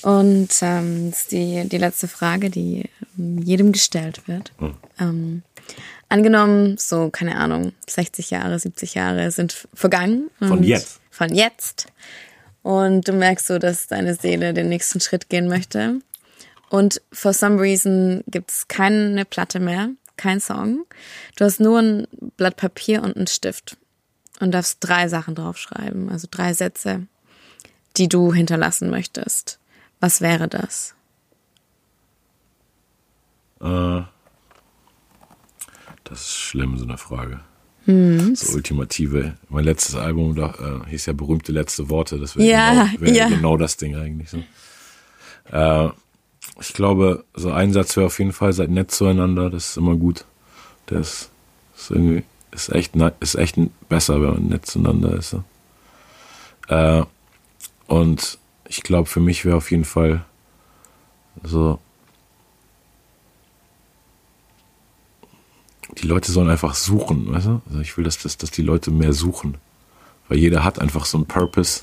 Und 0.02 0.48
ähm, 0.62 1.10
das 1.10 1.22
ist 1.22 1.32
die, 1.32 1.68
die 1.68 1.78
letzte 1.78 2.08
Frage, 2.08 2.50
die 2.50 2.88
jedem 3.16 3.72
gestellt 3.72 4.26
wird. 4.28 4.52
Mhm. 4.60 4.74
Ähm, 5.00 5.42
angenommen, 6.08 6.78
so, 6.78 7.10
keine 7.10 7.36
Ahnung, 7.36 7.72
60 7.88 8.30
Jahre, 8.30 8.58
70 8.58 8.94
Jahre 8.94 9.30
sind 9.30 9.66
vergangen. 9.74 10.30
Von 10.38 10.62
jetzt. 10.62 11.00
Von 11.10 11.34
jetzt. 11.34 11.86
Und 12.62 13.08
du 13.08 13.12
merkst 13.12 13.46
so, 13.46 13.58
dass 13.58 13.86
deine 13.86 14.14
Seele 14.14 14.54
den 14.54 14.68
nächsten 14.68 15.00
Schritt 15.00 15.28
gehen 15.28 15.48
möchte. 15.48 16.00
Und 16.70 17.00
for 17.12 17.32
some 17.32 17.60
reason 17.60 18.22
gibt 18.26 18.50
es 18.50 18.68
keine 18.68 19.24
Platte 19.24 19.58
mehr, 19.58 19.90
kein 20.16 20.38
Song. 20.38 20.84
Du 21.36 21.44
hast 21.44 21.60
nur 21.60 21.80
ein 21.80 22.06
Blatt 22.36 22.56
Papier 22.56 23.02
und 23.02 23.16
einen 23.16 23.26
Stift 23.26 23.76
und 24.40 24.52
darfst 24.52 24.78
drei 24.80 25.08
Sachen 25.08 25.34
draufschreiben, 25.34 26.10
also 26.10 26.28
drei 26.30 26.54
Sätze, 26.54 27.06
die 27.96 28.08
du 28.08 28.32
hinterlassen 28.32 28.90
möchtest. 28.90 29.58
Was 30.00 30.20
wäre 30.20 30.48
das? 30.48 30.94
Äh, 33.60 34.02
das 36.04 36.20
ist 36.20 36.36
schlimm, 36.36 36.78
so 36.78 36.84
eine 36.84 36.98
Frage. 36.98 37.40
Hm. 37.84 38.34
So 38.34 38.54
ultimative. 38.54 39.34
Mein 39.48 39.64
letztes 39.64 39.94
Album 39.94 40.34
da, 40.34 40.82
äh, 40.86 40.90
hieß 40.90 41.06
ja 41.06 41.12
berühmte 41.12 41.52
letzte 41.52 41.88
Worte. 41.88 42.18
Das 42.18 42.36
wäre 42.36 42.48
ja, 42.48 42.90
genau, 42.98 43.10
ja. 43.10 43.28
genau 43.28 43.56
das 43.56 43.76
Ding 43.76 43.96
eigentlich. 43.96 44.30
So. 44.30 44.42
Äh, 45.50 45.90
ich 46.60 46.72
glaube, 46.72 47.24
so 47.34 47.50
ein 47.50 47.72
Satz 47.72 47.96
wäre 47.96 48.06
auf 48.06 48.18
jeden 48.18 48.32
Fall, 48.32 48.52
seid 48.52 48.70
nett 48.70 48.90
zueinander, 48.90 49.48
das 49.50 49.70
ist 49.70 49.76
immer 49.76 49.96
gut. 49.96 50.24
Das 50.86 51.30
ist 51.76 51.90
irgendwie 51.90 52.24
ist 52.50 52.70
echt, 52.70 52.94
ist 53.20 53.34
echt 53.34 53.56
besser, 53.88 54.20
wenn 54.20 54.30
man 54.30 54.46
nett 54.48 54.66
zueinander 54.66 55.14
ist. 55.14 55.36
Äh, 56.68 57.02
und 57.86 58.38
ich 58.68 58.82
glaube, 58.82 59.08
für 59.08 59.20
mich 59.20 59.44
wäre 59.44 59.56
auf 59.56 59.70
jeden 59.70 59.84
Fall 59.84 60.24
so, 61.42 61.78
die 65.96 66.06
Leute 66.06 66.30
sollen 66.30 66.50
einfach 66.50 66.74
suchen, 66.74 67.32
weißt 67.32 67.46
du? 67.46 67.62
Also 67.68 67.80
ich 67.80 67.96
will, 67.96 68.04
dass, 68.04 68.18
dass, 68.18 68.36
dass 68.36 68.50
die 68.50 68.62
Leute 68.62 68.90
mehr 68.90 69.12
suchen. 69.12 69.56
Weil 70.28 70.38
jeder 70.38 70.62
hat 70.62 70.78
einfach 70.78 71.06
so 71.06 71.18
einen 71.18 71.26
Purpose. 71.26 71.82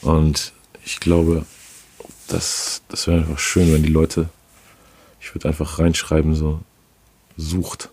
Und 0.00 0.52
ich 0.84 1.00
glaube, 1.00 1.44
das, 2.28 2.82
das 2.88 3.06
wäre 3.06 3.18
einfach 3.18 3.38
schön, 3.38 3.72
wenn 3.72 3.82
die 3.82 3.90
Leute, 3.90 4.28
ich 5.20 5.34
würde 5.34 5.48
einfach 5.48 5.78
reinschreiben, 5.78 6.34
so, 6.34 6.60
sucht. 7.36 7.90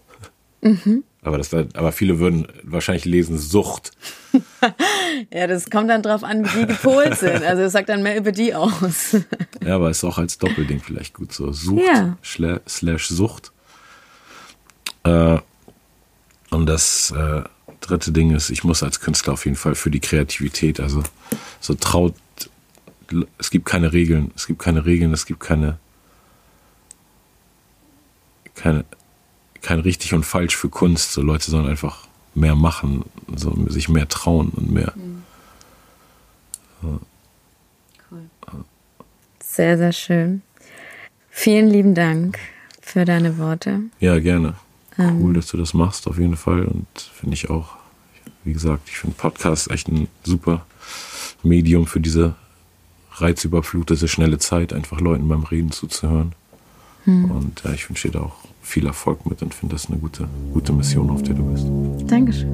Mhm. 0.61 1.03
Aber, 1.23 1.37
das, 1.37 1.53
aber 1.53 1.91
viele 1.91 2.17
würden 2.17 2.47
wahrscheinlich 2.63 3.05
lesen 3.05 3.37
Sucht. 3.37 3.91
ja, 5.31 5.45
das 5.45 5.69
kommt 5.69 5.89
dann 5.89 6.01
drauf 6.01 6.23
an, 6.23 6.45
wie 6.45 6.61
die 6.61 6.65
gepolt 6.65 7.15
sind. 7.17 7.43
Also 7.43 7.61
das 7.61 7.73
sagt 7.73 7.89
dann 7.89 8.01
mehr 8.01 8.17
über 8.17 8.31
die 8.31 8.55
aus. 8.55 9.17
ja, 9.63 9.75
aber 9.75 9.91
ist 9.91 10.03
auch 10.03 10.17
als 10.17 10.39
Doppelding 10.39 10.81
vielleicht 10.81 11.13
gut 11.13 11.31
so. 11.31 11.51
Sucht 11.51 11.83
ja. 11.85 12.17
slash 12.67 13.07
Sucht. 13.07 13.51
Äh, 15.03 15.37
und 16.49 16.65
das 16.65 17.11
äh, 17.11 17.43
dritte 17.81 18.11
Ding 18.11 18.33
ist, 18.35 18.49
ich 18.49 18.63
muss 18.63 18.83
als 18.83 18.99
Künstler 18.99 19.33
auf 19.33 19.45
jeden 19.45 19.57
Fall 19.57 19.75
für 19.75 19.91
die 19.91 19.99
Kreativität, 19.99 20.79
also 20.79 21.03
so 21.59 21.73
traut, 21.73 22.15
es 23.37 23.51
gibt 23.51 23.65
keine 23.65 23.93
Regeln, 23.93 24.31
es 24.35 24.47
gibt 24.47 24.59
keine 24.59 24.85
Regeln, 24.85 25.13
es 25.13 25.25
gibt 25.25 25.39
keine, 25.39 25.77
keine, 28.55 28.85
kein 29.61 29.79
richtig 29.79 30.13
und 30.13 30.25
falsch 30.25 30.55
für 30.55 30.69
Kunst. 30.69 31.13
So 31.13 31.21
Leute 31.21 31.49
sollen 31.49 31.67
einfach 31.67 32.07
mehr 32.33 32.55
machen, 32.55 33.05
so 33.35 33.53
sich 33.69 33.89
mehr 33.89 34.07
trauen 34.07 34.49
und 34.49 34.71
mehr. 34.71 34.93
Mhm. 34.95 35.23
Cool. 36.81 36.99
Sehr, 39.43 39.77
sehr 39.77 39.91
schön. 39.91 40.41
Vielen 41.29 41.69
lieben 41.69 41.93
Dank 41.93 42.39
für 42.81 43.05
deine 43.05 43.37
Worte. 43.37 43.81
Ja, 43.99 44.19
gerne. 44.19 44.55
Ähm. 44.97 45.21
Cool, 45.21 45.33
dass 45.33 45.47
du 45.47 45.57
das 45.57 45.73
machst, 45.73 46.07
auf 46.07 46.17
jeden 46.17 46.37
Fall. 46.37 46.65
Und 46.65 46.87
finde 47.13 47.33
ich 47.33 47.49
auch, 47.49 47.75
wie 48.43 48.53
gesagt, 48.53 48.89
ich 48.89 48.97
finde 48.97 49.15
Podcast 49.15 49.69
echt 49.69 49.87
ein 49.87 50.07
super 50.23 50.65
Medium 51.43 51.85
für 51.85 51.99
diese 51.99 52.35
reizüberflutete, 53.13 54.07
schnelle 54.07 54.39
Zeit, 54.39 54.73
einfach 54.73 54.99
Leuten 54.99 55.27
beim 55.27 55.43
Reden 55.43 55.71
zuzuhören. 55.71 56.33
Hm. 57.03 57.31
Und 57.31 57.61
ja, 57.63 57.73
ich 57.73 57.89
wünsche 57.89 58.07
dir 58.07 58.19
da 58.19 58.25
auch 58.25 58.37
viel 58.61 58.85
Erfolg 58.85 59.25
mit 59.25 59.41
und 59.41 59.53
finde 59.53 59.75
das 59.75 59.87
eine 59.87 59.97
gute, 59.97 60.27
gute 60.53 60.71
Mission, 60.71 61.09
auf 61.09 61.23
der 61.23 61.35
du 61.35 61.43
bist. 61.43 61.67
Dankeschön. 62.09 62.53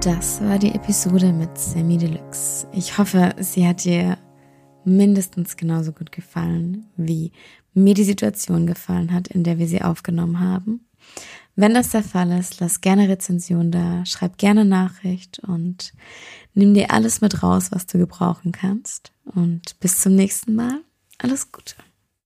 Das 0.00 0.40
war 0.40 0.58
die 0.58 0.72
Episode 0.74 1.32
mit 1.32 1.58
Sammy 1.58 1.98
Deluxe. 1.98 2.68
Ich 2.72 2.96
hoffe, 2.96 3.34
sie 3.40 3.66
hat 3.66 3.84
dir 3.84 4.16
mindestens 4.84 5.56
genauso 5.56 5.92
gut 5.92 6.12
gefallen, 6.12 6.86
wie 6.96 7.32
mir 7.76 7.94
die 7.94 8.04
Situation 8.04 8.66
gefallen 8.66 9.12
hat, 9.12 9.28
in 9.28 9.44
der 9.44 9.58
wir 9.58 9.68
sie 9.68 9.82
aufgenommen 9.82 10.40
haben. 10.40 10.88
Wenn 11.54 11.74
das 11.74 11.90
der 11.90 12.02
Fall 12.02 12.32
ist, 12.32 12.60
lass 12.60 12.80
gerne 12.80 13.08
Rezension 13.08 13.70
da, 13.70 14.04
schreib 14.04 14.36
gerne 14.36 14.64
Nachricht 14.64 15.38
und 15.40 15.92
nimm 16.54 16.74
dir 16.74 16.90
alles 16.90 17.20
mit 17.20 17.42
raus, 17.42 17.68
was 17.70 17.86
du 17.86 17.98
gebrauchen 17.98 18.52
kannst. 18.52 19.12
Und 19.24 19.78
bis 19.80 20.00
zum 20.00 20.14
nächsten 20.14 20.54
Mal. 20.54 20.80
Alles 21.18 21.50
Gute. 21.52 21.76